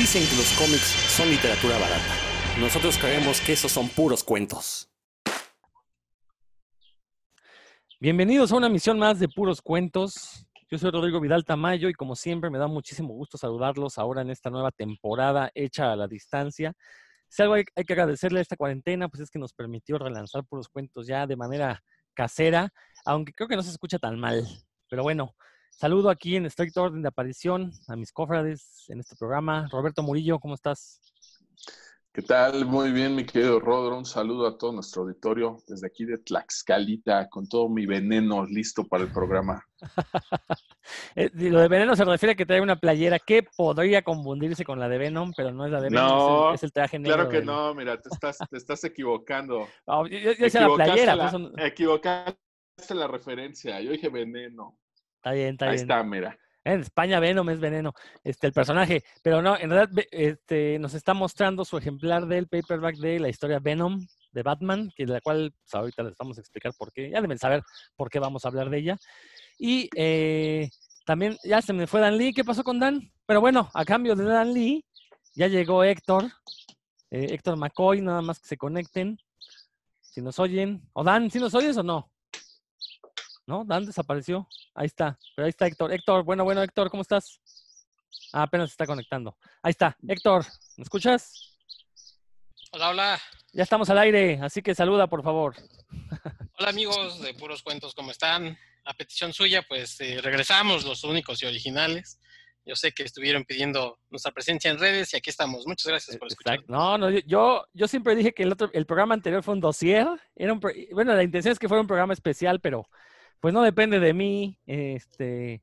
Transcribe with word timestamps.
Dicen 0.00 0.26
que 0.30 0.36
los 0.36 0.50
cómics 0.54 0.96
son 1.14 1.28
literatura 1.28 1.76
barata. 1.78 2.14
Nosotros 2.58 2.96
creemos 2.96 3.38
que 3.42 3.52
esos 3.52 3.70
son 3.70 3.86
puros 3.90 4.24
cuentos. 4.24 4.90
Bienvenidos 8.00 8.50
a 8.50 8.56
una 8.56 8.70
misión 8.70 8.98
más 8.98 9.20
de 9.20 9.28
puros 9.28 9.60
cuentos. 9.60 10.46
Yo 10.70 10.78
soy 10.78 10.90
Rodrigo 10.90 11.20
Vidal 11.20 11.44
Tamayo 11.44 11.90
y 11.90 11.92
como 11.92 12.16
siempre 12.16 12.48
me 12.48 12.56
da 12.56 12.66
muchísimo 12.66 13.12
gusto 13.12 13.36
saludarlos 13.36 13.98
ahora 13.98 14.22
en 14.22 14.30
esta 14.30 14.48
nueva 14.48 14.70
temporada 14.70 15.50
hecha 15.54 15.92
a 15.92 15.96
la 15.96 16.08
distancia. 16.08 16.72
Si 17.28 17.42
algo 17.42 17.56
hay, 17.56 17.64
que 17.64 17.92
agradecerle 17.92 18.38
a 18.38 18.42
esta 18.42 18.56
cuarentena, 18.56 19.06
pues 19.10 19.20
es 19.20 19.30
que 19.30 19.38
nos 19.38 19.52
permitió 19.52 19.98
relanzar 19.98 20.44
puros 20.46 20.70
cuentos 20.70 21.06
ya 21.08 21.26
de 21.26 21.36
manera 21.36 21.82
casera, 22.14 22.72
aunque 23.04 23.34
creo 23.34 23.48
que 23.48 23.56
no 23.56 23.62
se 23.62 23.70
escucha 23.70 23.98
tan 23.98 24.18
mal. 24.18 24.48
Pero 24.88 25.02
bueno, 25.02 25.34
Saludo 25.80 26.10
aquí 26.10 26.36
en 26.36 26.44
estricto 26.44 26.82
orden 26.82 27.00
de 27.00 27.08
aparición 27.08 27.72
a 27.88 27.96
mis 27.96 28.12
cofrades 28.12 28.84
en 28.90 29.00
este 29.00 29.16
programa. 29.16 29.66
Roberto 29.72 30.02
Murillo, 30.02 30.38
¿cómo 30.38 30.52
estás? 30.52 31.00
¿Qué 32.12 32.20
tal? 32.20 32.66
Muy 32.66 32.92
bien, 32.92 33.14
mi 33.14 33.24
querido 33.24 33.58
Rodro. 33.58 33.96
Un 33.96 34.04
saludo 34.04 34.46
a 34.46 34.58
todo 34.58 34.72
nuestro 34.72 35.04
auditorio 35.04 35.56
desde 35.66 35.86
aquí 35.86 36.04
de 36.04 36.18
Tlaxcalita, 36.18 37.30
con 37.30 37.48
todo 37.48 37.70
mi 37.70 37.86
veneno 37.86 38.44
listo 38.44 38.86
para 38.86 39.04
el 39.04 39.10
programa. 39.10 39.64
Eh, 41.14 41.30
lo 41.34 41.60
de 41.60 41.68
veneno 41.68 41.94
se 41.94 42.04
refiere 42.04 42.32
a 42.32 42.34
que 42.34 42.44
trae 42.44 42.60
una 42.60 42.74
playera 42.74 43.20
que 43.20 43.44
podría 43.56 44.02
confundirse 44.02 44.64
con 44.64 44.80
la 44.80 44.88
de 44.88 44.98
Venom, 44.98 45.32
pero 45.36 45.52
no 45.52 45.64
es 45.64 45.70
la 45.70 45.80
de 45.80 45.88
Venom, 45.88 46.08
no, 46.08 46.54
es, 46.54 46.64
el, 46.64 46.72
traje 46.72 46.98
negro. 46.98 47.14
Claro 47.14 47.30
que 47.30 47.42
no, 47.42 47.74
mira, 47.74 48.00
te 48.00 48.08
estás, 48.08 48.38
te 48.38 48.56
estás 48.56 48.82
equivocando. 48.82 49.68
yo, 49.86 50.08
yo, 50.08 50.60
la 50.60 50.74
playera. 50.74 51.14
La, 51.14 51.30
pues 51.30 51.42
Equivocaste 51.58 52.36
la 52.90 53.06
referencia, 53.06 53.80
yo 53.80 53.92
dije 53.92 54.08
veneno. 54.08 54.79
Está 55.20 55.32
bien, 55.32 55.50
está 55.50 55.66
bien. 55.66 55.74
Ahí 55.74 55.82
está, 55.82 56.02
mira. 56.02 56.38
En 56.64 56.80
España 56.80 57.20
Venom 57.20 57.48
es 57.50 57.60
veneno, 57.60 57.92
este, 58.24 58.46
el 58.46 58.54
personaje. 58.54 59.02
Pero 59.22 59.42
no, 59.42 59.58
en 59.58 59.68
realidad 59.68 60.04
este, 60.10 60.78
nos 60.78 60.94
está 60.94 61.12
mostrando 61.12 61.64
su 61.66 61.76
ejemplar 61.76 62.26
del 62.26 62.48
paperback 62.48 62.96
de 62.96 63.20
la 63.20 63.28
historia 63.28 63.58
Venom 63.58 64.06
de 64.32 64.42
Batman, 64.42 64.90
que 64.96 65.04
de 65.04 65.12
la 65.12 65.20
cual 65.20 65.52
pues, 65.62 65.74
ahorita 65.74 66.02
les 66.04 66.16
vamos 66.16 66.38
a 66.38 66.40
explicar 66.40 66.72
por 66.78 66.90
qué. 66.90 67.10
Ya 67.10 67.20
deben 67.20 67.38
saber 67.38 67.62
por 67.96 68.08
qué 68.08 68.18
vamos 68.18 68.44
a 68.44 68.48
hablar 68.48 68.70
de 68.70 68.78
ella. 68.78 68.96
Y 69.58 69.90
eh, 69.94 70.70
también, 71.04 71.36
ya 71.44 71.60
se 71.60 71.74
me 71.74 71.86
fue 71.86 72.00
Dan 72.00 72.16
Lee. 72.16 72.32
¿Qué 72.32 72.44
pasó 72.44 72.64
con 72.64 72.80
Dan? 72.80 73.12
Pero 73.26 73.42
bueno, 73.42 73.70
a 73.74 73.84
cambio 73.84 74.16
de 74.16 74.24
Dan 74.24 74.54
Lee, 74.54 74.86
ya 75.34 75.48
llegó 75.48 75.84
Héctor. 75.84 76.30
Eh, 77.10 77.26
Héctor 77.30 77.58
McCoy, 77.58 78.00
nada 78.00 78.22
más 78.22 78.38
que 78.38 78.48
se 78.48 78.56
conecten. 78.56 79.18
Si 80.00 80.22
nos 80.22 80.38
oyen. 80.38 80.88
O 80.94 81.04
Dan, 81.04 81.30
¿si 81.30 81.38
nos 81.38 81.54
oyes 81.54 81.76
o 81.76 81.82
no? 81.82 82.10
¿No? 83.50 83.64
Dan 83.64 83.84
desapareció. 83.84 84.48
Ahí 84.76 84.86
está. 84.86 85.18
Pero 85.34 85.44
ahí 85.44 85.50
está 85.50 85.66
Héctor. 85.66 85.92
Héctor, 85.92 86.22
bueno, 86.22 86.44
bueno, 86.44 86.62
Héctor, 86.62 86.88
¿cómo 86.88 87.02
estás? 87.02 87.40
Ah, 88.32 88.42
apenas 88.42 88.70
se 88.70 88.74
está 88.74 88.86
conectando. 88.86 89.36
Ahí 89.60 89.70
está. 89.70 89.96
Héctor, 90.06 90.44
¿me 90.76 90.84
escuchas? 90.84 91.56
Hola, 92.70 92.90
hola. 92.90 93.20
Ya 93.52 93.64
estamos 93.64 93.90
al 93.90 93.98
aire, 93.98 94.38
así 94.40 94.62
que 94.62 94.72
saluda, 94.72 95.08
por 95.08 95.24
favor. 95.24 95.56
Hola, 96.60 96.68
amigos 96.68 97.20
de 97.22 97.34
Puros 97.34 97.64
Cuentos, 97.64 97.92
¿cómo 97.92 98.12
están? 98.12 98.56
A 98.84 98.94
petición 98.94 99.32
suya, 99.32 99.62
pues 99.68 100.00
eh, 100.00 100.20
regresamos 100.22 100.84
los 100.84 101.02
únicos 101.02 101.42
y 101.42 101.46
originales. 101.46 102.20
Yo 102.64 102.76
sé 102.76 102.92
que 102.92 103.02
estuvieron 103.02 103.44
pidiendo 103.44 103.98
nuestra 104.10 104.30
presencia 104.30 104.70
en 104.70 104.78
redes 104.78 105.12
y 105.12 105.16
aquí 105.16 105.28
estamos. 105.28 105.66
Muchas 105.66 105.86
gracias 105.86 106.16
por 106.18 106.28
escuchar. 106.28 106.60
No, 106.68 106.96
no, 106.96 107.10
yo, 107.10 107.66
yo 107.72 107.88
siempre 107.88 108.14
dije 108.14 108.32
que 108.32 108.44
el, 108.44 108.52
otro, 108.52 108.70
el 108.72 108.86
programa 108.86 109.14
anterior 109.14 109.42
fue 109.42 109.54
un 109.54 109.60
dossier. 109.60 110.06
Era 110.36 110.52
un, 110.52 110.60
bueno, 110.92 111.14
la 111.14 111.24
intención 111.24 111.50
es 111.50 111.58
que 111.58 111.66
fuera 111.66 111.80
un 111.80 111.88
programa 111.88 112.12
especial, 112.12 112.60
pero 112.60 112.86
pues 113.40 113.54
no 113.54 113.62
depende 113.62 113.98
de 113.98 114.14
mí 114.14 114.58
este, 114.66 115.62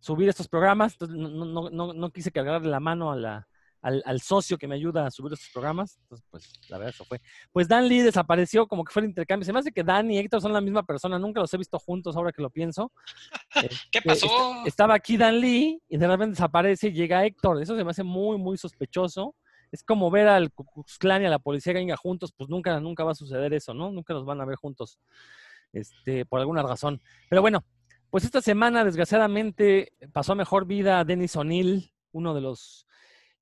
subir 0.00 0.28
estos 0.28 0.48
programas. 0.48 0.92
Entonces, 0.92 1.16
no, 1.16 1.44
no, 1.44 1.70
no, 1.70 1.92
no 1.92 2.10
quise 2.10 2.32
cargarle 2.32 2.68
la 2.68 2.80
mano 2.80 3.10
a 3.10 3.16
la, 3.16 3.48
al, 3.82 4.02
al, 4.06 4.20
socio 4.20 4.56
que 4.56 4.68
me 4.68 4.76
ayuda 4.76 5.06
a 5.06 5.10
subir 5.10 5.32
estos 5.32 5.50
programas. 5.52 5.98
Entonces, 6.02 6.26
pues 6.30 6.52
la 6.68 6.78
verdad 6.78 6.94
eso 6.94 7.04
fue. 7.04 7.20
Pues 7.52 7.66
Dan 7.66 7.88
Lee 7.88 8.02
desapareció 8.02 8.68
como 8.68 8.84
que 8.84 8.92
fue 8.92 9.02
el 9.02 9.08
intercambio. 9.08 9.44
Se 9.44 9.52
me 9.52 9.58
hace 9.58 9.72
que 9.72 9.82
Dan 9.82 10.10
y 10.10 10.18
Héctor 10.18 10.40
son 10.40 10.52
la 10.52 10.60
misma 10.60 10.84
persona. 10.84 11.18
Nunca 11.18 11.40
los 11.40 11.52
he 11.52 11.58
visto 11.58 11.78
juntos 11.78 12.16
ahora 12.16 12.32
que 12.32 12.42
lo 12.42 12.50
pienso. 12.50 12.92
¿Qué 13.90 14.00
pasó? 14.02 14.28
estaba 14.64 14.94
aquí 14.94 15.16
Dan 15.16 15.40
Lee 15.40 15.82
y 15.88 15.96
de 15.96 16.06
repente 16.06 16.30
desaparece 16.30 16.88
y 16.88 16.92
llega 16.92 17.24
Héctor. 17.24 17.60
Eso 17.60 17.76
se 17.76 17.82
me 17.82 17.90
hace 17.90 18.04
muy, 18.04 18.38
muy 18.38 18.56
sospechoso. 18.56 19.34
Es 19.70 19.82
como 19.82 20.10
ver 20.10 20.28
al 20.28 20.50
Ku 20.50 20.64
y 21.00 21.08
a 21.08 21.18
la 21.18 21.38
policía 21.38 21.72
venga 21.72 21.96
juntos. 21.96 22.32
Pues 22.34 22.48
nunca, 22.48 22.78
nunca 22.80 23.02
va 23.04 23.10
a 23.10 23.16
suceder 23.16 23.52
eso, 23.52 23.74
¿no? 23.74 23.90
Nunca 23.90 24.14
los 24.14 24.24
van 24.24 24.40
a 24.40 24.46
ver 24.46 24.56
juntos 24.56 24.98
este, 25.72 26.24
por 26.26 26.40
alguna 26.40 26.62
razón. 26.62 27.00
Pero 27.28 27.42
bueno, 27.42 27.64
pues 28.10 28.24
esta 28.24 28.40
semana, 28.40 28.84
desgraciadamente, 28.84 29.92
pasó 30.12 30.32
a 30.32 30.36
mejor 30.36 30.66
vida 30.66 31.00
a 31.00 31.04
Dennis 31.04 31.36
O'Neill, 31.36 31.92
uno 32.12 32.34
de 32.34 32.40
los. 32.40 32.86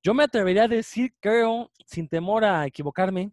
Yo 0.03 0.13
me 0.13 0.23
atrevería 0.23 0.63
a 0.63 0.67
decir, 0.67 1.13
creo, 1.19 1.71
sin 1.85 2.07
temor 2.07 2.45
a 2.45 2.65
equivocarme, 2.65 3.31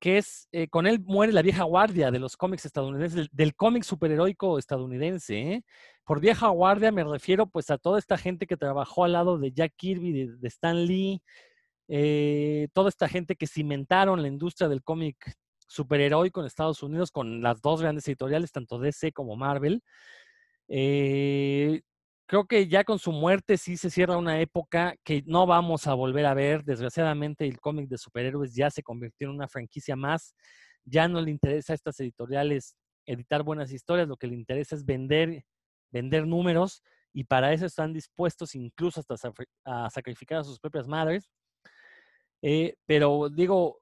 que 0.00 0.18
es 0.18 0.48
eh, 0.52 0.68
con 0.68 0.86
él 0.86 1.00
muere 1.00 1.32
la 1.32 1.42
vieja 1.42 1.64
guardia 1.64 2.10
de 2.10 2.18
los 2.18 2.36
cómics 2.36 2.66
estadounidenses, 2.66 3.28
del, 3.32 3.54
cómic 3.54 3.82
superheroico 3.82 4.58
estadounidense. 4.58 5.38
¿eh? 5.38 5.64
Por 6.04 6.20
vieja 6.20 6.48
guardia 6.48 6.92
me 6.92 7.04
refiero 7.04 7.46
pues 7.46 7.70
a 7.70 7.78
toda 7.78 7.98
esta 7.98 8.16
gente 8.18 8.46
que 8.46 8.56
trabajó 8.56 9.04
al 9.04 9.12
lado 9.12 9.38
de 9.38 9.52
Jack 9.52 9.74
Kirby, 9.76 10.12
de, 10.12 10.36
de 10.36 10.48
Stan 10.48 10.84
Lee, 10.86 11.22
eh, 11.88 12.68
toda 12.74 12.90
esta 12.90 13.08
gente 13.08 13.34
que 13.34 13.46
cimentaron 13.46 14.20
la 14.20 14.28
industria 14.28 14.68
del 14.68 14.82
cómic 14.82 15.16
superheroico 15.68 16.40
en 16.40 16.46
Estados 16.46 16.82
Unidos 16.82 17.12
con 17.12 17.42
las 17.42 17.60
dos 17.62 17.80
grandes 17.80 18.08
editoriales, 18.08 18.50
tanto 18.50 18.78
DC 18.78 19.12
como 19.12 19.36
Marvel. 19.36 19.82
Eh, 20.68 21.82
creo 22.26 22.46
que 22.46 22.68
ya 22.68 22.84
con 22.84 22.98
su 22.98 23.12
muerte 23.12 23.56
sí 23.56 23.76
se 23.76 23.90
cierra 23.90 24.16
una 24.16 24.40
época 24.40 24.96
que 25.04 25.22
no 25.26 25.46
vamos 25.46 25.86
a 25.86 25.94
volver 25.94 26.26
a 26.26 26.34
ver. 26.34 26.64
Desgraciadamente 26.64 27.46
el 27.46 27.60
cómic 27.60 27.88
de 27.88 27.98
superhéroes 27.98 28.54
ya 28.54 28.70
se 28.70 28.82
convirtió 28.82 29.28
en 29.28 29.34
una 29.34 29.48
franquicia 29.48 29.94
más. 29.94 30.34
Ya 30.84 31.06
no 31.06 31.20
le 31.20 31.30
interesa 31.30 31.72
a 31.72 31.76
estas 31.76 32.00
editoriales 32.00 32.74
editar 33.06 33.42
buenas 33.42 33.72
historias, 33.72 34.06
lo 34.08 34.16
que 34.16 34.26
le 34.26 34.34
interesa 34.34 34.74
es 34.74 34.84
vender, 34.84 35.42
vender 35.90 36.26
números 36.26 36.82
y 37.12 37.24
para 37.24 37.52
eso 37.52 37.64
están 37.64 37.92
dispuestos 37.92 38.54
incluso 38.54 39.00
hasta 39.00 39.14
a 39.64 39.90
sacrificar 39.90 40.38
a 40.38 40.44
sus 40.44 40.60
propias 40.60 40.86
madres. 40.86 41.30
Eh, 42.42 42.76
pero 42.86 43.28
digo, 43.30 43.80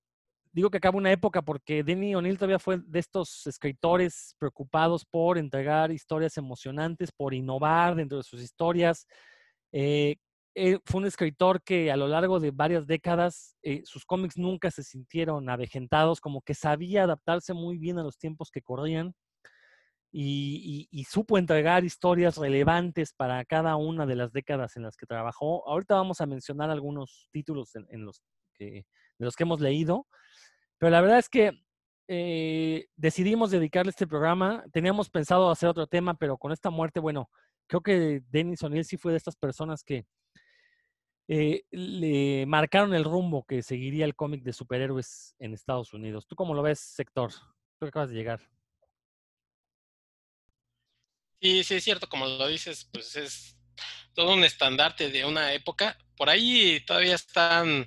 digo 0.57 0.71
que 0.71 0.79
acaba 0.79 0.97
una 0.97 1.13
época 1.13 1.43
porque 1.43 1.85
Denny 1.85 2.15
O'Neill 2.15 2.39
todavía 2.39 2.59
fue 2.59 2.79
de 2.79 2.99
estos 2.99 3.47
escritores 3.47 4.35
preocupados 4.39 5.05
por 5.05 5.37
entregar 5.37 5.93
historias 5.93 6.39
emocionantes, 6.39 7.13
por 7.13 7.35
innovar 7.35 7.95
dentro 7.95 8.17
de 8.17 8.25
sus 8.25 8.41
historias. 8.41 9.07
Eh, 9.71 10.17
eh, 10.55 10.79
fue 10.87 11.03
un 11.03 11.07
escritor 11.07 11.63
que 11.63 11.93
a 11.93 11.97
lo 11.99 12.09
largo 12.09 12.41
de 12.41 12.53
varias 12.53 12.87
décadas 12.87 13.55
eh, 13.63 13.83
sus 13.85 14.07
cómics 14.07 14.39
nunca 14.39 14.71
se 14.71 14.83
sintieron 14.83 15.51
avejentados, 15.51 16.23
como 16.23 16.41
que 16.41 16.55
sabía 16.55 17.03
adaptarse 17.05 17.53
muy 17.53 17.77
bien 17.77 17.99
a 17.99 18.03
los 18.03 18.17
tiempos 18.17 18.51
que 18.51 18.63
corrían 18.63 19.13
y, 20.11 20.89
y, 20.91 21.01
y, 21.01 21.05
supo 21.05 21.37
entregar 21.37 21.85
historias 21.85 22.39
relevantes 22.39 23.13
para 23.13 23.45
cada 23.45 23.77
una 23.77 24.07
de 24.07 24.17
las 24.17 24.33
décadas 24.33 24.75
en 24.77 24.85
las 24.85 24.97
que 24.97 25.05
trabajó. 25.05 25.69
Ahorita 25.69 25.97
vamos 25.97 26.23
a 26.23 26.27
mencionar 26.27 26.71
algunos 26.71 27.29
títulos 27.31 27.75
en, 27.75 27.87
en 27.91 28.07
los 28.07 28.23
que, 28.55 28.87
de 29.19 29.25
los 29.25 29.37
que 29.37 29.43
hemos 29.43 29.61
leído. 29.61 30.07
Pero 30.79 30.91
la 30.91 31.01
verdad 31.01 31.19
es 31.19 31.29
que 31.29 31.53
eh, 32.09 32.87
decidimos 32.97 33.51
dedicarle 33.51 33.91
este 33.91 34.07
programa. 34.07 34.65
Teníamos 34.73 35.11
pensado 35.11 35.51
hacer 35.51 35.69
otro 35.69 35.87
tema, 35.87 36.15
pero 36.15 36.37
con 36.37 36.53
esta 36.53 36.71
muerte, 36.71 37.01
bueno, 37.01 37.31
creo 37.67 37.81
que 37.81 38.23
Dennis 38.29 38.63
O'Neill 38.63 38.85
sí 38.85 38.97
fue 38.97 39.13
de 39.13 39.19
estas 39.19 39.37
personas 39.37 39.83
que 39.83 40.07
eh, 41.29 41.65
le 41.71 42.47
marcaron 42.47 42.95
el 42.95 43.03
rumbo 43.03 43.45
que 43.45 43.63
seguiría 43.63 44.05
el 44.05 44.15
cómic 44.15 44.43
de 44.43 44.53
superhéroes 44.53 45.35
en 45.39 45.55
Estados 45.55 45.93
Unidos. 45.93 46.27
¿Tú 46.27 46.37
cómo 46.37 46.55
lo 46.55 46.63
ves, 46.63 46.79
sector? 46.79 47.33
Tú 47.79 47.87
acabas 47.87 48.11
de 48.11 48.17
llegar. 48.17 48.41
Sí, 51.41 51.65
sí, 51.65 51.75
es 51.75 51.85
cierto, 51.85 52.09
como 52.09 52.27
lo 52.27 52.47
dices, 52.47 52.89
pues 52.93 53.17
es 53.17 53.59
todo 54.15 54.35
un 54.35 54.45
estandarte 54.45 55.11
de 55.11 55.25
una 55.25 55.53
época. 55.53 55.99
Por 56.17 56.31
ahí 56.31 56.81
todavía 56.87 57.15
están 57.15 57.87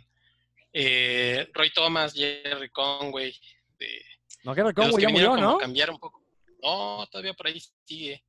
eh, 0.74 1.50
Roy 1.54 1.71
Thomas, 1.71 2.13
Jerry 2.13 2.69
Conway. 2.69 3.33
De, 3.77 4.01
no, 4.44 4.54
Jerry 4.54 4.74
Conway 4.74 5.01
ya 5.01 5.10
murió, 5.10 5.38
¿no? 5.38 5.57
Cambiar 5.57 5.89
un 5.89 6.00
poco. 6.00 6.21
No, 6.62 7.07
todavía 7.12 7.33
por 7.33 7.48
ahí 7.48 7.62
sigue. 7.86 8.24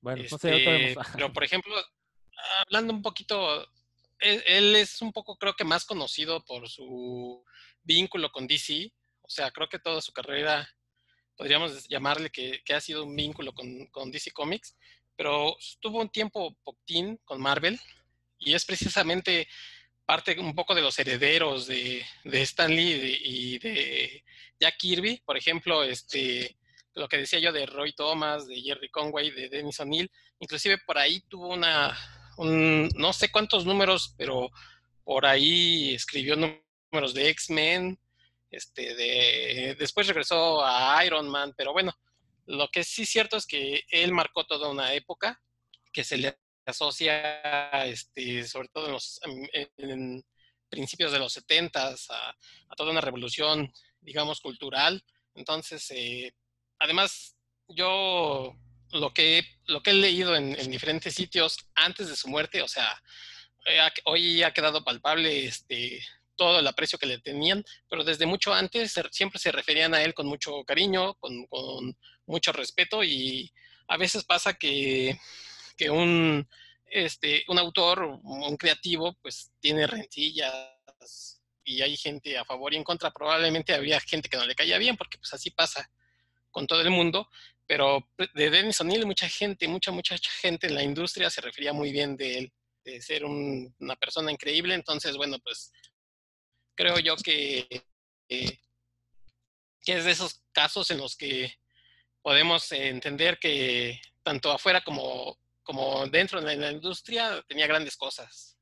Bueno, 0.00 0.22
este, 0.22 0.34
no 0.34 0.38
sé, 0.38 0.88
este, 0.88 1.00
pero 1.12 1.32
por 1.32 1.44
ejemplo, 1.44 1.74
hablando 2.66 2.92
un 2.92 3.02
poquito, 3.02 3.62
él, 4.18 4.42
él, 4.46 4.76
es 4.76 5.00
un 5.00 5.12
poco, 5.12 5.36
creo 5.36 5.54
que 5.54 5.64
más 5.64 5.84
conocido 5.84 6.44
por 6.44 6.68
su 6.68 7.42
vínculo 7.82 8.30
con 8.30 8.46
DC. 8.46 8.92
O 9.22 9.30
sea, 9.30 9.50
creo 9.50 9.68
que 9.68 9.78
toda 9.78 10.02
su 10.02 10.12
carrera 10.12 10.68
podríamos 11.36 11.88
llamarle 11.88 12.30
que, 12.30 12.62
que 12.64 12.74
ha 12.74 12.80
sido 12.80 13.04
un 13.04 13.14
vínculo 13.14 13.52
con, 13.52 13.86
con, 13.86 14.10
DC 14.10 14.30
Comics, 14.32 14.76
pero 15.16 15.56
tuvo 15.80 16.00
un 16.00 16.08
tiempo 16.08 16.56
Poctin 16.62 17.18
con 17.24 17.40
Marvel 17.40 17.78
y 18.38 18.54
es 18.54 18.64
precisamente 18.64 19.48
parte 20.04 20.38
un 20.38 20.54
poco 20.54 20.74
de 20.74 20.82
los 20.82 20.98
herederos 20.98 21.66
de, 21.66 22.04
de 22.24 22.42
Stan 22.42 22.70
Lee 22.70 23.20
y 23.22 23.58
de 23.58 24.24
Jack 24.60 24.76
Kirby, 24.78 25.22
por 25.24 25.36
ejemplo, 25.36 25.82
este, 25.82 26.56
lo 26.94 27.08
que 27.08 27.18
decía 27.18 27.38
yo 27.38 27.52
de 27.52 27.66
Roy 27.66 27.92
Thomas, 27.92 28.46
de 28.46 28.60
Jerry 28.60 28.90
Conway, 28.90 29.30
de 29.30 29.48
Dennis 29.48 29.80
O'Neill, 29.80 30.10
inclusive 30.40 30.78
por 30.86 30.98
ahí 30.98 31.20
tuvo 31.28 31.48
una, 31.48 31.96
un, 32.36 32.88
no 32.96 33.12
sé 33.12 33.30
cuántos 33.30 33.64
números, 33.64 34.14
pero 34.16 34.50
por 35.04 35.26
ahí 35.26 35.94
escribió 35.94 36.36
números 36.36 37.14
de 37.14 37.28
X-Men, 37.30 37.98
este, 38.50 38.94
de, 38.94 39.76
después 39.78 40.06
regresó 40.06 40.64
a 40.64 41.04
Iron 41.04 41.28
Man, 41.28 41.52
pero 41.56 41.72
bueno, 41.72 41.92
lo 42.46 42.68
que 42.68 42.84
sí 42.84 43.02
es 43.02 43.08
cierto 43.08 43.36
es 43.36 43.46
que 43.46 43.82
él 43.88 44.12
marcó 44.12 44.44
toda 44.44 44.70
una 44.70 44.92
época 44.92 45.40
que 45.92 46.04
se 46.04 46.18
le 46.18 46.36
asocia, 46.66 47.84
este, 47.84 48.46
sobre 48.46 48.68
todo 48.68 48.86
en, 48.86 48.92
los, 48.92 49.20
principios 50.68 51.12
de 51.12 51.18
los 51.18 51.32
70 51.32 51.88
a, 51.88 51.90
a, 51.90 52.76
toda 52.76 52.90
una 52.90 53.00
revolución, 53.00 53.72
digamos, 54.00 54.40
cultural. 54.40 55.04
Entonces, 55.34 55.88
eh, 55.90 56.34
además, 56.78 57.36
yo 57.68 58.56
lo 58.90 59.12
que, 59.12 59.44
lo 59.66 59.82
que 59.82 59.90
he 59.90 59.94
leído 59.94 60.34
en, 60.36 60.58
en, 60.58 60.70
diferentes 60.70 61.14
sitios 61.14 61.58
antes 61.74 62.08
de 62.08 62.16
su 62.16 62.28
muerte, 62.28 62.62
o 62.62 62.68
sea, 62.68 63.00
eh, 63.66 63.80
hoy 64.04 64.42
ha 64.42 64.52
quedado 64.52 64.84
palpable 64.84 65.46
este, 65.46 66.02
todo 66.36 66.58
el 66.60 66.66
aprecio 66.66 66.98
que 66.98 67.06
le 67.06 67.18
tenían, 67.18 67.64
pero 67.88 68.04
desde 68.04 68.26
mucho 68.26 68.52
antes 68.52 68.94
siempre 69.10 69.38
se 69.38 69.52
referían 69.52 69.94
a 69.94 70.02
él 70.02 70.14
con 70.14 70.26
mucho 70.26 70.64
cariño, 70.64 71.14
con, 71.14 71.46
con 71.46 71.96
mucho 72.26 72.52
respeto 72.52 73.02
y 73.04 73.52
a 73.88 73.96
veces 73.96 74.24
pasa 74.24 74.54
que, 74.54 75.18
que 75.76 75.90
un, 75.90 76.48
este, 76.86 77.44
un 77.48 77.58
autor, 77.58 78.20
un 78.22 78.56
creativo, 78.56 79.16
pues 79.20 79.52
tiene 79.60 79.86
rencillas 79.86 80.54
y 81.64 81.82
hay 81.82 81.96
gente 81.96 82.36
a 82.38 82.44
favor 82.44 82.72
y 82.72 82.76
en 82.76 82.84
contra. 82.84 83.10
Probablemente 83.10 83.74
había 83.74 84.00
gente 84.00 84.28
que 84.28 84.36
no 84.36 84.46
le 84.46 84.54
caía 84.54 84.78
bien, 84.78 84.96
porque 84.96 85.18
pues 85.18 85.32
así 85.32 85.50
pasa 85.50 85.90
con 86.50 86.66
todo 86.66 86.82
el 86.82 86.90
mundo, 86.90 87.28
pero 87.66 88.08
de 88.34 88.50
Dennis 88.50 88.80
O'Neill 88.80 89.06
mucha 89.06 89.28
gente, 89.28 89.66
mucha, 89.66 89.90
mucha 89.90 90.16
gente 90.40 90.68
en 90.68 90.74
la 90.74 90.84
industria 90.84 91.30
se 91.30 91.40
refería 91.40 91.72
muy 91.72 91.90
bien 91.90 92.16
de 92.16 92.38
él, 92.38 92.52
de 92.84 93.02
ser 93.02 93.24
una 93.24 93.96
persona 93.96 94.30
increíble. 94.30 94.74
Entonces, 94.74 95.16
bueno, 95.16 95.38
pues 95.40 95.72
creo 96.76 96.98
yo 96.98 97.16
que, 97.16 97.66
que 98.28 98.58
es 99.86 100.04
de 100.04 100.10
esos 100.10 100.42
casos 100.52 100.90
en 100.90 100.98
los 100.98 101.16
que 101.16 101.52
podemos 102.22 102.70
entender 102.72 103.38
que 103.38 104.00
tanto 104.22 104.50
afuera 104.52 104.82
como, 104.82 105.38
como 105.64 106.06
dentro 106.06 106.40
de 106.40 106.56
la 106.56 106.70
industria 106.70 107.42
tenía 107.48 107.66
grandes 107.66 107.96
cosas. 107.96 108.56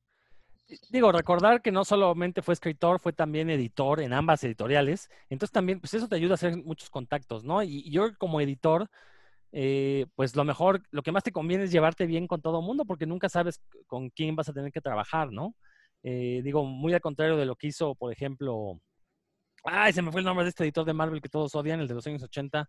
Digo, 0.88 1.12
recordar 1.12 1.60
que 1.60 1.72
no 1.72 1.84
solamente 1.84 2.40
fue 2.42 2.54
escritor, 2.54 2.98
fue 2.98 3.12
también 3.12 3.50
editor 3.50 4.00
en 4.00 4.12
ambas 4.12 4.42
editoriales. 4.44 5.10
Entonces 5.28 5.52
también, 5.52 5.80
pues 5.80 5.92
eso 5.94 6.08
te 6.08 6.16
ayuda 6.16 6.32
a 6.32 6.34
hacer 6.34 6.56
muchos 6.56 6.88
contactos, 6.88 7.44
¿no? 7.44 7.62
Y, 7.62 7.90
yo 7.90 8.16
como 8.16 8.40
editor, 8.40 8.88
eh, 9.52 10.06
pues 10.14 10.34
lo 10.34 10.44
mejor, 10.44 10.82
lo 10.90 11.02
que 11.02 11.12
más 11.12 11.24
te 11.24 11.32
conviene 11.32 11.64
es 11.64 11.72
llevarte 11.72 12.06
bien 12.06 12.26
con 12.26 12.40
todo 12.40 12.60
el 12.60 12.64
mundo, 12.64 12.84
porque 12.84 13.06
nunca 13.06 13.28
sabes 13.28 13.60
con 13.86 14.08
quién 14.10 14.34
vas 14.34 14.48
a 14.48 14.52
tener 14.52 14.72
que 14.72 14.80
trabajar, 14.80 15.30
¿no? 15.30 15.54
Eh, 16.02 16.40
digo, 16.42 16.64
muy 16.64 16.94
al 16.94 17.00
contrario 17.00 17.36
de 17.36 17.46
lo 17.46 17.56
que 17.56 17.68
hizo, 17.68 17.94
por 17.94 18.12
ejemplo, 18.12 18.80
ay, 19.64 19.92
se 19.92 20.02
me 20.02 20.10
fue 20.10 20.20
el 20.20 20.24
nombre 20.24 20.44
de 20.44 20.50
este 20.50 20.64
editor 20.64 20.84
de 20.84 20.94
Marvel 20.94 21.20
que 21.20 21.28
todos 21.28 21.54
odian, 21.54 21.80
el 21.80 21.88
de 21.88 21.94
los 21.94 22.06
años 22.06 22.22
80. 22.22 22.68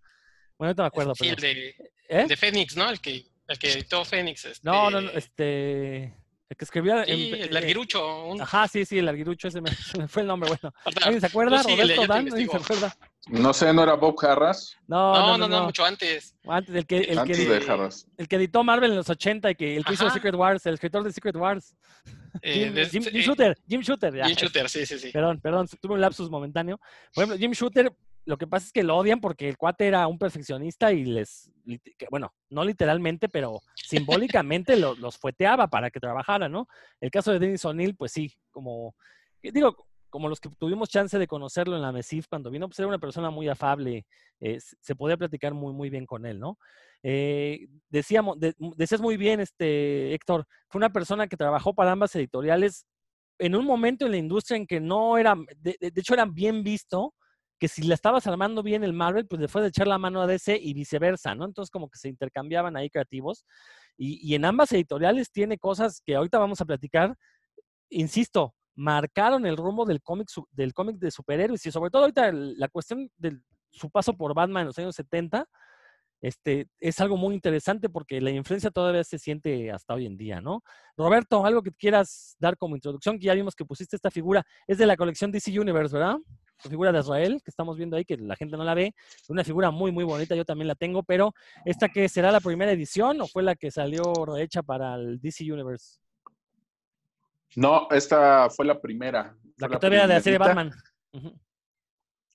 Bueno, 0.58 0.74
no 0.78 0.84
me 0.84 0.88
acuerdo. 0.88 1.16
Sí, 1.16 1.30
el 1.30 1.36
de, 1.38 1.76
¿Eh? 2.10 2.28
de 2.28 2.38
Fénix, 2.38 2.76
¿no? 2.76 2.90
El 2.90 3.00
que, 3.00 3.26
el 3.48 3.60
que 3.60 3.72
editó 3.72 4.06
Fénix. 4.06 4.46
Este... 4.46 4.70
No, 4.70 4.90
no, 4.90 5.02
no, 5.02 5.10
este... 5.12 6.14
El 6.54 6.58
que 6.58 6.66
escribía. 6.66 7.04
Sí, 7.06 7.32
el 7.34 7.56
eh, 7.56 7.58
Arguirucho. 7.58 8.28
Un... 8.28 8.40
Ajá, 8.40 8.68
sí, 8.68 8.86
sí, 8.86 9.00
el 9.00 9.08
Arguirucho, 9.08 9.48
ese 9.48 9.60
me, 9.60 9.72
me 9.98 10.08
fue 10.08 10.22
el 10.22 10.28
nombre. 10.28 10.50
Bueno, 10.50 10.76
¿alguien 11.02 11.20
se 11.20 11.26
acuerda? 11.26 11.64
Roberto 11.64 12.06
Dan, 12.06 12.28
¿alguien 12.28 12.50
se 12.50 12.58
acuerda? 12.58 12.96
No 13.28 13.54
sé, 13.54 13.74
¿no 13.74 13.82
era 13.84 13.96
Bob 13.96 14.16
Harras? 14.24 14.78
No, 14.86 15.14
no, 15.16 15.38
no, 15.38 15.48
no, 15.48 15.64
mucho 15.64 15.84
antes. 15.84 16.36
Antes, 16.46 16.76
el 16.76 16.86
que, 16.86 16.98
el 16.98 17.18
antes 17.18 17.40
que, 17.40 17.46
de 17.48 17.72
Harras. 17.72 18.06
El 18.18 18.28
que 18.28 18.36
editó 18.36 18.64
Marvel 18.64 18.92
en 18.92 18.98
los 18.98 19.10
80 19.10 19.50
y 19.50 19.56
que 19.56 19.78
el 19.78 19.84
que 19.84 19.94
hizo 19.94 20.10
Secret 20.10 20.36
Wars, 20.36 20.66
el 20.68 20.76
escritor 20.76 21.04
de 21.04 21.12
Secret 21.12 21.36
Wars. 21.36 21.76
Eh, 22.42 22.72
Jim, 22.92 23.04
Jim, 23.04 23.12
Jim, 23.12 23.22
Shooter, 23.22 23.58
Jim 23.68 23.82
Shooter. 23.82 24.14
Ya. 24.14 24.26
Jim 24.26 24.36
Shooter, 24.36 24.70
sí, 24.70 24.86
sí, 24.86 25.00
sí. 25.00 25.12
Perdón, 25.12 25.40
perdón, 25.40 25.68
tuve 25.82 25.94
un 25.94 26.02
lapsus 26.02 26.30
momentáneo. 26.30 26.80
Por 27.14 27.24
ejemplo, 27.24 27.38
Jim 27.40 27.52
Shooter, 27.52 27.92
lo 28.26 28.38
que 28.38 28.48
pasa 28.48 28.68
es 28.68 28.72
que 28.72 28.84
lo 28.84 28.98
odian 28.98 29.20
porque 29.20 29.50
el 29.50 29.58
cuate 29.58 29.88
era 29.88 30.08
un 30.08 30.18
perfeccionista 30.18 30.92
y 30.92 31.06
les, 31.06 31.52
bueno, 32.10 32.34
no 32.50 32.64
literalmente, 32.64 33.30
pero 33.30 33.60
simbólicamente 33.76 34.78
los, 34.78 34.98
los 35.00 35.18
fueteaba 35.18 35.68
para 35.68 35.92
que 35.92 36.00
trabajaran, 36.00 36.52
¿no? 36.52 36.68
El 37.02 37.12
caso 37.12 37.32
de 37.32 37.40
Dennis 37.40 37.66
O'Neill, 37.66 37.96
pues 37.96 38.12
sí, 38.12 38.32
como, 38.52 38.96
digo, 39.42 39.88
como 40.10 40.30
los 40.30 40.40
que 40.40 40.50
tuvimos 40.60 40.90
chance 40.90 41.18
de 41.18 41.26
conocerlo 41.26 41.76
en 41.76 41.82
la 41.82 41.92
MESIF 41.92 42.28
cuando 42.28 42.52
vino, 42.52 42.68
pues 42.68 42.78
era 42.78 42.88
una 42.88 43.00
persona 43.00 43.32
muy 43.32 43.48
afable, 43.50 44.06
eh, 44.40 44.60
se 44.60 44.96
podía 44.96 45.18
platicar 45.18 45.56
muy, 45.56 45.74
muy 45.74 45.90
bien 45.90 46.06
con 46.06 46.26
él, 46.28 46.40
¿no? 46.40 46.60
Eh, 47.02 47.68
decíamos, 47.90 48.40
de, 48.40 48.54
decías 48.78 49.02
muy 49.02 49.18
bien, 49.18 49.40
este, 49.40 50.14
Héctor, 50.14 50.46
fue 50.70 50.78
una 50.78 50.94
persona 50.94 51.28
que 51.28 51.36
trabajó 51.36 51.74
para 51.74 51.92
ambas 51.92 52.16
editoriales 52.16 52.86
en 53.40 53.56
un 53.56 53.66
momento 53.66 54.06
en 54.06 54.12
la 54.12 54.18
industria 54.18 54.58
en 54.58 54.68
que 54.68 54.80
no 54.80 55.18
era, 55.18 55.36
de, 55.58 55.76
hecho 55.96 56.14
eran 56.14 56.34
bien 56.34 56.64
visto, 56.64 57.14
que 57.64 57.70
si 57.70 57.82
la 57.84 57.94
estabas 57.94 58.28
armando 58.28 58.62
bien 58.62 58.84
el 58.84 58.92
Marvel, 58.92 59.26
pues 59.26 59.40
le 59.40 59.48
fue 59.48 59.62
de 59.62 59.70
echar 59.70 59.88
la 59.88 59.98
mano 59.98 60.22
a 60.22 60.28
DC 60.28 60.60
y 60.62 60.74
viceversa, 60.74 61.34
¿no? 61.34 61.46
Entonces 61.46 61.72
como 61.72 61.90
que 61.90 61.98
se 61.98 62.10
intercambiaban 62.10 62.76
ahí 62.76 62.90
creativos. 62.90 63.46
Y, 63.96 64.20
y 64.22 64.36
en 64.36 64.44
ambas 64.44 64.74
editoriales 64.74 65.32
tiene 65.32 65.58
cosas 65.58 66.02
que 66.06 66.14
ahorita 66.14 66.40
vamos 66.40 66.60
a 66.60 66.66
platicar. 66.66 67.16
Insisto, 67.90 68.54
marcaron 68.76 69.46
el 69.46 69.56
rumbo 69.56 69.86
del 69.86 70.02
cómic 70.02 70.28
del 70.52 70.74
cómic 70.74 70.98
de 70.98 71.10
superhéroes 71.10 71.66
y 71.66 71.72
sobre 71.72 71.90
todo 71.90 72.02
ahorita 72.02 72.34
la 72.34 72.68
cuestión 72.68 73.10
de 73.16 73.40
su 73.72 73.90
paso 73.90 74.18
por 74.18 74.34
Batman 74.34 74.64
en 74.64 74.68
los 74.68 74.78
años 74.80 74.96
70 74.96 75.48
este, 76.20 76.68
es 76.82 77.00
algo 77.00 77.16
muy 77.16 77.34
interesante 77.34 77.88
porque 77.88 78.20
la 78.20 78.32
influencia 78.32 78.72
todavía 78.72 79.06
se 79.06 79.20
siente 79.20 79.72
hasta 79.72 79.94
hoy 79.94 80.06
en 80.06 80.18
día, 80.18 80.42
¿no? 80.42 80.64
Roberto, 80.98 81.46
algo 81.46 81.62
que 81.62 81.72
quieras 81.72 82.36
dar 82.40 82.58
como 82.58 82.76
introducción, 82.76 83.20
que 83.20 83.26
ya 83.26 83.34
vimos 83.34 83.56
que 83.56 83.66
pusiste 83.66 83.96
esta 83.96 84.12
figura, 84.12 84.46
es 84.68 84.78
de 84.78 84.86
la 84.86 84.98
colección 84.98 85.32
DC 85.32 85.58
Universe, 85.58 85.94
¿verdad? 85.94 86.18
Figura 86.58 86.92
de 86.92 87.00
Israel, 87.00 87.42
que 87.44 87.50
estamos 87.50 87.78
viendo 87.78 87.98
ahí, 87.98 88.06
que 88.06 88.18
la 88.18 88.36
gente 88.36 88.56
no 88.56 88.64
la 88.64 88.74
ve, 88.74 88.94
una 89.28 89.44
figura 89.44 89.72
muy, 89.72 89.92
muy 89.92 90.04
bonita, 90.04 90.36
yo 90.36 90.46
también 90.46 90.68
la 90.68 90.76
tengo, 90.76 91.04
pero 91.04 91.34
¿esta 91.66 91.90
que 91.90 92.08
será 92.08 92.32
la 92.32 92.40
primera 92.40 92.72
edición 92.72 93.20
o 93.22 93.28
fue 93.28 93.44
la 93.44 93.56
que 93.56 93.72
salió 93.72 94.14
hecha 94.38 94.64
para 94.64 94.96
el 94.96 95.20
DC 95.20 95.52
Universe? 95.52 96.00
No, 97.56 97.88
esta 97.92 98.50
fue 98.50 98.66
la 98.66 98.80
primera. 98.80 99.36
La 99.58 99.68
que 99.68 99.76
todavía 99.78 100.08
de 100.08 100.14
la 100.16 100.22
serie 100.22 100.40
Batman. 100.40 100.72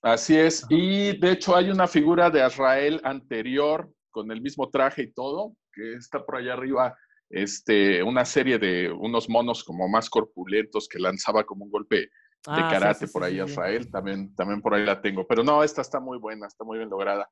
Así 0.02 0.36
es. 0.36 0.64
Y 0.68 1.18
de 1.18 1.32
hecho 1.32 1.56
hay 1.56 1.70
una 1.70 1.88
figura 1.88 2.30
de 2.30 2.42
Azrael 2.42 3.00
anterior 3.02 3.92
con 4.10 4.30
el 4.30 4.40
mismo 4.40 4.68
traje 4.70 5.02
y 5.02 5.12
todo, 5.12 5.56
que 5.72 5.94
está 5.94 6.24
por 6.24 6.36
allá 6.36 6.52
arriba, 6.52 6.96
este, 7.30 8.02
una 8.02 8.24
serie 8.24 8.58
de 8.58 8.90
unos 8.90 9.28
monos 9.28 9.64
como 9.64 9.88
más 9.88 10.08
corpulentos 10.08 10.88
que 10.88 10.98
lanzaba 10.98 11.44
como 11.44 11.64
un 11.64 11.70
golpe 11.70 12.10
de 12.46 12.52
ah, 12.62 12.68
karate 12.70 13.08
por 13.08 13.24
ahí 13.24 13.40
Azrael, 13.40 13.90
también, 13.90 14.34
también 14.34 14.60
por 14.60 14.74
ahí 14.74 14.84
la 14.84 15.00
tengo. 15.00 15.26
Pero 15.26 15.42
no, 15.42 15.62
esta 15.62 15.82
está 15.82 16.00
muy 16.00 16.18
buena, 16.18 16.46
está 16.46 16.64
muy 16.64 16.78
bien 16.78 16.88
lograda. 16.88 17.28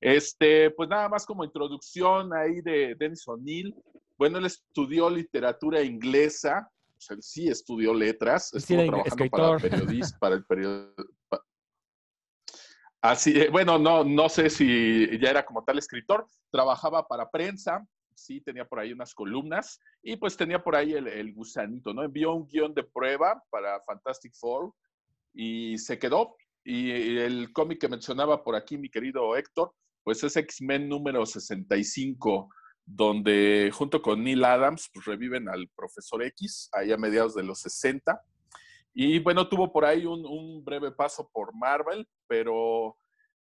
Este, 0.00 0.70
pues 0.70 0.88
nada 0.88 1.08
más 1.08 1.26
como 1.26 1.44
introducción 1.44 2.32
ahí 2.34 2.60
de 2.60 2.94
Dennis 2.98 3.26
O'Neill. 3.26 3.74
Bueno, 4.16 4.38
él 4.38 4.46
estudió 4.46 5.10
literatura 5.10 5.82
inglesa, 5.82 6.70
sea, 7.00 7.16
él 7.16 7.22
sí 7.22 7.48
estudió 7.48 7.94
letras, 7.94 8.52
estuvo 8.54 8.84
trabajando 8.84 9.30
para, 9.30 9.58
periodista, 9.58 10.18
para 10.18 10.34
el 10.36 10.44
periódico. 10.44 11.04
Así, 13.02 13.40
eh, 13.40 13.48
bueno, 13.50 13.78
no, 13.78 14.04
no 14.04 14.28
sé 14.28 14.50
si 14.50 15.18
ya 15.18 15.30
era 15.30 15.46
como 15.46 15.64
tal 15.64 15.78
escritor, 15.78 16.26
trabajaba 16.50 17.08
para 17.08 17.30
prensa, 17.30 17.86
sí 18.20 18.40
tenía 18.40 18.64
por 18.64 18.78
ahí 18.78 18.92
unas 18.92 19.14
columnas 19.14 19.80
y 20.02 20.16
pues 20.16 20.36
tenía 20.36 20.62
por 20.62 20.76
ahí 20.76 20.92
el, 20.94 21.34
gusanito, 21.34 21.92
¿no? 21.94 22.02
Envió 22.02 22.34
un 22.34 22.46
guion 22.46 22.74
de 22.74 22.84
prueba 22.84 23.42
para 23.50 23.80
Fantastic 23.82 24.34
Four 24.34 24.72
y 25.32 25.78
se 25.78 25.98
quedó. 25.98 26.36
Y 26.64 27.16
el 27.18 27.52
cómic 27.52 27.80
que 27.80 27.88
mencionaba 27.88 28.44
por 28.44 28.54
aquí 28.54 28.76
mi 28.76 28.90
querido 28.90 29.36
Héctor, 29.36 29.72
pues 30.04 30.22
es 30.22 30.36
X-Men 30.36 30.88
número 30.88 31.24
65 31.24 32.48
donde 32.96 33.70
junto 33.72 34.02
con 34.02 34.24
Neil 34.24 34.44
Adams 34.44 34.90
pues, 34.92 35.06
reviven 35.06 35.48
al 35.48 35.68
profesor 35.76 36.22
X 36.24 36.68
ahí 36.72 36.92
a 36.92 36.96
mediados 36.96 37.34
de 37.34 37.44
los 37.44 37.60
60. 37.60 38.20
Y 38.92 39.20
bueno, 39.20 39.48
tuvo 39.48 39.72
por 39.72 39.84
ahí 39.84 40.04
un, 40.04 40.64
breve 40.64 40.90
paso 40.90 41.30
por 41.32 41.54
Marvel, 41.54 42.06
pero 42.26 42.96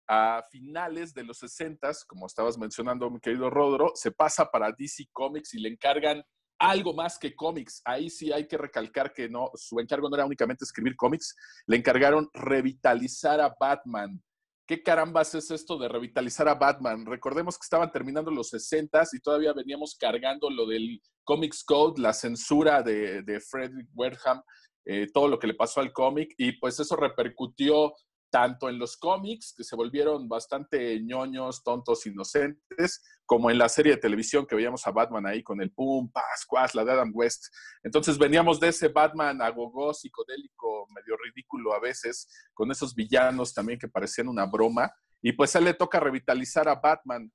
a 0.08 0.42
finales 0.50 1.14
de 1.14 1.24
los 1.24 1.38
60, 1.38 1.90
como 2.06 2.26
estabas 2.26 2.58
mencionando, 2.58 3.10
mi 3.10 3.20
querido 3.20 3.50
Rodro, 3.50 3.92
se 3.94 4.10
pasa 4.10 4.50
para 4.50 4.72
DC 4.72 5.04
Comics 5.12 5.54
y 5.54 5.60
le 5.60 5.70
encargan 5.70 6.22
algo 6.58 6.94
más 6.94 7.18
que 7.18 7.34
cómics. 7.34 7.82
Ahí 7.84 8.10
sí 8.10 8.32
hay 8.32 8.46
que 8.46 8.56
recalcar 8.56 9.12
que 9.12 9.28
no, 9.28 9.50
su 9.54 9.80
encargo 9.80 10.08
no 10.08 10.16
era 10.16 10.26
únicamente 10.26 10.64
escribir 10.64 10.96
cómics, 10.96 11.34
le 11.66 11.76
encargaron 11.76 12.28
revitalizar 12.32 13.40
a 13.40 13.54
Batman 13.58 14.22
¿Qué 14.66 14.82
carambas 14.82 15.34
es 15.34 15.50
esto 15.50 15.76
de 15.76 15.88
revitalizar 15.88 16.48
a 16.48 16.54
Batman? 16.54 17.04
Recordemos 17.04 17.58
que 17.58 17.64
estaban 17.64 17.92
terminando 17.92 18.30
los 18.30 18.48
60 18.48 19.02
y 19.12 19.20
todavía 19.20 19.52
veníamos 19.52 19.94
cargando 19.94 20.48
lo 20.48 20.66
del 20.66 21.02
Comics 21.22 21.62
Code, 21.64 22.00
la 22.00 22.14
censura 22.14 22.82
de, 22.82 23.22
de 23.22 23.40
Frederick 23.40 23.90
Wertham, 23.94 24.40
eh, 24.86 25.06
todo 25.12 25.28
lo 25.28 25.38
que 25.38 25.48
le 25.48 25.54
pasó 25.54 25.80
al 25.80 25.92
cómic, 25.92 26.34
y 26.38 26.52
pues 26.52 26.80
eso 26.80 26.96
repercutió 26.96 27.92
tanto 28.34 28.68
en 28.68 28.80
los 28.80 28.96
cómics, 28.96 29.54
que 29.56 29.62
se 29.62 29.76
volvieron 29.76 30.28
bastante 30.28 31.00
ñoños, 31.00 31.62
tontos, 31.62 32.04
inocentes, 32.04 33.00
como 33.24 33.48
en 33.48 33.58
la 33.58 33.68
serie 33.68 33.92
de 33.92 34.00
televisión 34.00 34.44
que 34.44 34.56
veíamos 34.56 34.84
a 34.88 34.90
Batman 34.90 35.24
ahí 35.24 35.40
con 35.40 35.60
el 35.60 35.70
pum, 35.70 36.10
pascuas, 36.10 36.74
la 36.74 36.84
de 36.84 36.90
Adam 36.90 37.12
West. 37.14 37.44
Entonces 37.84 38.18
veníamos 38.18 38.58
de 38.58 38.70
ese 38.70 38.88
Batman 38.88 39.40
agogó, 39.40 39.94
psicodélico, 39.94 40.88
medio 40.92 41.16
ridículo 41.16 41.74
a 41.74 41.78
veces, 41.78 42.26
con 42.52 42.72
esos 42.72 42.92
villanos 42.96 43.54
también 43.54 43.78
que 43.78 43.86
parecían 43.86 44.26
una 44.26 44.46
broma. 44.46 44.92
Y 45.22 45.30
pues 45.30 45.54
a 45.54 45.60
él 45.60 45.66
le 45.66 45.74
toca 45.74 46.00
revitalizar 46.00 46.68
a 46.68 46.74
Batman. 46.74 47.32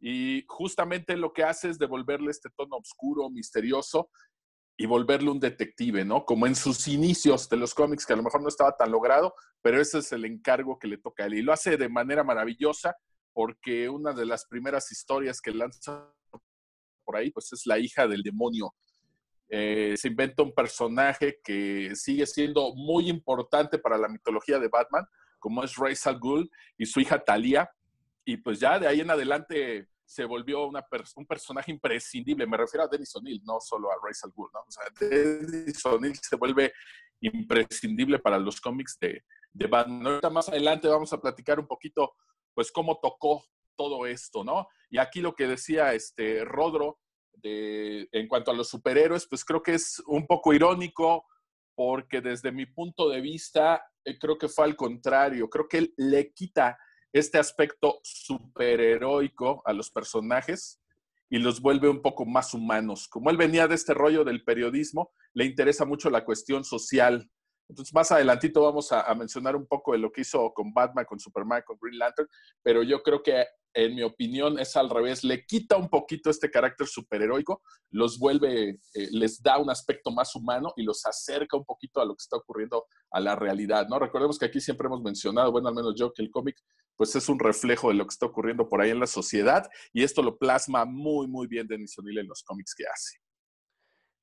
Y 0.00 0.46
justamente 0.48 1.18
lo 1.18 1.34
que 1.34 1.44
hace 1.44 1.68
es 1.68 1.78
devolverle 1.78 2.30
este 2.30 2.48
tono 2.56 2.78
oscuro, 2.78 3.28
misterioso, 3.28 4.08
y 4.80 4.86
volverle 4.86 5.30
un 5.30 5.38
detective, 5.38 6.06
¿no? 6.06 6.24
Como 6.24 6.46
en 6.46 6.54
sus 6.54 6.88
inicios 6.88 7.50
de 7.50 7.58
los 7.58 7.74
cómics, 7.74 8.06
que 8.06 8.14
a 8.14 8.16
lo 8.16 8.22
mejor 8.22 8.40
no 8.40 8.48
estaba 8.48 8.74
tan 8.78 8.90
logrado, 8.90 9.34
pero 9.60 9.78
ese 9.78 9.98
es 9.98 10.10
el 10.12 10.24
encargo 10.24 10.78
que 10.78 10.88
le 10.88 10.96
toca 10.96 11.22
a 11.22 11.26
él. 11.26 11.34
Y 11.34 11.42
lo 11.42 11.52
hace 11.52 11.76
de 11.76 11.90
manera 11.90 12.24
maravillosa, 12.24 12.96
porque 13.34 13.90
una 13.90 14.14
de 14.14 14.24
las 14.24 14.46
primeras 14.46 14.90
historias 14.90 15.42
que 15.42 15.52
lanza 15.52 16.10
por 17.04 17.14
ahí, 17.14 17.30
pues 17.30 17.52
es 17.52 17.66
la 17.66 17.78
hija 17.78 18.08
del 18.08 18.22
demonio. 18.22 18.74
Eh, 19.50 19.96
se 19.98 20.08
inventa 20.08 20.42
un 20.42 20.54
personaje 20.54 21.40
que 21.44 21.94
sigue 21.94 22.24
siendo 22.24 22.74
muy 22.74 23.10
importante 23.10 23.78
para 23.78 23.98
la 23.98 24.08
mitología 24.08 24.58
de 24.58 24.68
Batman, 24.68 25.04
como 25.38 25.62
es 25.62 25.76
Ra's 25.76 26.06
al 26.06 26.18
Ghul 26.18 26.50
y 26.78 26.86
su 26.86 27.00
hija 27.00 27.22
Talia. 27.22 27.70
Y 28.24 28.38
pues 28.38 28.58
ya 28.58 28.78
de 28.78 28.86
ahí 28.86 29.00
en 29.00 29.10
adelante 29.10 29.88
se 30.10 30.24
volvió 30.24 30.66
una 30.66 30.84
un 31.14 31.24
personaje 31.24 31.70
imprescindible. 31.70 32.44
Me 32.44 32.56
refiero 32.56 32.82
a 32.82 32.88
Dennis 32.88 33.14
O'Neill, 33.14 33.40
no 33.44 33.60
solo 33.60 33.92
a 33.92 33.94
Ra's 34.02 34.24
al 34.24 34.32
¿no? 34.36 34.60
O 34.66 34.68
sea, 34.68 34.84
Dennis 34.98 35.86
O'Neill 35.86 36.18
se 36.20 36.34
vuelve 36.34 36.72
imprescindible 37.20 38.18
para 38.18 38.36
los 38.36 38.60
cómics 38.60 38.98
de, 38.98 39.22
de 39.52 39.66
Batman. 39.68 40.04
Ahorita 40.04 40.28
más 40.28 40.48
adelante 40.48 40.88
vamos 40.88 41.12
a 41.12 41.20
platicar 41.20 41.60
un 41.60 41.68
poquito, 41.68 42.14
pues, 42.52 42.72
cómo 42.72 42.98
tocó 42.98 43.44
todo 43.76 44.04
esto, 44.04 44.42
¿no? 44.42 44.66
Y 44.90 44.98
aquí 44.98 45.20
lo 45.20 45.36
que 45.36 45.46
decía 45.46 45.94
este 45.94 46.44
Rodro 46.44 46.98
de, 47.34 48.08
en 48.10 48.26
cuanto 48.26 48.50
a 48.50 48.54
los 48.54 48.68
superhéroes, 48.68 49.28
pues 49.28 49.44
creo 49.44 49.62
que 49.62 49.74
es 49.74 50.02
un 50.08 50.26
poco 50.26 50.52
irónico 50.52 51.24
porque 51.76 52.20
desde 52.20 52.50
mi 52.50 52.66
punto 52.66 53.08
de 53.08 53.20
vista, 53.20 53.86
eh, 54.04 54.18
creo 54.18 54.36
que 54.36 54.48
fue 54.48 54.64
al 54.64 54.74
contrario, 54.74 55.48
creo 55.48 55.68
que 55.68 55.78
él 55.78 55.94
le 55.96 56.32
quita 56.32 56.76
este 57.12 57.38
aspecto 57.38 58.00
superheroico 58.02 59.62
a 59.64 59.72
los 59.72 59.90
personajes 59.90 60.80
y 61.28 61.38
los 61.38 61.60
vuelve 61.60 61.88
un 61.88 62.02
poco 62.02 62.26
más 62.26 62.54
humanos. 62.54 63.08
Como 63.08 63.30
él 63.30 63.36
venía 63.36 63.68
de 63.68 63.76
este 63.76 63.94
rollo 63.94 64.24
del 64.24 64.44
periodismo, 64.44 65.12
le 65.32 65.44
interesa 65.44 65.84
mucho 65.84 66.10
la 66.10 66.24
cuestión 66.24 66.64
social. 66.64 67.30
Entonces, 67.70 67.94
más 67.94 68.10
adelantito 68.10 68.62
vamos 68.62 68.90
a, 68.92 69.14
mencionar 69.14 69.56
un 69.56 69.66
poco 69.66 69.92
de 69.92 69.98
lo 69.98 70.10
que 70.10 70.22
hizo 70.22 70.52
con 70.52 70.72
Batman, 70.74 71.04
con 71.04 71.18
Superman, 71.18 71.62
con 71.64 71.78
Green 71.80 71.98
Lantern, 71.98 72.28
pero 72.62 72.82
yo 72.82 73.02
creo 73.02 73.22
que 73.22 73.44
en 73.72 73.94
mi 73.94 74.02
opinión, 74.02 74.58
es 74.58 74.76
al 74.76 74.90
revés. 74.90 75.22
Le 75.22 75.46
quita 75.46 75.76
un 75.76 75.88
poquito 75.88 76.28
este 76.30 76.50
carácter 76.50 76.86
superheroico, 76.86 77.62
los 77.90 78.18
vuelve, 78.18 78.80
eh, 78.94 79.08
les 79.12 79.40
da 79.40 79.58
un 79.58 79.70
aspecto 79.70 80.10
más 80.10 80.34
humano 80.34 80.72
y 80.76 80.82
los 80.82 81.06
acerca 81.06 81.56
un 81.56 81.64
poquito 81.64 82.00
a 82.00 82.04
lo 82.04 82.14
que 82.14 82.22
está 82.22 82.36
ocurriendo 82.36 82.86
a 83.12 83.20
la 83.20 83.36
realidad, 83.36 83.86
¿no? 83.88 83.98
Recordemos 83.98 84.38
que 84.38 84.46
aquí 84.46 84.60
siempre 84.60 84.86
hemos 84.86 85.02
mencionado, 85.02 85.52
bueno, 85.52 85.68
al 85.68 85.74
menos 85.74 85.94
yo, 85.96 86.12
que 86.12 86.22
el 86.22 86.30
cómic, 86.30 86.56
pues 86.96 87.14
es 87.16 87.28
un 87.28 87.38
reflejo 87.38 87.88
de 87.88 87.94
lo 87.94 88.04
que 88.06 88.12
está 88.12 88.26
ocurriendo 88.26 88.68
por 88.68 88.80
ahí 88.80 88.90
en 88.90 89.00
la 89.00 89.06
sociedad 89.06 89.68
y 89.92 90.02
esto 90.02 90.22
lo 90.22 90.36
plasma 90.36 90.84
muy, 90.84 91.28
muy 91.28 91.46
bien 91.46 91.66
Denis 91.66 91.96
O'Neill 91.98 92.18
en 92.18 92.28
los 92.28 92.42
cómics 92.42 92.74
que 92.74 92.84
hace. 92.84 93.20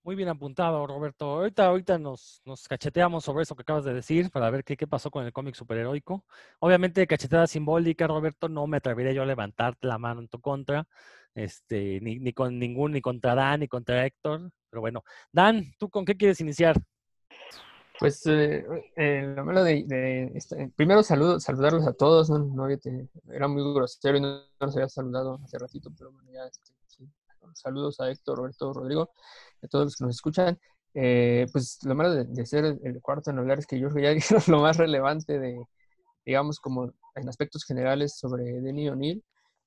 Muy 0.07 0.15
bien 0.15 0.29
apuntado, 0.29 0.87
Roberto. 0.87 1.25
Ahorita, 1.25 1.65
ahorita 1.65 1.97
nos, 1.97 2.41
cacheteamos 2.69 3.25
sobre 3.25 3.43
eso 3.43 3.57
que 3.57 3.63
acabas 3.63 3.83
de 3.83 3.93
decir 3.93 4.31
para 4.31 4.49
ver 4.49 4.63
qué, 4.63 4.77
qué 4.77 4.87
pasó 4.87 5.11
con 5.11 5.25
el 5.25 5.33
cómic 5.33 5.53
superheroico. 5.53 6.23
Obviamente, 6.59 7.05
cachetada 7.05 7.45
simbólica, 7.45 8.07
Roberto, 8.07 8.47
no 8.47 8.67
me 8.67 8.77
atrevería 8.77 9.11
yo 9.11 9.23
a 9.23 9.25
levantarte 9.25 9.85
la 9.85 9.97
mano 9.97 10.21
en 10.21 10.29
tu 10.29 10.39
contra, 10.39 10.87
este, 11.35 11.99
ni, 11.99 12.19
ni 12.19 12.31
con 12.31 12.57
ningún, 12.57 12.93
ni 12.93 13.01
contra 13.01 13.35
Dan, 13.35 13.59
ni 13.59 13.67
contra 13.67 14.05
Héctor. 14.05 14.49
Pero 14.69 14.79
bueno, 14.79 15.03
Dan, 15.33 15.73
¿tú 15.77 15.89
con 15.89 16.05
qué 16.05 16.15
quieres 16.15 16.39
iniciar? 16.39 16.81
Pues 17.99 18.25
eh, 18.27 18.65
eh, 18.95 19.33
lo 19.35 19.43
malo 19.43 19.61
de, 19.65 19.83
de 19.87 20.31
este, 20.35 20.71
primero 20.73 21.03
saludo, 21.03 21.41
saludarlos 21.41 21.85
a 21.85 21.91
todos, 21.91 22.29
no, 22.29 22.69
era 23.29 23.47
muy 23.49 23.73
grosero 23.73 24.17
y 24.17 24.21
no, 24.21 24.37
no, 24.37 24.71
había 24.71 24.87
saludado 24.87 25.37
hace 25.43 25.57
ratito, 25.57 25.91
pero 25.97 26.13
bueno, 26.13 26.31
ya 26.31 26.45
este. 26.45 26.76
Saludos 27.54 28.00
a 28.00 28.10
Héctor, 28.10 28.38
Roberto, 28.38 28.74
Rodrigo 28.74 29.12
a 29.63 29.68
todos 29.68 29.86
los 29.86 29.96
que 29.96 30.06
nos 30.06 30.16
escuchan. 30.16 30.60
Eh, 30.94 31.46
pues 31.51 31.80
lo 31.84 31.94
malo 31.94 32.12
de, 32.12 32.25
de, 32.25 32.46
ser 32.46 32.66
el 32.66 33.01
cuarto 33.01 33.30
en 33.30 33.39
hablar 33.39 33.60
es 33.60 33.68
que 33.68 33.80
yo 33.80 33.89
ya 33.89 34.10
dijeron 34.13 34.44
lo 34.48 34.62
más 34.62 34.77
relevante 34.77 35.39
de, 35.39 35.63
digamos, 36.25 36.60
como 36.60 36.92
en 37.16 37.30
aspectos 37.30 37.63
generales 37.63 38.18
sobre 38.18 38.44
Denny 38.62 38.89
O'Neill. 38.89 39.24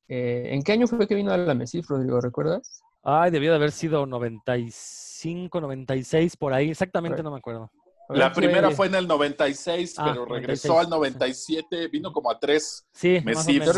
Eh, 0.08 0.48
¿En 0.52 0.62
qué 0.62 0.72
año 0.72 0.86
fue 0.86 1.06
que 1.06 1.14
vino 1.14 1.32
a 1.32 1.36
la 1.36 1.54
MESIF, 1.54 1.88
Rodrigo? 1.88 2.20
¿Recuerdas? 2.20 2.82
Ay, 3.02 3.30
debió 3.30 3.50
de 3.50 3.56
haber 3.56 3.72
sido 3.72 4.06
95, 4.06 5.60
96, 5.60 6.36
por 6.36 6.52
ahí, 6.52 6.70
exactamente 6.70 7.22
no 7.22 7.30
me 7.30 7.38
acuerdo. 7.38 7.70
La 8.10 8.32
primera 8.32 8.72
fue 8.72 8.88
en 8.88 8.96
el 8.96 9.06
96, 9.06 9.94
ah, 9.98 10.08
pero 10.08 10.26
regresó 10.26 10.82
96, 10.82 10.84
al 10.84 10.90
97, 10.90 11.88
vino 11.88 12.12
como 12.12 12.30
a 12.30 12.38
tres 12.38 12.84
sí, 12.92 13.20
MESIF. 13.24 13.64
Yo, 13.64 13.72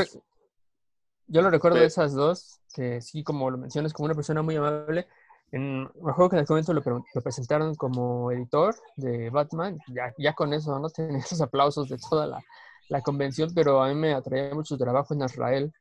yo, 1.33 1.43
lo 1.43 1.51
recuerdo 1.51 1.79
de 1.79 1.87
esas 1.87 2.15
dos, 2.15 2.61
que 2.75 3.01
sí, 3.01 3.25
como 3.25 3.51
lo 3.51 3.59
mencionas, 3.59 3.93
como 3.93 4.07
una 4.07 4.15
persona 4.15 4.43
muy 4.43 4.57
amable, 4.57 5.07
en, 5.51 5.83
me 5.83 6.11
acuerdo 6.11 6.31
que 6.31 6.37
en 6.37 6.43
aquel 6.43 6.55
momento 6.55 6.73
lo, 6.73 7.05
lo, 7.15 7.21
presentaron 7.21 7.75
como 7.75 8.33
editor 8.33 8.75
de 8.97 9.29
Batman, 9.31 9.79
ya, 9.89 10.13
ya 10.19 10.33
con 10.33 10.53
eso, 10.55 10.79
¿no? 10.79 10.89
Tenía 10.91 11.19
esos 11.19 11.41
aplausos 11.41 11.89
de 11.89 11.99
toda 11.99 12.27
la, 12.27 12.41
la, 12.89 13.03
convención, 13.03 13.51
pero 13.55 13.83
a 13.83 13.89
mí 13.89 13.95
me 13.95 14.15
atraía 14.15 14.55
mucho 14.55 14.75
su 14.75 14.79
trabajo 14.79 15.15
en 15.15 15.23
Israel, 15.23 15.73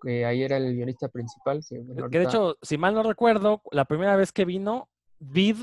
que 0.00 0.24
ahí 0.24 0.42
era 0.42 0.56
el 0.56 0.74
guionista 0.74 1.08
principal. 1.08 1.62
Que, 1.68 1.78
bueno, 1.78 2.02
ahorita... 2.02 2.10
que 2.10 2.18
de 2.18 2.24
hecho, 2.24 2.56
si 2.62 2.78
mal 2.78 2.94
no 2.94 3.02
recuerdo, 3.02 3.62
la 3.70 3.84
primera 3.84 4.16
vez 4.16 4.32
que 4.32 4.44
vino, 4.44 4.88
Vid 5.18 5.58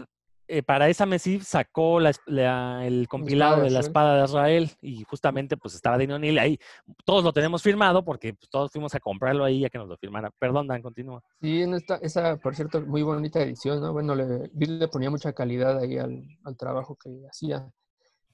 eh, 0.51 0.63
para 0.63 0.89
esa 0.89 1.06
MESIF 1.06 1.44
sacó 1.44 2.00
la, 2.00 2.12
la, 2.25 2.86
el 2.86 3.08
compilado 3.08 3.58
de, 3.58 3.65
de 3.65 3.70
la 3.70 3.82
espada 3.82 4.18
de 4.18 4.25
Israel 4.25 4.72
y 4.82 5.03
justamente 5.03 5.58
pues 5.58 5.75
estaba 5.75 6.00
Dino 6.00 6.15
O'Neill 6.15 6.39
ahí. 6.39 6.60
Todos 7.06 7.24
lo 7.24 7.32
tenemos 7.32 7.62
firmado 7.62 8.03
porque 8.03 8.34
pues, 8.34 8.50
todos 8.50 8.72
fuimos 8.72 8.96
a 8.96 9.00
comprarlo 9.00 9.44
ahí 9.44 9.63
a 9.63 9.70
que 9.70 9.77
nos 9.77 9.88
lo 9.88 9.96
firmara. 9.98 10.32
Perdón, 10.39 10.68
Dan, 10.68 10.82
continúa. 10.82 11.22
Sí, 11.39 11.62
en 11.62 11.75
esta, 11.75 11.98
esa, 11.98 12.38
por 12.38 12.56
cierto, 12.56 12.82
muy 12.82 13.03
bonita 13.03 13.39
edición, 13.41 13.79
¿no? 13.79 13.94
Bueno, 13.94 14.15
le, 14.15 14.50
Bill 14.51 14.79
le 14.79 14.88
ponía 14.88 15.12
mucha 15.12 15.34
calidad 15.34 15.77
ahí 15.77 16.00
al, 16.00 16.24
al 16.44 16.58
trabajo 16.58 16.96
que 16.96 17.12
hacía. 17.29 17.72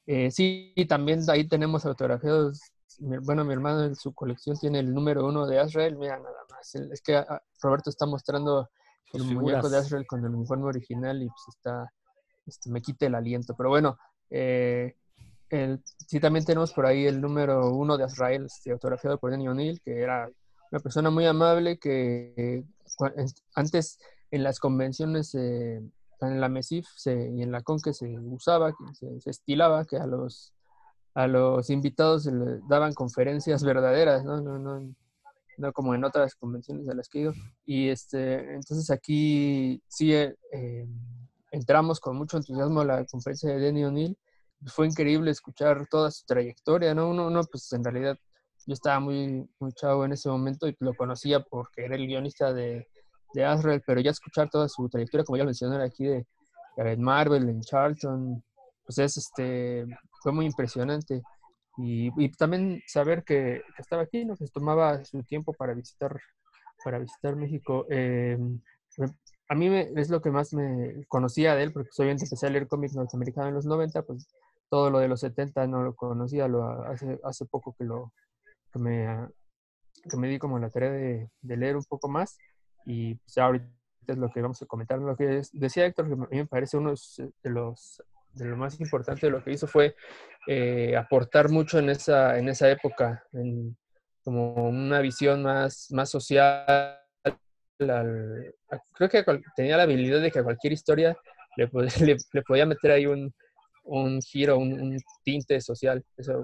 Eh, 0.08 0.32
sí, 0.32 0.74
también 0.88 1.20
ahí 1.30 1.48
tenemos 1.50 1.86
autografiados. 1.86 2.62
Bueno, 3.00 3.44
mi 3.44 3.52
hermano 3.52 3.84
en 3.84 3.96
su 3.98 4.14
colección 4.14 4.58
tiene 4.58 4.80
el 4.80 4.94
número 4.94 5.26
uno 5.26 5.46
de 5.46 5.62
Israel. 5.62 5.98
Mira, 5.98 6.18
nada 6.18 6.46
más. 6.50 6.76
Es 6.76 7.02
que 7.02 7.18
a, 7.18 7.42
Roberto 7.62 7.90
está 7.90 8.06
mostrando 8.06 8.70
el 9.12 9.26
muñeco 9.26 9.70
de 9.70 9.80
Israel 9.80 10.06
con 10.08 10.24
el 10.24 10.34
uniforme 10.34 10.66
original 10.66 11.22
y 11.22 11.28
pues 11.28 11.44
está 11.50 11.92
este, 12.46 12.70
me 12.70 12.82
quite 12.82 13.08
el 13.08 13.16
aliento. 13.16 13.56
Pero 13.56 13.70
bueno, 13.70 13.98
eh, 14.30 14.96
sí 16.08 16.20
también 16.20 16.46
tenemos 16.46 16.74
por 16.74 16.86
ahí 16.86 17.06
el 17.06 17.22
número 17.22 17.72
uno 17.72 17.98
de 17.98 18.04
Azrael, 18.04 18.46
este, 18.46 18.72
autografiado 18.72 19.18
por 19.18 19.32
Denny 19.32 19.48
O'Neill, 19.48 19.82
que 19.82 20.02
era 20.02 20.30
una 20.72 20.80
persona 20.80 21.10
muy 21.10 21.26
amable 21.26 21.78
que 21.78 22.34
eh, 22.36 22.64
antes 23.56 24.00
en 24.32 24.44
las 24.44 24.60
convenciones, 24.60 25.34
eh, 25.36 25.82
en 26.22 26.42
la 26.42 26.50
MESIF 26.50 26.88
se, 26.96 27.30
y 27.30 27.42
en 27.42 27.52
la 27.52 27.62
CON 27.62 27.80
que 27.80 27.94
se 27.94 28.08
usaba, 28.20 28.74
se, 28.94 29.30
estilaba, 29.30 29.86
que 29.86 29.98
a 29.98 30.08
los, 30.08 30.54
a 31.14 31.28
los 31.28 31.70
invitados 31.70 32.24
se 32.24 32.32
les 32.32 32.68
daban 32.68 32.94
conferencias 32.94 33.64
verdaderas, 33.64 34.24
¿no? 34.24 34.42
No, 34.42 34.58
no, 34.58 34.94
no 35.58 35.74
como 35.74 35.94
en 35.94 36.04
otras 36.04 36.36
convenciones 36.36 36.90
a 36.90 36.96
las 36.96 37.08
que 37.08 37.20
he 37.20 37.22
ido. 37.24 37.34
Y 37.66 37.90
este, 37.90 38.56
entonces 38.56 38.90
aquí 38.90 39.82
sí... 39.88 40.14
Eh, 40.14 40.88
entramos 41.56 42.00
con 42.00 42.18
mucho 42.18 42.38
entusiasmo 42.38 42.82
a 42.82 42.86
la 42.86 43.06
conferencia 43.06 43.50
de 43.50 43.60
Denny 43.60 43.86
O'Neill. 43.86 44.18
Fue 44.68 44.88
increíble 44.88 45.32
escuchar 45.32 45.88
toda 45.88 46.12
su 46.12 46.26
trayectoria, 46.26 46.94
¿no? 46.94 47.10
Uno, 47.10 47.28
uno, 47.28 47.42
pues 47.50 47.72
en 47.74 47.84
realidad 47.84 48.18
yo 48.66 48.74
estaba 48.74 49.00
muy, 49.00 49.48
muy 49.60 49.72
chavo 49.74 50.06
en 50.06 50.14
ese 50.14 50.30
momento 50.30 50.68
y 50.68 50.76
lo 50.80 50.94
conocía 50.96 51.40
porque 51.40 51.86
era 51.86 51.96
el 51.96 52.08
guionista 52.08 52.52
de, 52.54 52.88
de 53.34 53.46
Azrael, 53.46 53.82
pero 53.86 54.02
ya 54.02 54.12
escuchar 54.12 54.50
toda 54.50 54.68
su 54.68 54.90
trayectoria, 54.90 55.24
como 55.24 55.38
ya 55.38 55.46
mencioné 55.46 55.82
aquí, 55.84 56.06
de, 56.06 56.26
Marvel, 56.98 57.48
en 57.48 57.62
Charlton, 57.62 58.44
pues 58.86 58.98
es, 58.98 59.16
este, 59.16 59.86
fue 60.22 60.34
muy 60.34 60.46
impresionante. 60.46 61.22
Y, 61.78 62.30
también 62.32 62.82
saber 62.86 63.24
que, 63.24 63.62
que, 63.76 63.82
estaba 63.82 64.02
aquí, 64.02 64.26
¿no? 64.26 64.36
que 64.36 64.46
se 64.46 64.52
tomaba 64.52 65.04
su 65.06 65.24
tiempo 65.24 65.54
para 65.54 65.74
visitar, 65.74 66.20
para 66.84 67.00
visitar 67.00 67.36
México. 67.38 67.86
Eh, 67.90 68.38
a 69.48 69.56
mí 69.56 69.70
me, 69.70 69.92
es 69.96 70.10
lo 70.10 70.22
que 70.22 70.32
más 70.32 70.54
me 70.54 71.06
conocía 71.08 71.56
de 71.56 71.64
él, 71.64 71.74
porque 71.74 71.90
soy 71.92 72.10
empecé 72.10 72.48
a 72.48 72.50
leer 72.50 72.68
cómics 72.68 72.96
norteamericanos 72.96 73.50
en 73.50 73.56
los 73.56 73.66
90, 73.66 74.02
pues 74.04 74.28
todo 74.70 74.90
lo 74.90 75.00
de 75.00 75.08
los 75.08 75.20
70 75.20 75.68
no 75.68 75.84
lo 75.84 75.96
conocía, 75.96 76.48
lo, 76.48 76.84
hace, 76.86 77.20
hace 77.24 77.46
poco 77.46 77.76
que, 77.78 77.84
lo, 77.84 78.12
que, 78.72 78.80
me, 78.80 79.28
que 80.10 80.18
me 80.18 80.28
di 80.28 80.40
como 80.40 80.60
la 80.60 80.70
tarea 80.70 80.92
de, 80.92 81.30
de 81.42 81.58
leer 81.58 81.76
un 81.76 81.84
poco 81.84 82.08
más 82.08 82.38
y 82.86 83.16
pues 83.16 83.38
ahorita 83.38 83.68
es 84.08 84.18
lo 84.18 84.30
que 84.30 84.42
vamos 84.42 84.62
a 84.62 84.66
comentar. 84.66 85.00
Lo 85.00 85.16
que 85.16 85.42
decía 85.54 85.86
Héctor, 85.86 86.08
que 86.08 86.14
a 86.14 86.16
mí 86.16 86.38
me 86.38 86.46
parece 86.46 86.78
uno 86.78 86.94
de 87.44 87.50
los 87.50 88.04
de 88.36 88.46
lo 88.46 88.58
más 88.58 88.80
importante 88.80 89.28
de 89.28 89.32
lo 89.32 89.44
que 89.44 89.54
hizo 89.54 89.66
fue 89.66 89.96
eh, 90.48 90.96
aportar 90.96 91.50
mucho 91.50 91.80
en 91.80 91.90
esa, 91.90 92.38
en 92.38 92.50
esa 92.50 92.70
época, 92.70 93.24
en, 93.32 93.78
como 94.24 94.68
una 94.68 95.00
visión 95.00 95.44
más, 95.44 95.88
más 95.92 96.10
social. 96.10 97.00
Creo 97.78 99.10
que 99.10 99.24
tenía 99.56 99.78
la 99.78 99.84
habilidad 99.84 100.22
de 100.22 100.32
que 100.32 100.40
a 100.40 100.44
cualquier 100.44 100.74
historia 100.74 101.16
le, 101.58 101.68
podía 102.48 102.66
meter 102.66 102.92
ahí 102.92 103.06
un, 103.06 103.34
giro, 104.22 104.58
un, 104.58 104.98
tinte 105.24 105.60
social. 105.62 106.04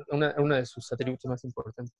Una, 0.09 0.35
uno 0.37 0.55
de 0.55 0.65
sus 0.65 0.91
atributos 0.91 1.29
más 1.29 1.43
importantes. 1.43 1.95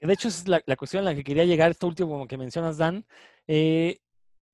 De 0.00 0.12
hecho, 0.12 0.28
es 0.28 0.48
la, 0.48 0.60
cuestión 0.76 1.00
en 1.00 1.04
la 1.04 1.14
que 1.14 1.22
quería 1.22 1.44
llegar, 1.44 1.70
esto 1.70 1.86
último 1.86 2.26
que 2.26 2.36
mencionas, 2.36 2.76
Dan. 2.76 3.06
Eh, 3.46 3.98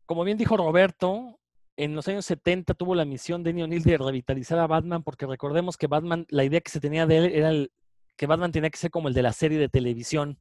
como 0.04 0.22
bien 0.24 0.36
dijo 0.36 0.56
Roberto, 0.58 1.38
en 1.76 1.94
los 1.94 2.06
años 2.08 2.26
70 2.26 2.74
tuvo 2.74 2.94
la 2.94 3.06
misión 3.06 3.42
de 3.42 3.54
Neil 3.54 3.82
de 3.82 3.96
revitalizar 3.96 4.58
a 4.58 4.66
Batman, 4.66 5.02
porque 5.02 5.26
recordemos 5.26 5.78
que 5.78 5.86
Batman, 5.86 6.26
la 6.28 6.44
idea 6.44 6.60
que 6.60 6.70
se 6.70 6.80
tenía 6.80 7.06
de 7.06 7.16
él 7.18 7.24
era 7.32 7.52
que 8.16 8.26
Batman 8.26 8.52
tenía 8.52 8.68
que 8.68 8.78
ser 8.78 8.90
como 8.90 9.08
el 9.08 9.14
de 9.14 9.22
la 9.22 9.32
serie 9.32 9.58
de 9.58 9.68
televisión, 9.68 10.38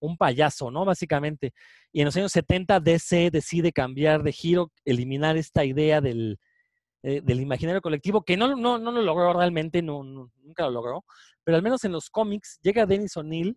un 0.00 0.16
payaso, 0.16 0.70
¿no? 0.70 0.84
Básicamente. 0.84 1.52
Y 1.92 2.00
en 2.00 2.06
los 2.06 2.16
años 2.16 2.32
70 2.32 2.80
DC 2.80 3.30
decide 3.30 3.72
cambiar 3.72 4.22
de 4.22 4.32
giro, 4.32 4.72
eliminar 4.84 5.36
esta 5.36 5.64
idea 5.64 6.00
del, 6.00 6.38
eh, 7.02 7.20
del 7.22 7.40
imaginario 7.40 7.80
colectivo, 7.80 8.22
que 8.22 8.36
no, 8.36 8.56
no, 8.56 8.78
no 8.78 8.90
lo 8.90 9.02
logró 9.02 9.32
realmente, 9.32 9.82
no, 9.82 10.02
nunca 10.02 10.64
lo 10.64 10.70
logró, 10.70 11.04
pero 11.44 11.56
al 11.56 11.62
menos 11.62 11.84
en 11.84 11.92
los 11.92 12.10
cómics 12.10 12.58
llega 12.60 12.86
Dennis 12.86 13.16
O'Neill 13.16 13.56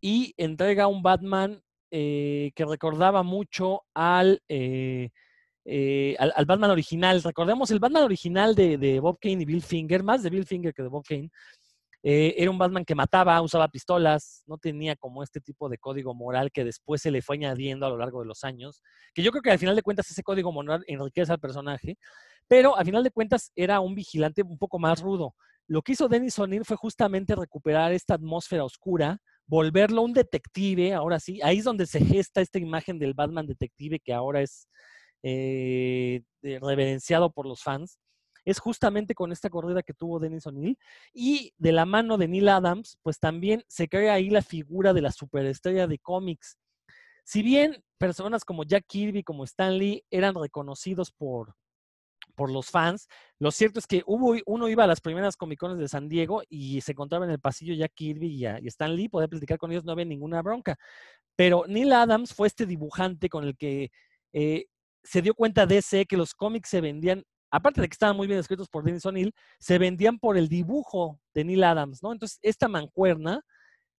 y 0.00 0.34
entrega 0.36 0.86
un 0.86 1.02
Batman 1.02 1.62
eh, 1.90 2.52
que 2.54 2.66
recordaba 2.66 3.22
mucho 3.22 3.82
al, 3.94 4.42
eh, 4.48 5.08
al, 6.18 6.44
Batman 6.44 6.70
original. 6.70 7.22
Recordemos, 7.22 7.70
el 7.70 7.80
Batman 7.80 8.04
original 8.04 8.54
de, 8.54 8.76
de, 8.76 9.00
Bob 9.00 9.18
Kane 9.18 9.42
y 9.42 9.46
Bill 9.46 9.62
Finger, 9.62 10.02
más 10.02 10.22
de 10.22 10.28
Bill 10.28 10.44
Finger 10.46 10.74
que 10.74 10.82
de 10.82 10.88
Bob 10.88 11.04
Kane, 11.08 11.30
eh, 12.02 12.34
era 12.38 12.50
un 12.50 12.56
Batman 12.56 12.84
que 12.84 12.94
mataba, 12.94 13.40
usaba 13.42 13.68
pistolas, 13.68 14.42
no 14.46 14.56
tenía 14.56 14.96
como 14.96 15.22
este 15.22 15.40
tipo 15.40 15.68
de 15.68 15.76
código 15.76 16.14
moral 16.14 16.50
que 16.50 16.64
después 16.64 17.02
se 17.02 17.10
le 17.10 17.20
fue 17.20 17.36
añadiendo 17.36 17.84
a 17.84 17.90
lo 17.90 17.98
largo 17.98 18.20
de 18.20 18.26
los 18.26 18.42
años, 18.42 18.82
que 19.12 19.22
yo 19.22 19.30
creo 19.30 19.42
que 19.42 19.50
al 19.50 19.58
final 19.58 19.76
de 19.76 19.82
cuentas 19.82 20.10
ese 20.10 20.22
código 20.22 20.50
moral 20.50 20.82
enriquece 20.86 21.32
al 21.32 21.40
personaje, 21.40 21.98
pero 22.48 22.76
al 22.76 22.86
final 22.86 23.04
de 23.04 23.10
cuentas 23.10 23.52
era 23.54 23.80
un 23.80 23.94
vigilante 23.94 24.42
un 24.42 24.58
poco 24.58 24.78
más 24.78 25.00
rudo. 25.02 25.34
Lo 25.66 25.82
que 25.82 25.92
hizo 25.92 26.08
Dennis 26.08 26.38
O'Neill 26.38 26.64
fue 26.64 26.76
justamente 26.76 27.36
recuperar 27.36 27.92
esta 27.92 28.14
atmósfera 28.14 28.64
oscura, 28.64 29.20
volverlo 29.46 30.02
un 30.02 30.14
detective, 30.14 30.94
ahora 30.94 31.20
sí, 31.20 31.40
ahí 31.42 31.58
es 31.58 31.64
donde 31.64 31.86
se 31.86 32.00
gesta 32.00 32.40
esta 32.40 32.58
imagen 32.58 32.98
del 32.98 33.14
Batman 33.14 33.46
detective 33.46 34.00
que 34.00 34.12
ahora 34.14 34.40
es 34.40 34.68
eh, 35.22 36.22
reverenciado 36.42 37.30
por 37.30 37.46
los 37.46 37.62
fans 37.62 37.98
es 38.44 38.58
justamente 38.58 39.14
con 39.14 39.32
esta 39.32 39.50
corrida 39.50 39.82
que 39.82 39.94
tuvo 39.94 40.18
Dennis 40.18 40.46
O'Neill. 40.46 40.78
Y 41.12 41.52
de 41.58 41.72
la 41.72 41.86
mano 41.86 42.18
de 42.18 42.28
Neil 42.28 42.48
Adams, 42.48 42.98
pues 43.02 43.18
también 43.18 43.64
se 43.68 43.88
crea 43.88 44.14
ahí 44.14 44.30
la 44.30 44.42
figura 44.42 44.92
de 44.92 45.02
la 45.02 45.12
superestrella 45.12 45.86
de 45.86 45.98
cómics. 45.98 46.58
Si 47.24 47.42
bien 47.42 47.84
personas 47.98 48.44
como 48.44 48.64
Jack 48.64 48.86
Kirby, 48.86 49.22
como 49.22 49.44
Stan 49.44 49.76
Lee, 49.76 50.04
eran 50.10 50.34
reconocidos 50.34 51.12
por, 51.12 51.54
por 52.34 52.50
los 52.50 52.70
fans, 52.70 53.06
lo 53.38 53.50
cierto 53.50 53.78
es 53.78 53.86
que 53.86 54.02
hubo, 54.06 54.36
uno 54.46 54.68
iba 54.68 54.84
a 54.84 54.86
las 54.86 55.00
primeras 55.00 55.36
Comicones 55.36 55.78
de 55.78 55.88
San 55.88 56.08
Diego 56.08 56.42
y 56.48 56.80
se 56.80 56.92
encontraba 56.92 57.24
en 57.26 57.30
el 57.30 57.40
pasillo 57.40 57.74
Jack 57.74 57.92
Kirby 57.94 58.28
y, 58.28 58.46
Stan 58.68 58.94
Lee, 58.94 59.08
podía 59.08 59.28
platicar 59.28 59.58
con 59.58 59.70
ellos, 59.70 59.84
no 59.84 59.92
había 59.92 60.06
ninguna 60.06 60.42
bronca. 60.42 60.76
Pero 61.36 61.64
Neil 61.68 61.92
Adams 61.92 62.34
fue 62.34 62.48
este 62.48 62.66
dibujante 62.66 63.28
con 63.28 63.44
el 63.44 63.56
que 63.56 63.90
eh, 64.32 64.66
se 65.02 65.22
dio 65.22 65.34
cuenta 65.34 65.64
ese 65.64 66.06
que 66.06 66.16
los 66.16 66.34
cómics 66.34 66.68
se 66.68 66.80
vendían 66.80 67.24
aparte 67.50 67.80
de 67.80 67.88
que 67.88 67.94
estaban 67.94 68.16
muy 68.16 68.26
bien 68.26 68.38
escritos 68.38 68.68
por 68.68 68.84
Dennis 68.84 69.06
O'Neill, 69.06 69.34
se 69.58 69.78
vendían 69.78 70.18
por 70.18 70.36
el 70.36 70.48
dibujo 70.48 71.20
de 71.34 71.44
Neil 71.44 71.64
Adams, 71.64 72.02
¿no? 72.02 72.12
Entonces, 72.12 72.38
esta 72.42 72.68
mancuerna 72.68 73.42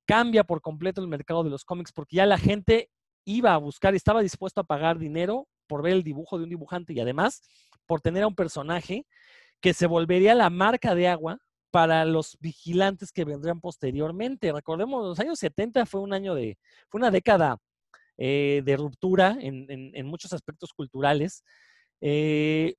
cambia 0.05 0.43
por 0.43 0.61
completo 0.61 1.01
el 1.01 1.07
mercado 1.07 1.43
de 1.43 1.49
los 1.49 1.63
cómics 1.63 1.91
porque 1.91 2.17
ya 2.17 2.25
la 2.25 2.37
gente 2.37 2.89
iba 3.25 3.53
a 3.53 3.57
buscar, 3.57 3.93
y 3.93 3.97
estaba 3.97 4.21
dispuesto 4.21 4.61
a 4.61 4.63
pagar 4.63 4.97
dinero 4.97 5.47
por 5.67 5.83
ver 5.83 5.93
el 5.93 6.03
dibujo 6.03 6.37
de 6.37 6.45
un 6.45 6.49
dibujante 6.49 6.93
y 6.93 6.99
además 6.99 7.43
por 7.85 8.01
tener 8.01 8.23
a 8.23 8.27
un 8.27 8.35
personaje 8.35 9.05
que 9.61 9.73
se 9.73 9.87
volvería 9.87 10.33
la 10.35 10.49
marca 10.49 10.95
de 10.95 11.07
agua 11.07 11.37
para 11.71 12.03
los 12.03 12.37
vigilantes 12.41 13.11
que 13.11 13.23
vendrían 13.23 13.61
posteriormente. 13.61 14.51
Recordemos, 14.51 15.05
los 15.05 15.19
años 15.19 15.39
70 15.39 15.85
fue 15.85 16.01
un 16.01 16.13
año 16.13 16.35
de, 16.35 16.57
fue 16.89 16.99
una 16.99 17.11
década 17.11 17.57
eh, 18.17 18.61
de 18.65 18.77
ruptura 18.77 19.37
en, 19.39 20.05
muchos 20.05 20.33
aspectos 20.33 20.73
culturales. 20.73 21.43
Eh, 22.01 22.73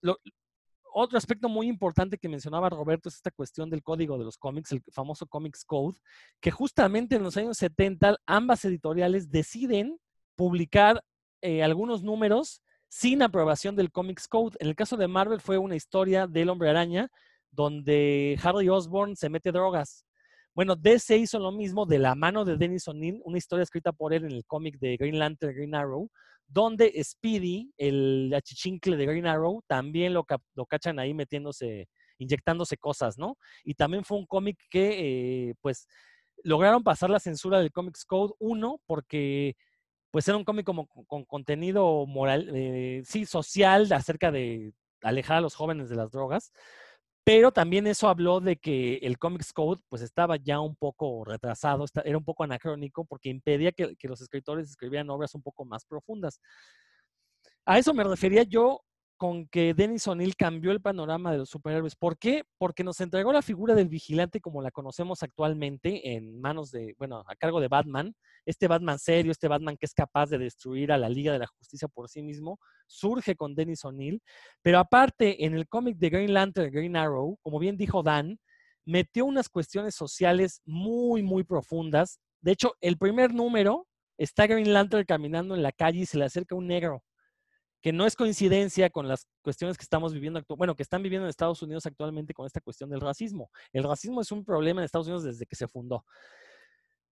otro 0.93 1.19
aspecto 1.19 1.49
muy 1.49 1.69
importante 1.69 2.19
que 2.19 2.29
mencionaba 2.29 2.69
Roberto 2.69 3.09
es 3.09 3.17
esta 3.17 3.31
cuestión 3.31 3.71
del 3.71 3.83
código 3.83 4.19
de 4.19 4.25
los 4.25 4.37
cómics, 4.37 4.73
el 4.73 4.83
famoso 4.93 5.27
Comics 5.27 5.65
Code, 5.65 5.99
que 6.41 6.51
justamente 6.51 7.17
en 7.17 7.23
los 7.23 7.37
años 7.37 7.57
70 7.59 8.17
ambas 8.27 8.65
editoriales 8.65 9.31
deciden 9.31 9.99
publicar 10.37 11.03
eh, 11.41 11.63
algunos 11.63 12.03
números 12.03 12.63
sin 12.89 13.23
aprobación 13.23 13.75
del 13.75 13.91
Comics 13.91 14.29
Code. 14.29 14.57
En 14.61 14.69
el 14.69 14.77
caso 14.77 14.97
de 14.97 15.09
Marvel 15.09 15.41
fue 15.41 15.59
una 15.59 15.77
historia 15.77 16.27
del 16.27 16.51
hombre 16.51 16.71
araña 16.71 17.11
donde 17.51 18.39
Harry 18.43 18.69
Osborn 18.69 19.17
se 19.17 19.29
mete 19.29 19.53
drogas. 19.53 20.05
Bueno, 20.55 20.77
DC 20.77 21.17
hizo 21.17 21.39
lo 21.39 21.53
mismo 21.53 21.87
de 21.87 21.99
la 21.99 22.15
mano 22.15 22.45
de 22.45 22.57
Dennis 22.57 22.87
O'Neill, 22.87 23.23
una 23.25 23.39
historia 23.39 23.63
escrita 23.63 23.93
por 23.93 24.13
él 24.13 24.25
en 24.25 24.33
el 24.33 24.45
cómic 24.45 24.79
de 24.79 24.97
Green 24.99 25.19
Lantern, 25.19 25.55
Green 25.55 25.75
Arrow, 25.75 26.11
donde 26.49 26.93
Speedy, 27.03 27.73
el 27.79 28.33
achichincle 28.35 28.97
de 28.97 29.07
Green 29.07 29.27
Arrow, 29.27 29.63
también 29.67 30.13
lo, 30.15 30.25
cachan 30.25 30.99
ahí 30.99 31.15
metiéndose, 31.15 31.89
inyectándose 32.19 32.77
cosas, 32.77 33.19
¿no? 33.19 33.37
Y 33.65 33.75
también 33.75 34.05
fue 34.05 34.19
un 34.19 34.27
cómic 34.27 34.59
que, 34.71 35.49
eh, 35.51 35.55
pues, 35.61 35.87
lograron 36.45 36.83
pasar 36.83 37.11
la 37.11 37.21
censura 37.21 37.61
del 37.61 37.73
Comics 37.73 38.05
Code 38.05 38.35
1 38.39 38.81
porque, 38.87 39.57
pues, 40.11 40.29
era 40.29 40.37
un 40.37 40.45
cómic 40.45 40.67
como 40.67 40.87
con 40.89 41.25
contenido 41.25 42.07
moral, 42.07 42.51
eh, 42.55 43.03
sí, 43.05 43.27
social, 43.27 43.91
acerca 43.93 44.31
de 44.31 44.73
alejar 45.03 45.39
a 45.39 45.41
los 45.41 45.55
jóvenes 45.55 45.89
de 45.89 45.97
las 45.97 46.11
drogas. 46.11 46.53
Pero 47.25 47.53
también 47.53 47.87
eso 47.87 48.09
habló 48.09 48.41
de 48.41 48.57
que 48.57 48.97
el 48.97 49.17
Comics 49.19 49.53
Code 49.53 49.81
pues 49.89 50.03
estaba 50.03 50.37
ya 50.37 50.59
un 50.61 50.75
poco 50.75 51.25
retrasado, 51.25 51.85
era 52.05 52.19
un 52.19 52.25
poco 52.25 52.43
anacrónico 52.43 53.05
porque 53.05 53.29
impedía 53.29 53.71
que, 53.71 53.95
que 53.97 54.09
los 54.09 54.21
escritores 54.21 54.69
escribieran 54.69 55.09
obras 55.11 55.35
un 55.35 55.43
poco 55.43 55.65
más 55.65 55.85
profundas. 55.85 56.41
A 57.65 57.79
eso 57.79 57.95
me 57.95 58.03
refería 58.03 58.43
yo 58.43 58.83
con 59.17 59.47
que 59.47 59.75
Dennis 59.75 60.07
O'Neill 60.09 60.37
cambió 60.37 60.73
el 60.73 60.81
panorama 60.81 61.31
de 61.33 61.39
los 61.39 61.49
superhéroes. 61.49 61.95
¿Por 61.97 62.19
qué? 62.19 62.45
Porque 62.59 62.85
nos 62.85 63.01
entregó 63.01 63.33
la 63.33 63.43
figura 63.43 63.75
del 63.75 63.89
vigilante 63.89 64.41
como 64.41 64.63
la 64.63 64.71
conocemos 64.71 65.23
actualmente 65.23 66.15
en 66.15 66.41
manos 66.41 66.71
de, 66.71 66.95
bueno, 66.99 67.23
a 67.27 67.37
cargo 67.37 67.61
de 67.61 67.69
Batman. 67.69 68.15
Este 68.45 68.67
Batman 68.69 68.99
serio, 68.99 69.31
este 69.31 69.49
Batman 69.49 69.77
que 69.77 69.87
es 69.87 69.95
capaz 69.95 70.31
de 70.31 70.39
destruir 70.39 70.91
a 70.93 70.99
la 70.99 71.09
Liga 71.09 71.33
de 71.33 71.39
la 71.39 71.47
Justicia 71.47 71.89
por 71.89 72.09
sí 72.09 72.23
mismo, 72.23 72.59
surge 72.87 73.37
con 73.37 73.55
Dennis 73.55 73.85
O'Neill. 73.85 74.21
Pero 74.63 74.79
aparte, 74.79 75.45
en 75.45 75.55
el 75.55 75.69
cómic 75.69 75.99
de 75.99 76.11
Green 76.11 76.35
Lantern, 76.35 76.73
Green 76.73 76.97
Arrow, 76.97 77.39
como 77.43 77.59
bien 77.59 77.77
dijo 77.77 78.03
Dan, 78.03 78.39
metió 78.85 79.25
unas 79.25 79.49
cuestiones 79.49 79.95
sociales 79.95 80.61
muy, 80.65 81.23
muy 81.23 81.45
profundas. 81.45 82.19
De 82.41 82.53
hecho, 82.53 82.75
el 82.81 82.99
primer 82.99 83.33
número 83.33 83.87
está 84.19 84.47
Green 84.47 84.73
Lantern 84.73 85.05
caminando 85.05 85.55
en 85.55 85.63
la 85.63 85.73
calle 85.73 86.01
y 86.01 86.07
se 86.07 86.19
le 86.19 86.25
acerca 86.25 86.55
un 86.55 86.67
negro 86.67 87.03
que 87.83 87.93
no 87.93 88.07
es 88.07 88.15
coincidencia 88.15 88.91
con 88.91 89.09
las 89.09 89.27
cuestiones 89.43 89.77
que 89.77 89.83
estamos 89.83 90.15
viviendo, 90.15 90.43
bueno, 90.57 90.77
que 90.77 90.85
están 90.85 91.03
viviendo 91.03 91.27
en 91.27 91.31
Estados 91.31 91.63
Unidos 91.63 91.85
actualmente 91.85 92.33
con 92.33 92.47
esta 92.47 92.61
cuestión 92.61 92.89
del 92.89 93.01
racismo. 93.01 93.51
El 93.73 93.83
racismo 93.83 94.21
es 94.21 94.31
un 94.31 94.45
problema 94.45 94.81
en 94.81 94.85
Estados 94.85 95.09
Unidos 95.09 95.25
desde 95.25 95.47
que 95.47 95.57
se 95.57 95.67
fundó. 95.67 96.05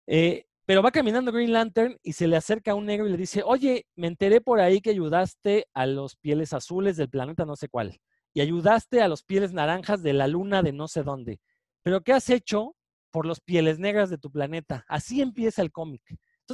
Eh, 0.07 0.45
pero 0.65 0.81
va 0.81 0.91
caminando 0.91 1.33
Green 1.33 1.51
Lantern 1.51 1.97
y 2.01 2.13
se 2.13 2.27
le 2.27 2.37
acerca 2.37 2.71
a 2.71 2.75
un 2.75 2.85
negro 2.85 3.05
y 3.05 3.11
le 3.11 3.17
dice, 3.17 3.43
oye, 3.45 3.85
me 3.95 4.07
enteré 4.07 4.39
por 4.39 4.61
ahí 4.61 4.79
que 4.79 4.91
ayudaste 4.91 5.67
a 5.73 5.85
los 5.85 6.15
pieles 6.15 6.53
azules 6.53 6.95
del 6.95 7.09
planeta 7.09 7.45
no 7.45 7.57
sé 7.57 7.67
cuál, 7.67 7.99
y 8.33 8.39
ayudaste 8.39 9.01
a 9.01 9.09
los 9.09 9.23
pieles 9.23 9.51
naranjas 9.51 10.01
de 10.01 10.13
la 10.13 10.27
luna 10.27 10.63
de 10.63 10.71
no 10.71 10.87
sé 10.87 11.03
dónde. 11.03 11.41
Pero 11.83 12.01
¿qué 12.01 12.13
has 12.13 12.29
hecho 12.29 12.77
por 13.11 13.25
los 13.25 13.41
pieles 13.41 13.79
negras 13.79 14.09
de 14.09 14.17
tu 14.17 14.31
planeta? 14.31 14.85
Así 14.87 15.21
empieza 15.21 15.61
el 15.61 15.71
cómic 15.71 16.01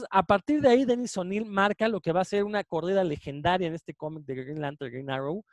a 0.10 0.24
partir 0.24 0.62
de 0.62 0.70
ahí, 0.70 0.86
Dennis 0.86 1.18
O'Neill 1.18 1.46
marca 1.46 1.88
lo 1.88 2.02
que 2.02 2.12
va 2.12 2.22
a 2.22 2.26
ser 2.26 2.44
una 2.44 2.64
corrida 2.64 3.04
legendaria 3.04 3.68
en 3.68 3.74
este 3.74 3.94
cómic 3.94 4.26
de 4.26 4.36
Green 4.36 4.62
Lantern, 4.62 4.92
Green 4.92 5.10
Arrow, 5.10 5.44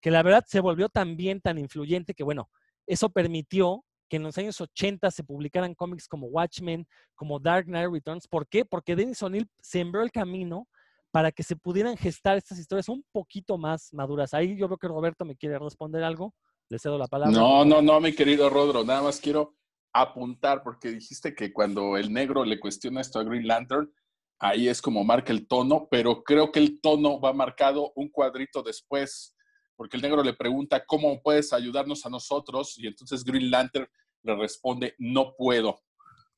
que 0.00 0.10
la 0.10 0.22
verdad 0.22 0.44
se 0.46 0.60
volvió 0.60 0.88
también 0.88 1.40
tan 1.40 1.58
influyente 1.58 2.14
que, 2.14 2.24
bueno, 2.24 2.50
eso 2.86 3.10
permitió 3.10 3.84
que 4.08 4.16
en 4.16 4.24
los 4.24 4.36
años 4.36 4.60
80 4.60 5.10
se 5.10 5.24
publicaran 5.24 5.74
cómics 5.74 6.06
como 6.06 6.26
Watchmen, 6.26 6.86
como 7.14 7.38
Dark 7.38 7.66
Knight 7.66 7.90
Returns. 7.90 8.28
¿Por 8.28 8.46
qué? 8.46 8.64
Porque 8.64 8.94
Dennis 8.94 9.22
O'Neill 9.22 9.48
sembró 9.60 10.02
el 10.02 10.10
camino 10.10 10.68
para 11.10 11.32
que 11.32 11.42
se 11.42 11.56
pudieran 11.56 11.96
gestar 11.96 12.36
estas 12.36 12.58
historias 12.58 12.88
un 12.88 13.04
poquito 13.12 13.56
más 13.56 13.92
maduras. 13.92 14.34
Ahí 14.34 14.56
yo 14.56 14.66
creo 14.66 14.78
que 14.78 14.88
Roberto 14.88 15.24
me 15.24 15.36
quiere 15.36 15.58
responder 15.58 16.02
algo. 16.02 16.34
Le 16.68 16.78
cedo 16.78 16.98
la 16.98 17.06
palabra. 17.06 17.32
No, 17.32 17.64
no, 17.64 17.80
no, 17.80 18.00
mi 18.00 18.14
querido 18.14 18.50
Rodro. 18.50 18.84
Nada 18.84 19.02
más 19.02 19.20
quiero 19.20 19.54
apuntar, 19.92 20.62
porque 20.62 20.90
dijiste 20.90 21.34
que 21.34 21.52
cuando 21.52 21.96
el 21.96 22.12
negro 22.12 22.44
le 22.44 22.58
cuestiona 22.58 23.00
esto 23.00 23.18
a 23.18 23.24
Green 23.24 23.46
Lantern, 23.46 23.92
ahí 24.38 24.68
es 24.68 24.82
como 24.82 25.04
marca 25.04 25.32
el 25.32 25.46
tono, 25.46 25.88
pero 25.90 26.22
creo 26.24 26.50
que 26.50 26.58
el 26.58 26.80
tono 26.80 27.20
va 27.20 27.32
marcado 27.32 27.92
un 27.94 28.08
cuadrito 28.08 28.62
después, 28.62 29.36
porque 29.76 29.96
el 29.96 30.02
negro 30.02 30.22
le 30.22 30.34
pregunta, 30.34 30.84
¿cómo 30.84 31.20
puedes 31.22 31.52
ayudarnos 31.52 32.04
a 32.06 32.10
nosotros? 32.10 32.78
Y 32.78 32.86
entonces 32.86 33.24
Green 33.24 33.50
Lantern 33.50 33.86
le 34.22 34.36
responde, 34.36 34.94
no 34.98 35.34
puedo. 35.36 35.80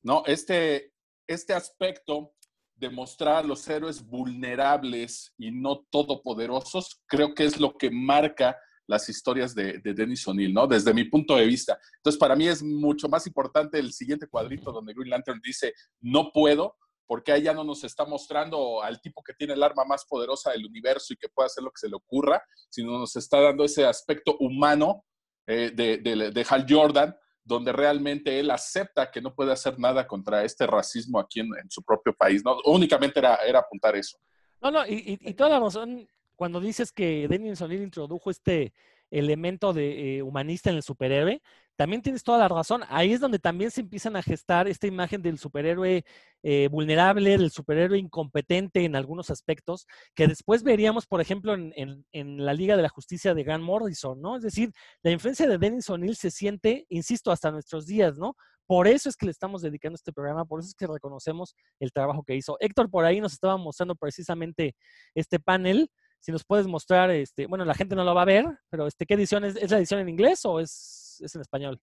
¿No? 0.03 0.23
Este, 0.25 0.93
este 1.27 1.53
aspecto 1.53 2.35
de 2.75 2.89
mostrar 2.89 3.37
a 3.37 3.47
los 3.47 3.67
héroes 3.67 4.05
vulnerables 4.05 5.33
y 5.37 5.51
no 5.51 5.85
todopoderosos, 5.89 7.01
creo 7.07 7.33
que 7.33 7.45
es 7.45 7.59
lo 7.59 7.77
que 7.77 7.89
marca 7.89 8.57
las 8.87 9.09
historias 9.09 9.55
de, 9.55 9.79
de 9.79 9.93
Dennis 9.93 10.27
O'Neill, 10.27 10.53
¿no? 10.53 10.67
Desde 10.67 10.93
mi 10.93 11.05
punto 11.05 11.35
de 11.35 11.45
vista. 11.45 11.77
Entonces, 11.97 12.19
para 12.19 12.35
mí 12.35 12.47
es 12.47 12.61
mucho 12.61 13.07
más 13.07 13.25
importante 13.27 13.79
el 13.79 13.91
siguiente 13.93 14.27
cuadrito 14.27 14.71
donde 14.71 14.93
Green 14.93 15.09
Lantern 15.09 15.41
dice, 15.43 15.73
no 16.01 16.31
puedo, 16.31 16.75
porque 17.07 17.31
ahí 17.31 17.43
ya 17.43 17.53
no 17.53 17.63
nos 17.63 17.83
está 17.83 18.05
mostrando 18.05 18.81
al 18.81 18.99
tipo 19.01 19.23
que 19.23 19.33
tiene 19.33 19.53
el 19.53 19.63
arma 19.63 19.85
más 19.85 20.05
poderosa 20.05 20.51
del 20.51 20.65
universo 20.65 21.13
y 21.13 21.17
que 21.17 21.29
puede 21.29 21.47
hacer 21.47 21.63
lo 21.63 21.71
que 21.71 21.79
se 21.79 21.89
le 21.89 21.95
ocurra, 21.95 22.43
sino 22.69 22.97
nos 22.97 23.15
está 23.15 23.39
dando 23.39 23.63
ese 23.63 23.85
aspecto 23.85 24.37
humano 24.39 25.05
eh, 25.47 25.71
de, 25.71 26.45
Hal 26.49 26.65
Jordan, 26.67 27.15
donde 27.43 27.71
realmente 27.71 28.39
él 28.39 28.49
acepta 28.49 29.11
que 29.11 29.21
no 29.21 29.35
puede 29.35 29.51
hacer 29.51 29.77
nada 29.77 30.07
contra 30.07 30.43
este 30.43 30.65
racismo 30.65 31.19
aquí 31.19 31.41
en, 31.41 31.51
su 31.69 31.83
propio 31.83 32.13
país. 32.13 32.43
¿no? 32.43 32.57
Únicamente 32.65 33.19
era, 33.19 33.35
era 33.35 33.59
apuntar 33.59 33.95
eso. 33.95 34.17
No, 34.61 34.71
no, 34.71 34.87
y, 34.87 35.19
y, 35.21 35.33
toda 35.35 35.51
la 35.51 35.59
razón 35.59 36.07
cuando 36.35 36.59
dices 36.59 36.91
que 36.91 37.27
Denis 37.27 37.61
O'Neill 37.61 37.83
introdujo 37.83 38.29
este 38.29 38.73
elemento 39.11 39.73
de 39.73 40.17
eh, 40.17 40.21
humanista 40.23 40.69
en 40.69 40.77
el 40.77 40.83
superhéroe, 40.83 41.41
también 41.75 42.01
tienes 42.01 42.23
toda 42.23 42.37
la 42.37 42.47
razón. 42.47 42.83
Ahí 42.89 43.13
es 43.13 43.19
donde 43.19 43.39
también 43.39 43.69
se 43.69 43.81
empiezan 43.81 44.15
a 44.15 44.23
gestar 44.23 44.67
esta 44.67 44.87
imagen 44.87 45.21
del 45.21 45.37
superhéroe 45.37 46.05
eh, 46.43 46.67
vulnerable, 46.69 47.37
del 47.37 47.51
superhéroe 47.51 47.97
incompetente 47.97 48.85
en 48.85 48.95
algunos 48.95 49.29
aspectos, 49.29 49.85
que 50.15 50.27
después 50.27 50.63
veríamos, 50.63 51.05
por 51.05 51.21
ejemplo, 51.21 51.53
en, 51.53 52.05
la 52.45 52.53
Liga 52.53 52.77
de 52.77 52.83
la 52.83 52.89
Justicia 52.89 53.33
de 53.33 53.43
Grant 53.43 53.63
Morrison, 53.63 54.21
¿no? 54.21 54.37
Es 54.37 54.43
decir, 54.43 54.71
la 55.03 55.11
influencia 55.11 55.47
de 55.47 55.57
Dennis 55.57 55.89
O'Neill 55.89 56.15
se 56.15 56.31
siente, 56.31 56.85
insisto, 56.89 57.31
hasta 57.31 57.51
nuestros 57.51 57.85
días, 57.85 58.17
¿no? 58.17 58.35
Por 58.67 58.87
eso 58.87 59.09
es 59.09 59.15
que 59.15 59.25
le 59.25 59.31
estamos 59.31 59.61
dedicando 59.61 59.95
este 59.95 60.11
programa, 60.11 60.45
por 60.45 60.59
eso 60.59 60.69
es 60.69 60.75
que 60.75 60.87
reconocemos 60.87 61.55
el 61.79 61.91
trabajo 61.91 62.23
que 62.23 62.35
hizo. 62.35 62.57
Héctor 62.59 62.89
por 62.89 63.05
ahí 63.05 63.21
nos 63.21 63.33
estaba 63.33 63.57
mostrando 63.57 63.95
precisamente 63.95 64.75
este 65.13 65.39
panel 65.39 65.91
si 66.25 66.31
nos 66.31 66.43
puedes 66.43 66.65
mostrar, 66.65 67.11
este, 67.11 67.45
bueno, 67.45 67.65
la 67.65 67.75
gente 67.75 67.95
no 67.95 68.03
lo 68.03 68.15
va 68.15 68.23
a 68.23 68.25
ver, 68.25 68.47
pero 68.71 68.87
este, 68.87 69.05
¿qué 69.05 69.13
edición 69.13 69.45
es? 69.45 69.55
¿Es 69.57 69.69
la 69.69 69.77
edición 69.77 69.99
en 69.99 70.09
inglés 70.09 70.43
o 70.45 70.59
es, 70.59 71.21
es 71.23 71.35
en 71.35 71.41
español? 71.41 71.79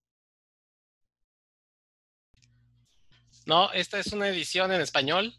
No, 3.46 3.70
esta 3.70 4.00
es 4.00 4.08
una 4.08 4.26
edición 4.26 4.72
en 4.72 4.80
español 4.80 5.32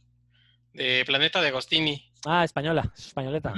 de 0.72 1.04
Planeta 1.06 1.42
de 1.42 1.50
Agostini. 1.50 2.14
Ah, 2.26 2.46
española, 2.46 2.94
españoleta. 2.98 3.54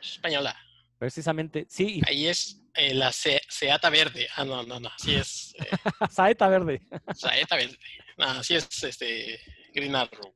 Española. 0.00 0.56
Precisamente, 0.96 1.66
sí. 1.68 2.00
Ahí 2.06 2.26
es 2.26 2.62
eh, 2.72 2.94
la 2.94 3.12
Seata 3.12 3.90
Verde. 3.90 4.28
Ah, 4.34 4.46
no, 4.46 4.62
no, 4.62 4.80
no, 4.80 4.88
así 4.88 5.14
es. 5.14 5.54
Eh, 5.58 5.68
Saeta 6.10 6.48
Verde. 6.48 6.80
Saeta 7.14 7.56
Verde. 7.56 7.78
No, 8.16 8.24
así 8.28 8.54
es 8.54 8.82
este, 8.82 9.40
Green 9.74 9.94
Arrow. 9.94 10.34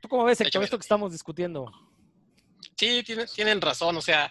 ¿Tú 0.00 0.08
cómo 0.08 0.22
ves, 0.22 0.40
Héctor, 0.40 0.62
esto 0.62 0.78
que 0.78 0.82
estamos 0.82 1.10
discutiendo? 1.10 1.68
Sí, 2.76 3.02
tienen, 3.34 3.60
razón. 3.60 3.96
O 3.96 4.02
sea, 4.02 4.30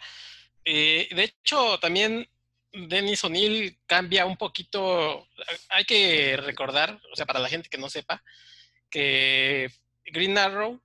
eh, 0.66 1.08
de 1.12 1.24
hecho, 1.24 1.80
también 1.80 2.28
Dennis 2.72 3.24
O'Neill 3.24 3.80
cambia 3.86 4.26
un 4.26 4.38
poquito. 4.38 5.28
Hay 5.70 5.86
que 5.86 6.38
recordar, 6.38 7.00
o 7.12 7.16
sea, 7.16 7.26
para 7.26 7.40
la 7.40 7.50
gente 7.50 7.70
que 7.70 7.78
no 7.78 7.90
sepa, 7.90 8.24
que 8.90 9.70
Green 10.06 10.38
Arrow 10.38 10.82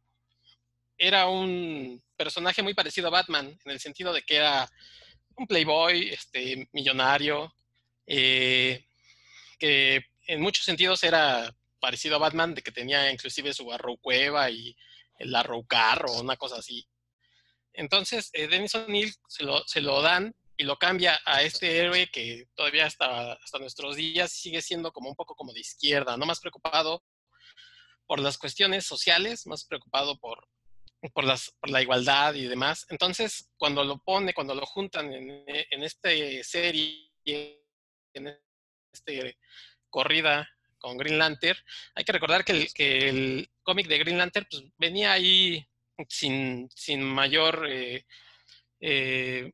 era 0.97 1.29
un 1.29 2.03
personaje 2.17 2.63
muy 2.63 2.75
parecido 2.75 3.09
a 3.09 3.13
Batman, 3.13 3.59
en 3.65 3.71
el 3.71 3.81
sentido 3.81 4.13
de 4.13 4.23
que 4.23 4.37
era 4.37 4.69
un 5.37 5.47
playboy, 5.47 6.09
este, 6.09 6.69
millonario, 6.73 7.55
eh, 8.07 8.85
que 9.59 10.05
en 10.27 10.41
muchos 10.41 10.65
sentidos 10.65 11.05
era 11.05 11.55
parecido 11.81 12.17
a 12.17 12.19
Batman, 12.19 12.55
de 12.55 12.63
que 12.63 12.73
tenía 12.73 13.11
inclusive 13.11 13.55
su 13.55 13.73
arrow 13.73 13.97
cueva 13.99 14.51
y 14.51 14.77
el 15.19 15.35
arrow 15.35 15.65
carro, 15.67 16.13
una 16.21 16.37
cosa 16.37 16.57
así. 16.57 16.87
Entonces, 17.79 18.31
eh, 18.33 18.49
Dennis 18.49 18.75
O'Neill 18.75 19.15
se 19.29 19.81
lo, 19.81 20.03
dan 20.03 20.35
y 20.57 20.65
lo 20.65 20.77
cambia 20.79 21.21
a 21.25 21.43
este 21.43 21.79
héroe 21.79 22.09
que 22.13 22.49
todavía 22.57 22.87
hasta, 22.87 23.35
hasta 23.35 23.61
nuestros 23.61 23.95
días 23.95 24.33
sigue 24.33 24.61
siendo 24.63 24.93
como 24.93 25.09
un 25.09 25.15
poco 25.15 25.37
como 25.37 25.53
de 25.53 25.61
izquierda, 25.61 26.17
no 26.17 26.27
más 26.27 26.41
preocupado 26.41 27.05
por 28.05 28.19
las 28.19 28.37
cuestiones 28.37 28.85
sociales, 28.85 29.47
más 29.47 29.65
preocupado 29.65 30.19
por, 30.19 30.49
la 31.69 31.81
igualdad 31.81 32.35
y 32.35 32.49
demás. 32.49 32.85
Entonces, 32.89 33.49
cuando 33.57 33.85
lo 33.85 33.99
pone, 33.99 34.35
cuando 34.35 34.57
lo 34.57 34.67
juntan 34.67 35.13
en, 35.13 35.83
esta 35.85 36.09
serie, 36.43 37.13
en 37.25 38.37
este 38.93 39.39
corrida 39.89 40.49
con 40.79 40.97
Green 40.97 41.19
Lantern, 41.19 41.59
hay 41.95 42.03
que 42.03 42.13
recordar 42.13 42.45
que 42.45 42.53
el, 42.53 42.73
que 42.73 43.09
el 43.09 43.51
cómic 43.63 43.87
de 43.87 43.99
Green 43.99 44.19
Lantern 44.19 44.49
pues, 44.51 44.65
venía 44.77 45.13
ahí 45.13 45.65
sin, 46.09 46.69
sin 46.75 47.03
mayor... 47.03 47.67
Eh, 47.69 48.05
eh, 48.81 49.51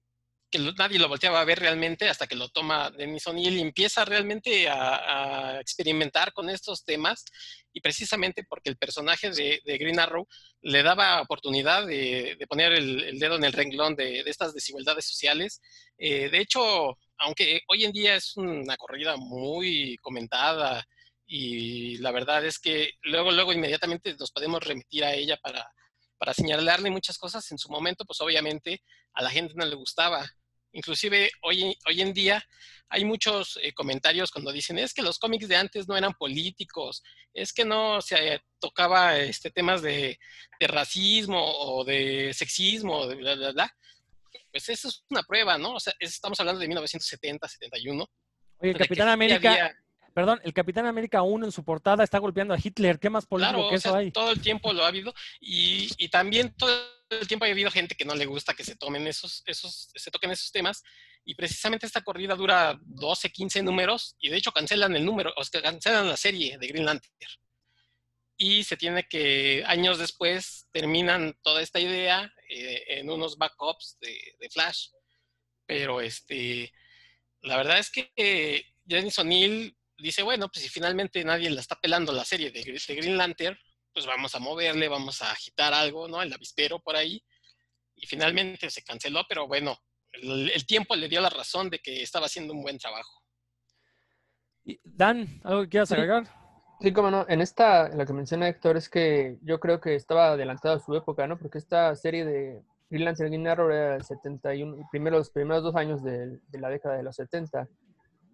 que 0.54 0.61
nadie 0.78 1.00
lo 1.00 1.09
volteaba 1.09 1.40
a 1.40 1.44
ver 1.44 1.59
realmente 1.59 2.09
hasta 2.09 2.28
que 2.28 2.37
lo 2.37 2.48
toma 2.48 2.88
Denis 2.92 3.26
O'Neill 3.26 3.57
y 3.57 3.61
empieza 3.61 4.04
realmente 4.04 4.68
a, 4.68 5.59
experimentar 5.61 6.33
con 6.33 6.48
estos 6.48 6.85
temas 6.85 7.24
y 7.72 7.80
precisamente 7.80 8.44
porque 8.48 8.70
el 8.70 8.76
personaje 8.76 9.30
de, 9.30 9.61
Green 9.64 9.98
Arrow 9.98 10.28
le 10.62 10.85
daba 10.85 11.20
oportunidad 11.22 11.85
de, 11.85 12.38
poner 12.48 12.72
el, 12.72 13.18
dedo 13.18 13.35
en 13.35 13.42
el 13.42 13.52
renglón 13.52 13.96
de, 13.96 14.20
estas 14.20 14.54
desigualdades 14.54 15.04
sociales. 15.07 15.61
Eh, 15.98 16.28
de 16.30 16.38
hecho, 16.38 16.98
aunque 17.18 17.62
hoy 17.66 17.85
en 17.85 17.92
día 17.92 18.14
es 18.14 18.37
una 18.37 18.76
corrida 18.76 19.16
muy 19.16 19.96
comentada 20.02 20.87
y 21.26 21.96
la 21.98 22.12
verdad 22.12 22.44
es 22.44 22.61
que 22.61 22.92
luego, 23.02 23.33
luego 23.33 23.52
inmediatamente 23.52 24.14
nos 24.14 24.30
podemos 24.30 24.62
remitir 24.62 25.04
a 25.04 25.14
ella 25.14 25.37
para 25.42 25.68
para 26.24 26.32
señalarle 26.32 26.90
muchas 26.90 27.18
cosas, 27.18 27.52
en 27.52 27.58
su 27.58 27.68
momento, 27.68 28.06
pues 28.06 28.18
obviamente 28.22 28.82
a 29.12 29.22
la 29.22 29.28
gente 29.28 29.52
no 29.56 29.66
le 29.66 29.74
gustaba. 29.74 30.26
Inclusive 30.72 31.30
hoy, 31.42 31.76
hoy 31.87 32.00
en 32.00 32.14
día 32.14 32.42
hay 32.88 33.04
muchos 33.04 33.58
eh, 33.62 33.74
comentarios 33.74 34.30
cuando 34.30 34.50
dicen, 34.50 34.78
es 34.78 34.94
que 34.94 35.02
los 35.02 35.18
cómics 35.18 35.48
de 35.48 35.56
antes 35.56 35.87
no 35.87 35.98
eran 35.98 36.14
políticos, 36.14 37.02
es 37.34 37.52
que 37.52 37.66
no 37.66 38.00
se 38.00 38.40
tocaba 38.58 39.18
este, 39.18 39.50
temas 39.50 39.82
de, 39.82 40.18
racismo 40.60 41.44
o 41.44 41.84
de 41.84 42.32
sexismo, 42.32 43.06
de 43.06 43.16
bla, 43.16 43.34
bla, 43.34 43.52
bla. 43.52 43.76
Pues 44.50 44.66
eso 44.70 44.88
es 44.88 45.04
una 45.10 45.24
prueba, 45.24 45.58
¿no? 45.58 45.74
O 45.74 45.80
sea, 45.80 45.92
estamos 45.98 46.40
hablando 46.40 46.58
de 46.58 46.68
1970, 46.68 47.46
71. 47.46 48.10
Oye, 48.60 48.72
Capitán 48.72 49.08
América, 49.08 49.76
Perdón, 50.14 50.40
el 50.44 50.55
Capitán 50.55 50.87
América 50.87 51.22
1 51.22 51.46
en 51.46 51.50
su 51.50 51.64
portada 51.64 52.05
está 52.05 52.18
golpeando 52.18 52.55
a 52.55 52.59
Hitler. 52.62 53.00
¿Qué 53.00 53.11
más 53.11 53.27
político 53.27 53.68
que 53.68 53.74
eso 53.74 53.96
hay? 53.96 54.12
Todo 54.12 54.31
el 54.31 54.40
tiempo 54.40 54.72
lo 54.72 54.85
ha 54.85 54.88
habido. 54.88 55.12
Y, 55.40 55.88
también 56.09 56.55
todo 56.57 56.70
el 57.11 57.27
tiempo 57.27 57.44
ha 57.44 57.48
habido 57.48 57.68
gente 57.72 57.96
que 57.96 58.05
no 58.05 58.14
le 58.14 58.24
gusta 58.24 58.55
que 58.55 58.62
se 58.62 58.77
tomen 58.77 59.09
esos, 59.09 59.42
esos, 59.44 59.90
se 59.92 60.11
toquen 60.12 60.31
esos 60.31 60.53
temas. 60.53 60.85
Y 61.24 61.35
precisamente 61.35 61.85
esta 61.85 62.03
corrida 62.03 62.37
dura 62.37 62.79
12, 62.83 63.31
15 63.31 63.64
números. 63.64 64.14
Y 64.20 64.29
de 64.29 64.37
hecho 64.37 64.53
cancelan 64.53 64.94
el 64.94 65.05
número, 65.05 65.33
o 65.37 65.42
sea, 65.42 65.61
cancelan 65.61 66.09
la 66.09 66.16
serie 66.16 66.59
de 66.59 66.68
Green 66.68 66.87
Lantern. 66.87 67.12
Y 68.37 68.62
se 68.62 68.77
tiene 68.77 69.09
que, 69.09 69.64
años 69.66 69.98
después, 69.98 70.68
terminan 70.70 71.37
toda 71.42 71.61
esta 71.61 71.81
idea 71.81 72.33
eh, 72.48 72.85
en 72.87 73.11
unos 73.11 73.37
backups 73.37 73.98
de, 74.00 74.16
de, 74.38 74.48
Flash. 74.48 74.90
Pero 75.66 76.00
este, 76.00 76.72
la 77.40 77.57
verdad 77.57 77.79
es 77.79 77.90
que 77.90 78.12
eh, 78.14 78.64
Dennis 78.85 79.18
O'Neill 79.18 79.77
dice, 79.98 80.22
bueno, 80.22 80.48
pues 80.48 80.64
si 80.64 80.68
finalmente 80.68 81.22
nadie 81.24 81.50
la 81.50 81.61
está 81.61 81.76
pelando 81.76 82.12
la 82.12 82.24
serie 82.24 82.50
de, 82.50 82.62
Green 82.62 83.16
Lantern, 83.16 83.57
pues 83.92 84.07
vamos 84.07 84.35
a 84.35 84.40
moverle, 84.40 84.88
vamos 84.88 85.22
a 85.22 85.30
agitar 85.30 85.72
algo, 85.72 86.09
¿no? 86.09 86.20
El 86.20 86.33
avispero 86.33 86.80
por 86.80 86.96
ahí. 86.96 87.22
Y 87.94 88.07
finalmente 88.07 88.70
se 88.70 88.83
canceló, 88.83 89.22
pero 89.28 89.46
bueno, 89.46 89.78
el, 90.12 90.66
tiempo 90.66 90.96
le 90.96 91.09
dio 91.09 91.20
la 91.20 91.30
razón 91.30 91.70
de 91.70 91.78
que 91.78 92.02
estaba 92.02 92.26
haciendo 92.26 92.52
un 92.52 92.62
buen 92.62 92.78
trabajo. 92.78 93.22
Dan, 94.83 95.40
¿algo 95.44 95.62
que 95.62 95.68
quieras 95.68 95.92
agregar? 95.92 96.24
Sí, 96.80 96.92
como 96.92 97.11
no. 97.11 97.24
En 97.28 97.40
esta, 97.40 97.87
en 97.87 97.98
lo 97.98 98.07
que 98.07 98.12
menciona 98.12 98.48
Héctor, 98.48 98.76
es 98.76 98.88
que 98.88 99.38
yo 99.42 99.61
creo 99.61 99.80
que 99.80 99.94
estaba 99.94 100.33
adelantado 100.33 100.74
a 100.74 100.80
su 100.80 100.94
época, 100.96 101.26
¿no? 101.28 101.38
Porque 101.38 101.59
esta 101.59 101.94
serie 101.94 102.24
de 102.24 102.62
Green 102.90 103.04
Lantern 103.04 103.30
Green 103.30 103.46
Arrow 103.46 103.70
era 103.70 103.96
el 103.96 104.04
71, 104.04 104.88
primero, 104.90 105.18
los 105.18 105.30
primeros 105.30 105.62
dos 105.62 105.76
años 105.76 106.02
de, 106.02 106.40
de 106.48 106.59
la 106.59 106.68
década 106.68 106.96
de 106.96 107.04
los 107.04 107.14
70. 107.14 107.68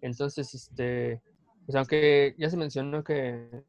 Entonces, 0.01 0.53
este, 0.55 1.21
pues 1.71 1.79
aunque 1.79 2.35
ya 2.37 2.49
se 2.49 2.57
mencionó 2.57 3.01
que, 3.01 3.63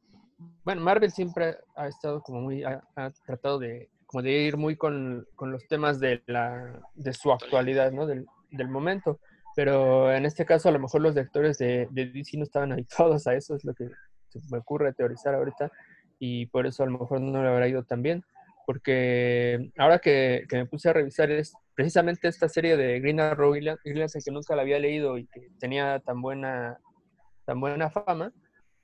bueno, 0.64 0.80
Marvel 0.80 1.12
siempre 1.12 1.56
ha 1.76 1.86
estado 1.86 2.20
como 2.20 2.40
muy, 2.40 2.64
ha, 2.64 2.82
tratado 3.24 3.60
de, 3.60 3.90
como 4.06 4.22
de 4.22 4.32
ir 4.32 4.56
muy 4.56 4.74
con, 4.74 5.24
con, 5.36 5.52
los 5.52 5.68
temas 5.68 6.00
de, 6.00 6.20
la, 6.26 6.80
de 6.96 7.12
su 7.12 7.30
actualidad, 7.30 7.92
¿no? 7.92 8.08
Del, 8.08 8.26
del, 8.50 8.68
momento. 8.68 9.20
Pero 9.54 10.12
en 10.12 10.26
este 10.26 10.44
caso 10.44 10.68
a 10.68 10.72
lo 10.72 10.80
mejor 10.80 11.00
los 11.00 11.14
lectores 11.14 11.58
de, 11.58 11.86
de 11.92 12.06
DC 12.06 12.36
no 12.38 12.42
estaban 12.42 12.72
habituados 12.72 13.24
a 13.28 13.34
eso, 13.34 13.54
es 13.54 13.64
lo 13.64 13.72
que 13.72 13.88
se 14.30 14.40
me 14.50 14.58
ocurre 14.58 14.92
teorizar 14.94 15.36
ahorita, 15.36 15.70
y 16.18 16.46
por 16.46 16.66
eso 16.66 16.82
a 16.82 16.86
lo 16.86 16.98
mejor 16.98 17.20
no 17.20 17.40
le 17.40 17.48
habrá 17.48 17.68
ido 17.68 17.84
tan 17.84 18.02
bien 18.02 18.24
porque 18.64 19.72
ahora 19.76 19.98
que, 19.98 20.44
que, 20.48 20.56
me 20.56 20.66
puse 20.66 20.88
a 20.88 20.92
revisar 20.92 21.30
es, 21.32 21.52
precisamente 21.74 22.28
esta 22.28 22.48
serie 22.48 22.76
de 22.76 23.00
Green 23.00 23.18
Arrow 23.18 23.54
que 23.54 24.30
nunca 24.30 24.54
la 24.54 24.62
había 24.62 24.78
leído 24.78 25.18
y 25.18 25.26
que 25.26 25.48
tenía 25.58 25.98
tan 25.98 26.22
buena, 26.22 26.78
tan 27.44 27.60
buena 27.60 27.90
fama, 27.90 28.32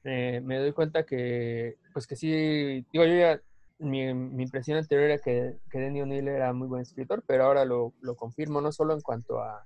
eh, 0.04 0.40
me 0.44 0.58
doy 0.58 0.72
cuenta 0.72 1.04
que, 1.04 1.76
pues 1.92 2.06
que 2.06 2.16
sí, 2.16 2.84
digo, 2.92 3.04
yo 3.04 3.14
ya, 3.14 3.40
mi, 3.78 4.08
impresión 4.08 4.78
anterior 4.78 5.10
era 5.10 5.18
que, 5.18 5.58
que 5.70 5.78
Denny 5.78 6.02
O'Neill 6.02 6.28
era 6.28 6.52
muy 6.52 6.68
buen 6.68 6.82
escritor, 6.82 7.22
pero 7.26 7.44
ahora 7.44 7.64
lo, 7.64 7.92
lo 8.00 8.16
confirmo, 8.16 8.60
no 8.60 8.72
solo 8.72 8.94
en 8.94 9.00
cuanto 9.00 9.40
a, 9.40 9.64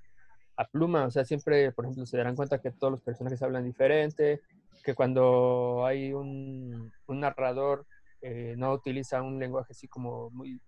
a 0.57 0.67
pluma, 0.67 1.05
o 1.05 1.11
sea, 1.11 1.25
siempre, 1.25 1.71
por 1.71 1.85
ejemplo, 1.85 2.05
se 2.05 2.17
darán 2.17 2.35
cuenta 2.35 2.59
que 2.59 2.71
todos 2.71 2.91
los 2.91 3.01
personajes 3.01 3.41
hablan 3.41 3.65
diferente, 3.65 4.41
que 4.83 4.93
cuando 4.93 5.85
hay 5.85 6.13
un, 6.13 6.91
un 7.07 7.19
narrador 7.19 7.85
eh, 8.21 8.55
no 8.57 8.73
utiliza 8.73 9.21
un 9.21 9.39
lenguaje 9.39 9.71
así 9.71 9.87
como 9.87 10.29
muy, 10.31 10.61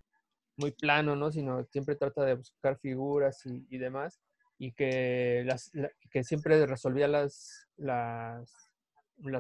muy 0.57 0.71
plano, 0.71 1.15
¿no? 1.15 1.31
Sino 1.31 1.63
siempre 1.65 1.95
trata 1.95 2.23
de 2.23 2.35
buscar 2.35 2.77
figuras 2.77 3.41
y 3.45 3.77
demás, 3.77 4.21
y 4.57 4.71
que, 4.71 5.43
las, 5.45 5.71
que 6.11 6.23
siempre 6.23 6.65
resolvía 6.65 7.07
las, 7.07 7.67
las, 7.77 8.49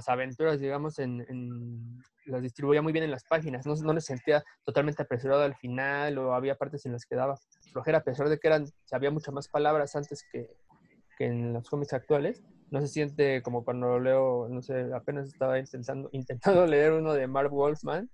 aventuras, 0.07 0.59
digamos, 0.59 0.99
en, 0.99 2.01
las 2.25 2.41
distribuía 2.41 2.81
muy 2.81 2.93
bien 2.93 3.05
en 3.05 3.11
las 3.11 3.23
páginas, 3.23 3.65
no, 3.65 3.75
no 3.75 3.93
les 3.93 4.05
sentía 4.05 4.43
totalmente 4.63 5.03
apresurado 5.03 5.43
al 5.43 5.55
final 5.55 6.17
o 6.17 6.33
había 6.33 6.55
partes 6.55 6.85
en 6.85 6.93
las 6.93 7.05
que 7.05 7.15
daba 7.15 7.35
flojera, 7.71 7.99
a 7.99 8.03
pesar 8.03 8.29
de 8.29 8.37
que 8.37 8.47
eran, 8.47 8.65
había 8.91 9.11
muchas 9.11 9.33
más 9.33 9.47
palabras 9.47 9.95
antes 9.95 10.23
que, 10.31 10.57
que 11.17 11.25
en 11.25 11.53
los 11.53 11.69
cómics 11.69 11.93
actuales. 11.93 12.43
No 12.71 12.81
se 12.81 12.87
siente 12.87 13.41
como 13.41 13.63
cuando 13.63 13.99
leo, 13.99 14.47
no 14.49 14.61
sé, 14.61 14.89
apenas 14.93 15.27
estaba 15.27 15.59
intentando, 15.59 16.09
intentando 16.13 16.65
leer 16.65 16.93
uno 16.93 17.13
de 17.13 17.27
Mark 17.27 17.51
Wolfman, 17.51 18.09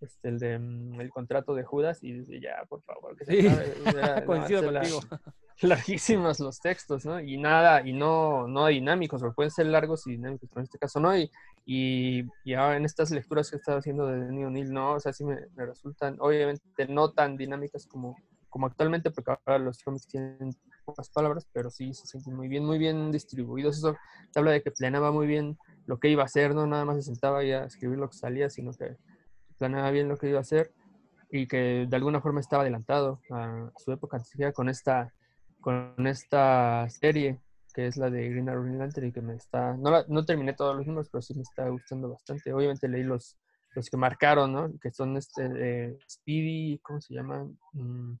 este, 0.00 0.28
el 0.28 0.38
de 0.38 0.58
mm, 0.58 1.00
el 1.00 1.10
contrato 1.10 1.54
de 1.54 1.64
Judas, 1.64 2.02
y 2.02 2.12
dice, 2.12 2.40
ya, 2.40 2.64
por 2.68 2.82
favor, 2.82 3.16
que 3.16 3.24
se 3.24 3.40
Sí. 3.40 3.46
acabe". 3.46 3.74
Era- 3.86 4.20
no, 4.20 4.26
Coincido 4.26 4.64
contigo. 4.64 5.00
larguísimos 5.60 6.38
los 6.40 6.60
textos, 6.60 7.04
¿no? 7.04 7.20
Y 7.20 7.36
nada, 7.36 7.84
y 7.86 7.92
no, 7.92 8.46
no 8.46 8.66
dinámicos, 8.66 9.20
porque 9.20 9.34
pueden 9.34 9.50
ser 9.50 9.66
largos 9.66 10.06
y 10.06 10.12
dinámicos, 10.12 10.48
pero 10.50 10.60
en 10.60 10.64
este 10.64 10.78
caso 10.78 11.00
no. 11.00 11.16
Y, 11.16 11.30
y, 11.66 12.22
y 12.44 12.54
ahora 12.54 12.76
en 12.76 12.84
estas 12.84 13.10
lecturas 13.10 13.50
que 13.50 13.56
he 13.56 13.58
estado 13.58 13.78
haciendo 13.78 14.06
de 14.06 14.20
Denny 14.24 14.44
O'Neill, 14.44 14.72
no, 14.72 14.92
o 14.94 15.00
sea, 15.00 15.12
sí 15.12 15.24
me, 15.24 15.36
me 15.56 15.66
resultan, 15.66 16.16
obviamente, 16.20 16.62
no 16.88 17.12
tan 17.12 17.36
dinámicas 17.36 17.86
como, 17.86 18.16
como 18.48 18.66
actualmente, 18.68 19.10
porque 19.10 19.32
ahora 19.44 19.58
los 19.58 19.82
cómics 19.82 20.06
tienen 20.06 20.50
pocas 20.84 21.10
palabras, 21.10 21.46
pero 21.52 21.70
sí 21.70 21.92
se 21.92 22.06
sienten 22.06 22.34
muy 22.36 22.46
bien, 22.48 22.64
muy 22.64 22.78
bien 22.78 23.10
distribuidos. 23.10 23.78
Eso 23.78 23.96
te 24.32 24.38
habla 24.38 24.52
de 24.52 24.62
que 24.62 24.70
planeaba 24.70 25.10
muy 25.10 25.26
bien 25.26 25.58
lo 25.86 25.98
que 25.98 26.08
iba 26.08 26.22
a 26.22 26.26
hacer, 26.26 26.54
no 26.54 26.66
nada 26.68 26.84
más 26.84 26.96
se 26.96 27.02
sentaba 27.02 27.40
ahí 27.40 27.50
a 27.50 27.64
escribir 27.64 27.98
lo 27.98 28.08
que 28.08 28.16
salía, 28.16 28.48
sino 28.48 28.72
que 28.74 28.96
planeaba 29.58 29.90
bien 29.90 30.08
lo 30.08 30.16
que 30.16 30.28
iba 30.28 30.38
a 30.38 30.42
hacer 30.42 30.72
y 31.30 31.46
que 31.46 31.86
de 31.88 31.96
alguna 31.96 32.20
forma 32.20 32.40
estaba 32.40 32.62
adelantado 32.62 33.20
a 33.30 33.70
su 33.76 33.92
época, 33.92 34.18
con 34.54 34.68
esta 34.68 35.12
con 35.60 36.06
esta 36.06 36.88
serie 36.88 37.40
que 37.74 37.86
es 37.86 37.96
la 37.96 38.08
de 38.10 38.28
Green 38.30 38.48
Arrow 38.48 38.64
Lantern 38.64 39.08
y 39.08 39.12
que 39.12 39.20
me 39.20 39.34
está 39.34 39.76
no, 39.76 39.90
la- 39.90 40.04
no 40.08 40.24
terminé 40.24 40.52
todos 40.54 40.74
los 40.76 40.86
números 40.86 41.08
pero 41.10 41.20
sí 41.20 41.34
me 41.34 41.42
está 41.42 41.68
gustando 41.68 42.08
bastante 42.10 42.52
obviamente 42.52 42.88
leí 42.88 43.02
los 43.02 43.36
los 43.74 43.90
que 43.90 43.96
marcaron 43.96 44.52
no 44.52 44.72
que 44.80 44.90
son 44.92 45.16
este 45.16 45.50
eh, 45.56 45.98
Speedy 46.08 46.78
cómo 46.78 47.00
se 47.00 47.12
llama 47.14 47.44
Mm, 47.72 48.14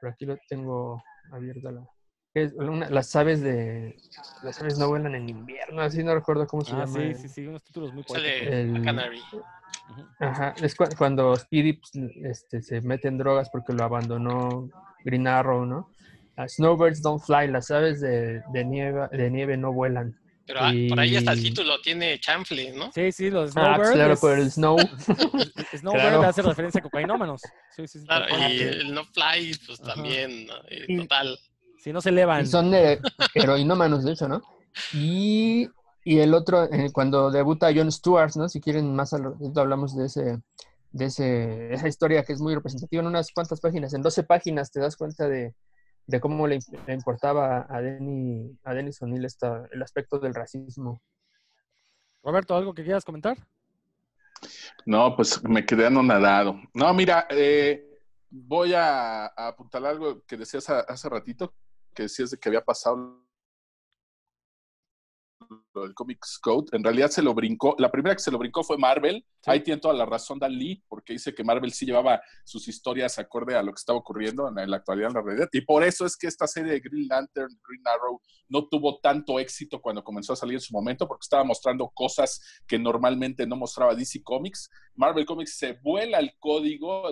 por 0.00 0.08
aquí 0.10 0.24
lo 0.26 0.38
tengo 0.48 1.02
abierta 1.32 1.72
la 1.72 1.86
es 2.34 2.52
una- 2.54 2.88
las 2.88 3.14
aves 3.16 3.40
de 3.42 3.96
las 4.42 4.60
aves 4.60 4.78
no 4.78 4.88
vuelan 4.88 5.14
en 5.16 5.28
invierno 5.28 5.82
así 5.82 6.02
no 6.04 6.14
recuerdo 6.14 6.46
cómo 6.46 6.64
se 6.64 6.72
Ah, 6.72 6.78
llama 6.86 7.00
sí, 7.00 7.00
el- 7.00 7.16
sí, 7.16 7.28
sí, 7.28 7.46
unos 7.46 7.62
títulos 7.64 7.92
muy. 7.92 8.04
El- 8.14 8.76
a 8.76 8.82
Canary. 8.82 9.20
Ajá, 10.20 10.54
es 10.62 10.74
cu- 10.74 10.88
cuando 10.98 11.34
Speedy 11.36 11.74
pues, 11.74 11.92
este, 12.24 12.62
se 12.62 12.80
mete 12.80 13.08
en 13.08 13.18
drogas 13.18 13.48
porque 13.50 13.72
lo 13.72 13.84
abandonó 13.84 14.68
Green 15.04 15.26
Arrow, 15.26 15.64
¿no? 15.66 15.90
Ah, 16.36 16.48
snowbirds 16.48 17.00
don't 17.02 17.22
fly, 17.24 17.48
las 17.48 17.70
aves 17.70 18.00
de, 18.00 18.42
de 18.52 18.64
nieve, 18.64 19.08
de 19.12 19.30
nieve 19.30 19.56
no 19.56 19.72
vuelan. 19.72 20.18
Pero 20.46 20.60
ah, 20.62 20.72
por 20.88 21.00
ahí 21.00 21.16
hasta 21.16 21.32
el 21.32 21.40
Y- 21.40 21.42
título 21.44 21.80
tiene 21.80 22.20
chanfle, 22.20 22.72
¿no? 22.72 22.92
Sí, 22.92 23.10
sí, 23.10 23.30
los 23.30 23.56
Ah, 23.56 23.74
pues 23.76 23.88
Snowbird. 23.88 23.94
claro, 23.94 24.12
es- 24.14 24.20
por 24.20 24.38
el 24.38 24.50
snow. 24.50 24.76
Snowbird 25.76 26.00
Claro. 26.00 26.22
hace 26.22 26.42
referencia 26.42 26.78
a 26.78 26.82
cocainómanos. 26.82 27.40
Sí, 27.74 27.86
sí, 27.88 27.98
sí. 28.00 28.06
Claro, 28.06 28.26
y 28.48 28.60
el 28.60 28.94
no 28.94 29.04
fly, 29.06 29.54
pues 29.66 29.80
Ajá. 29.80 29.94
también, 29.94 30.46
¿no? 30.46 30.54
Y 30.70 30.94
Y- 30.94 30.96
total. 30.98 31.38
Si 31.78 31.92
no 31.92 32.00
se 32.00 32.08
elevan. 32.10 32.42
Y 32.42 32.46
son 32.46 32.70
de 32.70 33.00
heroinómanos, 33.34 34.04
de 34.04 34.12
hecho, 34.12 34.28
¿no? 34.28 34.42
Y, 34.92 35.68
y 36.08 36.20
el 36.20 36.34
otro, 36.34 36.64
eh, 36.72 36.90
cuando 36.92 37.30
debuta 37.32 37.74
Jon 37.74 37.90
Stewart, 37.90 38.34
¿no? 38.36 38.48
Si 38.48 38.60
quieren 38.60 38.94
más 38.94 39.12
al 39.12 39.34
hablamos 39.56 39.96
de 39.96 40.06
ese 40.06 40.40
de 40.92 41.04
ese, 41.06 41.74
esa 41.74 41.88
historia 41.88 42.22
que 42.24 42.32
es 42.32 42.40
muy 42.40 42.54
representativa 42.54 43.00
en 43.02 43.08
unas 43.08 43.32
cuantas 43.32 43.60
páginas, 43.60 43.92
en 43.92 44.02
12 44.02 44.22
páginas 44.22 44.70
te 44.70 44.78
das 44.80 44.96
cuenta 44.96 45.28
de, 45.28 45.54
de 46.06 46.20
cómo 46.20 46.46
le, 46.46 46.60
le 46.86 46.94
importaba 46.94 47.66
a 47.68 47.80
Denny, 47.82 48.56
a 48.62 48.72
Dennis 48.72 49.02
O'Neill 49.02 49.24
esta- 49.24 49.66
el 49.72 49.82
aspecto 49.82 50.18
del 50.20 50.32
racismo. 50.32 51.02
Roberto, 52.22 52.54
¿algo 52.54 52.72
que 52.72 52.84
quieras 52.84 53.04
comentar? 53.04 53.36
No, 54.84 55.16
pues 55.16 55.42
me 55.42 55.66
quedé 55.66 55.86
anonadado. 55.86 56.56
No, 56.72 56.92
mira, 56.94 57.26
eh, 57.30 57.84
voy 58.30 58.74
a, 58.74 59.26
a 59.26 59.48
apuntar 59.48 59.84
algo 59.84 60.22
que 60.24 60.36
decías 60.36 60.68
a- 60.70 60.80
hace 60.80 61.08
ratito, 61.08 61.52
que 61.94 62.04
decías 62.04 62.30
de 62.30 62.38
que 62.38 62.48
había 62.48 62.64
pasado 62.64 63.25
lo 65.74 65.82
del 65.82 65.94
Comics 65.94 66.38
Code. 66.38 66.68
En 66.72 66.82
realidad 66.82 67.10
se 67.10 67.22
lo 67.22 67.34
brincó, 67.34 67.74
la 67.78 67.90
primera 67.90 68.14
que 68.14 68.22
se 68.22 68.30
lo 68.30 68.38
brincó 68.38 68.62
fue 68.62 68.78
Marvel. 68.78 69.24
Sí. 69.42 69.50
Ahí 69.50 69.62
tiene 69.62 69.80
toda 69.80 69.94
la 69.94 70.06
razón 70.06 70.38
Dan 70.38 70.52
Lee, 70.52 70.82
porque 70.88 71.12
dice 71.12 71.34
que 71.34 71.44
Marvel 71.44 71.72
sí 71.72 71.86
llevaba 71.86 72.20
sus 72.44 72.68
historias 72.68 73.18
acorde 73.18 73.54
a 73.54 73.62
lo 73.62 73.72
que 73.72 73.78
estaba 73.78 73.98
ocurriendo 73.98 74.48
en 74.48 74.70
la 74.70 74.76
actualidad 74.76 75.08
en 75.08 75.14
la 75.14 75.22
realidad. 75.22 75.48
Y 75.52 75.60
por 75.60 75.84
eso 75.84 76.06
es 76.06 76.16
que 76.16 76.26
esta 76.26 76.46
serie 76.46 76.72
de 76.72 76.80
Green 76.80 77.08
Lantern, 77.08 77.58
Green 77.66 77.86
Arrow, 77.86 78.20
no 78.48 78.68
tuvo 78.68 78.98
tanto 79.00 79.38
éxito 79.38 79.80
cuando 79.80 80.04
comenzó 80.04 80.32
a 80.32 80.36
salir 80.36 80.54
en 80.54 80.60
su 80.60 80.72
momento, 80.72 81.06
porque 81.06 81.24
estaba 81.24 81.44
mostrando 81.44 81.88
cosas 81.94 82.40
que 82.66 82.78
normalmente 82.78 83.46
no 83.46 83.56
mostraba 83.56 83.94
DC 83.94 84.22
Comics. 84.22 84.70
Marvel 84.94 85.26
Comics 85.26 85.56
se 85.56 85.72
vuela 85.82 86.18
el 86.18 86.32
código, 86.38 87.08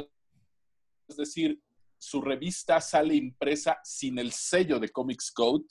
es 1.09 1.17
decir, 1.17 1.61
su 1.99 2.21
revista 2.21 2.81
sale 2.81 3.15
impresa 3.15 3.79
sin 3.83 4.19
el 4.19 4.33
sello 4.33 4.79
de 4.79 4.91
Comics 4.91 5.33
Code, 5.33 5.65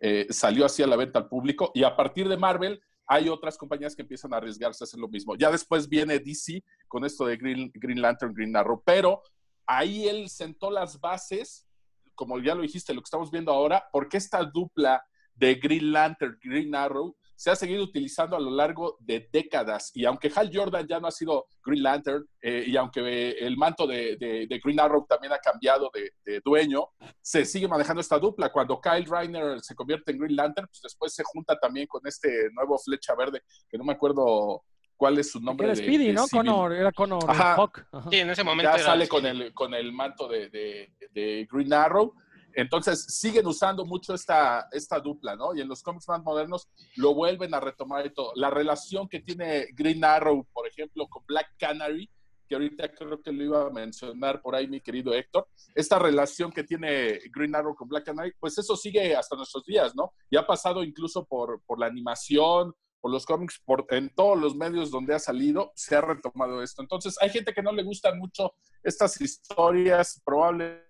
eh, 0.00 0.26
salió 0.30 0.66
así 0.66 0.82
a 0.82 0.86
la 0.86 0.96
venta 0.96 1.18
al 1.18 1.28
público 1.28 1.70
y 1.74 1.84
a 1.84 1.96
partir 1.96 2.28
de 2.28 2.36
Marvel 2.36 2.80
hay 3.06 3.28
otras 3.28 3.56
compañías 3.56 3.94
que 3.94 4.02
empiezan 4.02 4.34
a 4.34 4.38
arriesgarse 4.38 4.82
a 4.82 4.86
hacer 4.86 4.98
lo 4.98 5.08
mismo. 5.08 5.36
Ya 5.36 5.50
después 5.50 5.88
viene 5.88 6.18
DC 6.18 6.62
con 6.88 7.04
esto 7.04 7.26
de 7.26 7.36
Green, 7.36 7.70
Green 7.74 8.00
Lantern, 8.00 8.34
Green 8.34 8.56
Arrow, 8.56 8.82
pero 8.84 9.22
ahí 9.66 10.08
él 10.08 10.28
sentó 10.28 10.70
las 10.70 11.00
bases, 11.00 11.66
como 12.14 12.38
ya 12.40 12.54
lo 12.54 12.62
dijiste, 12.62 12.94
lo 12.94 13.00
que 13.00 13.06
estamos 13.06 13.30
viendo 13.30 13.52
ahora, 13.52 13.84
porque 13.92 14.16
esta 14.16 14.42
dupla 14.44 15.04
de 15.34 15.54
Green 15.54 15.92
Lantern, 15.92 16.38
Green 16.42 16.74
Arrow, 16.74 17.16
se 17.36 17.50
ha 17.50 17.56
seguido 17.56 17.84
utilizando 17.84 18.34
a 18.34 18.40
lo 18.40 18.50
largo 18.50 18.96
de 19.00 19.28
décadas. 19.30 19.90
Y 19.94 20.04
aunque 20.06 20.32
Hal 20.34 20.50
Jordan 20.52 20.86
ya 20.88 20.98
no 20.98 21.06
ha 21.06 21.10
sido 21.10 21.46
Green 21.64 21.82
Lantern, 21.82 22.24
eh, 22.40 22.64
y 22.66 22.76
aunque 22.76 23.00
eh, 23.02 23.36
el 23.40 23.56
manto 23.56 23.86
de, 23.86 24.16
de, 24.16 24.46
de, 24.46 24.58
Green 24.58 24.80
Arrow 24.80 25.06
también 25.06 25.32
ha 25.32 25.38
cambiado 25.38 25.90
de, 25.92 26.10
de, 26.24 26.40
dueño, 26.44 26.88
se 27.20 27.44
sigue 27.44 27.68
manejando 27.68 28.00
esta 28.00 28.18
dupla. 28.18 28.50
Cuando 28.50 28.80
Kyle 28.80 29.04
Reiner 29.04 29.60
se 29.60 29.74
convierte 29.74 30.12
en 30.12 30.18
Green 30.18 30.36
Lantern, 30.36 30.66
pues 30.66 30.80
después 30.82 31.14
se 31.14 31.22
junta 31.24 31.58
también 31.58 31.86
con 31.86 32.00
este 32.06 32.48
nuevo 32.54 32.78
Flecha 32.78 33.14
Verde, 33.14 33.42
que 33.68 33.76
no 33.76 33.84
me 33.84 33.92
acuerdo 33.92 34.62
cuál 34.96 35.18
es 35.18 35.30
su 35.30 35.40
nombre. 35.40 35.66
Era 35.66 35.76
Speedy, 35.76 36.06
de, 36.08 36.12
¿no? 36.14 36.26
Civil. 36.26 36.46
Connor, 36.46 36.72
era 36.72 36.90
Connor 36.92 37.24
Ajá. 37.28 37.54
Hawk. 37.56 37.86
Ajá. 37.92 38.10
Sí, 38.10 38.18
en 38.18 38.30
ese 38.30 38.44
momento 38.44 38.70
Ya 38.70 38.76
era 38.76 38.84
sale 38.84 39.02
así. 39.04 39.10
con 39.10 39.26
el, 39.26 39.52
con 39.52 39.74
el 39.74 39.92
manto 39.92 40.26
de, 40.26 40.48
de 40.48 41.48
Green 41.50 41.72
Arrow. 41.72 42.14
Entonces 42.56 43.04
siguen 43.04 43.46
usando 43.46 43.84
mucho 43.84 44.14
esta, 44.14 44.66
esta 44.72 44.98
dupla, 44.98 45.36
¿no? 45.36 45.54
Y 45.54 45.60
en 45.60 45.68
los 45.68 45.82
cómics 45.82 46.08
más 46.08 46.22
modernos 46.22 46.70
lo 46.96 47.14
vuelven 47.14 47.52
a 47.52 47.60
retomar 47.60 48.06
y 48.06 48.14
todo. 48.14 48.32
La 48.34 48.48
relación 48.48 49.08
que 49.08 49.20
tiene 49.20 49.66
Green 49.74 50.02
Arrow, 50.02 50.42
por 50.54 50.66
ejemplo, 50.66 51.06
con 51.06 51.22
Black 51.26 51.48
Canary, 51.58 52.10
que 52.48 52.54
ahorita 52.54 52.94
creo 52.94 53.20
que 53.20 53.30
lo 53.30 53.44
iba 53.44 53.66
a 53.66 53.70
mencionar 53.70 54.40
por 54.40 54.54
ahí 54.54 54.68
mi 54.68 54.80
querido 54.80 55.12
Héctor, 55.12 55.46
esta 55.74 55.98
relación 55.98 56.50
que 56.50 56.64
tiene 56.64 57.20
Green 57.30 57.54
Arrow 57.54 57.74
con 57.74 57.88
Black 57.88 58.06
Canary, 58.06 58.32
pues 58.40 58.56
eso 58.56 58.74
sigue 58.74 59.14
hasta 59.14 59.36
nuestros 59.36 59.62
días, 59.66 59.94
¿no? 59.94 60.14
Y 60.30 60.38
ha 60.38 60.46
pasado 60.46 60.82
incluso 60.82 61.26
por, 61.26 61.60
por 61.66 61.78
la 61.78 61.86
animación, 61.86 62.72
por 63.02 63.10
los 63.12 63.26
cómics, 63.26 63.60
por, 63.66 63.86
en 63.90 64.08
todos 64.14 64.38
los 64.38 64.56
medios 64.56 64.90
donde 64.90 65.14
ha 65.14 65.18
salido, 65.18 65.72
se 65.74 65.94
ha 65.94 66.00
retomado 66.00 66.62
esto. 66.62 66.80
Entonces, 66.80 67.16
hay 67.20 67.28
gente 67.28 67.52
que 67.52 67.62
no 67.62 67.72
le 67.72 67.82
gustan 67.82 68.18
mucho 68.18 68.54
estas 68.82 69.20
historias, 69.20 70.22
probablemente 70.24 70.86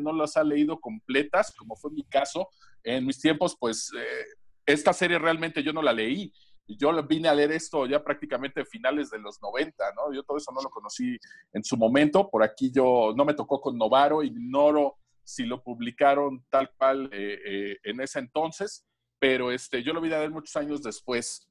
no 0.00 0.12
las 0.12 0.36
ha 0.36 0.44
leído 0.44 0.80
completas, 0.80 1.54
como 1.56 1.76
fue 1.76 1.90
mi 1.90 2.04
caso. 2.04 2.48
En 2.82 3.04
mis 3.04 3.20
tiempos, 3.20 3.56
pues 3.58 3.90
eh, 3.98 4.24
esta 4.66 4.92
serie 4.92 5.18
realmente 5.18 5.62
yo 5.62 5.72
no 5.72 5.82
la 5.82 5.92
leí. 5.92 6.32
Yo 6.66 6.92
vine 7.04 7.28
a 7.28 7.34
leer 7.34 7.52
esto 7.52 7.86
ya 7.86 8.04
prácticamente 8.04 8.64
finales 8.64 9.10
de 9.10 9.18
los 9.18 9.40
90, 9.40 9.84
¿no? 9.96 10.12
Yo 10.12 10.22
todo 10.22 10.36
eso 10.36 10.52
no 10.52 10.60
lo 10.60 10.68
conocí 10.68 11.16
en 11.52 11.64
su 11.64 11.78
momento. 11.78 12.28
Por 12.28 12.42
aquí 12.42 12.70
yo 12.70 13.14
no 13.16 13.24
me 13.24 13.32
tocó 13.32 13.60
con 13.60 13.78
Novaro, 13.78 14.22
ignoro 14.22 14.98
si 15.24 15.44
lo 15.44 15.62
publicaron 15.62 16.44
tal 16.48 16.70
cual 16.76 17.10
eh, 17.12 17.38
eh, 17.44 17.76
en 17.84 18.00
ese 18.00 18.18
entonces, 18.18 18.86
pero 19.18 19.50
este, 19.50 19.82
yo 19.82 19.92
lo 19.92 20.00
vine 20.00 20.14
a 20.14 20.18
leer 20.18 20.30
muchos 20.30 20.56
años 20.56 20.82
después. 20.82 21.46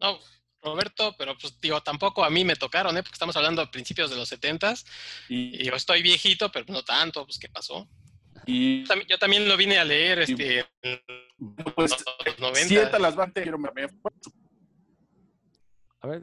No, 0.00 0.18
Roberto, 0.62 1.14
pero 1.16 1.36
pues 1.38 1.60
digo, 1.60 1.80
tampoco 1.82 2.24
a 2.24 2.30
mí 2.30 2.44
me 2.44 2.56
tocaron, 2.56 2.96
¿eh? 2.96 3.02
Porque 3.02 3.14
estamos 3.14 3.36
hablando 3.36 3.62
de 3.62 3.68
principios 3.68 4.10
de 4.10 4.16
los 4.16 4.28
70 4.28 4.74
y, 5.28 5.64
yo 5.64 5.74
estoy 5.74 6.02
viejito, 6.02 6.50
pero 6.50 6.64
no 6.68 6.82
tanto, 6.82 7.24
pues 7.24 7.38
¿qué 7.38 7.48
pasó? 7.48 7.88
Y 8.46 8.84
yo 9.08 9.18
también 9.18 9.48
lo 9.48 9.56
vine 9.56 9.78
a 9.78 9.84
leer, 9.84 10.20
este, 10.20 10.66
pues, 11.74 12.04
los 12.26 12.38
90. 12.38 12.68
sienta 12.68 12.98
las 12.98 13.14
quiero 13.34 13.58
A 16.00 16.06
ver, 16.06 16.22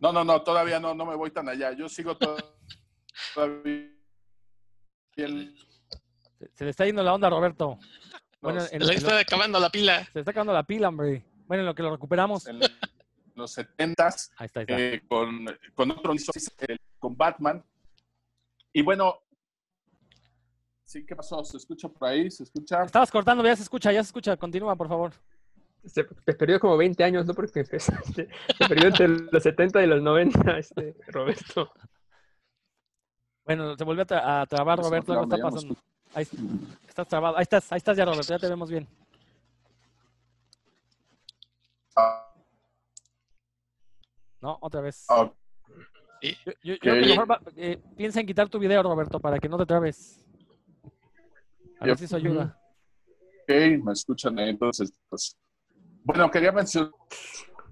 No, 0.00 0.12
no, 0.12 0.24
no, 0.24 0.42
todavía 0.42 0.78
no, 0.78 0.94
no 0.94 1.06
me 1.06 1.16
voy 1.16 1.30
tan 1.30 1.48
allá. 1.48 1.72
Yo 1.72 1.88
sigo 1.88 2.16
to- 2.16 2.36
todavía 3.34 3.88
el- 5.16 5.56
se, 6.38 6.50
se 6.54 6.64
le 6.64 6.70
está 6.70 6.84
yendo 6.84 7.02
la 7.02 7.14
onda 7.14 7.28
a 7.28 7.30
Roberto. 7.30 7.78
no, 7.80 8.18
Bueno, 8.40 8.60
Se 8.62 8.76
en, 8.76 8.80
le 8.86 8.94
en 8.94 9.02
lo- 9.02 9.08
está 9.08 9.18
acabando 9.18 9.58
la 9.60 9.70
pila. 9.70 10.04
se 10.04 10.10
le 10.14 10.20
está 10.20 10.30
acabando 10.32 10.52
la 10.52 10.64
pila, 10.64 10.88
hombre. 10.88 11.24
Bueno, 11.46 11.62
en 11.62 11.66
lo 11.66 11.74
que 11.74 11.82
lo 11.82 11.90
recuperamos. 11.92 12.46
en 12.46 12.60
los 13.34 13.52
setentas 13.52 14.30
Ahí 14.36 14.46
está, 14.46 14.60
ahí 14.60 14.64
está. 14.68 14.78
eh, 14.78 15.02
con, 15.08 15.46
con 15.74 15.90
otro 15.90 16.12
con 16.98 17.16
Batman. 17.16 17.64
Y 18.72 18.82
bueno, 18.82 19.18
sí, 20.84 21.04
¿qué 21.04 21.14
pasó? 21.16 21.44
¿Se 21.44 21.56
escucha 21.56 21.88
por 21.88 22.08
ahí? 22.08 22.30
¿Se 22.30 22.44
escucha? 22.44 22.82
Estabas 22.84 23.10
cortando, 23.10 23.44
ya 23.44 23.56
se 23.56 23.62
escucha, 23.62 23.92
ya 23.92 24.02
se 24.02 24.08
escucha. 24.08 24.36
Continúa, 24.36 24.76
por 24.76 24.88
favor. 24.88 25.12
Se, 25.84 26.06
se 26.24 26.32
perdió 26.34 26.60
como 26.60 26.76
20 26.76 27.02
años, 27.02 27.26
¿no? 27.26 27.34
Porque 27.34 27.60
empezaste- 27.64 28.28
se 28.56 28.68
perdió 28.68 28.88
entre 28.88 29.08
los 29.08 29.42
70 29.42 29.82
y 29.82 29.86
los 29.86 30.00
90, 30.02 30.58
este, 30.58 30.94
Roberto. 31.08 31.72
Bueno, 33.44 33.76
se 33.76 33.82
volvió 33.82 34.04
a, 34.04 34.06
tra- 34.06 34.42
a 34.42 34.46
trabar, 34.46 34.78
Roberto. 34.78 35.12
Algo 35.12 35.24
está 35.24 35.38
pasando. 35.38 35.76
Ahí 36.14 36.26
estás 36.88 37.08
trabado. 37.08 37.36
Ahí 37.36 37.42
estás, 37.42 37.72
ahí 37.72 37.78
estás 37.78 37.96
ya, 37.96 38.04
Roberto. 38.04 38.28
Ya 38.32 38.38
te 38.38 38.48
vemos 38.48 38.70
bien. 38.70 38.86
Ah, 41.96 42.21
No, 44.42 44.58
otra 44.60 44.80
vez. 44.80 45.06
ah, 45.08 45.30
Sí. 46.20 46.36
Yo, 46.46 46.52
yo- 46.62 46.74
yo 46.74 46.78
creo 46.78 46.94
que 46.94 47.00
Ok. 47.00 47.06
mejor 47.08 47.30
va- 47.30 47.40
eh, 47.56 47.80
piensa 47.96 48.20
en 48.20 48.26
quitar 48.26 48.48
tu 48.48 48.58
video, 48.60 48.80
Roberto, 48.82 49.18
para 49.18 49.38
que 49.40 49.48
no 49.48 49.58
te 49.58 49.66
trabes. 49.66 50.24
A 51.80 51.86
ver 51.86 51.98
si 51.98 52.04
eso 52.04 52.14
ayuda. 52.16 52.56
ok, 53.42 53.50
me 53.82 53.92
escuchan 53.92 54.38
ahí, 54.38 54.50
entonces, 54.50 54.92
pues. 55.08 55.36
Bueno, 56.04 56.30
quería 56.30 56.52
mencionar. 56.52 56.92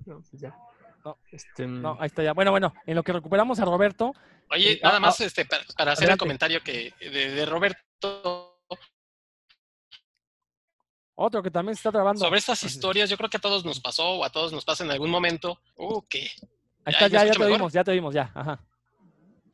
No, 0.05 0.21
pues 0.29 0.43
ya. 0.43 0.57
No. 1.05 1.17
Este, 1.31 1.65
No, 1.67 1.97
ahí 2.01 2.07
está 2.09 2.25
ya. 2.25 2.33
Bueno, 2.33 2.51
bueno, 2.51 2.75
en 2.87 2.97
lo 2.97 3.03
que 3.05 3.13
recuperamos 3.13 3.61
a 3.61 3.65
Roberto, 3.65 4.13
Oye, 4.53 4.73
Eh, 4.73 4.81
nada 4.83 4.97
ah, 4.97 5.01
más 5.01 5.21
este, 5.21 5.45
para, 5.45 5.63
para 5.77 5.93
hacer 5.93 6.11
el 6.11 6.19
comentario 6.19 6.61
que 6.65 6.93
de, 6.99 7.09
de 7.31 7.47
Roberto 7.47 8.59
otro 11.15 11.41
que 11.43 11.51
también 11.53 11.77
se 11.77 11.81
está 11.81 11.93
trabando. 11.93 12.19
sobre 12.25 12.39
estas 12.39 12.63
historias, 12.65 13.09
yo 13.11 13.17
creo 13.17 13.31
que 13.31 13.37
a 13.37 13.41
todos 13.41 13.65
nos 13.65 13.79
pasó 13.79 14.09
o 14.09 14.25
a 14.25 14.31
todos 14.31 14.53
nos 14.53 14.65
pasa 14.65 14.83
en 14.85 14.91
algún 14.91 15.11
momento. 15.11 15.61
Uh, 15.77 16.03
que 16.09 16.29
Ahí 16.91 17.11
¿Ya 17.11 17.19
está, 17.23 17.27
ya, 17.27 17.33
te 17.33 17.47
vimos, 17.53 17.73
ya 17.73 17.85
te 17.85 17.93
vimos, 17.93 18.15
ya. 18.15 18.33
Ajá. 18.35 18.65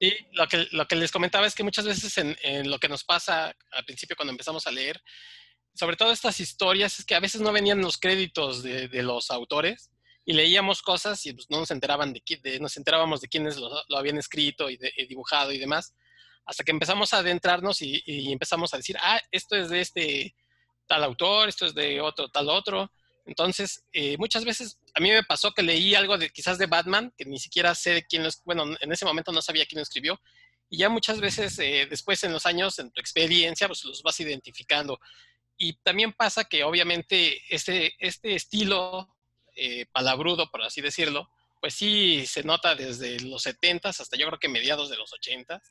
Sí, 0.01 0.12
lo 0.33 0.46
que, 0.46 0.66
lo 0.72 0.87
que 0.87 0.96
les 0.96 1.11
comentaba 1.11 1.46
es 1.46 1.55
que 1.55 1.62
muchas 1.62 1.87
veces 1.87 2.16
en, 2.18 2.37
en 2.42 2.70
lo 2.70 2.79
que 2.79 2.88
nos 2.88 3.03
pasa 3.05 3.57
al 3.72 3.85
principio 3.85 4.14
cuando 4.16 4.33
empezamos 4.33 4.66
a 4.66 4.70
leer, 4.70 5.01
sobre 5.75 5.96
todo 5.96 6.12
estas 6.12 6.38
historias, 6.40 6.99
es 6.99 7.05
que 7.07 7.14
a 7.14 7.20
veces 7.20 7.40
no 7.40 7.53
venían 7.53 7.81
los 7.81 7.96
créditos 7.99 8.62
de, 8.62 8.88
de 8.88 9.03
los 9.03 9.31
autores 9.31 9.90
y 10.25 10.33
leíamos 10.35 10.83
cosas 10.83 11.25
y 11.27 11.33
pues, 11.33 11.46
no 11.51 11.61
nos 11.61 11.70
enteraban 11.70 12.12
de, 12.12 12.22
de- 12.42 12.61
nos 12.61 12.77
enterábamos 12.77 13.20
de 13.20 13.29
quiénes 13.29 13.57
lo, 13.57 13.70
lo 13.88 13.96
habían 13.99 14.18
escrito 14.18 14.68
y, 14.68 14.77
de- 14.77 14.92
y 14.96 15.07
dibujado 15.07 15.53
y 15.53 15.59
demás, 15.59 15.94
hasta 16.44 16.62
que 16.64 16.72
empezamos 16.72 17.12
a 17.14 17.18
adentrarnos 17.18 17.81
y, 17.83 18.03
y 18.07 18.33
empezamos 18.33 18.72
a 18.75 18.77
decir, 18.79 18.96
ah, 19.01 19.20
esto 19.31 19.57
es 19.57 19.68
de 19.70 19.81
este 19.81 20.35
tal 20.87 21.05
autor, 21.05 21.49
esto 21.49 21.66
es 21.66 21.75
de 21.75 22.01
otro 22.01 22.29
tal 22.29 22.49
otro. 22.51 22.90
Entonces, 23.27 23.85
eh, 23.93 24.17
muchas 24.19 24.45
veces 24.45 24.79
a 24.95 25.01
mí 25.01 25.11
me 25.11 25.25
pasó 25.25 25.53
que 25.53 25.62
leí 25.62 25.95
algo 25.95 26.17
de 26.17 26.31
quizás 26.31 26.59
de 26.59 26.67
Batman, 26.67 27.12
que 27.17 27.25
ni 27.25 27.39
siquiera 27.39 27.75
sé 27.75 28.07
quién 28.09 28.23
lo, 28.23 28.31
bueno, 28.45 28.65
en 28.81 28.93
ese 28.93 29.05
momento 29.05 29.33
no 29.33 29.43
sabía 29.43 29.67
quién 29.67 29.81
lo 29.81 29.83
escribió, 29.83 30.21
y 30.71 30.79
ya 30.79 30.89
muchas 30.89 31.21
veces 31.21 31.59
eh, 31.59 31.87
después 31.89 32.23
en 32.25 32.33
los 32.33 32.47
años, 32.47 32.79
en 32.79 32.91
tu 32.91 33.01
experiencia, 33.01 33.67
pues 33.67 33.85
los 33.85 34.03
vas 34.03 34.19
identificando. 34.21 34.99
Y 35.57 35.75
también 35.83 36.12
pasa 36.12 36.45
que 36.45 36.65
obviamente 36.65 37.43
este, 37.49 37.95
este 37.99 38.35
estilo 38.35 39.09
eh, 39.55 39.87
palabrudo, 39.93 40.51
por 40.51 40.62
así 40.62 40.81
decirlo, 40.81 41.31
pues 41.61 41.75
sí 41.75 42.27
se 42.27 42.43
nota 42.43 42.75
desde 42.75 43.19
los 43.21 43.43
70 43.43 43.89
hasta 43.89 44.17
yo 44.17 44.27
creo 44.27 44.39
que 44.39 44.49
mediados 44.49 44.91
de 44.91 44.97
los 44.97 45.12
80 45.12 45.62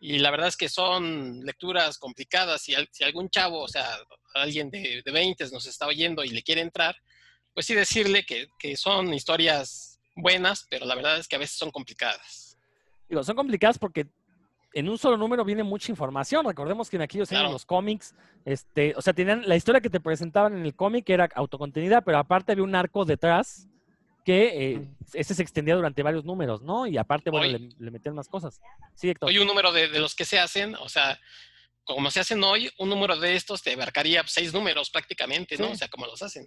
y 0.00 0.18
la 0.18 0.30
verdad 0.30 0.48
es 0.48 0.56
que 0.56 0.68
son 0.68 1.40
lecturas 1.44 1.98
complicadas. 1.98 2.62
Si, 2.62 2.74
al- 2.74 2.88
si 2.92 3.04
algún 3.04 3.28
chavo, 3.30 3.60
o 3.62 3.68
sea, 3.68 3.86
alguien 4.34 4.70
de, 4.70 5.02
de 5.04 5.10
20 5.12 5.44
nos 5.50 5.66
está 5.66 5.86
oyendo 5.86 6.22
y 6.24 6.28
le 6.30 6.42
quiere 6.42 6.60
entrar, 6.60 6.96
pues 7.54 7.66
sí 7.66 7.74
decirle 7.74 8.24
que, 8.24 8.46
que 8.58 8.76
son 8.76 9.12
historias 9.12 9.98
buenas, 10.14 10.66
pero 10.70 10.86
la 10.86 10.94
verdad 10.94 11.18
es 11.18 11.26
que 11.26 11.36
a 11.36 11.40
veces 11.40 11.56
son 11.58 11.70
complicadas. 11.70 12.56
Digo, 13.08 13.22
son 13.24 13.36
complicadas 13.36 13.78
porque 13.78 14.06
en 14.74 14.88
un 14.88 14.98
solo 14.98 15.16
número 15.16 15.44
viene 15.44 15.62
mucha 15.64 15.90
información. 15.90 16.44
Recordemos 16.46 16.88
que 16.90 16.96
en 16.96 17.02
aquellos 17.02 17.30
años 17.32 17.40
Claro. 17.42 17.52
los 17.52 17.64
cómics, 17.64 18.14
este, 18.44 18.94
o 18.96 19.02
sea, 19.02 19.12
tenían 19.14 19.42
la 19.48 19.56
historia 19.56 19.80
que 19.80 19.90
te 19.90 19.98
presentaban 19.98 20.56
en 20.56 20.64
el 20.64 20.74
cómic 20.74 21.08
era 21.10 21.28
autocontenida, 21.34 22.02
pero 22.02 22.18
aparte 22.18 22.52
había 22.52 22.64
un 22.64 22.74
arco 22.74 23.04
detrás 23.04 23.66
que 24.28 24.72
eh, 24.74 24.88
ese 25.14 25.32
se 25.34 25.40
extendía 25.42 25.74
durante 25.74 26.02
varios 26.02 26.22
números, 26.22 26.60
¿no? 26.60 26.86
Y 26.86 26.98
aparte, 26.98 27.30
bueno, 27.30 27.46
Hoy- 27.46 27.70
le, 27.78 27.82
le 27.82 27.90
metían 27.90 28.14
más 28.14 28.28
cosas. 28.28 28.60
Sí, 28.94 29.08
Héctor. 29.08 29.30
Hoy 29.30 29.38
un 29.38 29.46
número 29.46 29.72
de, 29.72 29.88
de 29.88 30.00
los 30.00 30.14
que 30.14 30.26
se 30.26 30.38
hacen, 30.38 30.74
o 30.74 30.90
sea, 30.90 31.18
como 31.82 32.10
se 32.10 32.20
hacen 32.20 32.44
hoy, 32.44 32.70
un 32.78 32.90
número 32.90 33.18
de 33.18 33.36
estos 33.36 33.62
te 33.62 33.72
abarcaría 33.72 34.22
seis 34.26 34.52
números 34.52 34.90
prácticamente, 34.90 35.56
¿no? 35.56 35.68
Sí. 35.68 35.72
O 35.72 35.76
sea, 35.76 35.88
como 35.88 36.04
los 36.04 36.20
hacen. 36.22 36.46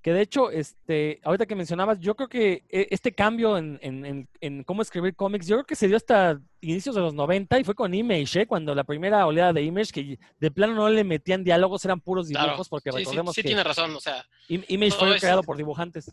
Que 0.00 0.14
de 0.14 0.22
hecho, 0.22 0.50
este, 0.50 1.20
ahorita 1.22 1.44
que 1.44 1.54
mencionabas, 1.54 2.00
yo 2.00 2.14
creo 2.16 2.30
que 2.30 2.64
eh, 2.70 2.88
este 2.90 3.12
cambio 3.12 3.58
en, 3.58 3.78
en- 3.82 4.06
en- 4.06 4.28
en 4.40 4.64
cómo 4.64 4.80
escribir 4.80 5.14
cómics, 5.14 5.46
yo 5.46 5.56
creo 5.56 5.66
que 5.66 5.76
se 5.76 5.88
dio 5.88 5.98
hasta 5.98 6.40
inicios 6.62 6.94
de 6.94 7.02
los 7.02 7.12
90 7.12 7.60
y 7.60 7.64
fue 7.64 7.74
con 7.74 7.92
Image, 7.92 8.40
¿eh? 8.40 8.46
cuando 8.46 8.74
la 8.74 8.84
primera 8.84 9.26
oleada 9.26 9.52
de 9.52 9.62
Image, 9.62 9.92
que 9.92 10.18
de 10.40 10.50
plano 10.50 10.72
no 10.74 10.88
le 10.88 11.04
metían 11.04 11.44
diálogos, 11.44 11.84
eran 11.84 12.00
puros 12.00 12.26
dibujos, 12.28 12.46
Claro. 12.46 12.64
porque 12.70 12.90
Sí, 12.90 12.96
sí, 12.96 13.04
recordemos 13.04 13.34
sí 13.34 13.42
que 13.42 13.48
tiene 13.48 13.62
razón, 13.64 13.94
o 13.94 14.00
sea, 14.00 14.26
Im- 14.48 14.64
Image 14.68 14.92
fue 14.92 15.10
eso. 15.10 15.18
creado 15.20 15.42
por 15.42 15.58
dibujantes. 15.58 16.10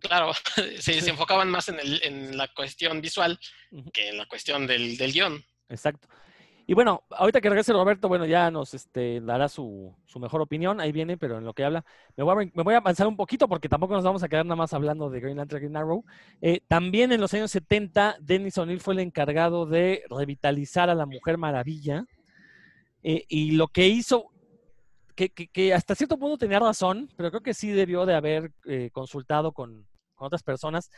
Claro, 0.00 0.32
se, 0.78 1.00
se 1.00 1.10
enfocaban 1.10 1.50
más 1.50 1.68
en, 1.68 1.78
el- 1.80 2.00
en 2.02 2.36
la 2.36 2.48
cuestión 2.48 3.00
visual 3.00 3.38
que 3.92 4.08
en 4.08 4.18
la 4.18 4.26
cuestión 4.26 4.66
del, 4.66 4.96
del 4.96 5.12
guion. 5.12 5.42
Exacto. 5.68 6.08
Y 6.66 6.74
bueno, 6.74 7.02
ahorita 7.10 7.40
que 7.40 7.48
regrese 7.48 7.72
Roberto, 7.72 8.06
bueno, 8.06 8.26
ya 8.26 8.48
nos 8.48 8.74
este, 8.74 9.20
dará 9.20 9.48
su, 9.48 9.92
su 10.06 10.20
mejor 10.20 10.40
opinión, 10.40 10.80
ahí 10.80 10.92
viene, 10.92 11.16
pero 11.16 11.38
en 11.38 11.44
lo 11.44 11.52
que 11.52 11.64
habla, 11.64 11.84
me 12.16 12.22
voy, 12.22 12.30
a, 12.32 12.36
brin- 12.36 12.52
me 12.54 12.62
voy 12.62 12.74
a 12.74 12.76
avanzar 12.76 13.08
un 13.08 13.16
poquito 13.16 13.48
porque 13.48 13.68
tampoco 13.68 13.94
nos 13.94 14.04
vamos 14.04 14.22
a 14.22 14.28
quedar 14.28 14.46
nada 14.46 14.54
más 14.54 14.72
hablando 14.72 15.10
de 15.10 15.18
Green 15.18 15.36
Lantern 15.36 15.62
Green 15.62 15.76
Arrow. 15.76 16.04
Eh, 16.40 16.60
también 16.68 17.10
en 17.10 17.20
los 17.20 17.34
años 17.34 17.50
70, 17.50 18.18
Dennis 18.20 18.56
O'Neill 18.56 18.78
fue 18.80 18.94
el 18.94 19.00
encargado 19.00 19.66
de 19.66 20.04
revitalizar 20.10 20.90
a 20.90 20.94
la 20.94 21.06
Mujer 21.06 21.38
Maravilla. 21.38 22.04
eh, 23.02 23.24
y 23.28 23.52
lo 23.52 23.66
que 23.68 23.88
hizo, 23.88 24.30
que, 25.20 25.28
que- 25.30 25.48
que 25.48 25.74
hasta 25.74 25.94
cierto 25.94 26.18
punto 26.18 26.38
tenía 26.38 26.58
razón, 26.58 27.10
pero 27.16 27.30
creo 27.30 27.42
que 27.42 27.52
sí 27.52 27.70
debió 27.70 28.06
de 28.06 28.14
haber 28.14 28.52
eh, 28.64 28.88
consultado 28.92 29.52
con, 29.52 29.86
con 30.14 30.26
otras 30.26 30.42
personas. 30.42 30.90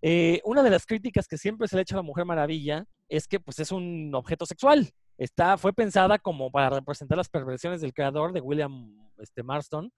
Eh, 0.00 0.40
una 0.44 0.62
de 0.62 0.70
las 0.70 0.86
críticas 0.86 1.26
que 1.28 1.36
siempre 1.36 1.68
se 1.68 1.76
le 1.76 1.82
echa 1.82 1.94
a 1.94 1.98
la 1.98 2.02
Mujer 2.02 2.24
Maravilla 2.24 2.86
es 3.08 3.28
que 3.28 3.38
pues 3.38 3.58
es 3.58 3.72
un 3.72 4.14
objeto 4.14 4.46
sexual. 4.46 4.90
Está, 5.18 5.58
fue 5.58 5.72
pensada 5.74 6.18
como 6.18 6.50
para 6.50 6.70
representar 6.70 7.18
las 7.18 7.28
perversiones 7.28 7.80
del 7.82 7.92
creador 7.92 8.32
de 8.32 8.40
William 8.40 8.94
este, 9.18 9.42
Marston. 9.42 9.92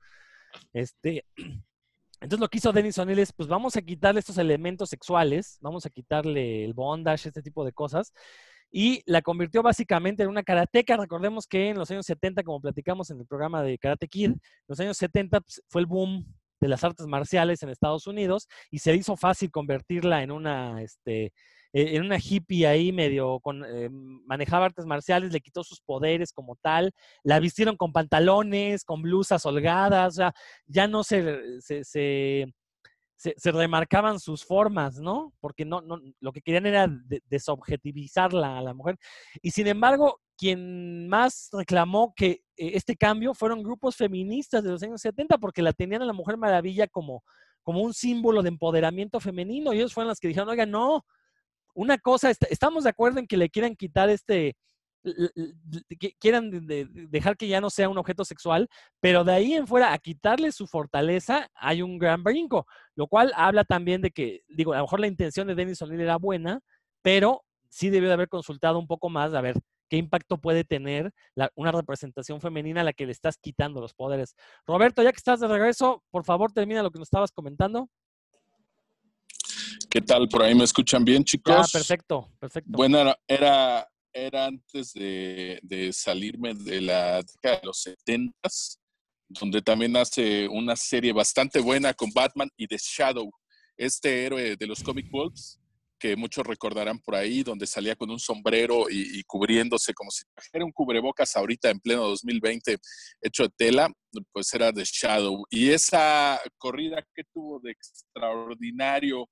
Este, 0.73 1.25
entonces 2.21 2.41
lo 2.41 2.49
que 2.49 2.59
hizo 2.59 2.73
Dennis 2.73 2.99
O'Neill 2.99 3.21
es, 3.21 3.33
pues 3.33 3.49
vamos 3.49 3.77
a 3.77 3.83
quitarle 3.83 4.19
estos 4.21 4.39
elementos 4.39 4.91
sexuales, 4.91 5.59
vamos 5.61 5.87
a 5.87 5.91
quitarle 5.91 6.65
el 6.65 6.75
bondage, 6.75 7.29
este 7.29 7.43
tipo 7.43 7.65
de 7.65 7.73
cosas, 7.73 8.13
y 8.71 9.03
la 9.07 9.23
convirtió 9.23 9.63
básicamente 9.63 10.23
en 10.23 10.29
una 10.29 10.43
karateca. 10.43 10.97
Recordemos 10.97 11.47
que 11.47 11.71
en 11.71 11.79
los 11.79 11.91
años 11.91 12.07
70, 12.07 12.43
como 12.43 12.61
platicamos 12.61 13.11
en 13.11 13.21
el 13.21 13.27
programa 13.27 13.63
de 13.63 13.79
Karate 13.79 14.09
Kid, 14.09 14.31
en 14.31 14.41
los 14.67 14.79
años 14.81 14.97
70 14.97 15.41
pues, 15.41 15.63
fue 15.69 15.81
el 15.81 15.87
boom 15.87 16.27
de 16.61 16.69
las 16.69 16.85
artes 16.85 17.07
marciales 17.07 17.63
en 17.63 17.71
Estados 17.71 18.07
Unidos 18.07 18.49
y 18.71 18.81
se 18.81 18.95
hizo 18.95 19.17
fácil 19.17 19.51
convertirla 19.51 20.23
en 20.23 20.31
una, 20.31 20.83
este, 20.83 21.33
eh, 21.73 21.97
en 21.97 22.05
una 22.05 22.19
hippie 22.19 22.67
ahí 22.67 22.93
medio 22.93 23.41
con, 23.41 23.65
eh, 23.65 23.89
manejaba 23.91 24.67
artes 24.67 24.87
marciales, 24.87 25.33
le 25.33 25.41
quitó 25.41 25.63
sus 25.63 25.81
poderes 25.81 26.33
como 26.33 26.57
tal, 26.57 26.93
la 27.23 27.39
vistieron 27.41 27.77
con 27.77 27.93
pantalones, 27.93 28.85
con 28.85 29.03
blusas 29.03 29.45
holgadas, 29.47 30.15
o 30.15 30.17
sea, 30.17 30.33
ya 30.67 30.89
no 30.89 31.05
se, 31.05 31.61
se, 31.61 31.85
se, 31.85 32.47
se- 33.19 33.53
remarcaban 33.53 34.19
sus 34.21 34.45
formas, 34.45 34.99
¿no? 34.99 35.33
Porque 35.41 35.65
no, 35.65 35.81
no, 35.83 36.01
lo 36.21 36.33
que 36.33 36.41
querían 36.41 36.67
era 36.67 36.87
de- 36.89 37.23
desobjetivizarla 37.29 38.59
a 38.59 38.63
la 38.63 38.73
mujer. 38.75 38.97
Y 39.43 39.51
sin 39.51 39.67
embargo, 39.67 40.21
quien 40.37 41.09
más 41.09 41.49
reclamó 41.53 42.15
que 42.17 42.31
eh, 42.57 42.71
este 42.75 42.97
cambio 42.97 43.35
fueron 43.35 43.63
grupos 43.63 43.97
feministas 43.97 44.63
de 44.63 44.71
los 44.71 44.83
años 44.83 45.01
70 45.01 45.37
porque 45.39 45.63
la 45.63 45.73
tenían 45.73 46.03
a 46.03 46.07
la 46.07 46.13
Mujer 46.13 46.37
Maravilla 46.37 46.87
como, 46.87 47.25
como 47.63 47.83
un 47.83 47.93
símbolo 47.93 48.43
de 48.43 48.49
empoderamiento 48.49 49.21
femenino. 49.21 49.73
Y 49.75 49.79
ellos 49.79 49.93
fueron 49.93 50.09
las 50.09 50.21
que 50.21 50.29
dijeron, 50.29 50.49
oiga, 50.49 50.65
no, 50.65 51.05
una 51.75 51.99
cosa, 51.99 52.31
est- 52.31 52.45
estamos 52.51 52.85
de 52.85 52.91
acuerdo 52.91 53.19
en 53.19 53.27
que 53.27 53.37
le 53.37 53.51
quieran 53.51 53.77
quitar 53.77 54.09
este, 54.11 54.57
quieran 56.19 56.51
dejar 57.11 57.37
que 57.37 57.49
ya 57.49 57.61
no 57.61 57.71
sea 57.71 57.89
un 57.89 57.99
objeto 57.99 58.25
sexual, 58.25 58.69
pero 59.01 59.25
de 59.25 59.33
ahí 59.33 59.55
en 59.55 59.67
fuera 59.67 59.93
a 59.93 59.99
quitarle 59.99 60.53
su 60.53 60.67
fortaleza 60.67 61.49
hay 61.55 61.83
un 61.83 61.99
gran 61.99 62.23
brinco, 62.23 62.67
lo 62.95 63.07
cual 63.07 63.33
habla 63.37 63.65
también 63.65 64.01
de 64.03 64.11
que, 64.11 64.43
digo, 64.49 64.73
a 64.73 64.79
lo 64.79 64.85
mejor 64.85 65.01
la 65.01 65.07
intención 65.07 65.47
de 65.47 65.55
Dennis 65.55 65.81
O'Neill 65.83 66.01
era 66.01 66.17
buena, 66.17 66.61
pero 67.03 67.45
sí 67.69 67.91
debió 67.91 68.09
de 68.09 68.15
haber 68.15 68.29
consultado 68.29 68.79
un 68.79 68.87
poco 68.87 69.09
más 69.09 69.35
a 69.35 69.41
ver 69.41 69.57
qué 69.89 69.97
impacto 69.97 70.39
puede 70.39 70.65
tener 70.65 71.13
una 71.55 71.73
representación 71.73 72.41
femenina 72.41 72.83
a 72.83 72.85
la 72.85 72.93
que 72.93 73.07
le 73.07 73.13
estás 73.13 73.39
quitando 73.39 73.81
los 73.81 73.95
poderes. 73.95 74.35
Roberto, 74.67 75.03
ya 75.03 75.13
que 75.13 75.17
estás 75.17 75.41
de 75.41 75.49
regreso, 75.49 76.05
por 76.11 76.25
favor 76.25 76.53
termina 76.53 76.83
lo 76.83 76.91
que 76.91 76.99
nos 76.99 77.07
estabas 77.07 77.33
comentando. 77.33 77.89
¿Qué 79.89 80.03
tal? 80.03 80.29
Por 80.29 80.43
ahí 80.43 80.55
me 80.55 80.65
escuchan 80.65 81.05
bien, 81.05 81.25
chicos. 81.25 81.55
Ah, 81.57 81.67
perfecto, 81.73 82.29
perfecto. 82.39 82.71
Bueno, 82.71 83.15
era, 83.27 83.89
era 84.13 84.47
antes 84.47 84.93
de, 84.93 85.91
salirme 85.93 86.55
de 86.55 86.81
la 86.81 87.23
década 87.23 87.61
de 87.61 87.67
los 87.67 87.83
70 87.83 88.49
donde 89.29 89.61
también 89.61 89.95
hace 89.97 90.49
una 90.49 90.75
serie 90.75 91.13
bastante 91.13 91.61
buena 91.61 91.93
con 91.93 92.11
Batman 92.15 92.49
y 92.57 92.67
The 92.67 92.79
Shadow, 92.79 93.31
este 93.77 94.25
héroe 94.25 94.57
de 94.57 94.67
los 94.67 94.83
comic 94.83 95.11
books 95.11 95.61
que 95.99 96.17
muchos 96.17 96.47
recordarán 96.47 96.99
por 97.01 97.15
ahí, 97.15 97.43
donde 97.43 97.67
salía 97.67 97.97
con 97.97 98.11
un 98.11 98.21
sombrero 98.21 98.87
y, 98.89 99.23
cubriéndose 99.25 99.93
como 99.95 100.11
si 100.11 100.23
trajera 100.33 100.65
un 100.65 100.73
cubrebocas 100.73 101.37
ahorita 101.37 101.71
en 101.71 101.81
pleno 101.81 102.05
2020 102.05 102.79
hecho 103.21 103.43
de 103.45 103.49
tela, 103.57 103.91
pues 104.33 104.53
era 104.55 104.73
The 104.73 104.85
Shadow. 104.85 105.45
Y 105.51 105.71
esa 105.71 106.41
corrida 106.57 107.05
que 107.15 107.25
tuvo 107.33 107.61
de 107.61 107.73
extraordinario 107.73 109.29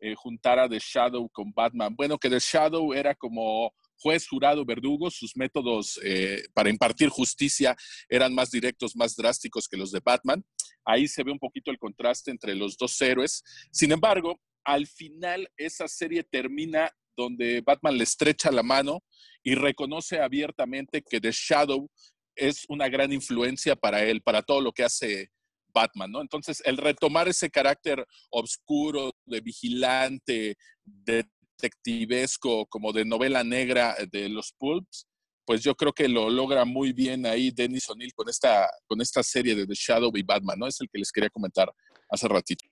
eh, 0.00 0.14
juntar 0.14 0.58
a 0.58 0.68
The 0.68 0.78
Shadow 0.78 1.28
con 1.30 1.52
Batman. 1.52 1.94
Bueno, 1.96 2.18
que 2.18 2.28
The 2.28 2.40
Shadow 2.40 2.92
era 2.92 3.14
como 3.14 3.72
juez, 4.02 4.26
jurado, 4.26 4.64
verdugo, 4.64 5.10
sus 5.10 5.36
métodos 5.36 5.98
eh, 6.04 6.42
para 6.52 6.70
impartir 6.70 7.08
justicia 7.08 7.76
eran 8.08 8.34
más 8.34 8.50
directos, 8.50 8.96
más 8.96 9.14
drásticos 9.14 9.68
que 9.68 9.76
los 9.76 9.92
de 9.92 10.00
Batman. 10.04 10.44
Ahí 10.84 11.06
se 11.08 11.22
ve 11.22 11.30
un 11.30 11.38
poquito 11.38 11.70
el 11.70 11.78
contraste 11.78 12.30
entre 12.30 12.54
los 12.54 12.76
dos 12.76 13.00
héroes. 13.00 13.42
Sin 13.70 13.92
embargo, 13.92 14.40
al 14.64 14.86
final 14.86 15.48
esa 15.56 15.88
serie 15.88 16.24
termina 16.24 16.90
donde 17.16 17.60
Batman 17.60 17.96
le 17.96 18.04
estrecha 18.04 18.50
la 18.50 18.62
mano 18.62 19.02
y 19.42 19.54
reconoce 19.54 20.20
abiertamente 20.20 21.02
que 21.02 21.20
The 21.20 21.30
Shadow 21.32 21.88
es 22.34 22.64
una 22.68 22.88
gran 22.88 23.12
influencia 23.12 23.76
para 23.76 24.02
él, 24.04 24.22
para 24.22 24.42
todo 24.42 24.60
lo 24.60 24.72
que 24.72 24.84
hace 24.84 25.30
Batman. 25.72 26.12
Entonces, 26.20 26.62
el 26.64 26.76
retomar 26.76 27.28
ese 27.28 27.50
carácter 27.50 28.06
oscuro, 28.30 29.12
de 29.26 29.40
vigilante, 29.40 30.56
de 30.84 31.26
detectivesco, 31.62 32.66
como 32.66 32.92
de 32.92 33.04
novela 33.04 33.44
negra 33.44 33.96
de 34.10 34.28
los 34.28 34.52
Pulps, 34.58 35.06
pues 35.44 35.62
yo 35.62 35.74
creo 35.74 35.92
que 35.92 36.08
lo 36.08 36.30
logra 36.30 36.64
muy 36.64 36.92
bien 36.92 37.26
ahí 37.26 37.50
Dennis 37.50 37.88
O'Neill 37.88 38.14
con 38.14 38.28
esta, 38.28 38.68
con 38.86 39.00
esta 39.00 39.22
serie 39.22 39.54
de 39.54 39.66
The 39.66 39.74
Shadow 39.74 40.12
y 40.14 40.22
Batman, 40.22 40.58
¿no? 40.58 40.66
Es 40.66 40.80
el 40.80 40.88
que 40.88 40.98
les 40.98 41.10
quería 41.10 41.30
comentar 41.30 41.72
hace 42.08 42.28
ratito. 42.28 42.64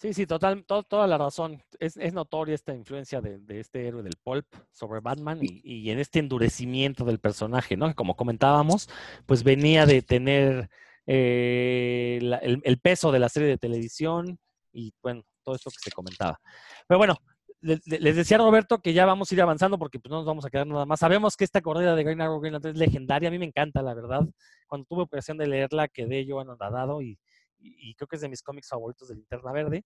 Sí, 0.00 0.12
sí, 0.12 0.26
total, 0.26 0.64
toda 0.64 1.06
la 1.06 1.16
razón. 1.16 1.62
Es, 1.78 1.96
notoria 2.12 2.54
esta 2.54 2.74
influencia 2.74 3.20
de, 3.20 3.40
este 3.60 3.86
héroe 3.86 4.02
del 4.02 4.16
pulp 4.22 4.46
sobre 4.70 5.00
Batman 5.00 5.38
y, 5.40 5.90
en 5.90 5.98
este 5.98 6.18
endurecimiento 6.18 7.04
del 7.04 7.20
personaje, 7.20 7.76
¿no? 7.76 7.94
Como 7.94 8.16
comentábamos, 8.16 8.88
pues 9.24 9.42
venía 9.44 9.86
de 9.86 10.02
tener 10.02 10.68
eh, 11.06 12.18
el, 12.20 12.60
el, 12.62 12.78
peso 12.78 13.12
de 13.12 13.18
la 13.18 13.28
serie 13.28 13.48
de 13.48 13.58
televisión 13.58 14.38
y, 14.72 14.92
bueno, 15.02 15.22
todo 15.42 15.54
esto 15.54 15.70
que 15.70 15.78
se 15.78 15.92
comentaba. 15.92 16.40
Pero 16.86 16.98
bueno, 16.98 17.16
les 17.64 18.16
decía 18.16 18.36
Roberto 18.36 18.80
que 18.82 18.92
ya 18.92 19.06
vamos 19.06 19.30
a 19.30 19.34
ir 19.34 19.40
avanzando 19.40 19.78
porque 19.78 19.98
pues, 19.98 20.10
no 20.10 20.18
nos 20.18 20.26
vamos 20.26 20.44
a 20.44 20.50
quedar 20.50 20.66
nada 20.66 20.84
más. 20.84 21.00
Sabemos 21.00 21.36
que 21.36 21.44
esta 21.44 21.62
corrida 21.62 21.96
de 21.96 22.04
Green 22.04 22.20
Arrow 22.20 22.38
Green 22.38 22.54
es 22.56 22.76
legendaria, 22.76 23.28
a 23.28 23.32
mí 23.32 23.38
me 23.38 23.46
encanta, 23.46 23.80
la 23.80 23.94
verdad. 23.94 24.20
Cuando 24.66 24.86
tuve 24.86 25.02
ocasión 25.02 25.38
de 25.38 25.46
leerla, 25.46 25.88
quedé 25.88 26.26
yo 26.26 26.40
anonadado 26.40 27.00
y, 27.00 27.18
y, 27.58 27.94
creo 27.94 28.06
que 28.06 28.16
es 28.16 28.22
de 28.22 28.28
mis 28.28 28.42
cómics 28.42 28.68
favoritos 28.68 29.08
de 29.08 29.14
Linterna 29.14 29.52
Verde. 29.52 29.84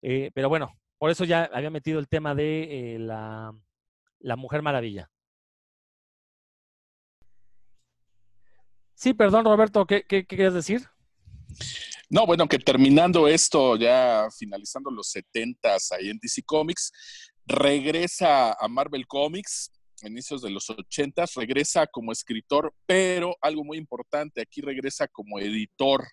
Eh, 0.00 0.30
pero 0.34 0.48
bueno, 0.48 0.72
por 0.98 1.10
eso 1.10 1.24
ya 1.24 1.50
había 1.52 1.70
metido 1.70 1.98
el 1.98 2.08
tema 2.08 2.34
de 2.34 2.94
eh, 2.94 2.98
la, 2.98 3.52
Mujer 4.36 4.62
Maravilla. 4.62 5.10
Sí, 8.94 9.12
perdón, 9.12 9.44
Roberto, 9.44 9.86
¿qué, 9.86 10.04
qué, 10.04 10.26
qué 10.26 10.36
quieres 10.36 10.54
decir? 10.54 10.88
No, 12.08 12.24
bueno, 12.24 12.46
que 12.46 12.58
terminando 12.58 13.26
esto, 13.26 13.76
ya 13.76 14.28
finalizando 14.38 14.90
los 14.90 15.12
70s 15.12 15.92
ahí 15.92 16.08
en 16.08 16.18
DC 16.22 16.42
Comics, 16.44 16.92
regresa 17.44 18.52
a 18.52 18.68
Marvel 18.68 19.06
Comics, 19.08 19.72
inicios 20.02 20.42
de 20.42 20.50
los 20.50 20.68
80s, 20.68 21.34
regresa 21.34 21.86
como 21.86 22.12
escritor, 22.12 22.72
pero 22.86 23.36
algo 23.40 23.64
muy 23.64 23.78
importante, 23.78 24.40
aquí 24.40 24.60
regresa 24.60 25.08
como 25.08 25.40
editor 25.40 26.06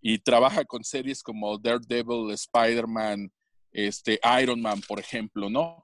y 0.00 0.18
trabaja 0.18 0.64
con 0.64 0.82
series 0.82 1.22
como 1.22 1.58
Daredevil, 1.58 2.32
Spider-Man, 2.32 3.30
este, 3.70 4.18
Iron 4.42 4.60
Man, 4.60 4.80
por 4.88 4.98
ejemplo, 4.98 5.48
¿no? 5.48 5.82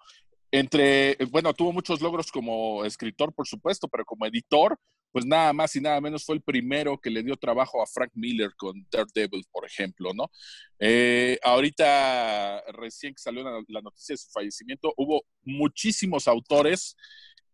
Entre, 0.50 1.16
bueno, 1.30 1.52
tuvo 1.52 1.72
muchos 1.72 2.00
logros 2.00 2.32
como 2.32 2.84
escritor, 2.84 3.32
por 3.32 3.46
supuesto, 3.46 3.86
pero 3.88 4.04
como 4.04 4.26
editor, 4.26 4.76
pues 5.12 5.24
nada 5.24 5.52
más 5.52 5.74
y 5.76 5.80
nada 5.80 6.00
menos 6.00 6.24
fue 6.24 6.36
el 6.36 6.42
primero 6.42 6.98
que 6.98 7.10
le 7.10 7.22
dio 7.22 7.36
trabajo 7.36 7.82
a 7.82 7.86
Frank 7.86 8.10
Miller 8.14 8.50
con 8.56 8.86
Daredevil, 8.90 9.44
por 9.50 9.64
ejemplo, 9.64 10.12
¿no? 10.12 10.30
Eh, 10.78 11.38
ahorita, 11.42 12.62
recién 12.72 13.14
que 13.14 13.22
salió 13.22 13.42
la, 13.42 13.80
noticia 13.80 14.12
de 14.12 14.18
su 14.18 14.30
fallecimiento, 14.30 14.92
hubo 14.96 15.24
muchísimos 15.42 16.28
autores 16.28 16.96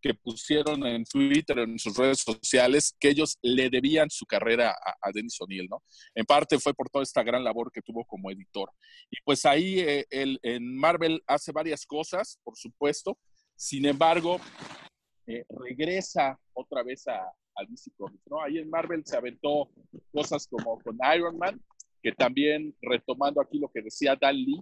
que 0.01 0.13
pusieron 0.13 0.85
en 0.85 1.05
Twitter, 1.05 1.59
en 1.59 1.79
sus 1.79 1.95
redes 1.95 2.19
sociales, 2.19 2.93
que 2.99 3.07
ellos 3.09 3.37
le 3.41 3.69
debían 3.69 4.09
su 4.09 4.25
carrera 4.25 4.75
a, 5.01 5.11
Dennis 5.13 5.39
O'Neill, 5.39 5.69
¿no? 5.69 5.81
En 6.13 6.25
parte 6.25 6.59
fue 6.59 6.73
por 6.73 6.89
toda 6.89 7.03
esta 7.03 7.23
gran 7.23 7.43
labor 7.43 7.71
que 7.71 7.81
tuvo 7.81 8.03
como 8.03 8.29
editor. 8.29 8.69
Y 9.09 9.21
pues 9.23 9.45
ahí 9.45 9.79
eh, 9.79 10.05
en 10.09 10.75
Marvel 10.75 11.23
hace 11.25 11.53
varias 11.53 11.85
cosas, 11.85 12.37
por 12.43 12.57
supuesto. 12.57 13.17
Sin 13.55 13.85
embargo, 13.85 14.41
eh, 15.25 15.45
regresa 15.49 16.37
otra 16.51 16.83
vez 16.83 17.07
a, 17.07 17.31
al 17.55 17.67
DC 17.67 17.91
Comics, 17.97 18.23
¿no? 18.29 18.41
Ahí 18.41 18.57
en 18.57 18.69
Marvel 18.69 19.03
se 19.05 19.17
aventó 19.17 19.69
cosas 20.11 20.47
como 20.47 20.79
con 20.79 20.97
Iron 21.15 21.37
Man, 21.37 21.61
que 22.01 22.11
también, 22.11 22.75
retomando 22.81 23.41
aquí 23.41 23.59
lo 23.59 23.69
que 23.69 23.81
decía 23.81 24.17
Dan 24.19 24.35
Lee, 24.35 24.61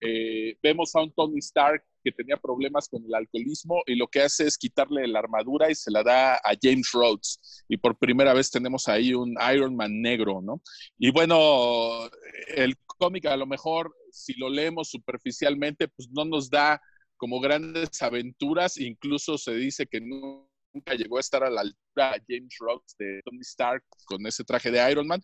eh, 0.00 0.58
vemos 0.62 0.94
a 0.94 1.02
un 1.02 1.12
Tony 1.12 1.38
Stark 1.38 1.82
que 2.02 2.12
tenía 2.12 2.36
problemas 2.36 2.88
con 2.88 3.02
el 3.02 3.14
alcoholismo 3.14 3.82
y 3.86 3.94
lo 3.96 4.06
que 4.06 4.20
hace 4.20 4.46
es 4.46 4.58
quitarle 4.58 5.08
la 5.08 5.20
armadura 5.20 5.70
y 5.70 5.74
se 5.74 5.90
la 5.90 6.02
da 6.02 6.34
a 6.34 6.52
James 6.60 6.90
Rhodes. 6.92 7.64
Y 7.68 7.78
por 7.78 7.96
primera 7.96 8.34
vez 8.34 8.50
tenemos 8.50 8.86
ahí 8.88 9.14
un 9.14 9.34
Iron 9.54 9.74
Man 9.74 10.02
negro, 10.02 10.42
¿no? 10.42 10.60
Y 10.98 11.10
bueno, 11.10 12.10
el 12.54 12.76
cómic 12.86 13.24
a 13.24 13.36
lo 13.38 13.46
mejor, 13.46 13.94
si 14.12 14.34
lo 14.34 14.50
leemos 14.50 14.90
superficialmente, 14.90 15.88
pues 15.88 16.10
no 16.10 16.26
nos 16.26 16.50
da 16.50 16.82
como 17.16 17.40
grandes 17.40 18.02
aventuras, 18.02 18.76
incluso 18.76 19.38
se 19.38 19.54
dice 19.54 19.86
que 19.86 20.02
no 20.02 20.50
nunca 20.74 20.94
llegó 20.94 21.16
a 21.16 21.20
estar 21.20 21.42
a 21.44 21.50
la 21.50 21.62
altura 21.62 22.16
James 22.28 22.54
Rhodes 22.58 22.96
de 22.98 23.22
Tony 23.24 23.40
Stark 23.40 23.84
con 24.04 24.26
ese 24.26 24.44
traje 24.44 24.70
de 24.70 24.90
Iron 24.90 25.06
Man, 25.06 25.22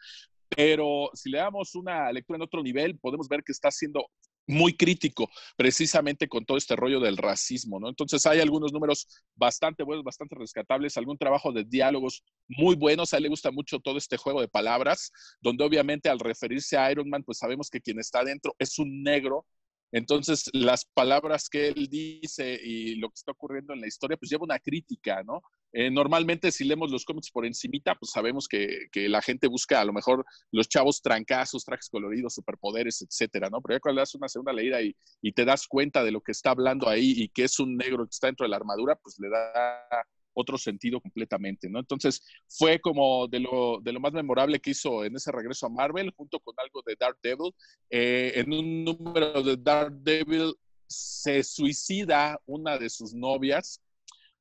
pero 0.49 1.11
si 1.15 1.31
le 1.31 1.39
damos 1.39 1.75
una 1.75 2.11
lectura 2.13 2.37
en 2.37 2.43
otro 2.43 2.63
nivel, 2.63 2.99
podemos 2.99 3.29
ver 3.29 3.43
que 3.43 3.53
está 3.53 3.71
siendo 3.71 4.07
muy 4.47 4.77
crítico 4.77 5.31
precisamente 5.57 6.29
con 6.29 6.45
todo 6.45 6.57
este 6.59 6.75
rollo 6.75 6.99
del 6.99 7.17
racismo, 7.17 7.79
¿no? 7.79 7.89
Entonces 7.89 8.25
hay 8.27 8.41
algunos 8.41 8.73
números 8.73 9.07
bastante 9.37 9.85
buenos, 9.85 10.05
bastante 10.05 10.35
rescatables, 10.35 10.97
algún 10.97 11.19
trabajo 11.19 11.53
de 11.53 11.65
diálogos 11.65 12.25
muy 12.49 12.75
buenos, 12.75 13.13
a 13.13 13.19
él 13.19 13.25
le 13.25 13.29
gusta 13.29 13.53
mucho 13.53 13.79
todo 13.79 13.97
este 13.97 14.17
juego 14.17 14.41
de 14.41 14.49
palabras, 14.49 15.13
donde 15.41 15.63
obviamente 15.63 16.09
al 16.09 16.19
referirse 16.19 16.77
a 16.77 16.91
Iron 16.91 17.09
Man, 17.09 17.23
pues 17.23 17.39
sabemos 17.39 17.71
que 17.71 17.81
quien 17.81 18.01
está 18.01 18.25
dentro 18.25 18.55
es 18.59 18.79
un 18.79 19.03
negro 19.03 19.47
entonces, 19.93 20.49
las 20.53 20.85
palabras 20.85 21.49
que 21.49 21.69
él 21.69 21.89
dice 21.89 22.59
y 22.63 22.97
lo 22.97 23.09
que 23.09 23.15
está 23.17 23.33
ocurriendo 23.33 23.73
en 23.73 23.81
la 23.81 23.89
historia, 23.89 24.17
pues 24.17 24.31
lleva 24.31 24.45
una 24.45 24.59
crítica, 24.59 25.23
¿no? 25.25 25.43
Eh, 25.73 25.91
normalmente, 25.91 26.53
si 26.53 26.65
leemos 26.65 26.91
los 26.91 27.05
cómics 27.05 27.31
por 27.31 27.47
encimita, 27.47 27.95
pues 27.95 28.13
sabemos 28.13 28.49
que, 28.49 28.89
la 29.09 29.23
gente 29.23 29.49
busca 29.49 29.81
a 29.81 29.85
lo 29.85 29.93
mejor 29.93 30.25
los 30.53 30.69
chavos 30.69 31.01
trancazos, 31.03 31.65
trajes 31.65 31.89
coloridos, 31.89 32.35
superpoderes, 32.35 33.03
etcétera, 33.03 33.49
¿no? 33.51 33.61
Pero 33.61 33.77
ya 33.77 33.81
cuando 33.81 33.97
le 33.97 34.03
das 34.03 34.15
una 34.15 34.29
segunda 34.29 34.53
leída 34.53 34.81
y, 34.83 34.95
y 35.23 35.33
te 35.33 35.45
das 35.45 35.67
cuenta 35.67 36.05
de 36.05 36.13
lo 36.13 36.21
que 36.21 36.33
está 36.33 36.51
hablando 36.51 36.89
ahí 36.89 37.13
y 37.17 37.29
que 37.29 37.45
es 37.45 37.59
un 37.59 37.77
negro 37.77 38.05
que 38.05 38.11
está 38.11 38.29
dentro 38.29 38.45
de 38.45 38.51
la 38.51 38.57
armadura, 38.57 38.97
pues 38.97 39.19
le 39.19 39.29
da 39.29 40.07
otro 40.35 40.59
sentido 40.59 41.01
completamente, 41.01 41.69
¿no? 41.69 41.79
Entonces 41.79 42.23
fue 42.49 42.81
como 42.81 43.29
de 43.29 43.41
lo, 43.41 43.81
de 43.83 43.93
lo 43.93 44.01
más 44.01 44.13
memorable 44.13 44.61
que 44.61 44.71
hizo 44.71 45.05
en 45.05 45.17
ese 45.17 45.33
regreso 45.33 45.67
a 45.67 45.71
Marvel, 45.71 46.13
junto 46.17 46.41
con 46.41 46.55
algo 46.59 46.83
de 46.87 46.97
Dark 46.99 47.19
Devil. 47.23 47.53
Eh, 47.91 48.33
en 48.37 48.53
un 48.53 48.85
número 48.85 49.43
de 49.43 49.57
Dark 49.57 49.93
Devil 50.03 50.55
se 50.87 51.43
suicida 51.43 52.41
una 52.47 52.79
de 52.79 52.91
sus 52.91 53.15
novias. 53.15 53.81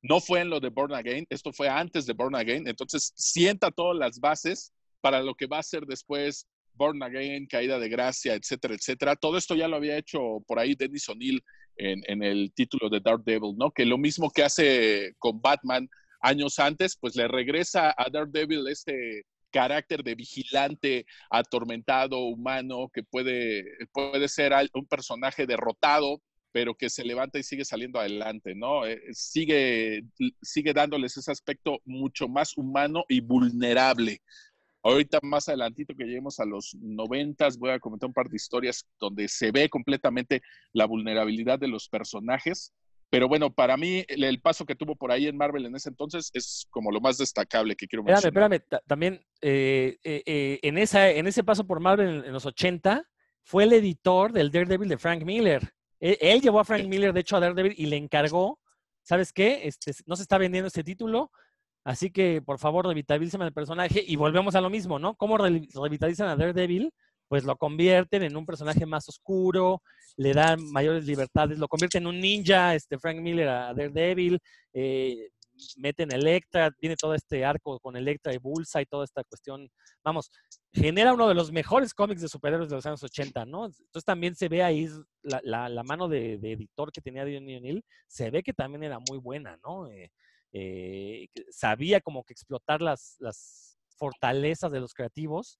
No 0.02 0.20
fue 0.20 0.40
en 0.40 0.50
lo 0.50 0.60
de 0.60 0.70
Born 0.70 0.94
Again, 0.94 1.26
esto 1.28 1.52
fue 1.52 1.68
antes 1.68 2.06
de 2.06 2.14
Born 2.14 2.34
Again, 2.34 2.66
entonces 2.66 3.12
sienta 3.16 3.70
todas 3.70 3.98
las 3.98 4.18
bases 4.18 4.72
para 5.02 5.22
lo 5.22 5.34
que 5.34 5.46
va 5.46 5.58
a 5.58 5.62
ser 5.62 5.84
después 5.84 6.46
Born 6.74 7.02
Again, 7.02 7.46
Caída 7.46 7.78
de 7.78 7.88
Gracia, 7.90 8.34
etcétera, 8.34 8.74
etcétera. 8.74 9.16
Todo 9.16 9.36
esto 9.36 9.54
ya 9.54 9.68
lo 9.68 9.76
había 9.76 9.98
hecho 9.98 10.42
por 10.46 10.58
ahí 10.58 10.74
Dennis 10.74 11.08
O'Neill 11.10 11.44
en, 11.80 12.22
el 12.22 12.52
título 12.52 12.88
de 12.88 13.00
Dark 13.00 13.24
Devil, 13.24 13.56
¿no? 13.56 13.70
Que 13.70 13.86
lo 13.86 13.98
mismo 13.98 14.30
que 14.30 14.42
hace 14.42 15.14
con 15.18 15.40
Batman, 15.40 15.88
años 16.20 16.58
antes, 16.58 16.96
pues 16.96 17.16
le 17.16 17.28
regresa 17.28 17.94
a 17.96 18.10
Daredevil 18.10 18.68
este 18.68 19.24
carácter 19.50 20.04
de 20.04 20.14
vigilante, 20.14 21.06
atormentado, 21.30 22.20
humano, 22.20 22.88
que 22.92 23.02
puede, 23.02 23.64
puede 23.92 24.28
ser 24.28 24.52
un 24.74 24.86
personaje 24.86 25.46
derrotado, 25.46 26.22
pero 26.52 26.74
que 26.74 26.90
se 26.90 27.04
levanta 27.04 27.38
y 27.38 27.42
sigue 27.42 27.64
saliendo 27.64 27.98
adelante, 27.98 28.54
¿no? 28.54 28.86
Eh, 28.86 29.00
sigue, 29.12 30.04
sigue 30.42 30.72
dándoles 30.72 31.16
ese 31.16 31.32
aspecto 31.32 31.80
mucho 31.84 32.28
más 32.28 32.56
humano 32.56 33.04
y 33.08 33.20
vulnerable. 33.20 34.20
Ahorita 34.82 35.18
más 35.22 35.48
adelantito 35.48 35.94
que 35.94 36.04
lleguemos 36.04 36.40
a 36.40 36.46
los 36.46 36.74
noventas 36.80 37.58
voy 37.58 37.70
a 37.70 37.78
comentar 37.78 38.08
un 38.08 38.14
par 38.14 38.28
de 38.28 38.36
historias 38.36 38.86
donde 38.98 39.28
se 39.28 39.50
ve 39.52 39.68
completamente 39.68 40.40
la 40.72 40.86
vulnerabilidad 40.86 41.58
de 41.58 41.68
los 41.68 41.88
personajes. 41.88 42.72
Pero 43.10 43.28
bueno, 43.28 43.52
para 43.52 43.76
mí 43.76 44.04
el, 44.08 44.40
paso 44.40 44.64
que 44.64 44.76
tuvo 44.76 44.94
por 44.94 45.10
ahí 45.10 45.26
en 45.26 45.36
Marvel 45.36 45.66
en 45.66 45.74
ese 45.74 45.88
entonces 45.88 46.30
es 46.32 46.66
como 46.70 46.92
lo 46.92 47.00
más 47.00 47.18
destacable 47.18 47.74
que 47.74 47.88
quiero 47.88 48.04
mencionar. 48.04 48.28
Espérame, 48.28 48.52
espérame. 48.54 48.82
También 48.86 49.26
eh, 49.42 49.98
eh, 50.04 50.60
en, 50.62 50.78
esa, 50.78 51.10
en 51.10 51.26
ese 51.26 51.42
paso 51.42 51.66
por 51.66 51.80
Marvel 51.80 52.24
en, 52.24 52.32
los 52.32 52.46
80 52.46 53.04
fue 53.42 53.64
el 53.64 53.72
editor 53.72 54.32
del 54.32 54.52
Daredevil 54.52 54.88
de 54.88 54.96
Frank 54.96 55.24
Miller. 55.24 55.74
Él, 55.98 56.16
él, 56.20 56.40
llevó 56.40 56.60
a 56.60 56.64
Frank 56.64 56.86
Miller, 56.86 57.12
de 57.12 57.20
hecho, 57.20 57.36
a 57.36 57.40
Daredevil 57.40 57.74
y 57.76 57.86
le 57.86 57.96
encargó, 57.96 58.60
¿sabes 59.02 59.32
qué? 59.32 59.62
Este, 59.64 59.92
no 60.06 60.14
se 60.14 60.22
está 60.22 60.38
vendiendo 60.38 60.68
este 60.68 60.84
título, 60.84 61.32
Así 61.84 62.10
que, 62.10 62.42
por 62.42 62.58
favor, 62.58 62.86
revitalicen 62.86 63.42
al 63.42 63.52
personaje 63.52 64.04
y 64.06 64.16
volvemos 64.16 64.54
a 64.54 64.60
lo 64.60 64.70
mismo, 64.70 64.98
¿no? 64.98 65.14
¿Cómo 65.14 65.38
revitalizan 65.38 66.28
a 66.28 66.36
Daredevil? 66.36 66.92
Pues 67.28 67.44
lo 67.44 67.56
convierten 67.56 68.22
en 68.22 68.36
un 68.36 68.44
personaje 68.44 68.84
más 68.86 69.08
oscuro, 69.08 69.82
le 70.16 70.34
dan 70.34 70.60
mayores 70.72 71.06
libertades, 71.06 71.58
lo 71.58 71.68
convierten 71.68 72.02
en 72.02 72.08
un 72.08 72.20
ninja, 72.20 72.74
este 72.74 72.98
Frank 72.98 73.18
Miller 73.20 73.48
a 73.48 73.72
Daredevil, 73.72 74.40
eh, 74.74 75.30
meten 75.76 76.12
Electra, 76.12 76.70
tiene 76.70 76.96
todo 76.96 77.14
este 77.14 77.44
arco 77.44 77.78
con 77.80 77.96
Electra 77.96 78.34
y 78.34 78.38
Bulsa 78.38 78.82
y 78.82 78.86
toda 78.86 79.04
esta 79.04 79.24
cuestión. 79.24 79.70
Vamos, 80.02 80.30
genera 80.72 81.14
uno 81.14 81.28
de 81.28 81.34
los 81.34 81.52
mejores 81.52 81.94
cómics 81.94 82.20
de 82.20 82.28
superhéroes 82.28 82.68
de 82.68 82.76
los 82.76 82.86
años 82.86 83.02
80, 83.02 83.44
¿no? 83.44 83.66
Entonces 83.66 84.04
también 84.04 84.34
se 84.34 84.48
ve 84.48 84.62
ahí 84.62 84.88
la, 85.22 85.82
mano 85.84 86.08
de, 86.08 86.34
editor 86.34 86.92
que 86.92 87.00
tenía 87.00 87.24
Dion 87.24 87.44
O'Neill, 87.44 87.84
se 88.06 88.30
ve 88.30 88.42
que 88.42 88.52
también 88.52 88.82
era 88.84 88.98
muy 88.98 89.18
buena, 89.18 89.58
¿no? 89.64 89.88
Eh, 89.88 90.10
eh, 90.52 91.28
sabía 91.50 92.00
como 92.00 92.24
que 92.24 92.32
explotar 92.32 92.82
las, 92.82 93.18
fortalezas 93.96 94.72
de 94.72 94.80
los 94.80 94.94
creativos 94.94 95.58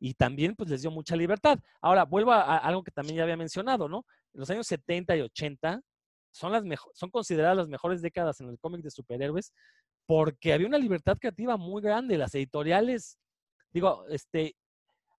y 0.00 0.14
también 0.14 0.56
pues 0.56 0.70
les 0.70 0.80
dio 0.80 0.90
mucha 0.90 1.16
libertad. 1.16 1.58
Ahora, 1.82 2.04
vuelvo 2.04 2.32
a, 2.32 2.56
algo 2.56 2.82
que 2.82 2.90
también 2.90 3.16
ya 3.16 3.24
había 3.24 3.36
mencionado, 3.36 3.90
¿no? 3.90 4.06
En 4.32 4.40
los 4.40 4.48
años 4.48 4.66
70 4.66 5.14
y 5.16 5.20
80 5.20 5.82
son, 6.30 6.52
las 6.52 6.64
son 6.94 7.10
consideradas 7.10 7.58
las 7.58 7.68
mejores 7.68 8.00
décadas 8.00 8.40
en 8.40 8.48
el 8.48 8.58
cómic 8.58 8.80
de 8.80 8.90
superhéroes 8.90 9.52
porque 10.06 10.54
había 10.54 10.66
una 10.66 10.78
libertad 10.78 11.18
creativa 11.18 11.58
muy 11.58 11.82
grande. 11.82 12.16
Las 12.16 12.34
editoriales, 12.34 13.18
digo, 13.70 14.06
este, 14.08 14.56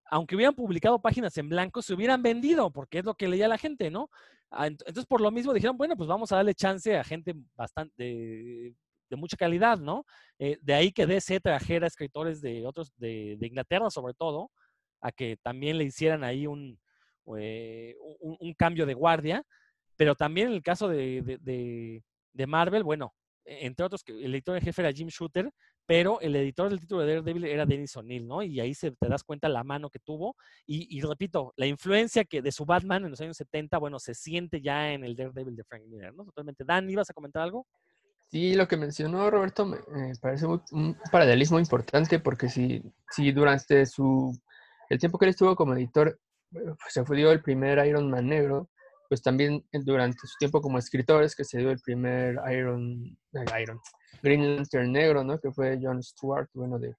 aunque 0.10 0.36
hubieran 0.36 0.56
publicado 0.56 1.00
páginas 1.02 1.38
en 1.38 1.50
blanco, 1.50 1.82
se 1.82 1.94
hubieran 1.94 2.22
vendido, 2.22 2.72
porque 2.72 3.00
es 3.00 3.06
lo 3.06 3.16
que 3.16 3.28
leía 3.28 3.48
la 3.48 3.58
gente, 3.58 3.90
¿no? 3.92 4.10
Ah, 4.52 4.68
entonces, 4.68 5.06
por 5.06 5.22
lo 5.22 5.32
mismo 5.32 5.54
dijeron, 5.54 5.78
bueno, 5.78 5.96
pues 5.96 6.08
vamos 6.08 6.32
a 6.32 6.38
darle 6.38 6.54
chance 6.54 6.96
a 6.96 7.04
gente 7.04 7.36
bastante 7.56 8.76
de 9.10 9.16
mucha 9.16 9.38
calidad, 9.38 9.78
¿no? 9.78 10.06
Eh, 10.40 10.58
de 10.62 10.74
ahí 10.74 10.92
que 10.92 11.06
DC 11.06 11.40
trajera 11.40 11.88
escritores 11.88 12.42
de 12.42 12.66
otros, 12.66 12.92
de, 12.98 13.38
Inglaterra 13.42 13.90
sobre 13.90 14.14
todo, 14.14 14.52
a 15.02 15.12
que 15.12 15.38
también 15.38 15.78
le 15.78 15.86
hicieran 15.86 16.24
ahí 16.24 16.48
un, 16.48 16.80
eh, 17.38 17.96
un, 18.20 18.54
cambio 18.54 18.86
de 18.86 18.94
guardia, 18.94 19.44
pero 19.96 20.16
también 20.16 20.48
en 20.48 20.54
el 20.54 20.64
caso 20.64 20.88
de, 20.88 21.40
de, 21.42 22.48
Marvel, 22.48 22.84
bueno, 22.84 23.14
e, 23.46 23.66
entre 23.66 23.86
otros, 23.86 24.04
el 24.08 24.34
editor 24.34 24.58
en 24.58 24.64
jefe 24.64 24.82
era 24.82 24.92
Jim 24.92 25.08
Shooter, 25.08 25.52
pero 25.86 26.20
el 26.22 26.36
editor 26.36 26.70
del 26.70 26.80
título 26.80 27.02
de 27.02 27.08
Daredevil 27.08 27.46
era 27.46 27.66
Dennis 27.66 27.96
O'Neill, 27.96 28.28
¿no? 28.28 28.42
Y 28.42 28.60
ahí 28.60 28.74
se, 28.74 28.92
te 28.92 29.08
das 29.08 29.24
cuenta 29.24 29.48
la 29.48 29.64
mano 29.64 29.90
que 29.90 30.00
tuvo. 30.00 30.36
Y, 30.66 30.98
y, 30.98 31.02
repito, 31.02 31.54
la 31.58 31.68
influencia 31.68 32.26
que 32.26 32.42
de 32.42 32.52
su 32.52 32.66
Batman 32.66 33.06
en 33.06 33.12
los 33.12 33.22
años 33.22 33.38
70, 33.38 33.78
bueno, 33.78 34.00
se 34.00 34.16
siente 34.16 34.62
ya 34.62 34.92
en 34.92 35.04
el 35.04 35.16
Daredevil 35.16 35.56
de 35.56 35.64
Frank 35.64 35.84
Miller, 35.86 36.14
¿no? 36.14 36.26
Totalmente. 36.26 36.64
Dan, 36.66 36.90
¿ibas 36.90 37.10
a 37.10 37.14
comentar 37.14 37.44
algo? 37.44 37.68
Sí, 38.36 38.54
lo 38.54 38.68
que 38.68 38.76
mencionó 38.76 39.32
Roberto 39.32 39.66
me, 39.66 39.78
parece 40.20 40.46
un 40.46 40.98
paralelismo 41.10 41.58
importante 41.58 42.20
porque 42.20 42.50
si, 42.50 42.84
durante 43.32 43.86
su, 43.86 44.38
el 44.90 45.00
tiempo 45.00 45.18
que 45.18 45.24
él 45.24 45.30
estuvo 45.30 45.56
como 45.56 45.74
editor 45.74 46.20
eh, 46.52 46.60
pues, 46.66 46.78
se 46.90 47.06
fue 47.06 47.16
dio 47.16 47.32
el 47.32 47.42
primer 47.42 47.88
Iron 47.88 48.10
Man 48.10 48.28
negro, 48.28 48.70
pues 49.08 49.22
también 49.22 49.66
durante 49.72 50.18
su 50.28 50.36
tiempo 50.38 50.60
como 50.60 50.78
escritor 50.78 51.24
es 51.24 51.34
que 51.34 51.46
se 51.46 51.60
dio 51.60 51.72
el 51.72 51.80
primer 51.80 52.36
Iron, 52.52 53.18
eh, 53.36 53.62
Iron 53.62 53.80
Green 54.22 54.58
Lantern 54.58 54.92
negro, 54.92 55.24
¿no? 55.24 55.40
Que 55.40 55.54
fue 55.54 55.80
John 55.82 56.04
Stewart, 56.04 56.50
bueno, 56.54 56.78
de 56.78 56.94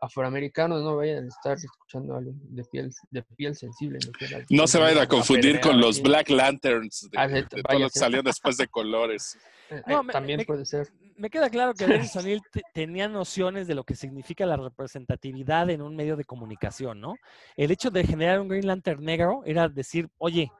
afroamericanos 0.00 0.82
no 0.82 0.96
vayan 0.96 1.24
a 1.24 1.28
estar 1.28 1.56
escuchando 1.56 2.16
algo 2.16 2.32
de 2.34 2.64
piel, 2.64 2.92
de 3.10 3.22
piel 3.22 3.54
sensible. 3.54 3.98
No, 4.48 4.66
se 4.66 4.78
vayan 4.78 5.02
a 5.02 5.06
confundir 5.06 5.60
con 5.60 5.80
los 5.80 6.00
Black 6.00 6.30
Lanterns 6.30 7.08
de, 7.10 7.18
ah, 7.18 7.28
todos 7.28 7.80
los 7.80 7.92
que 7.92 7.98
salieron 7.98 8.24
después 8.24 8.56
de 8.56 8.66
colores. 8.68 9.38
Eh, 9.70 9.82
también 10.10 10.44
puede 10.44 10.64
ser. 10.64 10.88
Me 11.16 11.28
queda 11.28 11.50
claro 11.50 11.74
que 11.74 11.84
O'Neill 12.16 12.42
tenía 12.72 13.08
nociones 13.08 13.66
de 13.66 13.74
lo 13.74 13.84
que 13.84 13.94
significa 13.94 14.46
la 14.46 14.56
representatividad 14.56 15.68
en 15.70 15.82
un 15.82 15.94
medio 15.94 16.16
de 16.16 16.24
comunicación, 16.24 17.00
¿no? 17.00 17.14
El 17.56 17.70
hecho 17.70 17.90
de 17.90 18.04
generar 18.04 18.40
un 18.40 18.48
Green 18.48 18.66
Lantern 18.66 19.04
negro 19.04 19.42
era 19.44 19.68
decir, 19.68 20.08
oye, 20.18 20.50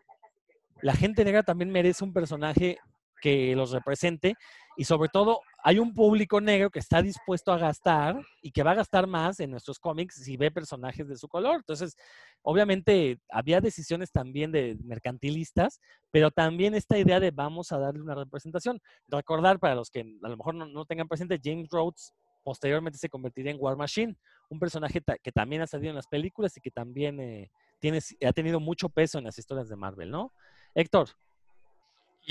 la 0.83 0.95
gente 0.95 1.25
negra 1.25 1.43
también 1.43 1.71
merece 1.71 2.05
un 2.05 2.13
personaje 2.13 2.79
que 3.21 3.55
los 3.55 3.71
represente 3.73 4.35
y 4.77 4.85
sobre 4.85 5.09
todo 5.09 5.41
hay 5.63 5.79
un 5.79 5.95
público 5.95 6.41
negro 6.41 6.71
que 6.71 6.79
está 6.79 7.03
dispuesto 7.03 7.53
a 7.53 7.59
gastar 7.59 8.21
y 8.43 8.51
que 8.51 8.63
va 8.63 8.73
a 8.73 8.77
gastar 8.77 9.07
más 9.07 9.41
en 9.41 9.51
nuestros 9.51 9.79
cómics 9.79 10.17
si 10.17 10.37
ve 10.37 10.51
personajes 10.51 11.09
de 11.09 11.17
su 11.17 11.29
color. 11.29 11.57
Entonces, 11.57 11.97
obviamente 12.43 13.19
había 13.31 13.61
decisiones 13.61 14.11
también 14.11 14.53
de 14.53 14.77
mercantilistas, 14.85 15.81
pero 16.11 16.31
también 16.31 16.75
esta 16.75 16.99
idea 16.99 17.21
de 17.21 17.31
vamos 17.31 17.73
a 17.73 17.79
darle 17.79 18.01
una 18.01 18.15
representación. 18.15 18.81
Recordar 19.09 19.59
para 19.59 19.75
los 19.75 19.91
que 19.91 20.01
a 20.01 20.29
lo 20.29 20.37
mejor 20.37 20.55
no, 20.55 20.85
tengan 20.87 21.09
presente, 21.09 21.41
James 21.43 21.69
Rhodes 21.71 22.15
posteriormente 22.43 22.99
se 22.99 23.11
convertiría 23.11 23.53
en 23.53 23.59
War 23.61 23.77
Machine, 23.77 24.17
un 24.49 24.59
personaje 24.59 25.03
que 25.23 25.33
también 25.33 25.63
ha 25.63 25.67
salido 25.67 25.91
en 25.91 25.97
las 25.97 26.07
películas 26.07 26.57
y 26.57 26.61
que 26.61 26.71
también 26.71 27.21
eh, 27.21 27.51
tiene, 27.81 28.01
ha 28.27 28.33
tenido 28.33 28.61
mucho 28.61 28.89
peso 28.89 29.19
en 29.19 29.25
las 29.25 29.39
historias 29.39 29.69
de 29.69 29.77
Marvel, 29.77 30.11
¿no? 30.11 30.33
Héctor. 30.75 31.09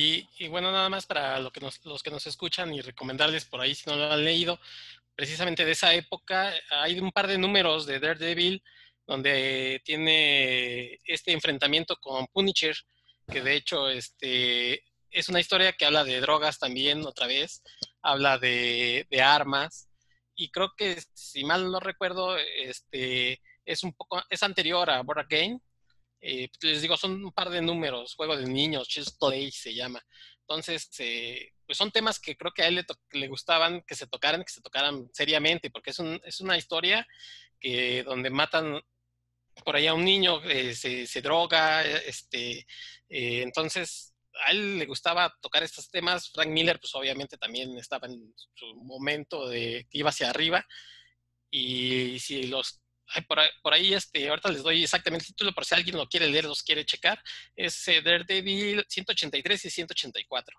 Y, 0.02 0.47
bueno, 0.47 0.72
nada 0.72 0.88
más 0.88 1.06
para 1.06 1.39
lo 1.41 1.52
que 1.52 1.60
los 1.60 2.04
que 2.04 2.10
nos 2.10 2.26
escuchan 2.26 2.74
y 2.74 2.80
recomendarles 2.80 3.43
por 3.43 3.60
ahí 3.60 3.76
si 3.76 3.89
no 3.89 3.97
lo 3.97 4.10
han 4.10 4.24
leído, 4.24 4.58
precisamente 5.14 5.66
de 5.66 5.74
esa 5.74 5.93
época 5.93 6.54
hay 6.70 7.02
un 7.02 7.12
par 7.12 7.28
de 7.28 7.38
números 7.38 7.86
de 7.86 8.00
Daredevil 8.00 8.64
donde 9.06 9.82
tiene 9.84 11.00
este 11.04 11.34
enfrentamiento 11.34 11.97
con 11.97 12.28
Punisher, 12.28 12.78
que 13.30 13.41
de 13.41 13.56
hecho 13.56 13.89
este, 13.89 14.86
es 15.12 15.28
una 15.28 15.41
historia 15.41 15.74
que 15.74 15.86
habla 15.86 16.06
de 16.06 16.22
drogas 16.22 16.60
también 16.60 17.06
otra 17.06 17.28
vez, 17.28 17.62
habla 18.02 18.38
de, 18.38 19.06
armas 19.22 19.89
y 20.34 20.50
creo 20.50 20.76
que 20.78 21.04
si 21.14 21.43
mal 21.43 21.70
no 21.70 21.82
recuerdo 21.82 22.38
este, 22.38 23.41
es 23.66 23.84
un 23.84 23.91
poco 23.91 24.24
es 24.30 24.43
anterior 24.43 24.89
a 24.89 25.02
Born 25.02 25.20
Again 25.20 25.62
eh, 26.22 26.49
pues, 26.49 26.74
les 26.74 26.82
digo, 26.82 26.97
son 26.97 27.24
un 27.24 27.32
par 27.32 27.49
de 27.49 27.61
números, 27.61 28.15
juego 28.15 28.36
de 28.36 28.45
niños, 28.45 28.88
Chess 28.88 29.11
Play 29.11 29.51
se 29.51 29.74
llama. 29.74 30.03
Entonces, 30.41 30.89
eh, 30.99 31.51
pues 31.65 31.78
son 31.78 31.91
temas 31.91 32.20
que 32.20 32.36
creo 32.36 32.51
que 32.51 32.63
a 32.63 32.67
él 32.67 32.86
le, 33.11 33.28
gustaban 33.28 33.82
que 33.84 33.95
se 33.95 34.07
tocaran, 34.07 34.43
que 34.43 34.51
se 34.51 34.61
tocaran 34.61 35.09
seriamente, 35.13 35.70
porque 35.70 35.91
es, 35.91 35.99
un, 35.99 36.20
es 36.26 36.41
una 36.41 36.57
historia 36.57 37.07
que 37.59 38.03
donde 38.03 38.30
matan 38.30 38.82
por 39.63 39.76
ahí 39.76 39.88
a 39.88 39.93
un 39.93 40.05
niño, 40.05 40.41
eh, 40.45 40.74
se, 40.74 41.05
se, 41.05 41.22
droga, 41.22 41.84
este, 41.84 42.65
entonces 43.09 44.13
a 44.45 44.51
él 44.51 44.80
le 44.80 44.86
gustaba 44.86 45.36
tocar 45.41 45.63
estos 45.63 45.89
temas. 45.89 46.30
Frank 46.32 46.49
Miller, 46.49 46.80
pues 46.80 46.93
obviamente 46.95 47.38
también 47.38 47.78
estaba 47.78 48.07
en 48.07 48.34
su 48.53 48.74
momento 48.76 49.47
de 49.47 49.88
que 49.89 49.97
iba 49.99 50.09
hacia 50.09 50.30
arriba. 50.30 50.65
Y 51.51 52.20
si 52.20 52.43
los 52.43 52.82
por, 53.28 53.74
ahí, 53.74 53.93
este, 53.93 54.30
ahorita 54.30 54.51
les 54.51 54.64
doy 54.64 54.84
exactamente 54.84 55.24
el 55.24 55.28
título, 55.28 55.53
por 55.53 55.66
si 55.66 55.76
alguien 55.76 55.97
lo 55.97 56.07
quiere 56.07 56.28
leer, 56.28 56.45
los 56.45 56.64
quiere 56.64 56.86
checar. 56.86 57.22
Es 57.55 57.88
eh, 57.88 58.01
Daredevil 58.01 58.86
183 58.88 59.66
y 59.66 59.70
184. 59.70 60.57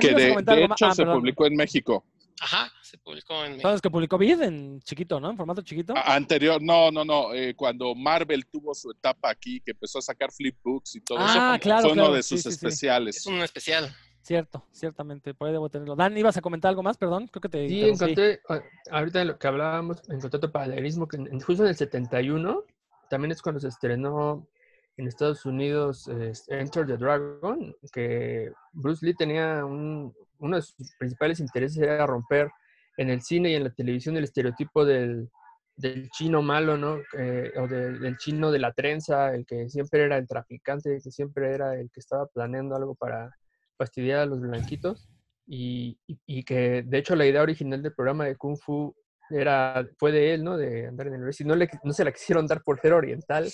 que 0.00 0.14
de, 0.14 0.64
hecho 0.64 0.86
ah, 0.86 0.94
se 0.94 1.04
publicó 1.04 1.46
en 1.46 1.56
México. 1.56 2.04
Ajá, 2.40 2.72
se 2.82 2.98
publicó 2.98 3.44
en 3.44 3.52
México. 3.52 3.68
¿Sabes 3.68 3.80
que 3.80 3.90
publicó 3.90 4.18
bien 4.18 4.42
en 4.42 4.80
chiquito, 4.80 5.20
no? 5.20 5.30
En 5.30 5.36
formato 5.36 5.62
chiquito. 5.62 5.94
Anterior, 5.96 6.60
no, 6.60 6.90
no, 6.90 7.04
no. 7.04 7.32
Eh, 7.32 7.54
cuando 7.54 7.94
Marvel 7.94 8.46
tuvo 8.46 8.74
su 8.74 8.90
etapa 8.90 9.30
aquí, 9.30 9.60
que 9.60 9.70
empezó 9.70 9.98
a 9.98 10.02
sacar 10.02 10.32
flipbooks 10.32 10.96
y 10.96 11.00
todo 11.00 11.18
ah, 11.20 11.54
eso, 11.54 11.62
claro, 11.62 11.82
fue 11.82 11.92
uno 11.92 12.12
de 12.12 12.22
sus 12.22 12.44
especiales. 12.44 13.18
Es 13.18 13.26
un 13.26 13.40
especial. 13.40 13.94
Cierto, 14.24 14.64
ciertamente, 14.72 15.34
por 15.34 15.46
ahí 15.48 15.52
debo 15.52 15.68
tenerlo. 15.68 15.96
Dan, 15.96 16.16
¿ibas 16.16 16.34
a 16.38 16.40
comentar 16.40 16.70
algo 16.70 16.82
más? 16.82 16.96
Perdón, 16.96 17.28
creo 17.28 17.42
que 17.42 17.48
te 17.50 17.68
Sí, 17.68 17.84
encontré, 17.84 18.40
ah, 18.48 18.62
ahorita 18.90 19.18
de 19.18 19.24
lo 19.26 19.38
que 19.38 19.46
hablábamos, 19.46 20.02
encontré 20.08 20.38
otro 20.38 20.50
paralelismo 20.50 21.06
que 21.06 21.18
en, 21.18 21.40
justo 21.40 21.62
en 21.62 21.68
el 21.68 21.76
71, 21.76 22.64
también 23.10 23.32
es 23.32 23.42
cuando 23.42 23.60
se 23.60 23.68
estrenó 23.68 24.48
en 24.96 25.08
Estados 25.08 25.44
Unidos 25.44 26.08
Enter 26.48 26.86
the 26.86 26.96
Dragon, 26.96 27.76
que 27.92 28.50
Bruce 28.72 29.04
Lee 29.04 29.14
tenía 29.14 29.62
un, 29.62 30.14
uno 30.38 30.56
de 30.56 30.62
sus 30.62 30.94
principales 30.98 31.38
intereses 31.40 31.76
era 31.76 32.06
romper 32.06 32.50
en 32.96 33.10
el 33.10 33.20
cine 33.20 33.50
y 33.50 33.56
en 33.56 33.64
la 33.64 33.74
televisión 33.74 34.16
el 34.16 34.24
estereotipo 34.24 34.86
del, 34.86 35.28
del 35.76 36.08
chino 36.08 36.40
malo, 36.40 36.78
¿no? 36.78 36.96
Eh, 37.18 37.52
o 37.58 37.68
del 37.68 38.16
chino 38.16 38.50
de 38.50 38.58
la 38.58 38.72
trenza, 38.72 39.34
el 39.34 39.44
que 39.44 39.68
siempre 39.68 40.04
era 40.04 40.16
el 40.16 40.26
traficante, 40.26 40.98
que 41.02 41.10
siempre 41.10 41.52
era 41.52 41.74
el 41.78 41.90
que 41.90 42.00
estaba 42.00 42.24
planeando 42.26 42.74
algo 42.74 42.94
para 42.94 43.30
fastidiar 43.76 44.20
a 44.20 44.26
los 44.26 44.40
blanquitos. 44.40 45.08
Y, 45.46 45.98
que 46.44 46.82
de 46.82 46.98
hecho 46.98 47.14
la 47.16 47.26
idea 47.26 47.42
original 47.42 47.82
del 47.82 47.94
programa 47.94 48.24
de 48.24 48.36
Kung 48.36 48.56
Fu 48.56 48.94
era, 49.30 49.86
fue 49.98 50.10
de 50.12 50.34
él, 50.34 50.44
¿no? 50.44 50.56
De 50.56 50.86
andar 50.86 51.08
en 51.08 51.14
el 51.14 51.34
y 51.38 51.44
no, 51.44 51.54
le, 51.54 51.68
no 51.82 51.92
se 51.92 52.04
la 52.04 52.12
quisieron 52.12 52.46
dar 52.46 52.62
por 52.62 52.80
ser 52.80 52.92
oriental. 52.92 53.50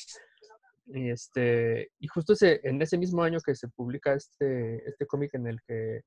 Y, 0.87 1.11
este, 1.11 1.91
y 1.99 2.07
justo 2.09 2.33
ese, 2.33 2.61
en 2.64 2.81
ese 2.83 2.99
mismo 2.99 3.23
año 3.23 3.41
que 3.41 3.55
se 3.55 3.68
publica 3.68 4.14
este, 4.14 4.89
este 4.89 5.07
cómic 5.07 5.35
en 5.35 5.47
el 5.47 5.61
que 5.66 6.03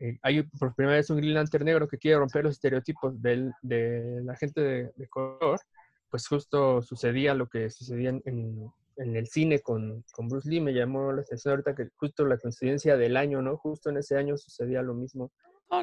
eh, 0.00 0.18
hay 0.22 0.42
por 0.42 0.74
primera 0.74 0.96
vez 0.96 1.10
un 1.10 1.18
Green 1.18 1.34
Lantern 1.34 1.64
negro 1.64 1.86
que 1.86 1.98
quiere 1.98 2.18
romper 2.18 2.44
los 2.44 2.54
estereotipos 2.54 3.20
del, 3.20 3.52
de 3.60 4.22
la 4.24 4.34
gente 4.34 4.92
de, 4.96 5.08
color, 5.08 5.60
pues 6.08 6.26
justo 6.26 6.80
sucedía 6.80 7.34
lo 7.34 7.46
que 7.46 7.68
sucedía 7.68 8.08
en, 8.24 8.72
el 9.00 9.26
cine 9.26 9.60
con, 9.60 10.04
con, 10.12 10.28
Bruce 10.28 10.48
Lee. 10.48 10.60
Me 10.60 10.72
llamó 10.72 11.12
la 11.12 11.22
atención 11.22 11.52
ahorita 11.52 11.74
que 11.74 11.88
justo 11.96 12.24
la 12.24 12.38
coincidencia 12.38 12.96
del 12.96 13.16
año, 13.16 13.42
¿no? 13.42 13.56
Justo 13.56 13.90
en 13.90 13.96
ese 13.98 14.16
año 14.16 14.36
sucedía 14.36 14.82
lo 14.82 14.94
mismo 14.94 15.32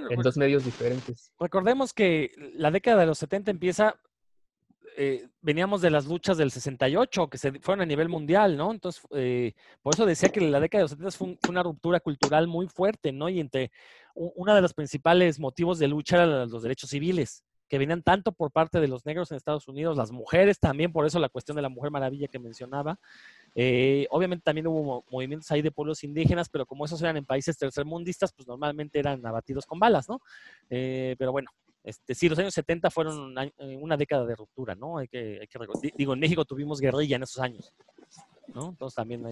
en 0.10 0.22
dos 0.22 0.38
medios 0.38 0.66
diferentes. 0.66 1.32
Recordemos 1.40 1.94
que 1.94 2.32
la 2.56 2.72
década 2.72 3.02
de 3.02 3.06
los 3.08 3.18
70 3.20 3.52
empieza 3.52 3.96
eh, 5.00 5.28
veníamos 5.42 5.82
de 5.82 5.92
las 5.92 6.08
luchas 6.08 6.38
del 6.38 6.50
68, 6.50 7.30
que 7.30 7.38
se 7.38 7.60
fueron 7.60 7.84
a 7.84 7.86
nivel 7.86 8.10
mundial, 8.10 8.58
¿no? 8.58 8.72
Entonces, 8.72 9.04
eh, 9.12 9.54
por 9.84 9.94
eso 9.94 10.08
decía 10.08 10.30
que 10.30 10.42
la 10.42 10.60
década 10.60 10.80
de 10.80 10.84
los 10.86 10.92
70 10.92 11.12
fue, 11.12 11.38
una 11.50 11.62
ruptura 11.62 12.00
cultural 12.00 12.48
muy 12.48 12.68
fuerte, 12.68 13.12
¿no? 13.12 13.30
Y 13.30 13.40
entre 13.40 13.72
uno 14.16 14.56
de 14.56 14.62
los 14.62 14.74
principales 14.74 15.40
motivos 15.40 15.78
de 15.78 15.88
lucha 15.88 16.16
eran 16.16 16.50
los 16.50 16.64
derechos 16.64 16.90
civiles, 16.90 17.44
que 17.68 17.78
venían 17.78 18.02
tanto 18.02 18.32
por 18.32 18.52
parte 18.52 18.80
de 18.80 18.88
los 18.88 19.06
negros 19.06 19.32
en 19.32 19.38
Estados 19.38 19.68
Unidos, 19.68 19.98
las 19.98 20.12
mujeres 20.12 20.60
también, 20.60 20.92
por 20.92 21.06
eso 21.06 21.20
la 21.20 21.30
cuestión 21.30 21.56
de 21.56 21.62
la 21.62 21.70
Mujer 21.70 21.92
Maravilla 21.92 22.28
que 22.28 22.40
mencionaba. 22.40 23.00
Eh, 23.56 24.08
obviamente 24.10 24.44
también 24.44 24.68
hubo 24.68 25.04
movimientos 25.10 25.50
ahí 25.52 25.62
de 25.62 25.72
pueblos 25.72 26.04
indígenas, 26.04 26.50
pero 26.50 26.66
como 26.66 26.86
esos 26.86 27.02
eran 27.02 27.18
en 27.18 27.26
países 27.26 27.58
tercermundistas, 27.58 28.32
pues 28.34 28.48
normalmente 28.48 29.00
eran 29.00 29.26
abatidos 29.26 29.66
con 29.66 29.80
balas, 29.80 30.08
¿no? 30.08 30.22
pero 30.70 31.32
bueno, 31.32 31.50
este, 31.88 32.16
sí, 32.16 32.28
los 32.28 32.38
años 32.38 32.54
70 32.54 32.92
fueron 32.92 33.34
eh, 33.38 33.78
una, 33.80 33.96
década 33.96 34.26
de 34.26 34.36
ruptura, 34.36 34.76
¿no? 34.76 34.98
Hay 34.98 35.08
que, 35.08 35.40
hay 35.40 35.48
que, 35.48 35.58
digo, 35.96 36.14
en 36.14 36.20
México 36.20 36.44
tuvimos 36.44 36.82
guerrilla 36.82 37.16
en 37.16 37.24
esos 37.24 37.40
años, 37.40 37.74
¿no? 38.54 38.68
Entonces 38.72 38.94
también 38.94 39.22
no, 39.22 39.30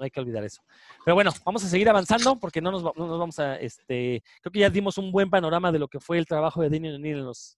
hay 0.00 0.10
que 0.10 0.20
olvidar 0.20 0.44
eso. 0.44 0.60
Pero 1.02 1.14
bueno, 1.14 1.30
vamos 1.46 1.64
a 1.64 1.68
seguir 1.68 1.88
avanzando 1.88 2.36
porque 2.38 2.60
no 2.60 2.70
nos, 2.70 2.82
no 2.82 2.92
nos, 2.94 3.18
vamos 3.18 3.38
a, 3.38 3.56
este, 3.56 4.22
creo 4.42 4.52
que 4.52 4.58
ya 4.58 4.68
dimos 4.68 4.98
un 4.98 5.10
buen 5.10 5.30
panorama 5.30 5.72
de 5.72 5.78
lo 5.78 5.88
que 5.88 5.98
fue 5.98 6.18
el 6.18 6.26
trabajo 6.26 6.60
de 6.60 6.68
Daniel 6.68 6.96
O'Neill 6.96 7.20
en 7.20 7.24
los 7.24 7.56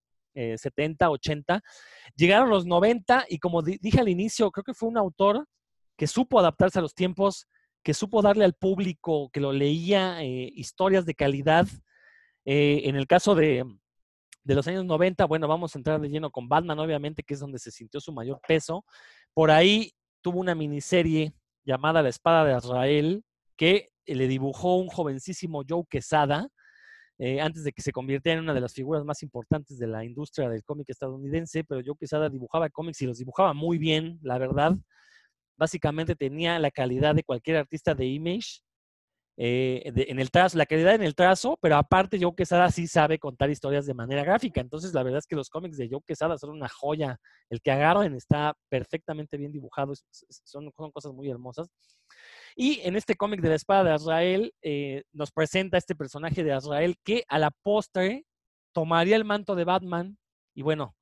70, 0.56 1.04
eh, 1.04 1.08
80. 1.08 1.62
Llegaron 2.14 2.50
los 2.50 2.66
90 2.66 3.26
y 3.28 3.38
como 3.38 3.62
dije 3.62 4.00
al 4.00 4.08
inicio, 4.08 4.50
creo 4.50 4.64
que 4.64 4.74
fue 4.74 4.88
un 4.88 4.98
autor 4.98 5.46
que 5.96 6.06
supo 6.06 6.38
adaptarse 6.38 6.78
a 6.78 6.82
los 6.82 6.94
tiempos, 6.94 7.48
que 7.82 7.94
supo 7.94 8.22
darle 8.22 8.44
al 8.44 8.54
público 8.54 9.30
que 9.32 9.40
lo 9.40 9.52
leía 9.52 10.22
eh, 10.22 10.50
historias 10.54 11.06
de 11.06 11.14
calidad. 11.14 11.66
en 12.44 12.94
el 12.96 13.06
caso 13.06 13.34
de, 13.34 13.64
de 14.46 14.54
los 14.54 14.68
años 14.68 14.84
90, 14.84 15.24
bueno, 15.24 15.48
vamos 15.48 15.74
a 15.74 15.78
entrar 15.78 16.00
de 16.00 16.08
lleno 16.08 16.30
con 16.30 16.48
Batman, 16.48 16.78
obviamente, 16.78 17.24
que 17.24 17.34
es 17.34 17.40
donde 17.40 17.58
se 17.58 17.72
sintió 17.72 18.00
su 18.00 18.12
mayor 18.12 18.40
peso. 18.46 18.84
Por 19.34 19.50
ahí 19.50 19.92
tuvo 20.22 20.38
una 20.38 20.54
miniserie 20.54 21.32
llamada 21.64 22.00
La 22.00 22.10
Espada 22.10 22.44
de 22.44 22.52
Azrael, 22.52 23.24
que 23.56 23.90
le 24.06 24.28
dibujó 24.28 24.76
un 24.76 24.86
jovencísimo 24.86 25.64
Joe 25.68 25.82
Quesada, 25.90 26.48
eh, 27.18 27.40
antes 27.40 27.64
de 27.64 27.72
que 27.72 27.82
se 27.82 27.92
convirtiera 27.92 28.38
en 28.38 28.44
una 28.44 28.54
de 28.54 28.60
las 28.60 28.74
figuras 28.74 29.04
más 29.04 29.22
importantes 29.22 29.78
de 29.78 29.86
la 29.86 30.04
industria 30.04 30.48
del 30.48 30.62
cómic 30.64 30.90
estadounidense, 30.90 31.64
pero 31.64 31.80
Joe 31.84 31.96
Quesada 31.98 32.28
dibujaba 32.28 32.68
cómics 32.68 33.00
y 33.02 33.06
los 33.06 33.18
dibujaba 33.18 33.54
muy 33.54 33.78
bien, 33.78 34.18
la 34.22 34.38
verdad. 34.38 34.74
Básicamente 35.58 36.14
tenía 36.14 36.58
la 36.58 36.70
calidad 36.70 37.14
de 37.14 37.24
cualquier 37.24 37.56
artista 37.56 37.94
de 37.94 38.06
Image, 38.06 38.60
eh, 39.38 39.82
en 40.08 40.18
el 40.18 40.30
trazo, 40.30 40.56
la 40.56 40.64
calidad 40.64 40.94
en 40.94 41.02
el 41.02 41.14
trazo, 41.14 41.58
pero 41.60 41.76
aparte 41.76 42.18
Joe 42.18 42.34
Quesada 42.34 42.70
sí 42.70 42.86
sabe 42.86 43.18
contar 43.18 43.50
historias 43.50 43.84
de 43.84 43.92
manera 43.92 44.24
gráfica. 44.24 44.62
Entonces, 44.62 44.94
la 44.94 45.02
verdad 45.02 45.18
es 45.18 45.26
que 45.26 45.36
los 45.36 45.50
cómics 45.50 45.76
de 45.76 45.88
Joe 45.90 46.00
Quesada 46.06 46.38
son 46.38 46.50
una 46.50 46.68
joya. 46.68 47.18
El 47.50 47.60
que 47.60 47.70
agarren 47.70 48.14
está 48.14 48.54
perfectamente 48.70 49.36
bien 49.36 49.52
dibujado, 49.52 49.92
son 50.44 50.70
cosas 50.70 51.12
muy 51.12 51.28
hermosas. 51.28 51.68
Y 52.56 52.80
en 52.82 52.96
este 52.96 53.14
cómic 53.14 53.40
de 53.42 53.50
la 53.50 53.54
espada 53.54 53.84
de 53.84 53.90
Azrael 53.92 54.54
eh, 54.62 55.04
nos 55.12 55.30
presenta 55.30 55.78
este 55.78 55.94
personaje 55.94 56.42
de 56.42 56.52
Azrael 56.52 56.96
que 57.04 57.24
a 57.28 57.38
la 57.38 57.50
postre 57.50 58.24
tomaría 58.72 59.16
el 59.16 59.24
manto 59.24 59.54
de 59.54 59.64
Batman 59.64 60.18
y 60.54 60.62
bueno, 60.62 60.96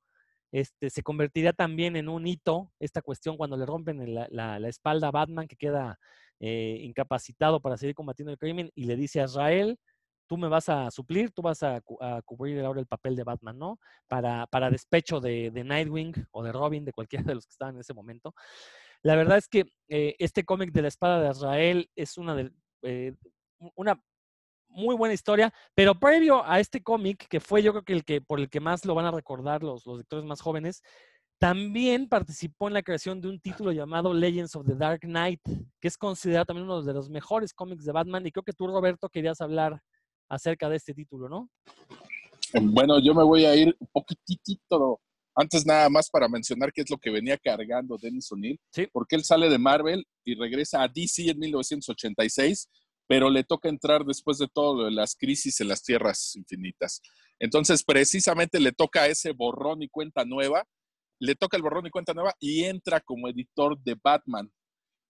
este, 0.51 0.89
se 0.89 1.01
convertiría 1.01 1.53
también 1.53 1.95
en 1.95 2.09
un 2.09 2.27
hito 2.27 2.71
esta 2.79 3.01
cuestión 3.01 3.37
cuando 3.37 3.57
le 3.57 3.65
rompen 3.65 4.13
la, 4.13 4.27
la 4.59 4.69
espalda 4.69 5.07
a 5.07 5.11
Batman 5.11 5.47
que 5.47 5.55
queda 5.55 5.97
eh, 6.39 6.79
incapacitado 6.81 7.61
para 7.61 7.77
seguir 7.77 7.95
combatiendo 7.95 8.31
el 8.33 8.37
crimen 8.37 8.69
y 8.75 8.83
le 8.85 8.97
dice 8.97 9.21
a 9.21 9.25
Israel, 9.25 9.79
tú 10.27 10.37
me 10.37 10.49
vas 10.49 10.67
a 10.67 10.91
suplir, 10.91 11.31
tú 11.31 11.41
vas 11.41 11.63
a, 11.63 11.81
cubrir 12.25 12.59
ahora 12.63 12.81
el 12.81 12.87
papel 12.87 13.15
de 13.15 13.23
Batman, 13.23 13.57
¿no? 13.57 13.79
Para, 14.07 14.45
para 14.47 14.69
despecho 14.69 15.21
de, 15.21 15.51
Nightwing 15.51 16.13
o 16.31 16.43
de 16.43 16.51
Robin, 16.51 16.83
de 16.83 16.91
cualquiera 16.91 17.23
de 17.23 17.35
los 17.35 17.45
que 17.45 17.51
estaban 17.51 17.75
en 17.75 17.81
ese 17.81 17.93
momento. 17.93 18.33
La 19.03 19.15
verdad 19.15 19.37
es 19.37 19.47
que 19.47 19.65
eh, 19.89 20.15
este 20.19 20.43
cómic 20.43 20.71
de 20.71 20.81
la 20.81 20.87
espada 20.87 21.21
de 21.21 21.31
Israel 21.31 21.89
es 21.95 22.17
una, 22.17 22.35
de, 22.35 22.51
eh, 22.83 23.13
una 23.75 24.01
muy 24.67 24.95
buena 24.95 25.13
historia, 25.13 25.53
pero 25.73 25.99
previo 25.99 26.43
a 26.45 26.59
este 26.59 26.81
cómic, 26.81 27.27
que 27.27 27.39
fue 27.39 27.63
yo 27.63 27.71
creo 27.71 27.83
que 27.83 27.93
el 27.93 28.03
que 28.03 28.21
por 28.21 28.39
el 28.39 28.49
que 28.49 28.59
más 28.59 28.85
lo 28.85 28.95
van 28.95 29.05
a 29.05 29.11
recordar 29.11 29.63
los, 29.63 29.85
los 29.85 29.97
lectores 29.99 30.25
más 30.25 30.41
jóvenes, 30.41 30.81
también 31.39 32.07
participó 32.07 32.67
en 32.67 32.73
la 32.73 32.83
creación 32.83 33.19
de 33.19 33.27
un 33.27 33.39
título 33.39 33.71
llamado 33.71 34.13
Legends 34.13 34.55
of 34.55 34.65
the 34.65 34.75
Dark 34.75 35.01
Knight, 35.01 35.41
que 35.79 35.87
es 35.87 35.97
considerado 35.97 36.45
también 36.45 36.65
uno 36.65 36.81
de 36.81 36.93
los 36.93 37.09
mejores 37.09 37.53
cómics 37.53 37.83
de 37.83 37.91
Batman. 37.91 38.25
Y 38.25 38.31
creo 38.31 38.43
que 38.43 38.53
tú, 38.53 38.67
Roberto, 38.67 39.09
querías 39.09 39.41
hablar 39.41 39.81
acerca 40.29 40.69
de 40.69 40.77
este 40.77 40.93
título, 40.93 41.27
¿no? 41.27 41.49
Bueno, 42.61 42.99
yo 42.99 43.13
me 43.13 43.23
voy 43.23 43.45
a 43.45 43.55
ir 43.55 43.75
un 43.79 43.87
poquitito 43.91 45.01
antes 45.35 45.65
nada 45.65 45.89
más 45.89 46.09
para 46.09 46.27
mencionar 46.27 46.71
qué 46.71 46.81
es 46.81 46.89
lo 46.89 46.97
que 46.97 47.09
venía 47.09 47.37
cargando 47.37 47.97
Dennis 48.01 48.31
O'Neill, 48.31 48.59
sí. 48.71 48.87
porque 48.91 49.15
él 49.15 49.23
sale 49.23 49.49
de 49.49 49.57
Marvel 49.57 50.05
y 50.23 50.35
regresa 50.35 50.81
a 50.81 50.87
DC 50.87 51.29
en 51.29 51.39
1986, 51.39 52.69
pero 53.07 53.29
le 53.29 53.43
toca 53.43 53.69
entrar 53.69 54.05
después 54.05 54.37
de 54.37 54.47
todo 54.47 54.89
las 54.89 55.15
crisis 55.15 55.59
en 55.61 55.67
las 55.67 55.83
tierras 55.83 56.35
infinitas. 56.35 57.01
Entonces, 57.39 57.83
precisamente 57.83 58.59
le 58.59 58.71
toca 58.71 59.07
ese 59.07 59.31
borrón 59.31 59.83
y 59.83 59.89
cuenta 59.89 60.25
nueva 60.25 60.65
le 61.19 61.35
toca 61.35 61.57
el 61.57 61.63
borrón 61.63 61.87
y 61.87 61.89
cuenta 61.89 62.13
nueva 62.13 62.33
y 62.39 62.63
entra 62.63 62.99
como 62.99 63.27
editor 63.27 63.79
de 63.79 63.97
Batman. 64.01 64.51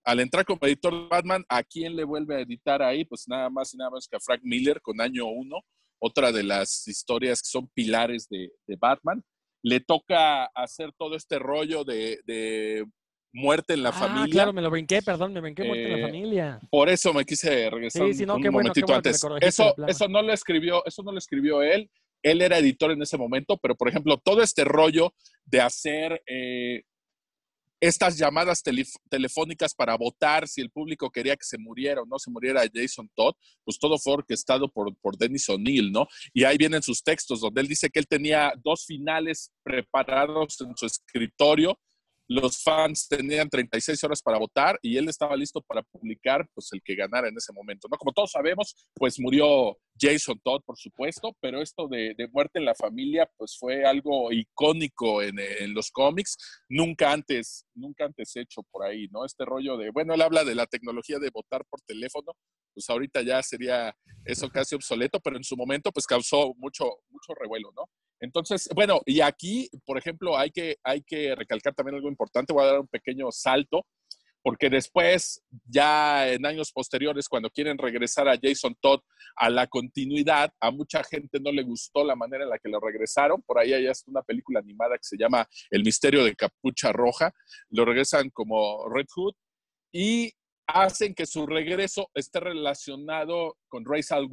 Al 0.03 0.19
entrar 0.19 0.45
como 0.45 0.59
editor 0.63 0.93
de 0.93 1.07
Batman, 1.07 1.43
¿a 1.49 1.63
quién 1.63 1.95
le 1.95 2.03
vuelve 2.03 2.35
a 2.35 2.41
editar 2.41 2.81
ahí? 2.81 3.05
Pues 3.05 3.27
nada 3.27 3.49
más 3.49 3.73
y 3.73 3.77
nada 3.77 3.89
más 3.89 4.07
que 4.07 4.17
a 4.17 4.19
Frank 4.19 4.41
Miller 4.43 4.81
con 4.81 5.01
Año 5.01 5.25
1, 5.25 5.55
otra 5.99 6.31
de 6.31 6.43
las 6.43 6.87
historias 6.87 7.41
que 7.41 7.49
son 7.49 7.67
pilares 7.73 8.27
de, 8.29 8.51
Batman. 8.79 9.23
Le 9.65 9.79
toca 9.79 10.45
hacer 10.45 10.91
todo 10.97 11.15
este 11.15 11.39
rollo 11.39 11.83
de, 11.83 12.85
muerte 13.33 13.73
en 13.73 13.83
la 13.83 13.89
ah, 13.89 13.93
familia. 13.93 14.31
Claro, 14.31 14.53
me 14.53 14.61
lo 14.61 14.69
brinqué, 14.69 15.01
perdón, 15.01 15.33
me 15.33 15.41
brinqué 15.41 15.65
muerte 15.65 15.83
en 15.85 15.91
la 15.91 15.97
eh, 15.97 16.01
familia. 16.01 16.59
Por 16.69 16.87
eso 16.87 17.13
me 17.13 17.25
quise 17.25 17.69
regresar 17.69 18.07
sí, 18.07 18.13
sí, 18.13 18.25
no, 18.25 18.35
un, 18.35 18.43
momentito 18.43 18.93
antes. 18.93 19.21
Eso, 19.41 19.75
eso 19.87 20.07
no 20.07 20.21
lo 20.21 20.31
escribió, 20.31 20.85
eso 20.85 21.03
no 21.03 21.11
lo 21.11 21.17
escribió 21.17 21.61
él 21.61 21.89
él 22.25 22.41
era 22.41 22.57
editor 22.57 22.91
en 22.91 23.01
ese 23.03 23.17
momento, 23.17 23.57
pero 23.57 23.75
por 23.75 23.87
ejemplo, 23.87 24.17
todo 24.17 24.41
este 24.41 24.63
rollo 24.63 25.13
de 25.45 25.61
hacer 25.61 26.23
eh, 26.25 26.81
estas 27.85 28.17
llamadas 28.17 28.61
telefónicas 29.09 29.73
para 29.73 29.95
votar 29.95 30.47
si 30.47 30.61
el 30.61 30.69
público 30.69 31.09
quería 31.09 31.35
que 31.35 31.45
se 31.45 31.57
muriera 31.57 32.01
o 32.01 32.05
no 32.05 32.19
se 32.19 32.31
muriera 32.31 32.63
Jason 32.73 33.09
Todd, 33.15 33.35
pues 33.63 33.79
todo 33.79 33.97
fue 33.97 34.13
orquestado 34.13 34.71
por, 34.71 34.95
por 34.97 35.17
Dennis 35.17 35.49
O'Neill, 35.49 35.91
¿no? 35.91 36.07
Y 36.33 36.43
ahí 36.43 36.57
vienen 36.57 36.81
sus 36.81 37.03
textos 37.03 37.41
donde 37.41 37.61
él 37.61 37.67
dice 37.67 37.89
que 37.89 37.99
él 37.99 38.07
tenía 38.07 38.53
dos 38.63 38.85
finales 38.85 39.51
preparados 39.63 40.59
en 40.61 40.75
su 40.75 40.85
escritorio 40.85 41.79
los 42.27 42.61
fans 42.63 43.07
tenían 43.07 43.49
36 43.49 44.03
horas 44.03 44.21
para 44.21 44.37
votar 44.37 44.79
y 44.81 44.97
él 44.97 45.07
estaba 45.09 45.35
listo 45.35 45.61
para 45.61 45.83
publicar 45.83 46.47
pues 46.53 46.69
el 46.73 46.81
que 46.81 46.95
ganara 46.95 47.27
en 47.27 47.37
ese 47.37 47.53
momento, 47.53 47.87
¿no? 47.89 47.97
Como 47.97 48.13
todos 48.13 48.31
sabemos, 48.31 48.75
pues 48.95 49.19
murió 49.19 49.77
Jason 49.99 50.39
Todd, 50.43 50.61
por 50.65 50.77
supuesto, 50.77 51.35
pero 51.39 51.61
esto 51.61 51.87
de, 51.87 52.15
muerte 52.31 52.59
en 52.59 52.65
la 52.65 52.75
familia 52.75 53.29
pues 53.37 53.57
fue 53.57 53.85
algo 53.85 54.31
icónico 54.31 55.21
en, 55.21 55.35
los 55.73 55.91
cómics, 55.91 56.37
nunca 56.69 57.11
antes, 57.11 57.65
nunca 57.73 58.05
antes 58.05 58.35
hecho 58.35 58.61
por 58.71 58.85
ahí, 58.85 59.07
¿no? 59.11 59.25
Este 59.25 59.45
rollo 59.45 59.77
de, 59.77 59.91
bueno, 59.91 60.13
él 60.13 60.21
habla 60.21 60.43
de 60.43 60.55
la 60.55 60.65
tecnología 60.65 61.19
de 61.19 61.29
votar 61.29 61.63
por 61.69 61.81
teléfono, 61.81 62.33
pues 62.73 62.89
ahorita 62.89 63.21
ya 63.21 63.41
sería 63.43 63.95
eso 64.25 64.49
casi 64.49 64.75
obsoleto, 64.75 65.19
pero 65.19 65.37
en 65.37 65.43
su 65.43 65.55
momento 65.55 65.91
pues 65.91 66.05
causó 66.05 66.53
mucho, 66.57 66.85
mucho 67.09 67.33
revuelo, 67.39 67.71
¿no? 67.75 67.89
Entonces, 68.19 68.69
bueno, 68.73 69.01
y 69.05 69.21
aquí, 69.21 69.69
por 69.85 69.97
ejemplo, 69.97 70.37
hay 70.37 70.51
que, 70.51 70.77
hay 70.83 71.01
que 71.03 71.35
recalcar 71.35 71.73
también 71.73 71.95
algo 71.95 72.09
importante, 72.09 72.53
voy 72.53 72.63
a 72.63 72.67
dar 72.67 72.79
un 72.79 72.87
pequeño 72.87 73.31
salto, 73.31 73.85
porque 74.45 74.69
después, 74.69 75.43
ya 75.67 76.31
en 76.31 76.45
años 76.45 76.71
posteriores, 76.71 77.27
cuando 77.27 77.49
quieren 77.49 77.79
regresar 77.79 78.29
a 78.29 78.37
Jason 78.39 78.75
Todd 78.79 78.99
a 79.37 79.49
la 79.49 79.65
continuidad, 79.65 80.53
a 80.59 80.69
mucha 80.69 81.03
gente 81.03 81.39
no 81.39 81.51
le 81.51 81.63
gustó 81.63 82.03
la 82.03 82.15
manera 82.15 82.43
en 82.43 82.51
la 82.51 82.59
que 82.59 82.69
lo 82.69 82.79
regresaron. 82.79 83.41
Por 83.41 83.57
ahí 83.57 83.73
hay 83.73 83.87
una 84.05 84.21
película 84.21 84.59
animada 84.59 84.97
que 84.97 85.03
se 85.03 85.17
llama 85.17 85.47
El 85.71 85.83
misterio 85.83 86.23
de 86.23 86.35
Capucha 86.35 86.91
Roja. 86.91 87.33
Lo 87.69 87.85
regresan 87.85 88.29
como 88.29 88.87
Red 88.87 89.07
Hood 89.15 89.33
y 89.91 90.31
hacen 90.67 91.15
que 91.15 91.25
su 91.25 91.47
regreso 91.47 92.11
esté 92.13 92.39
relacionado 92.39 93.57
con 93.67 93.83
Ra's 93.83 94.11
al. 94.11 94.29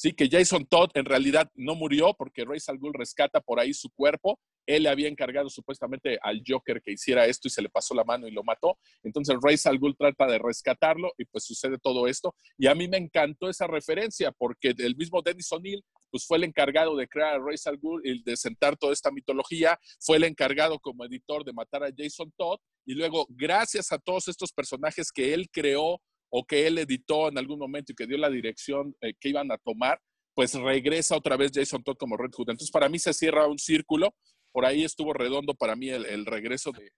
Sí, 0.00 0.12
que 0.12 0.30
Jason 0.30 0.64
Todd 0.64 0.88
en 0.94 1.04
realidad 1.04 1.50
no 1.54 1.74
murió 1.74 2.14
porque 2.16 2.46
Ra's 2.46 2.70
al 2.70 2.78
rescata 2.94 3.38
por 3.38 3.60
ahí 3.60 3.74
su 3.74 3.90
cuerpo 3.90 4.40
él 4.66 4.84
le 4.84 4.88
había 4.88 5.08
encargado 5.08 5.50
supuestamente 5.50 6.18
al 6.22 6.42
Joker 6.46 6.80
que 6.80 6.92
hiciera 6.92 7.26
esto 7.26 7.48
y 7.48 7.50
se 7.50 7.62
le 7.62 7.68
pasó 7.68 7.94
la 7.94 8.04
mano 8.04 8.28
y 8.28 8.30
lo 8.30 8.44
mató. 8.44 8.78
Entonces 9.02 9.36
Ra's 9.42 9.66
al 9.66 9.80
trata 9.98 10.26
de 10.26 10.38
rescatarlo 10.38 11.12
y 11.18 11.24
pues 11.24 11.44
sucede 11.44 11.78
todo 11.78 12.06
esto. 12.06 12.34
Y 12.56 12.66
a 12.66 12.74
mí 12.74 12.88
me 12.88 12.96
encantó 12.96 13.48
esa 13.48 13.66
referencia 13.66 14.30
porque 14.32 14.74
el 14.78 14.96
mismo 14.96 15.22
Dennis 15.22 15.50
O'Neill 15.52 15.82
pues 16.10 16.26
fue 16.26 16.38
el 16.38 16.44
encargado 16.44 16.96
de 16.96 17.08
crear 17.08 17.34
a 17.34 17.38
Ra's 17.38 17.66
al 17.66 17.78
y 18.04 18.22
de 18.22 18.36
sentar 18.36 18.76
toda 18.76 18.92
esta 18.92 19.10
mitología, 19.10 19.78
fue 20.00 20.16
el 20.16 20.24
encargado 20.24 20.78
como 20.80 21.04
editor 21.04 21.44
de 21.44 21.52
matar 21.52 21.84
a 21.84 21.90
Jason 21.96 22.32
Todd 22.36 22.58
y 22.84 22.94
luego 22.94 23.26
gracias 23.30 23.92
a 23.92 23.98
todos 23.98 24.26
estos 24.28 24.52
personajes 24.52 25.12
que 25.12 25.34
él 25.34 25.48
creó 25.50 26.00
o 26.30 26.44
que 26.44 26.66
él 26.66 26.78
editó 26.78 27.28
en 27.28 27.38
algún 27.38 27.58
momento 27.58 27.92
y 27.92 27.94
que 27.94 28.06
dio 28.06 28.16
la 28.16 28.30
dirección 28.30 28.96
eh, 29.00 29.14
que 29.18 29.28
iban 29.28 29.50
a 29.52 29.58
tomar, 29.58 30.00
pues 30.34 30.54
regresa 30.54 31.16
otra 31.16 31.36
vez 31.36 31.50
Jason 31.52 31.82
Todd 31.82 31.96
como 31.96 32.16
Red 32.16 32.30
Hood. 32.32 32.50
Entonces, 32.50 32.70
para 32.70 32.88
mí 32.88 32.98
se 32.98 33.12
cierra 33.12 33.46
un 33.46 33.58
círculo 33.58 34.14
por 34.52 34.64
ahí 34.64 34.84
estuvo 34.84 35.12
redondo 35.12 35.54
para 35.54 35.76
mí 35.76 35.88
el, 35.88 36.26
regreso 36.26 36.72
de, 36.72 36.90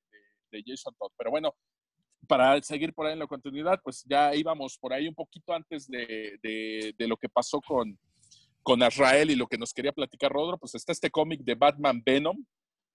Jason 0.64 0.94
Todd. 0.98 1.10
Pero 1.16 1.30
bueno, 1.30 1.54
para 2.26 2.60
seguir 2.62 2.92
por 2.92 3.06
ahí 3.06 3.12
en 3.14 3.18
la 3.18 3.26
continuidad, 3.26 3.80
pues 3.82 4.04
ya 4.08 4.34
íbamos 4.34 4.78
por 4.78 4.92
ahí 4.92 5.08
un 5.08 5.14
poquito 5.14 5.52
antes 5.52 5.86
de, 5.88 6.94
lo 6.98 7.16
que 7.16 7.28
pasó 7.28 7.60
con, 7.60 7.98
con 8.62 8.82
Azrael 8.82 9.30
y 9.30 9.36
lo 9.36 9.46
que 9.46 9.58
nos 9.58 9.72
quería 9.72 9.92
platicar 9.92 10.32
Rodro, 10.32 10.58
pues 10.58 10.74
está 10.74 10.92
este 10.92 11.10
cómic 11.10 11.40
de 11.42 11.54
Batman 11.54 12.02
Venom, 12.04 12.44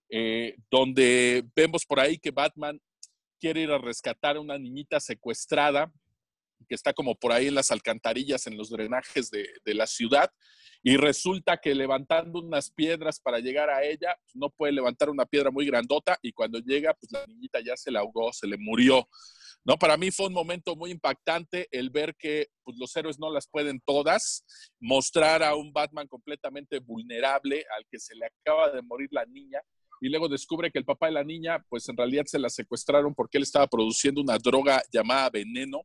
eh, 0.10 0.56
donde 0.72 1.44
vemos 1.56 1.86
por 1.86 2.00
ahí 2.00 2.18
que 2.18 2.32
Batman 2.32 2.80
quiere 3.40 3.62
ir 3.62 3.72
a 3.72 3.78
rescatar 3.78 4.38
a 4.38 4.40
una 4.40 4.58
niñita 4.58 5.00
secuestrada 5.00 5.92
que 6.68 6.76
está 6.76 6.94
como 6.94 7.16
por 7.16 7.32
ahí 7.32 7.48
en 7.48 7.56
las 7.56 7.72
alcantarillas, 7.72 8.48
en 8.48 8.58
los 8.58 8.70
drenajes 8.70 9.30
de, 9.32 9.48
la 9.74 9.88
ciudad, 9.88 10.32
y 10.84 10.98
resulta 10.98 11.58
que 11.58 11.76
levantando 11.76 12.40
unas 12.40 12.72
piedras 12.72 13.20
para 13.20 13.40
llegar 13.40 13.70
a 13.70 13.84
ella, 13.84 14.16
pues, 14.24 14.36
no 14.36 14.50
puede 14.50 14.74
levantar 14.74 15.10
una 15.10 15.26
piedra 15.26 15.52
muy 15.52 15.66
grandota 15.66 16.18
y 16.22 16.32
cuando 16.32 16.60
llega, 16.60 16.94
pues 16.94 17.12
la 17.12 17.26
niñita 17.26 17.60
ya 17.60 17.76
se 17.76 17.92
la 17.92 18.00
ahogó, 18.00 18.32
se 18.32 18.48
le 18.48 18.58
murió. 18.58 19.08
¿No? 19.66 19.76
Para 19.78 19.98
mí 19.98 20.12
fue 20.12 20.28
un 20.28 20.34
momento 20.34 20.78
muy 20.78 20.92
impactante 20.92 21.68
el 21.72 21.90
ver 21.90 22.16
que 22.16 22.48
pues, 22.64 22.78
los 22.78 22.96
héroes 22.96 23.20
no 23.20 23.30
las 23.30 23.50
pueden 23.50 23.82
todas, 23.86 24.46
mostrar 24.80 25.44
a 25.44 25.56
un 25.56 25.74
Batman 25.74 26.08
completamente 26.08 26.80
vulnerable 26.80 27.66
al 27.76 27.86
que 27.92 28.00
se 28.00 28.16
le 28.16 28.28
acaba 28.28 28.72
de 28.72 28.82
morir 28.82 29.10
la 29.12 29.26
niña 29.26 29.62
y 30.00 30.10
luego 30.10 30.28
descubre 30.28 30.72
que 30.72 30.80
el 30.80 30.86
papá 30.86 31.08
de 31.08 31.14
la 31.14 31.24
niña, 31.24 31.64
pues 31.70 31.88
en 31.90 31.98
realidad 31.98 32.26
se 32.26 32.40
la 32.40 32.50
secuestraron 32.50 33.16
porque 33.16 33.38
él 33.38 33.44
estaba 33.44 33.68
produciendo 33.68 34.22
una 34.22 34.38
droga 34.38 34.82
llamada 34.92 35.30
veneno. 35.30 35.82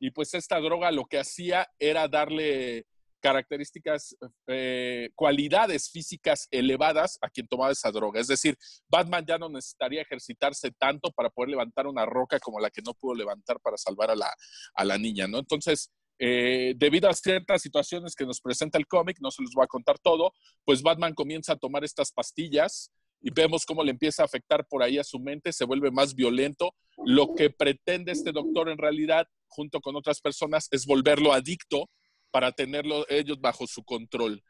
Y 0.00 0.10
pues 0.10 0.34
esta 0.34 0.58
droga 0.58 0.90
lo 0.90 1.04
que 1.04 1.18
hacía 1.18 1.68
era 1.78 2.08
darle 2.08 2.86
características, 3.20 4.16
eh, 4.46 5.10
cualidades 5.14 5.90
físicas 5.90 6.48
elevadas 6.50 7.18
a 7.20 7.28
quien 7.28 7.46
tomaba 7.46 7.70
esa 7.70 7.92
droga. 7.92 8.18
Es 8.18 8.26
decir, 8.26 8.56
Batman 8.88 9.24
ya 9.26 9.38
no 9.38 9.48
necesitaría 9.48 10.02
ejercitarse 10.02 10.70
tanto 10.72 11.12
para 11.12 11.28
poder 11.28 11.50
levantar 11.50 11.86
una 11.86 12.06
roca 12.06 12.40
como 12.40 12.58
la 12.58 12.70
que 12.70 12.82
no 12.82 12.94
pudo 12.94 13.14
levantar 13.14 13.60
para 13.60 13.76
salvar 13.76 14.10
a 14.10 14.16
la, 14.16 14.34
a 14.74 14.84
la 14.84 14.98
niña, 14.98 15.28
¿no? 15.28 15.38
Entonces, 15.38 15.90
eh, 16.18 16.74
debido 16.76 17.08
a 17.08 17.14
ciertas 17.14 17.62
situaciones 17.62 18.14
que 18.14 18.26
nos 18.26 18.40
presenta 18.40 18.78
el 18.78 18.86
cómic, 18.86 19.18
no 19.20 19.30
se 19.30 19.42
los 19.42 19.52
voy 19.54 19.64
a 19.64 19.68
contar 19.68 19.98
todo, 19.98 20.32
pues 20.64 20.82
Batman 20.82 21.14
comienza 21.14 21.52
a 21.52 21.56
tomar 21.56 21.84
estas 21.84 22.12
pastillas 22.12 22.90
y 23.22 23.30
vemos 23.30 23.66
cómo 23.66 23.84
le 23.84 23.90
empieza 23.90 24.22
a 24.22 24.26
afectar 24.26 24.66
por 24.66 24.82
ahí 24.82 24.98
a 24.98 25.04
su 25.04 25.18
mente, 25.18 25.52
se 25.52 25.64
vuelve 25.64 25.90
más 25.90 26.14
violento. 26.14 26.74
Lo 27.04 27.34
que 27.34 27.50
pretende 27.50 28.12
este 28.12 28.32
doctor 28.32 28.68
en 28.68 28.78
realidad, 28.78 29.26
junto 29.48 29.80
con 29.80 29.96
otras 29.96 30.20
personas, 30.20 30.68
es 30.70 30.86
volverlo 30.86 31.32
adicto 31.32 31.90
para 32.30 32.52
tenerlo 32.52 33.06
ellos 33.08 33.40
bajo 33.40 33.66
su 33.66 33.82
control. 33.84 34.42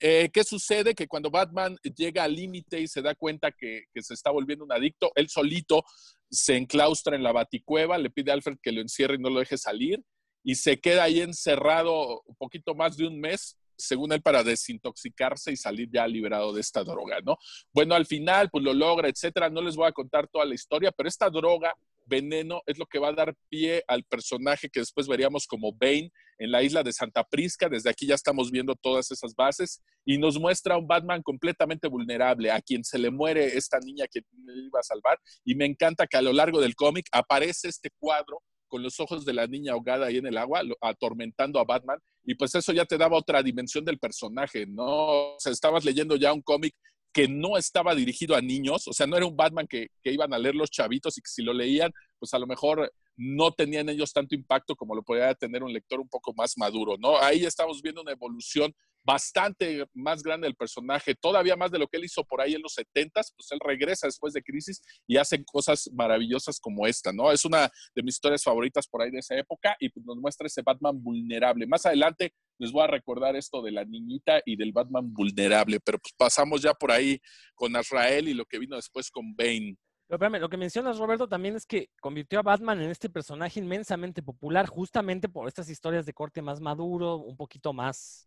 Eh, 0.00 0.30
¿Qué 0.32 0.44
sucede? 0.44 0.94
Que 0.94 1.08
cuando 1.08 1.30
Batman 1.30 1.76
llega 1.96 2.24
al 2.24 2.34
límite 2.34 2.80
y 2.80 2.86
se 2.86 3.02
da 3.02 3.14
cuenta 3.14 3.50
que, 3.50 3.84
se 4.00 4.14
está 4.14 4.30
volviendo 4.30 4.64
un 4.64 4.72
adicto, 4.72 5.10
él 5.16 5.28
solito 5.28 5.84
se 6.30 6.56
enclaustra 6.56 7.16
en 7.16 7.22
la 7.22 7.32
baticueva, 7.32 7.98
le 7.98 8.10
pide 8.10 8.30
a 8.30 8.34
Alfred 8.34 8.58
que 8.62 8.72
lo 8.72 8.80
encierre 8.80 9.16
y 9.16 9.18
no 9.18 9.30
lo 9.30 9.40
deje 9.40 9.58
salir, 9.58 10.02
y 10.44 10.54
se 10.54 10.78
queda 10.78 11.04
ahí 11.04 11.20
encerrado 11.20 12.22
un 12.26 12.36
poquito 12.36 12.74
más 12.74 12.96
de 12.96 13.06
un 13.06 13.18
mes, 13.18 13.58
según 13.78 14.12
él, 14.12 14.20
para 14.20 14.42
desintoxicarse 14.42 15.52
y 15.52 15.56
salir 15.56 15.88
ya 15.90 16.06
liberado 16.06 16.52
de 16.52 16.60
esta 16.60 16.84
droga, 16.84 17.18
¿no? 17.24 17.38
Bueno, 17.72 17.94
al 17.94 18.06
final, 18.06 18.50
pues 18.50 18.64
lo 18.64 18.74
logra, 18.74 19.08
etcétera. 19.08 19.48
No 19.48 19.62
les 19.62 19.76
voy 19.76 19.86
a 19.86 19.92
contar 19.92 20.28
toda 20.28 20.44
la 20.44 20.54
historia, 20.54 20.92
pero 20.92 21.08
esta 21.08 21.30
droga 21.30 21.74
veneno 22.08 22.62
es 22.66 22.78
lo 22.78 22.86
que 22.86 22.98
va 22.98 23.08
a 23.08 23.12
dar 23.12 23.34
pie 23.48 23.84
al 23.86 24.02
personaje 24.04 24.68
que 24.68 24.80
después 24.80 25.06
veríamos 25.06 25.46
como 25.46 25.72
Bane 25.72 26.10
en 26.38 26.50
la 26.50 26.62
isla 26.62 26.82
de 26.82 26.92
Santa 26.92 27.22
Prisca. 27.24 27.68
Desde 27.68 27.90
aquí 27.90 28.06
ya 28.06 28.14
estamos 28.14 28.50
viendo 28.50 28.74
todas 28.74 29.10
esas 29.10 29.34
bases 29.34 29.82
y 30.04 30.18
nos 30.18 30.38
muestra 30.38 30.74
a 30.74 30.78
un 30.78 30.86
Batman 30.86 31.22
completamente 31.22 31.86
vulnerable, 31.88 32.50
a 32.50 32.60
quien 32.60 32.82
se 32.82 32.98
le 32.98 33.10
muere 33.10 33.56
esta 33.56 33.78
niña 33.78 34.06
que 34.10 34.20
iba 34.54 34.80
a 34.80 34.82
salvar. 34.82 35.20
Y 35.44 35.54
me 35.54 35.66
encanta 35.66 36.06
que 36.06 36.16
a 36.16 36.22
lo 36.22 36.32
largo 36.32 36.60
del 36.60 36.74
cómic 36.74 37.06
aparece 37.12 37.68
este 37.68 37.90
cuadro 37.98 38.42
con 38.68 38.82
los 38.82 39.00
ojos 39.00 39.24
de 39.24 39.32
la 39.32 39.46
niña 39.46 39.72
ahogada 39.72 40.06
ahí 40.06 40.18
en 40.18 40.26
el 40.26 40.38
agua, 40.38 40.62
atormentando 40.80 41.58
a 41.58 41.64
Batman. 41.64 41.98
Y 42.24 42.34
pues 42.34 42.54
eso 42.54 42.72
ya 42.72 42.84
te 42.84 42.98
daba 42.98 43.16
otra 43.16 43.42
dimensión 43.42 43.84
del 43.84 43.98
personaje, 43.98 44.66
¿no? 44.66 44.84
O 44.86 45.36
sea, 45.38 45.52
estabas 45.52 45.84
leyendo 45.84 46.16
ya 46.16 46.32
un 46.32 46.42
cómic 46.42 46.74
que 47.12 47.26
no 47.26 47.56
estaba 47.56 47.94
dirigido 47.94 48.36
a 48.36 48.40
niños, 48.40 48.86
o 48.86 48.92
sea, 48.92 49.06
no 49.06 49.16
era 49.16 49.26
un 49.26 49.36
Batman 49.36 49.66
que, 49.66 49.88
iban 50.04 50.32
a 50.32 50.38
leer 50.38 50.54
los 50.54 50.70
chavitos 50.70 51.18
y 51.18 51.20
que 51.20 51.30
si 51.30 51.42
lo 51.42 51.52
leían, 51.52 51.92
pues 52.18 52.34
a 52.34 52.38
lo 52.38 52.46
mejor 52.46 52.92
no 53.16 53.52
tenían 53.52 53.88
ellos 53.88 54.12
tanto 54.12 54.34
impacto 54.34 54.76
como 54.76 54.94
lo 54.94 55.02
podría 55.02 55.34
tener 55.34 55.62
un 55.62 55.72
lector 55.72 56.00
un 56.00 56.08
poco 56.08 56.32
más 56.34 56.56
maduro, 56.56 56.96
¿no? 56.98 57.18
Ahí 57.18 57.44
estamos 57.44 57.82
viendo 57.82 58.02
una 58.02 58.12
evolución 58.12 58.74
bastante 59.04 59.86
más 59.94 60.22
grande 60.22 60.46
del 60.46 60.54
personaje, 60.54 61.14
todavía 61.14 61.56
más 61.56 61.70
de 61.70 61.78
lo 61.78 61.88
que 61.88 61.96
él 61.96 62.04
hizo 62.04 62.22
por 62.24 62.40
ahí 62.40 62.54
en 62.54 62.62
los 62.62 62.74
70 62.74 63.22
pues 63.34 63.50
él 63.52 63.58
regresa 63.64 64.06
después 64.06 64.34
de 64.34 64.42
Crisis 64.42 64.82
y 65.06 65.16
hace 65.16 65.42
cosas 65.44 65.88
maravillosas 65.94 66.60
como 66.60 66.86
esta, 66.86 67.12
¿no? 67.12 67.32
Es 67.32 67.44
una 67.44 67.70
de 67.94 68.02
mis 68.02 68.16
historias 68.16 68.44
favoritas 68.44 68.86
por 68.86 69.02
ahí 69.02 69.10
de 69.10 69.20
esa 69.20 69.34
época 69.36 69.76
y 69.80 69.88
pues, 69.88 70.04
nos 70.04 70.18
muestra 70.18 70.46
ese 70.46 70.62
Batman 70.62 71.02
vulnerable. 71.02 71.66
Más 71.66 71.86
adelante 71.86 72.34
les 72.58 72.70
voy 72.70 72.82
a 72.82 72.88
recordar 72.88 73.34
esto 73.34 73.62
de 73.62 73.72
la 73.72 73.84
niñita 73.84 74.42
y 74.44 74.56
del 74.56 74.72
Batman 74.72 75.12
vulnerable, 75.12 75.80
pero 75.80 75.98
pues 75.98 76.12
pasamos 76.16 76.60
ya 76.60 76.74
por 76.74 76.92
ahí 76.92 77.18
con 77.54 77.74
Azrael 77.76 78.28
y 78.28 78.34
lo 78.34 78.44
que 78.44 78.58
vino 78.58 78.76
después 78.76 79.10
con 79.10 79.34
Bane. 79.34 79.76
Pero 80.08 80.28
lo 80.38 80.48
que 80.48 80.56
mencionas, 80.56 80.98
Roberto, 80.98 81.28
también 81.28 81.54
es 81.56 81.66
que 81.66 81.90
convirtió 82.00 82.38
a 82.38 82.42
Batman 82.42 82.80
en 82.80 82.90
este 82.90 83.10
personaje 83.10 83.60
inmensamente 83.60 84.22
popular, 84.22 84.66
justamente 84.66 85.28
por 85.28 85.46
estas 85.48 85.68
historias 85.68 86.06
de 86.06 86.14
corte 86.14 86.40
más 86.42 86.60
maduro, 86.60 87.16
un 87.16 87.36
poquito 87.36 87.72
más, 87.74 88.26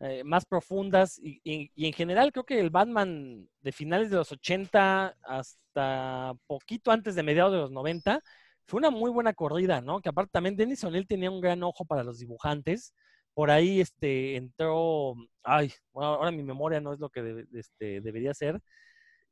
eh, 0.00 0.22
más 0.24 0.44
profundas. 0.46 1.18
Y, 1.18 1.40
y, 1.44 1.86
en 1.86 1.92
general, 1.92 2.30
creo 2.32 2.44
que 2.44 2.60
el 2.60 2.70
Batman 2.70 3.48
de 3.60 3.72
finales 3.72 4.10
de 4.10 4.16
los 4.16 4.30
80 4.30 5.16
hasta 5.22 6.34
poquito 6.46 6.92
antes 6.92 7.14
de 7.16 7.22
mediados 7.24 7.52
de 7.52 7.58
los 7.58 7.72
90 7.72 8.22
fue 8.66 8.78
una 8.78 8.90
muy 8.90 9.10
buena 9.10 9.34
corrida, 9.34 9.80
¿no? 9.80 10.00
Que 10.00 10.10
aparte 10.10 10.30
también 10.32 10.56
Dennis 10.56 10.84
O'Neill 10.84 11.06
tenía 11.08 11.30
un 11.30 11.40
gran 11.40 11.62
ojo 11.64 11.84
para 11.84 12.04
los 12.04 12.18
dibujantes 12.18 12.94
por 13.38 13.52
ahí 13.52 13.80
este, 13.80 14.34
entró, 14.34 15.14
ay, 15.44 15.72
bueno, 15.92 16.14
ahora 16.14 16.32
mi 16.32 16.42
memoria 16.42 16.80
no 16.80 16.92
es 16.92 16.98
lo 16.98 17.08
que 17.08 17.46
este, 17.52 18.00
debería 18.00 18.34
ser. 18.34 18.60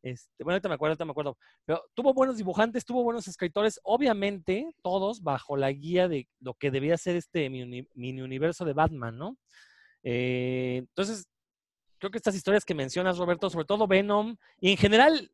Este, 0.07 0.45
bueno, 0.45 0.55
ahorita 0.55 0.69
me 0.69 0.77
acuerdo, 0.77 0.93
ahorita 0.93 1.05
me 1.05 1.11
acuerdo. 1.11 1.39
Pero 1.65 1.83
tuvo 1.93 2.15
buenos 2.15 2.37
dibujantes, 2.37 2.85
tuvo 2.85 3.03
buenos 3.03 3.27
escritores, 3.27 3.81
obviamente 3.83 4.71
todos 4.81 5.21
bajo 5.21 5.57
la 5.57 5.73
guía 5.73 6.07
de 6.07 6.29
lo 6.39 6.55
que 6.55 6.71
debía 6.71 6.97
ser 6.97 7.17
este 7.17 7.51
mini, 7.51 8.23
universo 8.23 8.65
de 8.65 8.73
Batman, 8.73 9.19
¿no? 9.19 9.37
Eh, 10.05 10.77
entonces, 10.79 11.27
creo 11.99 12.13
que 12.13 12.19
estas 12.19 12.37
historias 12.37 12.65
que 12.65 12.73
mencionas, 12.73 13.19
Roberto, 13.19 13.51
sobre 13.51 13.65
todo 13.65 13.89
Venom, 13.89 14.37
y 14.61 14.71
en 14.71 14.77
general 14.77 15.33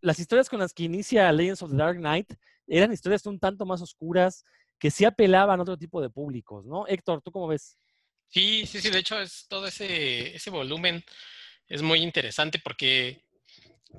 las 0.00 0.18
historias 0.18 0.48
con 0.48 0.58
las 0.58 0.74
que 0.74 0.82
inicia 0.82 1.30
Legends 1.30 1.62
of 1.62 1.70
the 1.70 1.76
Dark 1.76 1.98
Knight 1.98 2.34
eran 2.66 2.92
historias 2.92 3.24
un 3.26 3.38
tanto 3.38 3.64
más 3.64 3.80
oscuras, 3.80 4.44
que 4.76 4.90
sí 4.90 5.04
apelaban 5.04 5.60
a 5.60 5.62
otro 5.62 5.78
tipo 5.78 6.02
de 6.02 6.10
públicos, 6.10 6.66
¿no? 6.66 6.84
Héctor, 6.88 7.22
¿tú 7.22 7.30
cómo 7.30 7.46
ves? 7.46 7.78
Sí, 8.26 8.66
sí, 8.66 8.80
sí, 8.80 8.90
de 8.90 8.98
hecho 8.98 9.20
es 9.20 9.46
todo 9.46 9.68
ese, 9.68 10.34
ese 10.34 10.50
volumen 10.50 11.04
es 11.68 11.80
muy 11.80 12.00
interesante 12.00 12.58
porque 12.58 13.22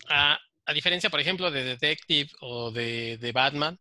a, 0.10 0.40
diferencia, 0.74 1.10
por 1.10 1.20
ejemplo, 1.20 1.52
de 1.52 1.64
Detective 1.64 2.30
o 2.42 2.72
de, 2.72 3.32
Batman, 3.34 3.80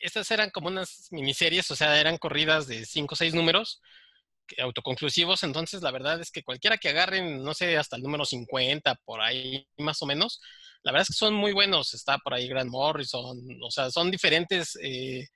estas 0.00 0.30
eran 0.30 0.50
como 0.50 0.68
unas 0.68 1.08
miniseries, 1.10 1.70
o 1.70 1.76
sea, 1.76 1.98
eran 1.98 2.18
corridas 2.18 2.66
de 2.66 2.84
cinco 2.84 3.14
o 3.14 3.16
seis 3.16 3.34
números 3.34 3.80
autoconclusivos, 4.58 5.42
entonces 5.42 5.82
la 5.82 5.90
verdad 5.90 6.20
es 6.20 6.30
que 6.30 6.44
cualquiera 6.44 6.78
que 6.78 6.90
agarren, 6.90 7.42
no 7.42 7.52
sé, 7.52 7.76
hasta 7.76 7.96
el 7.96 8.02
número 8.02 8.24
50, 8.24 8.94
por 9.04 9.20
ahí 9.20 9.66
más 9.78 10.00
o 10.02 10.06
menos, 10.06 10.40
la 10.86 10.92
verdad 10.92 11.02
es 11.02 11.08
que 11.08 11.18
son 11.18 11.34
muy 11.34 11.52
buenos. 11.52 11.94
Está 11.94 12.18
por 12.18 12.32
ahí 12.32 12.46
Grant 12.46 12.70
Morrison, 12.70 13.36
o 13.60 13.70
sea, 13.72 13.90
son 13.90 14.08
diferentes 14.08 14.78
eh, 14.80 15.26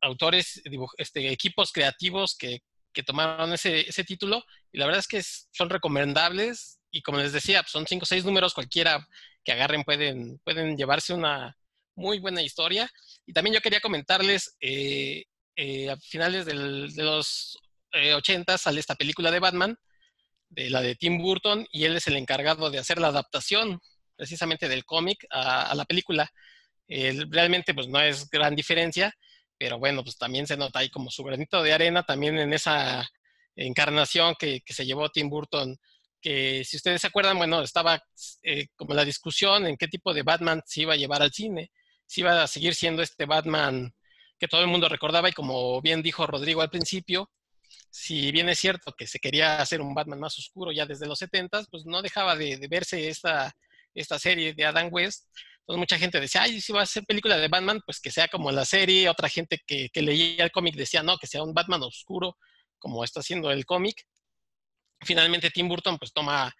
autores, 0.00 0.62
este, 0.96 1.30
equipos 1.30 1.72
creativos 1.72 2.34
que, 2.38 2.60
que 2.90 3.02
tomaron 3.02 3.52
ese, 3.52 3.86
ese, 3.86 4.02
título 4.02 4.42
y 4.72 4.78
la 4.78 4.86
verdad 4.86 5.00
es 5.00 5.08
que 5.08 5.22
son 5.22 5.68
recomendables 5.68 6.80
y 6.96 7.02
como 7.02 7.18
les 7.18 7.32
decía, 7.32 7.62
pues, 7.62 7.72
son 7.72 7.86
cinco 7.86 8.04
o 8.04 8.06
seis 8.06 8.24
números, 8.24 8.54
cualquiera 8.54 9.06
que 9.44 9.52
agarren 9.52 9.84
pueden, 9.84 10.38
pueden 10.38 10.78
llevarse 10.78 11.12
una 11.12 11.54
muy 11.94 12.18
buena 12.20 12.40
historia. 12.40 12.90
Y 13.26 13.34
también 13.34 13.54
yo 13.54 13.60
quería 13.60 13.80
comentarles, 13.80 14.56
eh, 14.60 15.24
eh, 15.56 15.90
a 15.90 15.96
finales 15.98 16.46
de 16.46 16.54
los 16.54 17.58
eh, 17.92 18.14
80 18.14 18.56
sale 18.56 18.80
esta 18.80 18.94
película 18.94 19.30
de 19.30 19.40
Batman, 19.40 19.76
de 20.48 20.70
la 20.70 20.80
de 20.80 20.94
Tim 20.94 21.18
Burton, 21.18 21.66
y 21.70 21.84
él 21.84 21.96
es 21.96 22.06
el 22.06 22.16
encargado 22.16 22.70
de 22.70 22.78
hacer 22.78 22.98
la 22.98 23.08
adaptación 23.08 23.78
precisamente 24.16 24.66
del 24.66 24.86
cómic 24.86 25.26
a, 25.30 25.74
la 25.74 25.84
película. 25.84 26.30
realmente 26.88 27.74
pues 27.74 27.88
no 27.88 28.00
es 28.00 28.30
gran 28.30 28.56
diferencia, 28.56 29.14
pero 29.58 29.78
bueno, 29.78 30.02
pues 30.02 30.16
también 30.16 30.46
se 30.46 30.56
nota 30.56 30.78
ahí 30.78 30.88
como 30.88 31.10
su 31.10 31.22
granito 31.24 31.62
de 31.62 31.74
arena 31.74 32.04
también 32.04 32.38
en 32.38 32.54
esa 32.54 33.06
encarnación 33.54 34.34
que, 34.38 34.62
se 34.66 34.86
llevó 34.86 35.10
Tim 35.10 35.28
Burton, 35.28 35.76
que 36.26 36.64
si 36.64 36.76
ustedes 36.76 37.00
se 37.00 37.06
acuerdan, 37.06 37.38
bueno, 37.38 37.62
estaba 37.62 38.02
eh, 38.42 38.66
como 38.74 38.94
la 38.94 39.04
discusión 39.04 39.64
en 39.64 39.76
qué 39.76 39.86
tipo 39.86 40.12
de 40.12 40.24
Batman 40.24 40.60
se 40.66 40.80
iba 40.80 40.94
a 40.94 40.96
llevar 40.96 41.22
al 41.22 41.32
cine, 41.32 41.70
si 42.04 42.22
iba 42.22 42.42
a 42.42 42.48
seguir 42.48 42.74
siendo 42.74 43.00
este 43.00 43.26
Batman 43.26 43.94
que 44.36 44.48
todo 44.48 44.60
el 44.60 44.66
mundo 44.66 44.88
recordaba 44.88 45.28
y 45.28 45.32
como 45.32 45.80
bien 45.80 46.02
dijo 46.02 46.26
Rodrigo 46.26 46.62
al 46.62 46.70
principio, 46.70 47.30
si 47.90 48.32
bien 48.32 48.48
es 48.48 48.58
cierto 48.58 48.90
que 48.90 49.06
se 49.06 49.20
quería 49.20 49.60
hacer 49.60 49.80
un 49.80 49.94
Batman 49.94 50.18
más 50.18 50.36
oscuro 50.36 50.72
ya 50.72 50.84
desde 50.84 51.06
los 51.06 51.20
70, 51.20 51.62
pues 51.70 51.86
no 51.86 52.02
dejaba 52.02 52.34
de, 52.34 52.58
verse 52.68 53.08
esta, 53.08 53.56
esta 53.94 54.18
serie 54.18 54.52
de 54.52 54.64
Adam 54.64 54.88
West 54.90 55.26
entonces 55.60 55.80
mucha 55.80 55.98
gente 55.98 56.20
decía, 56.20 56.42
ay, 56.42 56.60
si 56.60 56.72
va 56.72 56.82
a 56.82 56.86
ser 56.86 57.04
película 57.04 57.36
de 57.38 57.48
Batman, 57.48 57.80
pues 57.84 58.00
que 58.00 58.12
sea 58.12 58.28
como 58.28 58.52
la 58.52 58.64
serie. 58.64 59.08
Otra 59.08 59.28
gente 59.28 59.58
que, 59.66 59.90
leía 59.94 60.44
el 60.44 60.52
cómic 60.52 60.76
decía, 60.76 61.02
no, 61.02 61.18
que 61.18 61.26
sea 61.26 61.42
un 61.42 61.54
Batman 61.54 61.82
oscuro, 61.82 62.36
como 62.78 63.02
está 63.02 63.18
haciendo 63.18 63.50
el 63.50 63.66
cómic. 63.66 64.06
Finalmente 65.00 65.50
Tim 65.50 65.68
Burton 65.68 65.98
pues 65.98 66.12
toma 66.12 66.52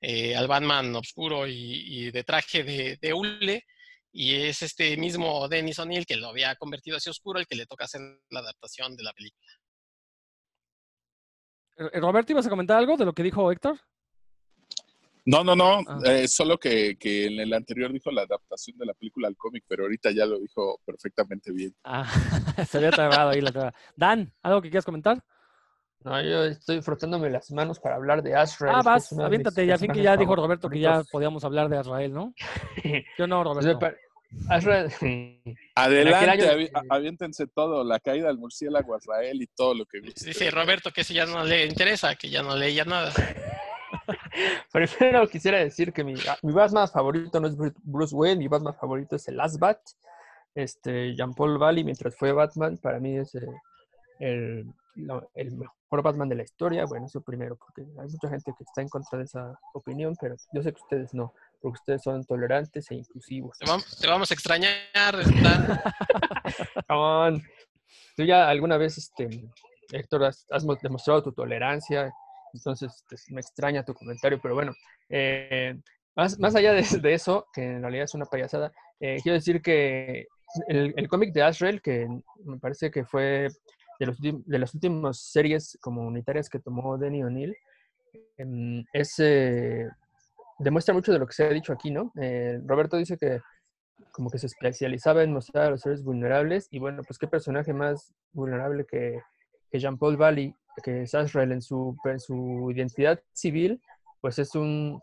eh, 0.00 0.34
al 0.36 0.48
Batman 0.48 0.94
oscuro 0.96 1.46
y, 1.46 2.10
de 2.10 2.24
traje 2.24 2.64
de, 2.64 2.98
de 3.00 3.12
hule 3.12 3.64
y 4.12 4.34
es 4.34 4.62
este 4.62 4.96
mismo 4.96 5.48
Dennis 5.48 5.78
O'Neill 5.78 6.06
que 6.06 6.16
lo 6.16 6.28
había 6.28 6.54
convertido 6.56 6.96
así 6.96 7.10
oscuro 7.10 7.40
el 7.40 7.46
que 7.46 7.56
le 7.56 7.66
toca 7.66 7.84
hacer 7.84 8.00
la 8.30 8.40
adaptación 8.40 8.96
de 8.96 9.02
la 9.02 9.12
película. 9.12 9.50
Eh, 11.76 12.00
Roberto, 12.00 12.32
¿ibas 12.32 12.46
a 12.46 12.50
comentar 12.50 12.78
algo 12.78 12.96
de 12.96 13.04
lo 13.04 13.12
que 13.12 13.22
dijo 13.22 13.50
Héctor? 13.50 13.80
No, 15.26 15.42
no, 15.42 15.56
no, 15.56 15.80
ah. 15.88 16.00
eh, 16.04 16.28
solo 16.28 16.58
que, 16.58 16.96
en 17.00 17.40
el 17.40 17.52
anterior 17.54 17.90
dijo 17.92 18.10
la 18.10 18.22
adaptación 18.22 18.76
de 18.76 18.86
la 18.86 18.92
película 18.92 19.26
al 19.26 19.36
cómic, 19.36 19.64
pero 19.66 19.84
ahorita 19.84 20.10
ya 20.10 20.26
lo 20.26 20.38
dijo 20.38 20.80
perfectamente 20.84 21.50
bien. 21.50 21.74
Ah, 21.82 22.04
se 22.68 22.76
había 22.76 22.90
trabado 22.90 23.30
ahí 23.30 23.40
la 23.40 23.50
traba. 23.50 23.74
Dan, 23.96 24.32
¿algo 24.42 24.60
que 24.60 24.68
quieras 24.68 24.84
comentar? 24.84 25.24
No, 26.04 26.20
yo 26.20 26.44
estoy 26.44 26.82
frotándome 26.82 27.30
las 27.30 27.50
manos 27.50 27.80
para 27.80 27.94
hablar 27.94 28.22
de 28.22 28.36
Azrael. 28.36 28.76
Ah, 28.76 28.82
vas, 28.84 29.10
aviéntate, 29.12 29.66
ya 29.66 29.78
fin 29.78 29.90
que 29.90 30.02
ya 30.02 30.18
dijo 30.18 30.36
Roberto 30.36 30.68
que 30.68 30.78
ya 30.78 31.02
podíamos 31.10 31.44
hablar 31.44 31.70
de 31.70 31.78
Azrael, 31.78 32.12
¿no? 32.12 32.34
Yo 33.18 33.26
no, 33.26 33.42
Roberto. 33.42 33.90
Azrael. 34.50 34.92
Adelante, 35.74 36.70
aviéntense 36.90 37.46
todo, 37.46 37.84
la 37.84 38.00
caída 38.00 38.28
del 38.28 38.36
murciélago 38.36 38.94
Azrael 38.94 39.40
y 39.40 39.46
todo 39.46 39.74
lo 39.74 39.86
que 39.86 40.00
Dice 40.00 40.50
Roberto 40.50 40.90
que 40.90 41.04
si 41.04 41.14
ya 41.14 41.24
no 41.24 41.42
le 41.42 41.64
interesa, 41.64 42.14
que 42.16 42.28
ya 42.28 42.42
no 42.42 42.54
leía 42.54 42.84
nada. 42.84 43.10
Primero 44.72 45.26
quisiera 45.28 45.58
decir 45.58 45.90
que 45.92 46.04
mi, 46.04 46.14
mi 46.42 46.52
Batman 46.52 46.88
favorito 46.88 47.40
no 47.40 47.48
es 47.48 47.56
Bruce 47.82 48.14
Wayne, 48.14 48.40
mi 48.40 48.48
Batman 48.48 48.74
favorito 48.74 49.16
es 49.16 49.26
el 49.28 49.38
Last 49.38 49.58
Bat. 49.58 49.78
Este, 50.54 51.14
Jean-Paul 51.16 51.58
Valley, 51.58 51.82
mientras 51.82 52.14
fue 52.14 52.32
Batman, 52.32 52.76
para 52.76 53.00
mí 53.00 53.16
es 53.16 53.34
el, 53.34 53.48
el, 54.18 55.56
mejor 55.94 56.02
Batman 56.02 56.28
de 56.28 56.36
la 56.36 56.42
historia. 56.42 56.84
Bueno, 56.86 57.06
eso 57.06 57.20
primero, 57.20 57.56
porque 57.56 57.82
hay 57.82 58.08
mucha 58.08 58.28
gente 58.28 58.52
que 58.56 58.64
está 58.64 58.82
en 58.82 58.88
contra 58.88 59.18
de 59.18 59.24
esa 59.24 59.58
opinión, 59.72 60.16
pero 60.20 60.36
yo 60.52 60.62
sé 60.62 60.72
que 60.72 60.82
ustedes 60.82 61.14
no, 61.14 61.32
porque 61.60 61.78
ustedes 61.80 62.02
son 62.02 62.24
tolerantes 62.24 62.90
e 62.90 62.96
inclusivos. 62.96 63.58
Te 63.58 63.66
vamos, 64.08 64.30
a 64.30 64.34
extrañar, 64.34 64.74
Tú 68.16 68.22
ya 68.24 68.48
alguna 68.48 68.76
vez, 68.76 68.98
este, 68.98 69.48
Héctor, 69.92 70.24
has 70.24 70.66
demostrado 70.82 71.22
tu 71.22 71.32
tolerancia 71.32 72.12
entonces 72.54 73.04
este, 73.10 73.34
me 73.34 73.40
extraña 73.40 73.84
tu 73.84 73.94
comentario, 73.94 74.40
pero 74.40 74.54
bueno, 74.54 74.72
eh, 75.08 75.76
más, 76.14 76.38
más, 76.38 76.54
allá 76.54 76.72
de, 76.72 77.12
eso, 77.12 77.48
que 77.52 77.62
en 77.62 77.82
realidad 77.82 78.04
es 78.04 78.14
una 78.14 78.26
payasada, 78.26 78.72
eh, 79.00 79.18
quiero 79.22 79.34
decir 79.34 79.60
que 79.60 80.28
el, 80.68 81.08
cómic 81.08 81.32
de 81.32 81.42
Azrael, 81.42 81.82
que 81.82 82.06
me 82.44 82.58
parece 82.58 82.90
que 82.90 83.04
fue 83.04 83.48
de, 84.04 84.32
los, 84.32 84.44
de 84.46 84.58
las 84.58 84.74
últimas 84.74 85.18
series 85.18 85.78
comunitarias 85.80 86.48
que 86.48 86.60
tomó 86.60 86.98
Denny 86.98 87.22
O'Neill, 87.22 87.56
em, 88.36 88.84
es, 88.92 89.14
eh, 89.18 89.88
demuestra 90.58 90.94
mucho 90.94 91.12
de 91.12 91.18
lo 91.18 91.26
que 91.26 91.34
se 91.34 91.44
ha 91.44 91.50
dicho 91.50 91.72
aquí, 91.72 91.90
¿no? 91.90 92.12
Roberto 92.66 92.96
dice 92.96 93.18
que 93.18 93.40
como 94.12 94.30
que 94.30 94.38
se 94.38 94.46
especializaba 94.46 95.22
en 95.22 95.32
mostrar 95.32 95.66
a 95.66 95.70
los 95.70 95.80
seres 95.80 96.02
vulnerables 96.02 96.68
y 96.70 96.78
bueno, 96.78 97.02
pues 97.06 97.18
qué 97.18 97.26
personaje 97.26 97.72
más 97.72 98.12
vulnerable 98.32 98.84
que, 98.86 99.20
que 99.70 99.78
Jean-Paul 99.78 100.16
Valley 100.16 100.54
que 100.82 101.02
es 101.02 101.14
Azrael 101.14 101.52
en 101.52 101.62
su, 101.62 101.96
su 102.18 102.70
identidad 102.70 103.20
civil, 103.32 103.80
pues 104.20 104.38
es 104.38 104.54
un, 104.54 105.00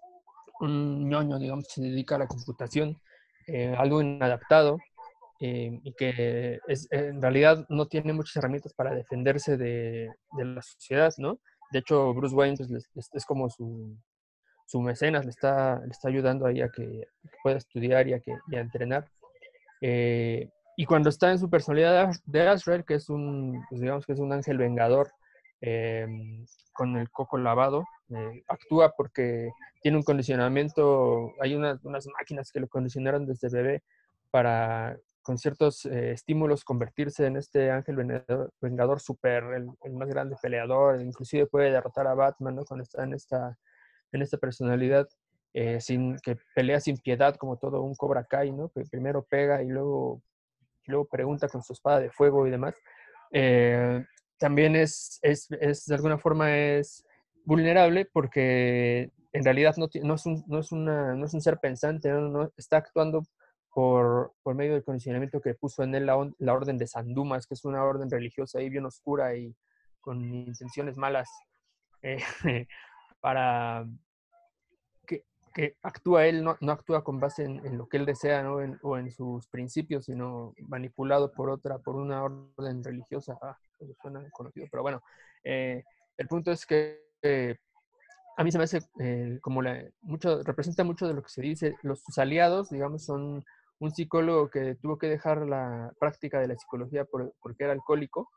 un 0.59 1.09
ñoño, 1.09 1.39
digamos, 1.39 1.65
se 1.67 1.81
dedica 1.81 2.15
a 2.15 2.19
la 2.19 2.27
computación, 2.27 2.99
eh, 3.47 3.73
algo 3.77 4.01
inadaptado 4.01 4.77
eh, 5.41 5.79
y 5.83 5.93
que 5.93 6.59
es, 6.67 6.87
en 6.91 7.21
realidad 7.21 7.65
no 7.69 7.87
tiene 7.87 8.13
muchas 8.13 8.37
herramientas 8.37 8.73
para 8.73 8.93
defenderse 8.93 9.57
de, 9.57 10.09
de 10.37 10.45
la 10.45 10.61
sociedad, 10.61 11.13
¿no? 11.17 11.39
De 11.71 11.79
hecho, 11.79 12.13
Bruce 12.13 12.35
Wayne 12.35 12.57
pues, 12.93 13.09
es, 13.13 13.25
como 13.25 13.49
su, 13.49 13.97
su, 14.65 14.81
mecenas, 14.81 15.25
le 15.25 15.31
está, 15.31 15.79
le 15.79 15.91
está 15.91 16.09
ayudando 16.09 16.45
ahí 16.45 16.61
a 16.61 16.69
que, 16.69 17.07
pueda 17.43 17.57
estudiar 17.57 18.07
y 18.07 18.13
a, 18.13 18.19
que, 18.19 18.33
y 18.49 18.55
a 18.55 18.59
entrenar. 18.61 19.09
Eh, 19.81 20.49
y 20.77 20.85
cuando 20.85 21.09
está 21.09 21.31
en 21.31 21.39
su 21.39 21.49
personalidad 21.49 22.11
de 22.25 22.47
Azrael, 22.47 22.85
que 22.85 22.95
es 22.95 23.09
un, 23.09 23.63
pues, 23.69 23.81
digamos 23.81 24.05
que 24.05 24.13
es 24.13 24.19
un 24.19 24.31
ángel 24.33 24.57
vengador, 24.57 25.11
Em, 25.61 26.43
con 26.73 26.97
el 26.97 27.09
coco 27.11 27.37
lavado. 27.37 27.85
Eh, 28.09 28.43
actúa 28.47 28.93
porque 28.97 29.49
tiene 29.81 29.97
un 29.97 30.03
condicionamiento, 30.03 31.31
hay 31.39 31.55
unas, 31.55 31.83
unas, 31.85 32.07
máquinas 32.07 32.51
que 32.51 32.59
lo 32.59 32.67
condicionaron 32.67 33.27
desde 33.27 33.49
bebé 33.49 33.83
para 34.31 34.97
con 35.21 35.37
ciertos 35.37 35.85
eh, 35.85 36.11
estímulos 36.11 36.63
convertirse 36.63 37.25
en 37.25 37.37
este 37.37 37.71
ángel 37.71 37.95
vengador, 37.95 38.51
vengador 38.61 38.99
super, 38.99 39.43
el, 39.53 39.93
más 39.93 40.09
grande 40.09 40.35
peleador, 40.41 41.01
inclusive 41.01 41.45
puede 41.47 41.71
derrotar 41.71 42.07
a 42.07 42.15
Batman 42.15 42.55
¿no? 42.55 42.65
cuando 42.65 42.83
está 42.83 43.03
en 43.03 43.13
esta, 43.13 43.57
en 44.11 44.21
esta 44.21 44.37
personalidad. 44.37 45.07
Eh, 45.53 45.81
sin 45.81 46.15
que 46.19 46.37
pelea 46.55 46.79
sin 46.79 46.97
piedad 46.97 47.35
como 47.35 47.57
todo 47.57 47.81
un 47.81 47.93
Cobra 47.93 48.23
Kai, 48.23 48.53
¿no? 48.53 48.69
Que 48.69 48.85
primero 48.89 49.21
pega 49.29 49.61
y 49.61 49.67
luego, 49.67 50.21
luego 50.85 51.09
pregunta 51.09 51.49
con 51.49 51.61
su 51.61 51.73
espada 51.73 51.99
de 51.99 52.09
fuego 52.09 52.47
y 52.47 52.51
demás 52.51 52.73
también 54.41 54.75
es, 54.75 55.19
es, 55.21 55.47
es, 55.51 55.85
de 55.85 55.93
alguna 55.93 56.17
forma 56.17 56.57
es 56.57 57.05
vulnerable 57.45 58.09
porque 58.11 59.11
en 59.33 59.43
realidad 59.43 59.75
no, 59.77 59.87
no, 60.01 60.15
es, 60.15 60.25
un, 60.25 60.43
no, 60.47 60.59
es, 60.59 60.71
una, 60.71 61.13
no 61.13 61.27
es 61.27 61.33
un 61.35 61.41
ser 61.41 61.59
pensante, 61.59 62.09
no, 62.09 62.51
está 62.57 62.77
actuando 62.77 63.21
por, 63.73 64.33
por, 64.43 64.55
medio 64.55 64.73
del 64.73 64.83
condicionamiento 64.83 65.41
que 65.41 65.53
puso 65.53 65.83
en 65.83 65.95
él 65.95 66.05
la, 66.05 66.29
la, 66.39 66.53
orden 66.53 66.77
de 66.77 66.87
Sandumas, 66.87 67.47
que 67.47 67.53
es 67.53 67.65
una 67.65 67.83
orden 67.83 68.09
religiosa 68.09 68.59
ahí 68.59 68.69
bien 68.69 68.85
oscura 68.85 69.35
y 69.35 69.55
con 70.01 70.21
intenciones 70.33 70.97
malas 70.97 71.29
eh, 72.01 72.21
para, 73.21 73.85
que 75.53 75.77
actúa 75.81 76.25
él, 76.25 76.43
no, 76.43 76.57
no 76.61 76.71
actúa 76.71 77.03
con 77.03 77.19
base 77.19 77.43
en, 77.43 77.77
lo 77.77 77.87
que 77.87 77.97
él 77.97 78.05
desea 78.05 78.49
o 78.51 78.97
en 78.97 79.11
sus 79.11 79.47
principios, 79.47 80.05
sino 80.05 80.53
manipulado 80.59 81.31
por 81.31 81.49
otra, 81.49 81.77
por 81.79 81.95
una 81.95 82.23
orden 82.23 82.83
religiosa. 82.83 83.37
Ah, 83.41 83.57
eso 83.79 83.93
suena 84.01 84.23
conocido, 84.31 84.67
pero 84.71 84.83
bueno, 84.83 85.01
eh, 85.43 85.83
el 86.17 86.27
punto 86.27 86.51
es 86.51 86.65
que 86.65 87.01
eh, 87.21 87.57
a 88.37 88.43
mí 88.43 88.51
se 88.51 88.57
me 88.57 88.63
hace 88.63 88.81
como 89.41 89.61
la, 89.61 89.83
mucho, 90.01 90.41
representa 90.43 90.83
mucho 90.83 91.07
de 91.07 91.13
lo 91.13 91.21
que 91.21 91.29
se 91.29 91.41
dice, 91.41 91.75
los 91.83 92.01
sus 92.01 92.17
aliados, 92.17 92.69
digamos, 92.69 93.03
son 93.03 93.43
un 93.81 93.91
psicólogo 93.91 94.49
que 94.49 94.75
tuvo 94.75 94.97
que 94.97 95.07
dejar 95.07 95.47
la 95.47 95.91
práctica 95.99 96.39
de 96.39 96.47
la 96.47 96.55
psicología 96.55 97.03
por, 97.03 97.33
porque 97.41 97.63
era 97.63 97.73
alcohólico, 97.73 98.29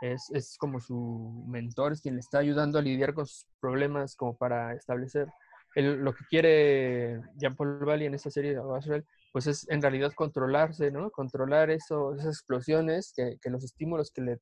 es, 0.00 0.30
es 0.32 0.56
como 0.58 0.80
su 0.80 1.44
mentor, 1.46 1.92
es 1.92 2.00
quien 2.00 2.14
le 2.14 2.20
está 2.20 2.38
ayudando 2.38 2.78
a 2.78 2.82
lidiar 2.82 3.12
con 3.12 3.26
sus 3.26 3.46
problemas 3.60 4.16
como 4.16 4.36
para 4.36 4.72
establecer 4.74 5.28
lo 5.74 6.14
que 6.14 6.24
quiere 6.24 7.20
Jean-Paul 7.36 7.84
Valley 7.84 8.06
en 8.06 8.14
esta 8.14 8.30
serie 8.30 8.54
de 8.54 9.04
pues 9.32 9.46
es 9.46 9.68
en 9.68 9.82
realidad 9.82 10.12
controlarse, 10.14 10.90
¿no? 10.90 11.10
Controlar 11.10 11.70
eso, 11.70 12.14
esas 12.14 12.36
explosiones, 12.36 13.12
que, 13.14 13.38
los 13.50 13.62
estímulos 13.62 14.10
que 14.10 14.22
le 14.22 14.38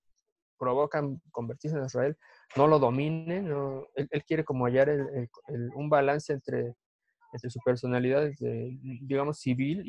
provocan 0.59 1.21
convertirse 1.33 1.77
en 1.77 1.85
Israel 1.85 2.17
no 2.57 2.69
lo 2.69 2.79
dominen, 2.79 3.53
Él, 3.97 4.25
quiere 4.25 4.45
como 4.45 4.67
hallar 4.67 4.89
un 5.75 5.91
balance 5.91 6.33
entre 6.33 6.75
entre 7.33 7.51
su 7.51 7.61
personalidad, 7.65 8.29
digamos, 8.39 9.39
civil 9.39 9.83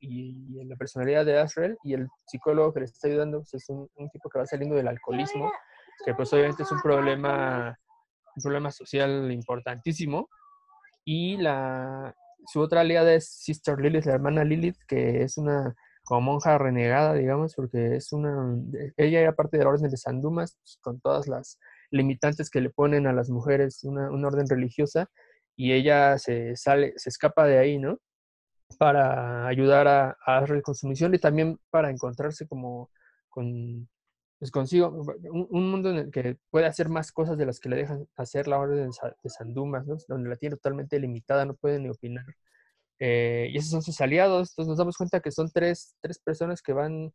y, 0.00 0.64
la 0.64 0.76
personalidad 0.76 1.26
de 1.26 1.38
Asriel 1.38 1.76
y 1.82 1.94
el 1.94 2.08
psicólogo 2.26 2.72
que 2.72 2.80
le 2.80 2.86
está 2.86 3.08
ayudando 3.08 3.38
pues, 3.38 3.54
es 3.54 3.68
un, 3.68 3.88
tipo 4.10 4.28
que 4.30 4.38
va 4.38 4.46
saliendo 4.46 4.76
del 4.76 4.88
alcoholismo, 4.88 5.50
que 6.04 6.14
pues 6.14 6.32
obviamente 6.32 6.62
es 6.62 6.72
un 6.72 6.80
problema, 6.80 7.76
un 8.36 8.42
problema 8.42 8.70
social 8.70 9.30
importantísimo. 9.30 10.28
Y 11.04 11.36
su 12.46 12.60
otra 12.60 12.80
aliada 12.82 13.12
es 13.12 13.28
Sister 13.28 13.78
Lilith, 13.78 14.06
la 14.06 14.14
hermana 14.14 14.44
Lilith, 14.44 14.78
que 14.86 15.22
es 15.22 15.36
una 15.36 15.74
como 16.04 16.20
monja 16.32 16.58
renegada, 16.58 17.14
digamos, 17.14 17.54
porque 17.54 17.96
es 17.96 18.12
una, 18.12 18.56
ella 18.96 19.20
era 19.20 19.34
parte 19.34 19.56
de 19.56 19.64
la 19.64 19.70
orden 19.70 19.90
de 19.90 19.96
San 19.96 20.20
Dumas, 20.20 20.56
pues, 20.60 20.78
con 20.80 21.00
todas 21.00 21.28
las 21.28 21.58
limitantes 21.90 22.50
que 22.50 22.60
le 22.60 22.70
ponen 22.70 23.06
a 23.06 23.12
las 23.12 23.30
mujeres, 23.30 23.84
una 23.84 24.08
orden 24.26 24.48
religiosa, 24.48 25.08
y 25.56 25.72
ella 25.72 26.18
se 26.18 26.56
sale, 26.56 26.94
se 26.96 27.10
escapa 27.10 27.46
de 27.46 27.58
ahí, 27.58 27.78
¿no? 27.78 27.98
Para 28.78 29.46
ayudar 29.46 29.88
a, 29.88 30.16
a 30.26 30.44
con 30.62 30.74
su 30.74 30.88
misión 30.88 31.14
y 31.14 31.18
también 31.18 31.58
para 31.70 31.90
encontrarse 31.90 32.46
como 32.46 32.90
con, 33.28 33.88
pues 34.38 34.50
consigo, 34.50 34.88
un, 35.30 35.70
mundo 35.70 35.90
en 35.90 35.96
el 35.98 36.10
que 36.10 36.36
puede 36.50 36.66
hacer 36.66 36.88
más 36.88 37.12
cosas 37.12 37.38
de 37.38 37.46
las 37.46 37.60
que 37.60 37.68
le 37.68 37.76
dejan 37.76 38.08
hacer 38.16 38.48
la 38.48 38.58
orden 38.58 38.90
de 38.90 39.30
San 39.30 39.54
Dumas, 39.54 39.86
¿no? 39.86 39.96
Donde 40.08 40.30
la 40.30 40.36
tiene 40.36 40.56
totalmente 40.56 40.98
limitada, 40.98 41.44
no 41.44 41.54
puede 41.54 41.78
ni 41.78 41.88
opinar. 41.88 42.24
Eh, 42.98 43.48
y 43.52 43.58
esos 43.58 43.70
son 43.70 43.82
sus 43.82 44.00
aliados, 44.00 44.50
entonces 44.50 44.68
nos 44.68 44.78
damos 44.78 44.96
cuenta 44.96 45.20
que 45.20 45.30
son 45.30 45.50
tres, 45.52 45.94
tres 46.00 46.18
personas 46.18 46.62
que 46.62 46.72
van, 46.72 47.12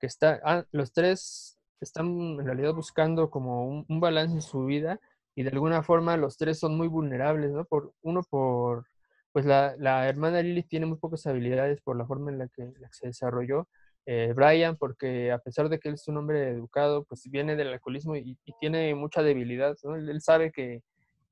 que 0.00 0.06
están, 0.06 0.40
ah, 0.44 0.64
los 0.72 0.92
tres 0.92 1.58
están 1.80 2.06
en 2.08 2.44
realidad 2.44 2.74
buscando 2.74 3.30
como 3.30 3.66
un, 3.66 3.86
un 3.88 4.00
balance 4.00 4.34
en 4.34 4.42
su 4.42 4.64
vida 4.64 5.00
y 5.36 5.42
de 5.42 5.50
alguna 5.50 5.82
forma 5.82 6.16
los 6.16 6.38
tres 6.38 6.58
son 6.58 6.76
muy 6.76 6.88
vulnerables, 6.88 7.52
¿no? 7.52 7.66
Por, 7.66 7.92
uno 8.00 8.22
por, 8.22 8.86
pues 9.32 9.44
la, 9.44 9.76
la 9.78 10.08
hermana 10.08 10.40
Lilith 10.42 10.66
tiene 10.66 10.86
muy 10.86 10.96
pocas 10.96 11.26
habilidades 11.26 11.82
por 11.82 11.94
la 11.96 12.06
forma 12.06 12.32
en 12.32 12.38
la 12.38 12.48
que, 12.48 12.72
se 12.90 13.08
desarrolló. 13.08 13.68
Eh, 14.06 14.32
Brian, 14.34 14.76
porque 14.76 15.30
a 15.32 15.38
pesar 15.38 15.68
de 15.68 15.78
que 15.78 15.88
él 15.88 15.96
es 15.96 16.08
un 16.08 16.16
hombre 16.16 16.48
educado, 16.48 17.04
pues 17.04 17.28
viene 17.30 17.54
del 17.54 17.68
alcoholismo 17.68 18.16
y, 18.16 18.38
tiene 18.60 18.94
mucha 18.94 19.22
debilidad, 19.22 19.76
¿no? 19.84 19.96
Él, 19.96 20.22
sabe 20.22 20.52
que, 20.52 20.82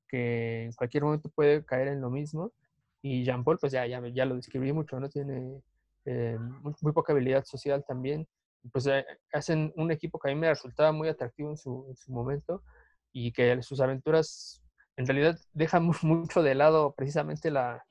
que, 0.07 0.65
en 0.65 0.73
cualquier 0.73 1.03
momento 1.03 1.29
puede 1.29 1.65
caer 1.65 1.87
en 1.87 1.99
lo 1.99 2.11
mismo. 2.11 2.51
Y 3.01 3.23
Jean 3.23 3.43
Paul, 3.43 3.57
pues 3.57 3.73
ya, 3.73 3.87
ya, 3.87 4.07
ya 4.09 4.25
lo 4.25 4.35
describí 4.35 4.71
mucho, 4.71 4.99
¿no? 4.99 5.09
Tiene 5.09 5.63
eh, 6.05 6.37
muy, 6.61 6.93
poca 6.93 7.11
habilidad 7.11 7.43
social 7.43 7.83
también. 7.87 8.27
Pues 8.71 8.85
eh, 8.85 9.03
hacen 9.33 9.73
un 9.77 9.91
equipo 9.91 10.19
que 10.19 10.29
a 10.29 10.33
mí 10.33 10.39
me 10.39 10.49
resultaba 10.49 10.91
muy 10.91 11.07
atractivo 11.09 11.49
en 11.49 11.57
su, 11.57 11.87
en 11.89 11.95
su 11.95 12.11
momento 12.11 12.61
y 13.17 13.31
que 13.31 13.63
sus 13.63 13.79
aventuras 13.79 14.61
en 14.97 15.07
realidad 15.07 15.39
dejan 15.53 15.89
mucho 16.03 16.43
de 16.43 16.53
lado 16.53 16.93
precisamente 16.95 17.49
la, 17.49 17.81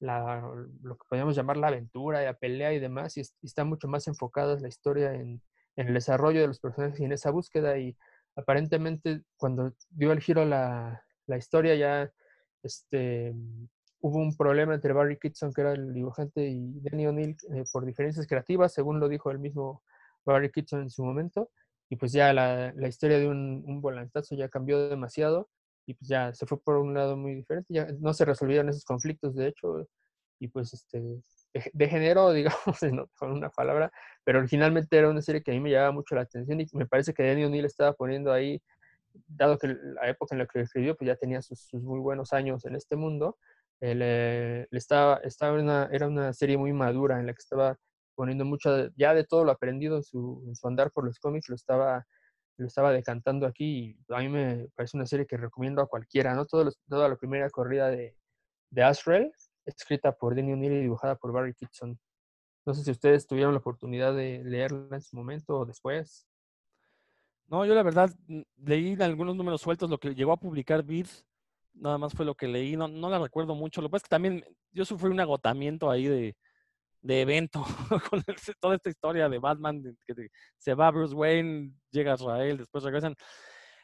lo 0.00 0.96
que 0.96 1.04
podríamos 1.10 1.36
llamar 1.36 1.58
la 1.58 1.68
aventura, 1.68 2.22
la 2.22 2.32
pelea 2.32 2.72
y 2.72 2.80
demás, 2.80 3.18
y, 3.18 3.20
está 3.42 3.64
mucho 3.64 3.86
más 3.86 4.08
enfocada 4.08 4.58
la 4.58 4.68
historia 4.68 5.12
en, 5.12 5.42
en, 5.76 5.88
el 5.88 5.92
desarrollo 5.92 6.40
de 6.40 6.46
los 6.46 6.58
personajes 6.58 6.98
y 7.00 7.04
en 7.04 7.12
esa 7.12 7.30
búsqueda, 7.30 7.76
y 7.76 7.94
aparentemente 8.34 9.20
cuando 9.36 9.74
dio 9.90 10.10
el 10.10 10.20
giro 10.20 10.46
la, 10.46 11.04
la 11.26 11.36
historia 11.36 11.74
ya 11.74 12.10
este, 12.62 13.34
hubo 14.00 14.18
un 14.20 14.34
problema 14.34 14.74
entre 14.74 14.94
Barry 14.94 15.18
Kitson, 15.18 15.52
que 15.52 15.60
era 15.60 15.72
el 15.72 15.92
dibujante, 15.92 16.48
y 16.48 16.80
Danny 16.80 17.08
O'Neill 17.08 17.36
eh, 17.54 17.64
por 17.70 17.84
diferencias 17.84 18.26
creativas, 18.26 18.72
según 18.72 19.00
lo 19.00 19.08
dijo 19.10 19.30
el 19.30 19.38
mismo 19.38 19.82
Barry 20.24 20.50
Kitson 20.50 20.80
en 20.80 20.90
su 20.90 21.04
momento, 21.04 21.50
y 21.92 21.96
pues 21.96 22.10
ya 22.12 22.32
la, 22.32 22.72
historia 22.88 23.18
de 23.18 23.28
un, 23.28 23.62
un, 23.66 23.82
volantazo 23.82 24.34
ya 24.34 24.48
cambió 24.48 24.88
demasiado 24.88 25.50
y 25.84 25.92
pues 25.92 26.08
ya 26.08 26.32
se 26.32 26.46
fue 26.46 26.58
por 26.58 26.76
un 26.78 26.94
lado 26.94 27.18
muy 27.18 27.34
diferente, 27.34 27.74
ya 27.74 27.86
no 28.00 28.14
se 28.14 28.24
resolvieron 28.24 28.70
esos 28.70 28.86
conflictos 28.86 29.34
de 29.34 29.48
hecho 29.48 29.86
y 30.38 30.48
pues 30.48 30.72
este 30.72 31.22
degeneró, 31.74 32.32
digamos, 32.32 32.78
con 33.14 33.32
una 33.32 33.50
palabra, 33.50 33.92
pero 34.24 34.38
originalmente 34.38 34.96
era 34.96 35.10
una 35.10 35.20
serie 35.20 35.42
que 35.42 35.50
a 35.50 35.54
mí 35.54 35.60
me 35.60 35.70
llamaba 35.70 35.92
mucho 35.92 36.14
la 36.14 36.22
atención 36.22 36.62
y 36.62 36.66
me 36.72 36.86
parece 36.86 37.12
que 37.12 37.26
Danny 37.26 37.44
O'Neill 37.44 37.66
estaba 37.66 37.92
poniendo 37.92 38.32
ahí, 38.32 38.62
dado 39.26 39.58
que 39.58 39.68
la 39.68 40.08
época 40.08 40.34
en 40.34 40.38
la 40.38 40.46
que 40.46 40.60
lo 40.60 40.64
escribió, 40.64 40.96
pues 40.96 41.08
ya 41.08 41.16
tenía 41.16 41.42
sus, 41.42 41.60
sus 41.60 41.82
muy 41.82 42.00
buenos 42.00 42.32
años 42.32 42.64
en 42.64 42.74
este 42.74 42.96
mundo, 42.96 43.36
él, 43.80 44.00
eh, 44.02 44.66
estaba, 44.70 45.16
estaba 45.24 45.60
una, 45.60 45.90
era 45.92 46.08
una 46.08 46.32
serie 46.32 46.56
muy 46.56 46.72
madura 46.72 47.20
en 47.20 47.26
la 47.26 47.34
que 47.34 47.40
estaba 47.40 47.76
poniendo 48.14 48.44
mucho, 48.44 48.88
ya 48.96 49.14
de 49.14 49.24
todo 49.24 49.44
lo 49.44 49.52
aprendido 49.52 49.96
en 49.96 50.02
su, 50.02 50.54
andar 50.64 50.90
por 50.90 51.04
los 51.04 51.18
cómics, 51.18 51.48
lo 51.48 51.54
estaba, 51.54 52.06
lo 52.56 52.66
estaba 52.66 52.92
decantando 52.92 53.46
aquí 53.46 53.96
y 54.08 54.12
a 54.12 54.18
mí 54.20 54.28
me 54.28 54.68
parece 54.74 54.96
una 54.96 55.06
serie 55.06 55.26
que 55.26 55.36
recomiendo 55.36 55.82
a 55.82 55.86
cualquiera, 55.86 56.34
¿no? 56.34 56.44
Todo 56.44 56.70
toda 56.88 57.08
la 57.08 57.16
primera 57.16 57.48
corrida 57.50 57.88
de, 57.88 58.16
de 58.70 58.82
Asriel, 58.82 59.32
escrita 59.66 60.12
por 60.12 60.34
Denny 60.34 60.52
O'Neill 60.52 60.72
y 60.72 60.82
dibujada 60.82 61.16
por 61.16 61.32
Barry 61.32 61.54
Kitson. 61.54 61.98
No 62.64 62.74
sé 62.74 62.84
si 62.84 62.90
ustedes 62.90 63.26
tuvieron 63.26 63.52
la 63.52 63.58
oportunidad 63.58 64.14
de 64.14 64.42
leerla 64.44 64.96
en 64.96 65.02
su 65.02 65.16
momento 65.16 65.58
o 65.58 65.66
después. 65.66 66.26
No, 67.48 67.66
yo 67.66 67.74
la 67.74 67.82
verdad 67.82 68.10
mm, 68.28 68.42
leí 68.64 68.96
algunos 69.00 69.36
números 69.36 69.60
sueltos, 69.60 69.90
lo 69.90 69.98
que 69.98 70.14
llegó 70.14 70.32
a 70.32 70.40
publicar 70.40 70.82
Vid, 70.82 71.06
nada 71.74 71.98
más 71.98 72.14
fue 72.14 72.24
lo 72.24 72.34
que 72.34 72.48
leí, 72.48 72.76
no, 72.76 72.88
no 72.88 73.10
la 73.10 73.18
recuerdo 73.18 73.54
mucho. 73.54 73.82
Lo 73.82 73.88
que 73.88 73.92
pasa 73.92 74.04
es 74.04 74.08
que 74.08 74.14
también 74.14 74.44
yo 74.70 74.84
sufrí 74.84 75.10
un 75.10 75.20
agotamiento 75.20 75.90
ahí 75.90 76.06
de, 76.06 76.36
de 77.02 77.20
evento 77.20 77.64
con 78.10 78.22
toda 78.60 78.76
esta 78.76 78.88
historia 78.88 79.28
de 79.28 79.38
Batman, 79.38 79.82
que 80.06 80.28
se 80.58 80.74
va 80.74 80.90
Bruce 80.90 81.14
Wayne, 81.14 81.72
llega 81.90 82.12
a 82.12 82.14
Israel, 82.14 82.58
después 82.58 82.84
regresan. 82.84 83.14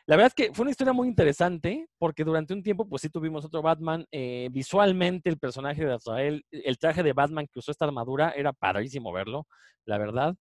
La 0.06 0.16
verdad 0.16 0.28
es 0.28 0.34
que 0.34 0.54
fue 0.54 0.62
una 0.62 0.70
historia 0.70 0.94
muy 0.94 1.06
interesante 1.06 1.86
porque 1.98 2.24
durante 2.24 2.54
un 2.54 2.62
tiempo 2.62 2.88
pues 2.88 3.02
sí 3.02 3.10
tuvimos 3.10 3.44
otro 3.44 3.60
Batman. 3.60 4.06
Eh, 4.10 4.48
visualmente 4.50 5.28
el 5.28 5.38
personaje 5.38 5.84
de 5.84 5.96
Israel, 5.96 6.42
el 6.50 6.78
traje 6.78 7.02
de 7.02 7.12
Batman 7.12 7.46
que 7.46 7.58
usó 7.58 7.72
esta 7.72 7.84
armadura, 7.84 8.30
era 8.30 8.54
padrísimo 8.54 9.12
verlo, 9.12 9.46
la 9.84 9.98
verdad. 9.98 10.34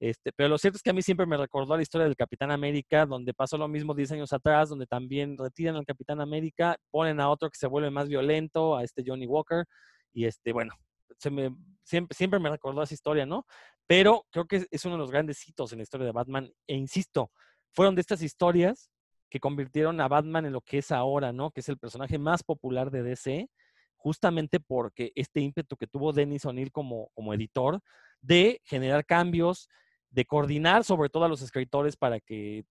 Este, 0.00 0.32
pero 0.32 0.48
lo 0.48 0.58
cierto 0.58 0.78
es 0.78 0.82
que 0.82 0.90
a 0.90 0.92
mí 0.92 1.02
siempre 1.02 1.26
me 1.26 1.36
recordó 1.36 1.76
la 1.76 1.82
historia 1.82 2.06
del 2.06 2.16
Capitán 2.16 2.50
América, 2.50 3.06
donde 3.06 3.32
pasó 3.32 3.56
lo 3.56 3.68
mismo 3.68 3.94
10 3.94 4.10
años 4.10 4.32
atrás, 4.32 4.68
donde 4.68 4.86
también 4.86 5.38
retiran 5.38 5.76
al 5.76 5.86
Capitán 5.86 6.20
América, 6.20 6.76
ponen 6.90 7.20
a 7.20 7.30
otro 7.30 7.48
que 7.48 7.56
se 7.56 7.68
vuelve 7.68 7.90
más 7.92 8.08
violento, 8.08 8.76
a 8.76 8.82
este 8.82 9.04
Johnny 9.06 9.28
Walker, 9.28 9.64
y 10.12 10.24
este, 10.24 10.52
bueno, 10.52 10.74
se 11.22 11.30
me, 11.30 11.54
siempre, 11.84 12.16
siempre 12.16 12.40
me 12.40 12.50
recordó 12.50 12.82
esa 12.82 12.94
historia, 12.94 13.24
¿no? 13.24 13.46
Pero 13.86 14.26
creo 14.30 14.46
que 14.46 14.66
es 14.68 14.84
uno 14.84 14.96
de 14.96 14.98
los 14.98 15.10
grandes 15.10 15.46
hitos 15.46 15.72
en 15.72 15.78
la 15.78 15.84
historia 15.84 16.06
de 16.06 16.12
Batman. 16.12 16.52
E 16.66 16.74
insisto, 16.74 17.30
fueron 17.70 17.94
de 17.94 18.00
estas 18.00 18.22
historias 18.22 18.90
que 19.30 19.38
convirtieron 19.38 20.00
a 20.00 20.08
Batman 20.08 20.46
en 20.46 20.52
lo 20.52 20.60
que 20.60 20.78
es 20.78 20.90
ahora, 20.90 21.32
¿no? 21.32 21.52
Que 21.52 21.60
es 21.60 21.68
el 21.68 21.78
personaje 21.78 22.18
más 22.18 22.42
popular 22.42 22.90
de 22.90 23.04
DC, 23.04 23.48
justamente 23.94 24.58
porque 24.58 25.12
este 25.14 25.40
ímpetu 25.40 25.76
que 25.76 25.86
tuvo 25.86 26.12
Dennis 26.12 26.44
O'Neill 26.44 26.72
como, 26.72 27.10
como 27.14 27.32
editor 27.32 27.80
de 28.20 28.60
generar 28.64 29.06
cambios, 29.06 29.68
de 30.10 30.24
coordinar 30.24 30.82
sobre 30.82 31.08
todo 31.08 31.24
a 31.24 31.28
los 31.28 31.40
escritores 31.40 31.96
para 31.96 32.18
que 32.20 32.64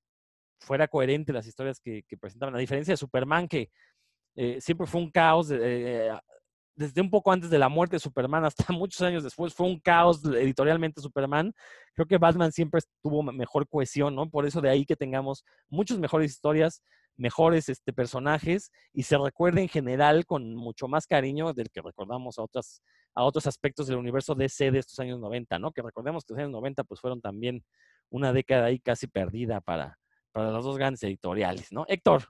fuera 0.59 0.89
coherente 0.89 1.33
las 1.33 1.47
historias 1.47 1.79
que, 1.79 2.03
presentaban, 2.19 2.55
a 2.55 2.59
diferencia 2.59 2.91
de 2.91 2.97
Superman, 2.97 3.47
que 3.47 3.71
eh, 4.35 4.59
siempre 4.59 4.85
fue 4.85 5.01
un 5.01 5.09
caos, 5.09 5.49
eh, 5.51 6.11
desde 6.81 6.99
un 6.99 7.09
poco 7.09 7.31
antes 7.31 7.49
de 7.49 7.59
la 7.59 7.69
muerte 7.69 7.97
de 7.97 7.99
Superman 7.99 8.43
hasta 8.43 8.65
muchos 8.73 9.01
años 9.01 9.23
después, 9.23 9.53
fue 9.53 9.67
un 9.67 9.79
caos 9.79 10.23
editorialmente 10.25 11.01
Superman. 11.01 11.53
Creo 11.93 12.07
que 12.07 12.17
Batman 12.17 12.51
siempre 12.51 12.81
tuvo 13.01 13.23
mejor 13.23 13.67
cohesión, 13.67 14.15
¿no? 14.15 14.29
Por 14.29 14.45
eso 14.45 14.61
de 14.61 14.69
ahí 14.69 14.85
que 14.85 14.95
tengamos 14.95 15.45
muchas 15.69 15.99
mejores 15.99 16.31
historias, 16.31 16.81
mejores 17.17 17.69
este, 17.69 17.93
personajes 17.93 18.71
y 18.93 19.03
se 19.03 19.17
recuerde 19.17 19.61
en 19.61 19.69
general 19.69 20.25
con 20.25 20.55
mucho 20.55 20.87
más 20.87 21.05
cariño 21.05 21.53
del 21.53 21.69
que 21.69 21.81
recordamos 21.81 22.39
a, 22.39 22.43
otras, 22.43 22.81
a 23.13 23.23
otros 23.23 23.45
aspectos 23.45 23.87
del 23.87 23.97
universo 23.97 24.33
DC 24.33 24.71
de 24.71 24.79
estos 24.79 24.99
años 24.99 25.19
90, 25.19 25.59
¿no? 25.59 25.71
Que 25.71 25.83
recordemos 25.83 26.25
que 26.25 26.33
los 26.33 26.39
años 26.39 26.51
90 26.51 26.83
pues 26.85 26.99
fueron 26.99 27.21
también 27.21 27.63
una 28.09 28.33
década 28.33 28.65
ahí 28.65 28.79
casi 28.79 29.07
perdida 29.07 29.61
para, 29.61 29.99
para 30.31 30.51
las 30.51 30.63
dos 30.63 30.77
grandes 30.77 31.03
editoriales, 31.03 31.71
¿no? 31.71 31.85
Héctor 31.87 32.23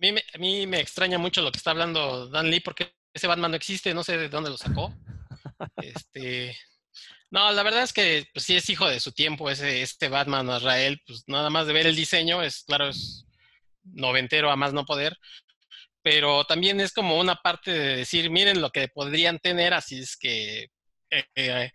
a 0.00 0.38
mí, 0.38 0.66
me, 0.66 0.80
extraña 0.80 1.18
mucho 1.18 1.42
lo 1.42 1.50
que 1.50 1.58
está 1.58 1.72
hablando 1.72 2.28
Dan 2.28 2.50
Lee 2.50 2.60
porque 2.60 2.94
ese 3.12 3.26
Batman 3.26 3.52
no 3.52 3.56
existe, 3.56 3.94
no 3.94 4.04
sé 4.04 4.16
de 4.16 4.28
dónde 4.28 4.50
lo 4.50 4.56
sacó. 4.56 4.94
Este, 5.76 6.56
no, 7.30 7.50
la 7.52 7.62
verdad 7.62 7.82
es 7.82 7.92
que 7.92 8.26
pues, 8.32 8.44
sí 8.44 8.56
es 8.56 8.68
hijo 8.70 8.88
de 8.88 9.00
su 9.00 9.12
tiempo 9.12 9.50
ese, 9.50 9.82
este 9.82 10.08
Batman 10.08 10.48
Israel, 10.56 11.00
pues 11.06 11.24
nada 11.26 11.50
más 11.50 11.66
de 11.66 11.72
ver 11.72 11.86
el 11.86 11.96
diseño, 11.96 12.42
es 12.42 12.64
claro, 12.64 12.88
es 12.88 13.26
noventero 13.82 14.50
a 14.50 14.56
más 14.56 14.72
no 14.72 14.84
poder, 14.84 15.16
pero 16.02 16.44
también 16.44 16.80
es 16.80 16.92
como 16.92 17.18
una 17.18 17.36
parte 17.36 17.72
de 17.72 17.96
decir, 17.96 18.30
miren 18.30 18.60
lo 18.60 18.70
que 18.70 18.88
podrían 18.88 19.38
tener, 19.38 19.74
así 19.74 19.98
es 19.98 20.16
que 20.16 20.68
eh, 21.10 21.24
eh, 21.34 21.70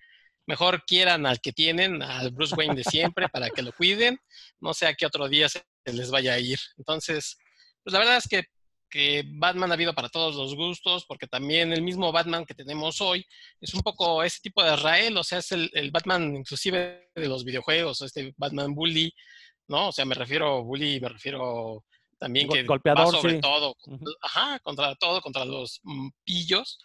mejor 0.45 0.83
quieran 0.85 1.25
al 1.25 1.39
que 1.39 1.53
tienen, 1.53 2.01
al 2.01 2.31
Bruce 2.31 2.55
Wayne 2.55 2.75
de 2.75 2.83
siempre, 2.83 3.29
para 3.29 3.49
que 3.49 3.61
lo 3.61 3.71
cuiden, 3.73 4.19
no 4.59 4.73
sea 4.73 4.93
que 4.93 5.05
otro 5.05 5.27
día 5.27 5.49
se 5.49 5.63
les 5.85 6.09
vaya 6.09 6.33
a 6.33 6.39
ir. 6.39 6.59
Entonces, 6.77 7.37
pues 7.83 7.93
la 7.93 7.99
verdad 7.99 8.17
es 8.17 8.27
que, 8.27 8.45
Batman 9.25 9.71
ha 9.71 9.73
habido 9.73 9.93
para 9.93 10.09
todos 10.09 10.35
los 10.35 10.55
gustos, 10.55 11.05
porque 11.05 11.27
también 11.27 11.73
el 11.73 11.81
mismo 11.81 12.11
Batman 12.11 12.45
que 12.45 12.53
tenemos 12.53 13.01
hoy 13.01 13.25
es 13.59 13.73
un 13.73 13.81
poco 13.81 14.23
ese 14.23 14.39
tipo 14.41 14.63
de 14.63 14.73
Israel, 14.73 15.17
o 15.17 15.23
sea, 15.23 15.39
es 15.39 15.51
el, 15.51 15.91
Batman 15.91 16.35
inclusive 16.35 17.09
de 17.15 17.27
los 17.27 17.43
videojuegos, 17.43 18.01
este 18.01 18.33
Batman 18.37 18.73
bully, 18.75 19.13
¿no? 19.67 19.89
O 19.89 19.91
sea, 19.91 20.05
me 20.05 20.15
refiero 20.15 20.63
bully, 20.63 20.99
me 20.99 21.09
refiero 21.09 21.83
también 22.19 22.47
que 22.47 22.63
golpeador, 22.63 23.07
va 23.07 23.11
sobre 23.11 23.35
sí. 23.35 23.41
todo, 23.41 23.75
ajá, 24.21 24.59
contra 24.59 24.95
todo, 24.95 25.21
contra 25.21 25.43
los 25.43 25.79
mm, 25.83 26.09
pillos, 26.23 26.77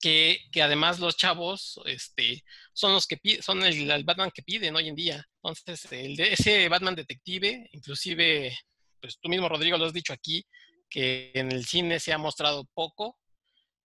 que, 0.00 0.38
que 0.50 0.62
además 0.62 0.98
los 0.98 1.16
chavos, 1.16 1.80
este, 1.84 2.42
son 2.72 2.92
los 2.92 3.06
que 3.06 3.16
piden, 3.18 3.42
son 3.42 3.62
el, 3.62 3.90
el 3.90 4.04
Batman 4.04 4.30
que 4.32 4.42
piden 4.42 4.74
hoy 4.74 4.88
en 4.88 4.94
día. 4.94 5.26
Entonces, 5.42 5.90
el 5.92 6.16
de 6.16 6.32
ese 6.32 6.68
Batman 6.68 6.94
detective, 6.94 7.68
inclusive, 7.72 8.56
pues 9.00 9.18
tú 9.20 9.28
mismo, 9.28 9.48
Rodrigo, 9.48 9.76
lo 9.76 9.84
has 9.86 9.92
dicho 9.92 10.12
aquí, 10.12 10.44
que 10.90 11.30
en 11.34 11.52
el 11.52 11.64
cine 11.64 12.00
se 12.00 12.12
ha 12.12 12.18
mostrado 12.18 12.64
poco, 12.74 13.16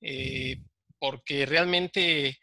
eh, 0.01 0.58
porque 0.99 1.45
realmente 1.45 2.38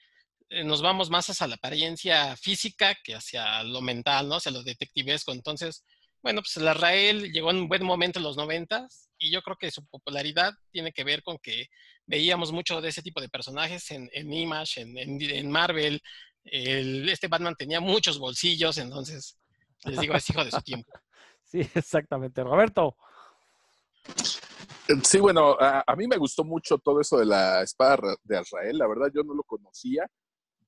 eh, 0.49 0.65
nos 0.65 0.83
vamos 0.83 1.11
más 1.11 1.29
hacia 1.31 1.47
la 1.47 1.57
apariencia 1.57 2.37
física 2.37 2.95
que 3.03 3.15
hacia 3.15 3.63
lo 3.65 3.81
mental, 3.81 4.29
¿no? 4.29 4.37
Hacia 4.37 4.53
lo 4.53 4.63
detectivesco. 4.63 5.33
Entonces, 5.33 5.85
bueno, 6.23 6.41
pues 6.43 6.57
el 6.57 6.69
Arrael 6.69 7.33
llegó 7.33 7.51
en 7.51 7.57
un 7.59 7.69
buen 7.69 7.85
momento 7.85 8.19
en 8.19 8.25
los 8.25 8.37
noventas 8.37 9.11
y 9.19 9.31
yo 9.33 9.43
creo 9.43 9.57
que 9.57 9.71
su 9.71 9.85
popularidad 9.87 10.53
tiene 10.71 10.93
que 10.93 11.05
ver 11.05 11.23
con 11.23 11.39
que 11.39 11.67
veíamos 12.07 12.53
mucho 12.53 12.81
de 12.81 12.91
ese 12.91 13.03
tipo 13.03 13.21
de 13.21 13.29
personajes 13.29 13.91
en, 13.91 14.09
en 14.13 14.33
Image, 14.33 14.81
en, 14.83 14.97
en- 14.99 15.21
en 15.21 15.51
Marvel. 15.51 16.01
El- 16.45 17.09
este 17.09 17.29
Batman 17.29 17.55
tenía 17.57 17.81
muchos 17.81 18.19
bolsillos, 18.19 18.79
entonces 18.79 19.37
les 19.85 19.99
digo, 20.01 20.15
es 20.15 20.29
hijo 20.31 20.45
de 20.45 20.51
su 20.53 20.61
tiempo. 20.63 20.93
Sí, 21.45 21.61
exactamente. 21.75 22.43
Roberto. 22.43 22.97
Sí, 25.05 25.21
bueno, 25.21 25.57
a, 25.61 25.85
a 25.87 25.97
mí 25.97 26.07
me 26.07 26.17
gustó 26.17 26.45
mucho 26.45 26.77
todo 26.79 27.01
eso 27.01 27.17
de 27.17 27.27
la 27.27 27.63
espada 27.63 28.17
de 28.25 28.37
Azrael. 28.37 28.79
La 28.79 28.89
verdad, 28.89 29.11
yo 29.15 29.23
no 29.23 29.35
lo 29.35 29.43
conocía. 29.45 30.07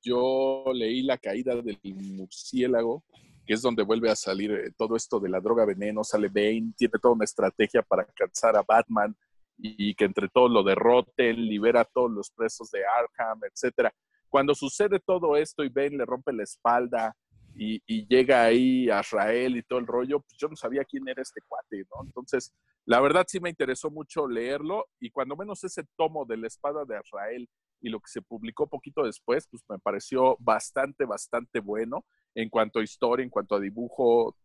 Yo 0.03 0.65
leí 0.73 1.03
La 1.03 1.19
caída 1.19 1.57
del 1.57 1.81
murciélago, 1.83 3.03
que 3.47 3.55
es 3.55 3.63
donde 3.63 3.83
vuelve 3.83 4.11
a 4.11 4.17
salir 4.17 4.53
eh, 4.53 4.71
todo 4.77 4.97
esto 4.97 5.19
de 5.19 5.31
la 5.31 5.41
droga 5.41 5.65
veneno. 5.65 6.05
Sale 6.05 6.29
Bane, 6.29 6.75
tiene 6.77 6.99
toda 7.01 7.15
una 7.15 7.25
estrategia 7.25 7.83
para 7.83 8.03
alcanzar 8.03 8.57
a 8.57 8.63
Batman 8.63 9.17
y 9.57 9.95
que 9.95 10.05
entre 10.05 10.29
todos 10.29 10.51
lo 10.51 10.63
derroten, 10.63 11.37
libera 11.47 11.83
a 11.83 11.85
todos 11.85 12.11
los 12.11 12.31
presos 12.31 12.71
de 12.71 12.81
Arkham, 12.85 13.41
etcétera. 13.51 13.95
Cuando 14.29 14.55
sucede 14.55 15.01
todo 15.01 15.37
esto 15.37 15.65
y 15.65 15.69
Bane 15.69 15.97
le 15.97 16.05
rompe 16.05 16.33
la 16.33 16.43
espalda 16.43 17.17
y, 17.57 18.07
llega 18.07 18.45
ahí 18.45 18.91
a 18.91 19.01
Azrael 19.01 19.57
y 19.57 19.63
todo 19.63 19.79
el 19.79 19.87
rollo, 19.87 20.21
pues 20.21 20.35
yo 20.39 20.49
no 20.49 20.57
sabía 20.57 20.85
quién 20.85 21.09
era 21.09 21.23
este 21.23 21.41
cuate, 21.47 21.85
¿no? 21.91 22.05
Entonces, 22.05 22.53
la 22.85 23.01
verdad 23.01 23.25
sí 23.29 23.41
me 23.41 23.51
interesó 23.51 23.91
mucho 23.91 24.27
leerlo 24.27 24.87
y 25.01 25.11
cuando 25.11 25.37
menos 25.37 25.63
ese 25.65 25.85
tomo 25.97 26.25
de 26.27 26.37
la 26.37 26.47
espada 26.47 26.85
de 26.85 26.97
Azrael 26.97 27.49
y 27.81 27.91
lo 27.91 28.01
que 28.01 28.11
se 28.11 28.23
publicó 28.23 28.67
poquito 28.67 29.05
después, 29.05 29.47
pues 29.51 29.63
me 29.69 29.79
pareció 29.79 30.37
bastante, 30.41 31.05
bastante 31.05 31.61
bueno 31.61 32.05
en 32.35 32.49
cuanto 32.49 32.79
a 32.79 32.83
historia, 32.83 33.23
en 33.23 33.31
cuanto 33.31 33.55
a 33.55 33.61
dibujo. 33.61 34.37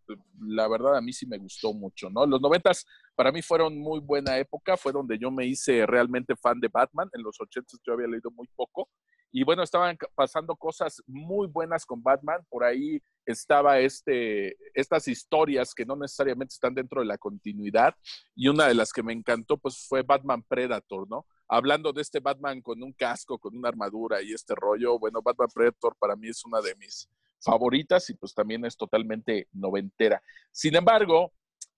La 0.41 0.68
verdad 0.68 0.97
a 0.97 1.01
mí 1.01 1.14
sí 1.14 1.26
me 1.26 1.38
gustó 1.38 1.74
mucho, 1.74 2.10
¿no? 2.10 2.26
Los 2.26 2.41
noventas 2.41 2.86
para 3.16 3.32
mí 3.32 3.41
fueron 3.41 3.78
muy 3.80 3.99
buena 3.99 4.38
época, 4.38 4.78
fue 4.78 4.91
donde 4.91 5.18
yo 5.18 5.32
me 5.32 5.45
hice 5.45 5.86
realmente 5.86 6.36
fan 6.36 6.60
de 6.60 6.68
Batman. 6.68 7.10
En 7.14 7.24
los 7.24 7.39
ochentas 7.39 7.80
yo 7.86 7.93
había 7.93 8.07
leído 8.07 8.30
muy 8.32 8.47
poco 8.55 8.89
y 9.32 9.44
bueno, 9.44 9.62
estaban 9.62 9.98
pasando 10.16 10.56
cosas 10.56 11.04
muy 11.06 11.48
buenas 11.48 11.86
con 11.86 12.02
Batman. 12.02 12.44
Por 12.50 12.64
ahí 12.64 13.02
estaba 13.26 13.80
este, 13.80 14.58
estas 14.74 15.08
historias 15.08 15.76
que 15.76 15.86
no 15.86 15.96
necesariamente 15.96 16.54
están 16.54 16.74
dentro 16.74 17.02
de 17.02 17.08
la 17.08 17.18
continuidad 17.18 17.96
y 18.36 18.48
una 18.48 18.68
de 18.68 18.74
las 18.74 18.92
que 18.92 19.04
me 19.04 19.14
encantó 19.14 19.58
pues 19.58 19.86
fue 19.88 20.02
Batman 20.02 20.42
Predator, 20.44 21.08
¿no? 21.08 21.28
Hablando 21.48 21.94
de 21.94 22.02
este 22.02 22.20
Batman 22.20 22.62
con 22.62 22.82
un 22.82 22.94
casco, 22.94 23.38
con 23.38 23.56
una 23.56 23.70
armadura 23.70 24.22
y 24.22 24.34
este 24.34 24.56
rollo, 24.56 24.98
bueno, 24.98 25.22
Batman 25.22 25.50
Predator 25.54 25.96
para 26.00 26.16
mí 26.16 26.30
es 26.30 26.44
una 26.46 26.62
de 26.62 26.76
mis 26.76 27.08
favoritas 27.40 28.10
y 28.10 28.16
pues 28.16 28.34
también 28.34 28.66
es 28.66 28.76
totalmente 28.76 29.48
noventera. 29.52 30.22
Sin 30.52 30.76
embargo, 30.76 31.34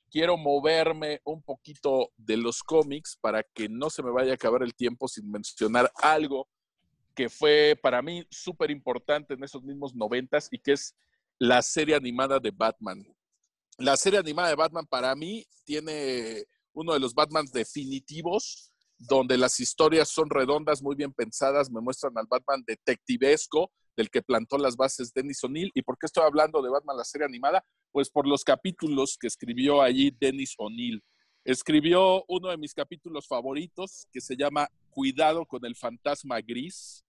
quiero 0.09 0.37
moverme 0.37 1.19
un 1.25 1.41
poquito 1.43 2.11
de 2.15 2.37
los 2.37 2.63
cómics 2.63 3.17
para 3.19 3.43
que 3.43 3.67
no 3.67 3.89
se 3.89 4.03
me 4.03 4.11
vaya 4.11 4.31
a 4.31 4.35
acabar 4.35 4.63
el 4.63 4.73
tiempo 4.73 5.07
sin 5.09 5.29
mencionar 5.29 5.91
algo 6.01 6.47
que 7.15 7.29
fue 7.29 7.77
para 7.81 8.01
mí 8.01 8.25
súper 8.29 8.71
importante 8.71 9.33
en 9.33 9.43
esos 9.43 9.63
mismos 9.63 9.95
noventas 9.95 10.47
y 10.51 10.59
que 10.59 10.73
es 10.73 10.95
la 11.39 11.61
serie 11.61 11.95
animada 11.95 12.39
de 12.39 12.51
Batman. 12.51 13.03
La 13.77 13.97
serie 13.97 14.19
animada 14.19 14.49
de 14.49 14.55
Batman 14.55 14.85
para 14.85 15.15
mí 15.15 15.45
tiene 15.65 16.45
uno 16.73 16.93
de 16.93 16.99
los 16.99 17.13
Batman 17.13 17.45
definitivos, 17.51 18.71
donde 18.97 19.37
las 19.37 19.59
historias 19.59 20.09
son 20.09 20.29
redondas, 20.29 20.81
muy 20.81 20.95
bien 20.95 21.11
pensadas, 21.13 21.71
me 21.71 21.81
muestran 21.81 22.17
al 22.17 22.27
Batman 22.27 22.63
detectivesco, 22.65 23.71
del 23.97 24.09
que 24.09 24.21
plantó 24.21 24.57
las 24.57 24.75
bases 24.75 25.13
Dennis 25.13 25.43
O'Neill. 25.43 25.71
¿Y 25.73 25.81
por 25.81 25.97
qué 25.97 26.05
estoy 26.05 26.23
hablando 26.23 26.61
de 26.61 26.69
Batman, 26.69 26.97
la 26.97 27.03
serie 27.03 27.25
animada? 27.25 27.63
Pues 27.91 28.09
por 28.09 28.27
los 28.27 28.43
capítulos 28.43 29.17
que 29.19 29.27
escribió 29.27 29.81
allí 29.81 30.15
Dennis 30.19 30.53
O'Neill. 30.57 31.03
Escribió 31.43 32.23
uno 32.27 32.49
de 32.49 32.57
mis 32.57 32.73
capítulos 32.73 33.27
favoritos 33.27 34.07
que 34.11 34.21
se 34.21 34.35
llama 34.35 34.69
Cuidado 34.91 35.45
con 35.45 35.65
el 35.65 35.75
fantasma 35.75 36.39
gris. 36.39 37.00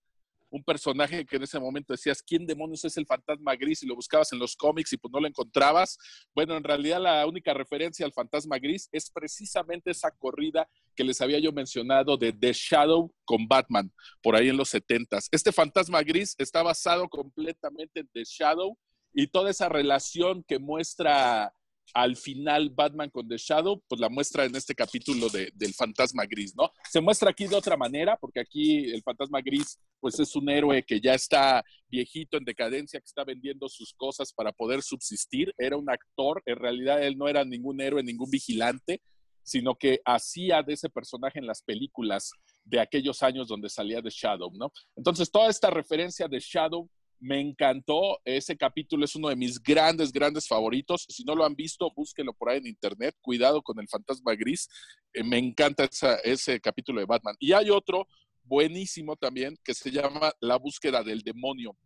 Un 0.52 0.62
personaje 0.62 1.24
que 1.24 1.36
en 1.36 1.44
ese 1.44 1.58
momento 1.58 1.94
decías, 1.94 2.22
¿quién 2.22 2.46
demonios 2.46 2.84
es 2.84 2.96
el 2.98 3.06
fantasma 3.06 3.56
gris? 3.56 3.82
Y 3.82 3.86
lo 3.86 3.94
buscabas 3.94 4.32
en 4.32 4.38
los 4.38 4.54
cómics 4.54 4.92
y 4.92 4.98
pues 4.98 5.10
no 5.10 5.18
lo 5.18 5.26
encontrabas. 5.26 5.96
Bueno, 6.34 6.56
en 6.56 6.62
realidad 6.62 7.00
la 7.00 7.26
única 7.26 7.54
referencia 7.54 8.04
al 8.04 8.12
fantasma 8.12 8.58
gris 8.58 8.88
es 8.92 9.10
precisamente 9.10 9.90
esa 9.90 10.10
corrida 10.10 10.68
que 10.94 11.04
les 11.04 11.20
había 11.22 11.38
yo 11.38 11.52
mencionado 11.52 12.18
de 12.18 12.32
The 12.32 12.52
Shadow 12.52 13.14
con 13.24 13.48
Batman, 13.48 13.90
por 14.22 14.36
ahí 14.36 14.50
en 14.50 14.58
los 14.58 14.72
70s. 14.74 15.28
Este 15.30 15.52
fantasma 15.52 16.02
gris 16.02 16.34
está 16.36 16.62
basado 16.62 17.08
completamente 17.08 18.00
en 18.00 18.08
The 18.12 18.24
Shadow 18.24 18.76
y 19.14 19.28
toda 19.28 19.50
esa 19.50 19.68
relación 19.68 20.44
que 20.46 20.58
muestra 20.58 21.54
al 21.94 22.16
final 22.16 22.70
Batman 22.70 23.10
con 23.10 23.28
The 23.28 23.36
Shadow, 23.36 23.82
pues 23.86 24.00
la 24.00 24.08
muestra 24.08 24.44
en 24.44 24.54
este 24.56 24.74
capítulo 24.74 25.28
de, 25.28 25.50
del 25.54 25.74
fantasma 25.74 26.24
gris, 26.24 26.54
¿no? 26.56 26.70
Se 26.90 27.00
muestra 27.00 27.30
aquí 27.30 27.46
de 27.46 27.56
otra 27.56 27.76
manera, 27.76 28.16
porque 28.16 28.40
aquí 28.40 28.90
el 28.90 29.02
fantasma 29.02 29.40
gris, 29.40 29.78
pues 30.00 30.18
es 30.18 30.34
un 30.34 30.48
héroe 30.48 30.82
que 30.82 31.00
ya 31.00 31.14
está 31.14 31.62
viejito, 31.88 32.36
en 32.36 32.44
decadencia, 32.44 33.00
que 33.00 33.06
está 33.06 33.24
vendiendo 33.24 33.68
sus 33.68 33.92
cosas 33.94 34.32
para 34.32 34.52
poder 34.52 34.82
subsistir. 34.82 35.52
Era 35.58 35.76
un 35.76 35.90
actor, 35.90 36.42
en 36.46 36.56
realidad 36.56 37.02
él 37.02 37.18
no 37.18 37.28
era 37.28 37.44
ningún 37.44 37.80
héroe, 37.80 38.02
ningún 38.02 38.30
vigilante, 38.30 39.02
sino 39.42 39.74
que 39.74 40.00
hacía 40.04 40.62
de 40.62 40.74
ese 40.74 40.88
personaje 40.88 41.38
en 41.38 41.46
las 41.46 41.62
películas 41.62 42.30
de 42.64 42.80
aquellos 42.80 43.22
años 43.22 43.48
donde 43.48 43.68
salía 43.68 44.00
The 44.00 44.10
Shadow, 44.10 44.52
¿no? 44.54 44.72
Entonces, 44.96 45.30
toda 45.30 45.50
esta 45.50 45.68
referencia 45.68 46.28
de 46.28 46.38
Shadow 46.38 46.88
me 47.22 47.40
encantó. 47.40 48.20
Ese 48.24 48.56
capítulo 48.56 49.04
es 49.04 49.14
uno 49.14 49.28
de 49.28 49.36
mis 49.36 49.62
grandes, 49.62 50.12
grandes 50.12 50.46
favoritos. 50.46 51.06
Si 51.08 51.22
no 51.22 51.34
lo 51.34 51.44
han 51.44 51.54
visto, 51.54 51.90
búsquenlo 51.94 52.34
por 52.34 52.50
ahí 52.50 52.58
en 52.58 52.66
internet. 52.66 53.16
Cuidado 53.22 53.62
con 53.62 53.78
el 53.78 53.88
fantasma 53.88 54.34
gris. 54.34 54.68
Eh, 55.14 55.22
me 55.22 55.38
encanta 55.38 55.88
ese 56.24 56.60
capítulo 56.60 57.00
de 57.00 57.06
Batman. 57.06 57.36
Y 57.38 57.52
hay 57.52 57.70
otro 57.70 58.08
buenísimo 58.42 59.14
también 59.14 59.56
que 59.62 59.72
se 59.72 59.90
llama 59.90 60.32
La 60.40 60.56
búsqueda 60.56 61.02
del 61.04 61.20
demonio. 61.20 61.76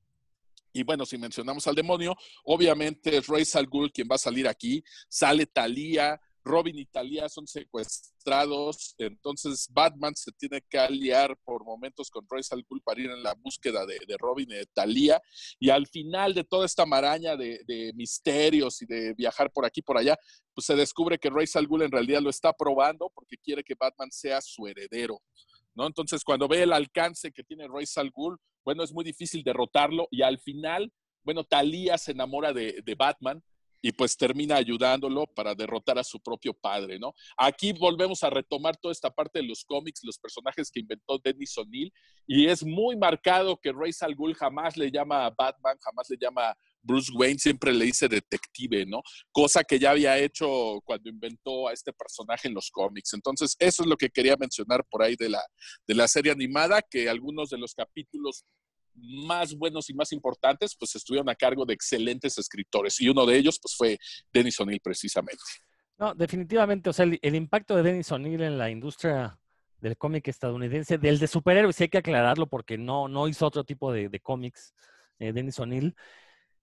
Y 0.72 0.82
bueno, 0.82 1.04
si 1.04 1.18
mencionamos 1.18 1.66
al 1.66 1.74
demonio, 1.74 2.16
obviamente 2.44 3.16
es 3.16 3.26
Ra's 3.26 3.56
al 3.56 3.66
Ghul 3.66 3.92
quien 3.92 4.08
va 4.10 4.16
a 4.16 4.18
salir 4.18 4.48
aquí. 4.48 4.82
Sale 5.08 5.46
Thalía, 5.46 6.20
Robin 6.46 6.78
y 6.78 6.86
Talia 6.86 7.28
son 7.28 7.46
secuestrados, 7.46 8.94
entonces 8.98 9.68
Batman 9.72 10.14
se 10.14 10.30
tiene 10.30 10.62
que 10.62 10.78
aliar 10.78 11.36
por 11.44 11.64
momentos 11.64 12.08
con 12.08 12.24
Ra's 12.30 12.52
al 12.52 12.62
Ghul 12.62 12.80
para 12.82 13.00
ir 13.00 13.10
en 13.10 13.22
la 13.22 13.34
búsqueda 13.34 13.84
de, 13.84 13.98
Robin 14.16 14.50
y 14.50 14.54
de 14.54 14.66
Talia, 14.66 15.20
y 15.58 15.70
al 15.70 15.88
final 15.88 16.34
de 16.34 16.44
toda 16.44 16.64
esta 16.64 16.86
maraña 16.86 17.36
de, 17.36 17.92
misterios 17.96 18.80
y 18.80 18.86
de 18.86 19.12
viajar 19.14 19.50
por 19.50 19.66
aquí 19.66 19.82
por 19.82 19.98
allá, 19.98 20.16
pues 20.54 20.66
se 20.66 20.76
descubre 20.76 21.18
que 21.18 21.30
Ra's 21.30 21.56
al 21.56 21.66
Ghul 21.66 21.82
en 21.82 21.90
realidad 21.90 22.20
lo 22.20 22.30
está 22.30 22.52
probando 22.52 23.10
porque 23.12 23.36
quiere 23.36 23.64
que 23.64 23.74
Batman 23.74 24.10
sea 24.10 24.40
su 24.40 24.66
heredero. 24.66 25.20
¿No? 25.74 25.86
Entonces, 25.86 26.24
cuando 26.24 26.48
ve 26.48 26.62
el 26.62 26.72
alcance 26.72 27.32
que 27.32 27.44
tiene 27.44 27.68
Ra's 27.68 27.98
al 27.98 28.10
Ghul, 28.10 28.38
bueno, 28.64 28.82
es 28.82 28.92
muy 28.92 29.04
difícil 29.04 29.42
derrotarlo 29.42 30.08
y 30.10 30.22
al 30.22 30.38
final, 30.38 30.90
bueno, 31.22 31.44
Talia 31.44 31.98
se 31.98 32.12
enamora 32.12 32.52
de 32.54 32.94
Batman 32.96 33.42
y 33.86 33.92
pues 33.92 34.16
termina 34.16 34.56
ayudándolo 34.56 35.28
para 35.28 35.54
derrotar 35.54 35.96
a 35.96 36.02
su 36.02 36.18
propio 36.18 36.52
padre, 36.52 36.98
¿no? 36.98 37.14
Aquí 37.36 37.72
volvemos 37.72 38.24
a 38.24 38.30
retomar 38.30 38.76
toda 38.76 38.90
esta 38.90 39.12
parte 39.12 39.38
de 39.38 39.46
los 39.46 39.64
cómics, 39.64 40.00
los 40.02 40.18
personajes 40.18 40.72
que 40.72 40.80
inventó 40.80 41.20
Dennis 41.22 41.56
O'Neill, 41.56 41.92
y 42.26 42.48
es 42.48 42.64
muy 42.64 42.96
marcado 42.96 43.56
que 43.56 43.70
Ra's 43.70 44.02
al 44.02 44.16
Ghul 44.16 44.34
jamás 44.34 44.76
le 44.76 44.90
llama 44.90 45.30
Batman, 45.38 45.76
jamás 45.80 46.10
le 46.10 46.16
llama 46.20 46.52
Bruce 46.82 47.12
Wayne, 47.14 47.38
siempre 47.38 47.72
le 47.72 47.84
dice 47.84 48.08
detective, 48.08 48.84
¿no? 48.86 49.02
Cosa 49.30 49.62
que 49.62 49.78
ya 49.78 49.92
había 49.92 50.18
hecho 50.18 50.80
cuando 50.84 51.08
inventó 51.08 51.68
a 51.68 51.72
este 51.72 51.92
personaje 51.92 52.48
en 52.48 52.54
los 52.54 52.72
cómics. 52.72 53.14
Entonces, 53.14 53.54
eso 53.60 53.84
es 53.84 53.88
lo 53.88 53.96
que 53.96 54.10
quería 54.10 54.36
mencionar 54.36 54.84
por 54.90 55.04
ahí 55.04 55.14
de 55.14 55.28
la, 55.28 55.44
de 55.86 55.94
la 55.94 56.08
serie 56.08 56.32
animada, 56.32 56.82
que 56.82 57.08
algunos 57.08 57.50
de 57.50 57.58
los 57.58 57.72
capítulos 57.72 58.44
más 58.96 59.54
buenos 59.54 59.90
y 59.90 59.94
más 59.94 60.12
importantes, 60.12 60.76
pues 60.78 60.94
estuvieron 60.96 61.28
a 61.28 61.34
cargo 61.34 61.64
de 61.64 61.74
excelentes 61.74 62.38
escritores. 62.38 63.00
Y 63.00 63.08
uno 63.08 63.26
de 63.26 63.36
ellos, 63.36 63.58
pues 63.60 63.74
fue 63.76 63.98
Dennis 64.32 64.58
O'Neill 64.60 64.80
precisamente. 64.80 65.42
No, 65.98 66.14
definitivamente, 66.14 66.90
o 66.90 66.92
sea, 66.92 67.06
el, 67.06 67.34
impacto 67.34 67.76
de 67.76 67.82
Dennis 67.82 68.12
O'Neill 68.12 68.42
en 68.42 68.58
la 68.58 68.70
industria 68.70 69.38
del 69.80 69.96
cómic 69.96 70.28
estadounidense, 70.28 70.98
del 70.98 71.18
de 71.18 71.26
superhéroes, 71.26 71.80
hay 71.80 71.88
que 71.88 71.98
aclararlo 71.98 72.46
porque 72.48 72.76
no, 72.76 73.08
no 73.08 73.28
hizo 73.28 73.46
otro 73.46 73.64
tipo 73.64 73.92
de, 73.92 74.08
de 74.08 74.20
cómics, 74.20 74.74
eh, 75.18 75.32
Dennis 75.32 75.58
O'Neill, 75.58 75.94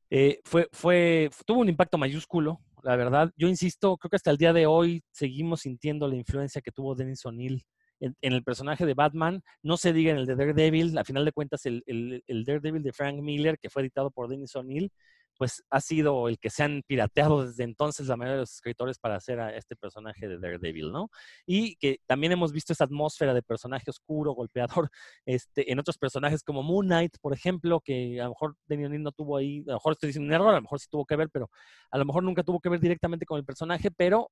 eh, 0.10 0.40
fue, 0.44 0.70
fue, 0.72 1.32
tuvo 1.46 1.62
un 1.62 1.70
impacto 1.70 1.98
mayúsculo 1.98 2.62
la 2.84 2.96
verdad. 2.96 3.32
Yo 3.38 3.48
insisto, 3.48 3.98
creo 3.98 4.10
que 4.10 4.18
hasta 4.18 4.30
el 4.30 4.38
día 4.38 4.54
de 4.54 4.66
hoy 4.68 5.04
seguimos 5.12 5.62
sintiendo 5.62 6.08
la 6.08 6.16
influencia 6.16 6.62
que 6.62 6.72
tuvo 6.72 6.96
Dennis 6.96 7.26
O'Neill 7.26 7.64
en, 8.00 8.16
el 8.22 8.44
personaje 8.44 8.86
de 8.86 8.94
Batman. 8.94 9.42
No 9.62 9.78
se 9.78 9.94
diga 9.94 10.12
en 10.12 10.18
el 10.18 10.26
de 10.26 10.36
Daredevil, 10.36 10.98
a 10.98 11.04
final 11.04 11.26
de 11.26 11.32
cuentas, 11.32 11.66
el, 11.66 11.84
el 11.86 12.44
Daredevil 12.46 12.84
de 12.84 12.94
Frank 12.94 13.20
Miller, 13.22 13.58
que 13.60 13.70
fue 13.70 13.82
editado 13.82 14.12
por 14.12 14.28
Dennis 14.28 14.56
O'Neill, 14.56 14.92
pues 15.38 15.64
ha 15.70 15.82
sido 15.82 16.28
el 16.28 16.40
que 16.40 16.50
se 16.50 16.64
han 16.64 16.84
pirateado 16.86 17.46
desde 17.46 17.64
entonces 17.64 18.08
la 18.08 18.16
mayoría 18.16 18.36
de 18.36 18.42
los 18.42 18.54
escritores 18.54 19.00
para 19.00 19.16
hacer 19.16 19.40
a 19.40 19.56
este 19.56 19.76
personaje 19.76 20.28
de 20.28 20.40
Daredevil, 20.40 20.92
¿no? 20.92 21.10
Y 21.46 21.76
que 21.78 22.00
también 22.06 22.32
hemos 22.34 22.52
visto 22.52 22.74
esa 22.74 22.86
atmósfera 22.86 23.34
de 23.34 23.42
personaje 23.42 23.90
oscuro, 23.90 24.34
golpeador, 24.34 24.90
este, 25.26 25.72
en 25.72 25.80
otros 25.80 25.98
personajes 25.98 26.44
como 26.44 26.64
Moon 26.64 26.86
Knight, 26.86 27.18
por 27.22 27.34
ejemplo, 27.34 27.82
que 27.82 28.20
a 28.20 28.26
lo 28.26 28.30
mejor 28.32 28.56
Daniel 28.68 29.02
no 29.02 29.12
tuvo 29.12 29.38
ahí, 29.38 29.64
a 29.68 29.72
lo 29.72 29.74
mejor 29.74 29.94
estoy 29.94 30.08
diciendo 30.08 30.28
un 30.28 30.34
error, 30.34 30.50
a 30.50 30.58
lo 30.58 30.62
mejor 30.62 30.80
sí 30.80 30.88
tuvo 30.90 31.06
que 31.06 31.16
ver, 31.16 31.30
pero 31.30 31.50
a 31.92 31.98
lo 31.98 32.06
mejor 32.06 32.24
nunca 32.24 32.44
tuvo 32.44 32.60
que 32.60 32.70
ver 32.70 32.80
directamente 32.80 33.26
con 33.26 33.38
el 33.38 33.46
personaje, 33.46 33.92
pero 33.92 34.30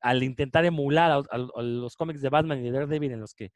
al 0.00 0.22
intentar 0.22 0.64
emular 0.64 1.22
los 1.56 1.96
cómics 1.96 2.20
de 2.20 2.28
Batman 2.28 2.58
y 2.60 2.62
de 2.64 2.70
Daredevil 2.72 3.12
en 3.12 3.20
los 3.20 3.34
que 3.34 3.52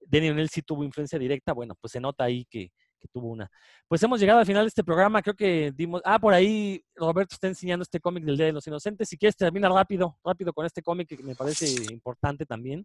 Daniel 0.00 0.48
sí 0.48 0.62
tuvo 0.62 0.84
influencia 0.84 1.18
directa, 1.18 1.52
bueno, 1.52 1.74
pues 1.80 1.92
se 1.92 2.00
nota 2.00 2.24
ahí 2.24 2.44
que, 2.46 2.70
que 3.00 3.08
tuvo 3.08 3.28
una. 3.28 3.50
Pues 3.88 4.02
hemos 4.02 4.20
llegado 4.20 4.38
al 4.38 4.46
final 4.46 4.64
de 4.64 4.68
este 4.68 4.84
programa, 4.84 5.22
creo 5.22 5.34
que 5.34 5.72
dimos, 5.74 6.02
ah, 6.04 6.18
por 6.18 6.34
ahí 6.34 6.82
Roberto 6.94 7.34
está 7.34 7.48
enseñando 7.48 7.82
este 7.82 8.00
cómic 8.00 8.24
del 8.24 8.36
Día 8.36 8.46
de 8.46 8.52
los 8.52 8.66
Inocentes, 8.66 9.08
si 9.08 9.16
quieres 9.16 9.36
termina 9.36 9.68
rápido, 9.68 10.18
rápido 10.24 10.52
con 10.52 10.66
este 10.66 10.82
cómic 10.82 11.08
que 11.08 11.22
me 11.22 11.34
parece 11.34 11.66
importante 11.92 12.46
también. 12.46 12.84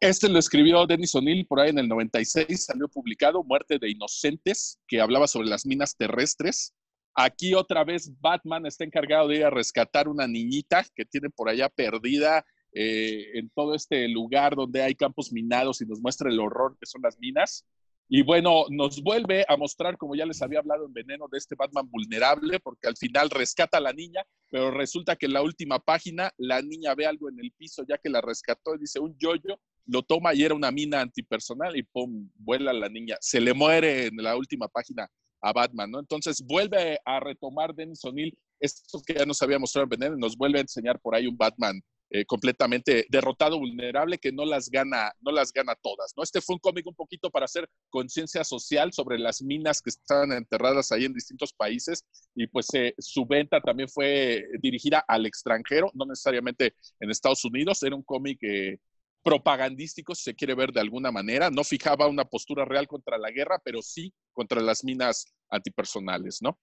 Este 0.00 0.28
lo 0.28 0.38
escribió 0.38 0.86
Dennis 0.86 1.14
O'Neill 1.14 1.46
por 1.46 1.58
ahí 1.58 1.70
en 1.70 1.78
el 1.78 1.88
96, 1.88 2.66
salió 2.66 2.86
publicado, 2.86 3.42
Muerte 3.42 3.78
de 3.78 3.90
Inocentes, 3.90 4.78
que 4.86 5.00
hablaba 5.00 5.26
sobre 5.26 5.48
las 5.48 5.64
minas 5.64 5.96
terrestres. 5.96 6.74
Aquí 7.18 7.54
otra 7.54 7.82
vez 7.82 8.12
Batman 8.20 8.66
está 8.66 8.84
encargado 8.84 9.28
de 9.28 9.36
ir 9.36 9.44
a 9.44 9.50
rescatar 9.50 10.06
una 10.06 10.28
niñita 10.28 10.84
que 10.94 11.06
tiene 11.06 11.30
por 11.30 11.48
allá 11.48 11.70
perdida 11.70 12.44
eh, 12.72 13.38
en 13.38 13.48
todo 13.48 13.74
este 13.74 14.06
lugar 14.06 14.54
donde 14.54 14.82
hay 14.82 14.94
campos 14.94 15.32
minados 15.32 15.80
y 15.80 15.86
nos 15.86 15.98
muestra 15.98 16.28
el 16.28 16.38
horror 16.38 16.76
que 16.78 16.84
son 16.84 17.00
las 17.00 17.18
minas. 17.18 17.64
Y 18.06 18.22
bueno, 18.22 18.66
nos 18.68 19.02
vuelve 19.02 19.46
a 19.48 19.56
mostrar, 19.56 19.96
como 19.96 20.14
ya 20.14 20.26
les 20.26 20.42
había 20.42 20.58
hablado 20.58 20.84
en 20.84 20.92
Veneno, 20.92 21.26
de 21.32 21.38
este 21.38 21.54
Batman 21.54 21.90
vulnerable, 21.90 22.60
porque 22.60 22.86
al 22.86 22.98
final 22.98 23.30
rescata 23.30 23.78
a 23.78 23.80
la 23.80 23.94
niña, 23.94 24.22
pero 24.50 24.70
resulta 24.70 25.16
que 25.16 25.24
en 25.24 25.32
la 25.32 25.42
última 25.42 25.78
página 25.78 26.30
la 26.36 26.60
niña 26.60 26.94
ve 26.94 27.06
algo 27.06 27.30
en 27.30 27.40
el 27.40 27.50
piso 27.52 27.82
ya 27.88 27.96
que 27.96 28.10
la 28.10 28.20
rescató 28.20 28.74
y 28.74 28.80
dice 28.80 29.00
un 29.00 29.16
yoyo, 29.18 29.58
lo 29.86 30.02
toma 30.02 30.34
y 30.34 30.44
era 30.44 30.54
una 30.54 30.70
mina 30.70 31.00
antipersonal 31.00 31.76
y 31.78 31.82
pum, 31.82 32.30
vuela 32.34 32.74
la 32.74 32.90
niña. 32.90 33.16
Se 33.20 33.40
le 33.40 33.54
muere 33.54 34.08
en 34.08 34.16
la 34.18 34.36
última 34.36 34.68
página 34.68 35.10
a 35.40 35.52
Batman, 35.52 35.90
¿no? 35.90 36.00
Entonces 36.00 36.42
vuelve 36.44 36.98
a 37.04 37.20
retomar 37.20 37.74
Dennis 37.74 38.04
O'Neill 38.04 38.36
esto 38.60 39.00
que 39.06 39.14
ya 39.14 39.26
nos 39.26 39.42
había 39.42 39.58
mostrado 39.58 39.84
en 39.84 39.90
Veneno, 39.90 40.16
nos 40.16 40.36
vuelve 40.36 40.58
a 40.58 40.62
enseñar 40.62 40.98
por 41.00 41.14
ahí 41.14 41.26
un 41.26 41.36
Batman 41.36 41.82
eh, 42.08 42.24
completamente 42.24 43.04
derrotado, 43.08 43.58
vulnerable, 43.58 44.18
que 44.18 44.30
no 44.30 44.44
las 44.44 44.70
gana, 44.70 45.12
no 45.20 45.32
las 45.32 45.52
gana 45.52 45.74
todas. 45.74 46.12
¿no? 46.16 46.22
Este 46.22 46.40
fue 46.40 46.54
un 46.54 46.60
cómic 46.60 46.86
un 46.86 46.94
poquito 46.94 47.30
para 47.30 47.46
hacer 47.46 47.68
conciencia 47.90 48.44
social 48.44 48.92
sobre 48.92 49.18
las 49.18 49.42
minas 49.42 49.82
que 49.82 49.90
estaban 49.90 50.32
enterradas 50.32 50.92
ahí 50.92 51.04
en 51.04 51.12
distintos 51.12 51.52
países 51.52 52.04
y 52.34 52.46
pues 52.46 52.68
eh, 52.74 52.94
su 52.98 53.26
venta 53.26 53.60
también 53.60 53.88
fue 53.88 54.44
dirigida 54.62 55.04
al 55.08 55.26
extranjero, 55.26 55.90
no 55.94 56.06
necesariamente 56.06 56.74
en 57.00 57.10
Estados 57.10 57.44
Unidos, 57.44 57.82
era 57.82 57.96
un 57.96 58.04
cómic 58.04 58.38
eh, 58.42 58.78
propagandístico, 59.26 60.14
si 60.14 60.22
se 60.22 60.34
quiere 60.36 60.54
ver 60.54 60.70
de 60.70 60.78
alguna 60.78 61.10
manera, 61.10 61.50
no 61.50 61.64
fijaba 61.64 62.06
una 62.06 62.24
postura 62.24 62.64
real 62.64 62.86
contra 62.86 63.18
la 63.18 63.32
guerra, 63.32 63.60
pero 63.64 63.82
sí 63.82 64.14
contra 64.32 64.60
las 64.60 64.84
minas 64.84 65.34
antipersonales, 65.50 66.38
¿no? 66.42 66.56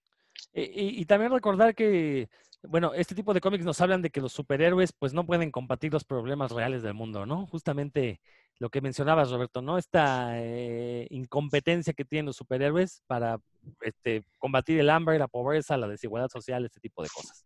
y 0.52 1.04
también 1.04 1.30
recordar 1.30 1.74
que 1.74 2.28
bueno, 2.68 2.92
este 2.94 3.14
tipo 3.14 3.34
de 3.34 3.40
cómics 3.40 3.64
nos 3.64 3.80
hablan 3.80 4.02
de 4.02 4.10
que 4.10 4.20
los 4.20 4.32
superhéroes 4.32 4.92
pues 4.92 5.12
no 5.12 5.26
pueden 5.26 5.50
combatir 5.50 5.92
los 5.92 6.04
problemas 6.04 6.52
reales 6.52 6.82
del 6.82 6.94
mundo, 6.94 7.26
¿no? 7.26 7.46
Justamente 7.46 8.20
lo 8.58 8.70
que 8.70 8.80
mencionabas, 8.80 9.30
Roberto, 9.30 9.62
¿no? 9.62 9.78
Esta 9.78 10.40
eh, 10.40 11.06
incompetencia 11.10 11.92
que 11.92 12.04
tienen 12.04 12.26
los 12.26 12.36
superhéroes 12.36 13.02
para 13.06 13.38
este, 13.80 14.24
combatir 14.38 14.78
el 14.78 14.90
hambre, 14.90 15.18
la 15.18 15.28
pobreza, 15.28 15.76
la 15.76 15.88
desigualdad 15.88 16.28
social, 16.28 16.64
este 16.64 16.80
tipo 16.80 17.02
de 17.02 17.08
cosas. 17.08 17.44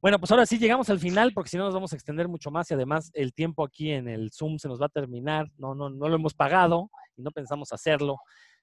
Bueno, 0.00 0.18
pues 0.18 0.30
ahora 0.30 0.46
sí 0.46 0.58
llegamos 0.58 0.90
al 0.90 0.98
final 0.98 1.32
porque 1.32 1.50
si 1.50 1.56
no 1.56 1.64
nos 1.64 1.74
vamos 1.74 1.92
a 1.92 1.96
extender 1.96 2.28
mucho 2.28 2.50
más 2.50 2.70
y 2.70 2.74
además 2.74 3.10
el 3.14 3.32
tiempo 3.32 3.64
aquí 3.64 3.90
en 3.92 4.08
el 4.08 4.30
Zoom 4.30 4.58
se 4.58 4.68
nos 4.68 4.80
va 4.80 4.86
a 4.86 4.90
terminar, 4.90 5.50
no, 5.56 5.74
no, 5.74 5.88
no 5.88 6.08
lo 6.08 6.16
hemos 6.16 6.34
pagado 6.34 6.90
y 7.16 7.22
no 7.22 7.30
pensamos 7.30 7.72
hacerlo. 7.72 8.18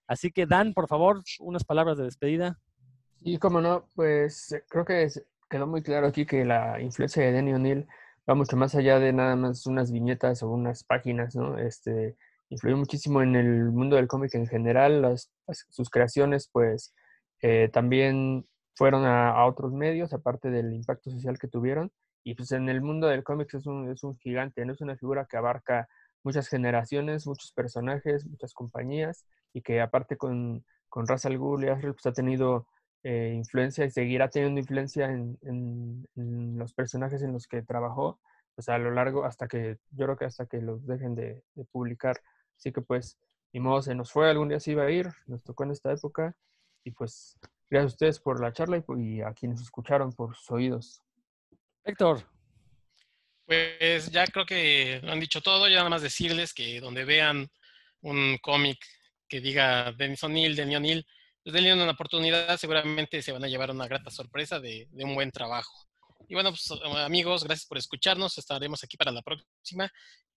Así 0.08 0.32
que 0.32 0.46
Dan, 0.46 0.74
por 0.74 0.88
favor, 0.88 1.22
unas 1.40 1.64
palabras 1.64 1.98
de 1.98 2.04
despedida. 2.04 2.60
Y 3.22 3.38
como 3.38 3.62
no, 3.62 3.86
pues 3.96 4.56
creo 4.70 4.86
que 4.86 5.10
quedó 5.50 5.68
muy 5.68 5.82
claro 5.82 6.08
aquí 6.08 6.26
que 6.26 6.46
la 6.46 6.80
influencia 6.82 7.24
de 7.24 7.32
Danny 7.34 7.54
O'Neill 7.54 7.88
va 8.30 8.36
mucho 8.36 8.56
más 8.58 8.76
allá 8.76 9.00
de 9.00 9.14
nada 9.14 9.36
más 9.36 9.66
unas 9.66 9.92
viñetas 9.92 10.44
o 10.44 10.50
unas 10.50 10.84
páginas, 10.84 11.36
¿no? 11.36 11.58
Este, 11.58 12.16
influyó 12.50 12.78
muchísimo 12.78 13.22
en 13.22 13.36
el 13.36 13.72
mundo 13.72 13.96
del 13.96 14.08
cómic 14.08 14.36
en 14.36 14.48
general, 14.48 15.02
las, 15.02 15.32
sus 15.70 15.90
creaciones 15.90 16.50
pues 16.52 16.94
eh, 17.42 17.70
también 17.72 18.46
fueron 18.76 19.06
a, 19.06 19.46
otros 19.46 19.74
medios, 19.74 20.14
aparte 20.14 20.50
del 20.50 20.74
impacto 20.74 21.12
social 21.12 21.38
que 21.38 21.48
tuvieron, 21.48 21.92
y 22.24 22.36
pues 22.36 22.52
en 22.52 22.70
el 22.70 22.82
mundo 22.82 23.08
del 23.08 23.24
cómic 23.24 23.54
es 23.54 23.66
un, 23.66 23.90
es 23.92 24.04
un 24.04 24.18
gigante, 24.18 24.66
no 24.66 24.74
es 24.74 24.82
una 24.82 24.96
figura 24.96 25.26
que 25.26 25.38
abarca 25.38 25.88
muchas 26.24 26.48
generaciones, 26.48 27.28
muchos 27.28 27.52
personajes, 27.52 28.26
muchas 28.26 28.54
compañías, 28.54 29.26
y 29.54 29.62
que 29.62 29.82
aparte 29.82 30.18
con, 30.18 30.64
con 30.88 31.08
Ra's 31.08 31.26
al 31.26 31.38
Ghul 31.38 31.66
y 31.66 31.68
pues 31.82 32.06
ha 32.06 32.14
tenido 32.14 32.68
eh, 33.04 33.32
influencia 33.34 33.86
y 33.86 33.92
seguirá 33.92 34.30
teniendo 34.30 34.60
influencia 34.60 35.06
en, 35.06 35.38
en, 35.44 36.58
los 36.58 36.74
personajes 36.74 37.22
en 37.22 37.32
los 37.32 37.48
que 37.48 37.62
trabajó, 37.62 38.20
pues 38.56 38.68
a 38.68 38.78
lo 38.78 38.92
largo, 38.92 39.24
hasta 39.24 39.48
que, 39.48 39.78
yo 39.92 40.06
creo 40.06 40.18
que 40.18 40.26
hasta 40.26 40.46
que 40.46 40.62
los 40.62 40.86
dejen 40.86 41.16
de, 41.16 41.42
publicar. 41.72 42.20
Así 42.58 42.74
que 42.74 42.82
pues, 42.82 43.18
ni 43.54 43.62
modo, 43.62 43.82
se 43.82 43.96
nos 43.96 44.12
fue, 44.12 44.30
algún 44.30 44.50
día 44.50 44.60
se 44.60 44.72
iba 44.72 44.84
a 44.84 44.92
ir, 44.92 45.08
nos 45.28 45.44
tocó 45.44 45.64
en 45.64 45.72
esta 45.72 45.94
época, 45.94 46.36
y 46.84 46.92
pues, 46.92 47.38
gracias 47.70 47.94
a 47.94 47.96
ustedes 47.96 48.20
por 48.20 48.42
la 48.42 48.52
charla 48.52 48.84
y, 48.98 49.22
a 49.22 49.34
quienes 49.34 49.62
escucharon 49.62 50.12
por 50.12 50.36
sus 50.36 50.52
oídos. 50.52 51.02
Héctor. 51.86 52.20
Pues 53.46 54.12
ya 54.12 54.28
creo 54.28 54.46
que 54.46 55.00
lo 55.02 55.12
han 55.12 55.20
dicho 55.20 55.42
todo, 55.42 55.68
ya 55.70 55.78
nada 55.78 55.90
más 55.90 56.02
decirles 56.02 56.54
que 56.54 56.82
donde 56.82 57.06
vean 57.06 57.50
un 58.02 58.38
cómic 58.42 58.78
que 59.28 59.40
diga 59.40 59.92
Dennis 59.94 60.24
O'Neill, 60.24 60.56
Denny 60.56 60.76
O'Neill, 60.76 61.06
pues 61.44 61.54
denle 61.54 61.74
una 61.74 61.92
oportunidad, 61.92 62.58
seguramente 62.58 63.22
se 63.22 63.32
van 63.32 63.44
a 63.44 63.48
llevar 63.48 63.72
una 63.72 63.88
grata 63.88 64.12
sorpresa 64.12 64.60
de, 64.60 64.88
un 64.92 65.16
buen 65.16 65.32
trabajo. 65.32 65.88
Y 66.28 66.36
bueno, 66.36 66.52
pues 66.52 66.70
amigos, 66.98 67.44
gracias 67.44 67.68
por 67.68 67.78
escucharnos, 67.78 68.38
estaremos 68.38 68.84
aquí 68.84 68.98
para 68.98 69.12
la 69.12 69.22
próxima. 69.22 69.92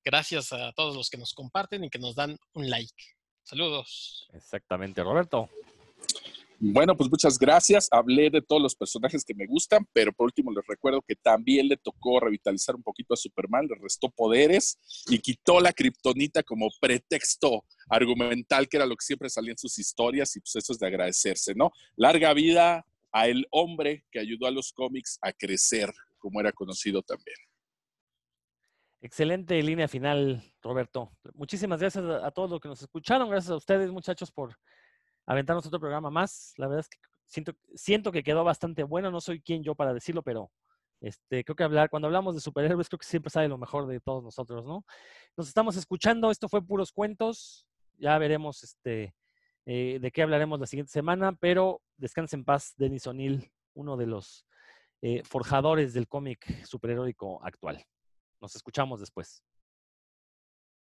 Gracias 0.05 0.53
a 0.53 0.73
todos 0.73 0.97
los 0.97 1.11
que 1.11 1.19
nos 1.19 1.35
comparten 1.35 1.85
y 1.85 1.91
que 1.91 1.99
nos 1.99 2.15
dan 2.15 2.37
un 2.55 2.71
like. 2.71 3.05
Saludos. 3.43 4.29
Exactamente, 4.33 5.03
Roberto. 5.03 5.51
Bueno, 6.65 6.97
pues 6.97 7.11
muchas 7.11 7.41
gracias. 7.41 7.89
Hablé 7.91 8.31
de 8.31 8.41
todos 8.41 8.63
los 8.63 8.77
personajes 8.77 9.25
que 9.25 9.35
me 9.35 9.49
gustan, 9.49 9.85
pero 9.93 10.13
por 10.13 10.27
último 10.27 10.53
les 10.53 10.65
recuerdo 10.65 11.03
que 11.03 11.17
también 11.17 11.67
le 11.67 11.77
tocó 11.77 12.21
revitalizar 12.21 12.77
un 12.77 12.85
poquito 12.85 13.15
a 13.15 13.17
Superman, 13.17 13.67
le 13.67 13.75
restó 13.83 14.09
poderes 14.09 14.79
y 15.09 15.19
quitó 15.19 15.59
la 15.59 15.73
kriptonita 15.73 16.45
como 16.45 16.69
pretexto 16.81 17.65
argumental, 17.89 18.69
que 18.69 18.77
era 18.77 18.87
lo 18.87 18.95
que 18.95 19.05
siempre 19.05 19.29
salía 19.29 19.51
en 19.51 19.59
sus 19.59 19.77
historias, 19.77 20.37
y 20.37 20.41
pues 20.41 20.55
eso 20.55 20.73
es 20.73 20.79
de 20.79 20.87
agradecerse, 20.87 21.53
¿no? 21.57 21.73
Larga 21.97 22.33
vida 22.33 22.87
a 23.11 23.27
el 23.27 23.45
hombre 23.51 24.05
que 24.13 24.21
ayudó 24.21 24.47
a 24.47 24.53
los 24.53 24.73
cómics 24.73 25.19
a 25.21 25.33
crecer, 25.33 25.93
como 26.19 26.39
era 26.39 26.53
conocido 26.53 27.03
también. 27.03 27.39
Excelente 29.01 29.61
línea 29.65 29.89
final, 29.89 30.45
Roberto. 30.63 31.11
Muchísimas 31.35 31.81
gracias 31.81 32.05
a 32.05 32.31
todos 32.31 32.49
los 32.49 32.61
que 32.61 32.69
nos 32.69 32.81
escucharon. 32.81 33.29
Gracias 33.29 33.51
a 33.51 33.57
ustedes, 33.57 33.91
muchachos, 33.91 34.31
por 34.31 34.57
aventarnos 35.27 35.67
otro 35.67 35.81
programa 35.81 36.11
más. 36.11 36.55
La 36.57 36.67
verdad 36.67 36.81
es 36.81 36.89
que 36.89 36.99
siento, 37.75 38.13
que 38.13 38.23
quedó 38.23 38.45
bastante 38.45 38.83
bueno. 38.83 39.11
No 39.11 39.21
soy 39.21 39.41
quien 39.41 39.63
yo 39.63 39.75
para 39.75 39.95
decirlo, 39.95 40.23
pero 40.23 40.51
este, 41.01 41.45
creo 41.45 41.57
que 41.57 41.65
hablar, 41.65 41.91
cuando 41.91 42.07
hablamos 42.07 42.35
de 42.35 42.41
superhéroes, 42.41 42.89
creo 42.89 42.99
que 42.99 43.07
siempre 43.07 43.31
sale 43.31 43.49
lo 43.49 43.59
mejor 43.59 43.87
de 43.87 44.01
todos 44.01 44.23
nosotros, 44.23 44.65
¿no? 44.65 44.85
Nos 45.37 45.49
estamos 45.49 45.77
escuchando. 45.77 46.31
Esto 46.31 46.49
fue 46.49 46.65
puros 46.65 46.93
cuentos. 46.93 47.67
Ya 47.99 48.19
veremos 48.19 48.63
este, 48.63 49.15
eh, 49.67 49.99
de 50.01 50.11
qué 50.11 50.23
hablaremos 50.23 50.59
la 50.61 50.67
siguiente 50.67 50.93
semana, 50.93 51.33
pero 51.33 51.81
descanse 51.97 52.37
en 52.37 52.45
paz, 52.45 52.75
Denis 52.77 53.07
O'Neill, 53.07 53.53
uno 53.75 53.97
de 53.97 54.07
los 54.07 54.45
eh, 55.03 55.23
forjadores 55.25 55.95
del 55.95 56.09
cómic 56.09 56.65
superheroico 56.65 57.45
actual. 57.45 57.85
Nos 58.41 58.57
escuchamos 58.57 59.01
después. 59.01 59.43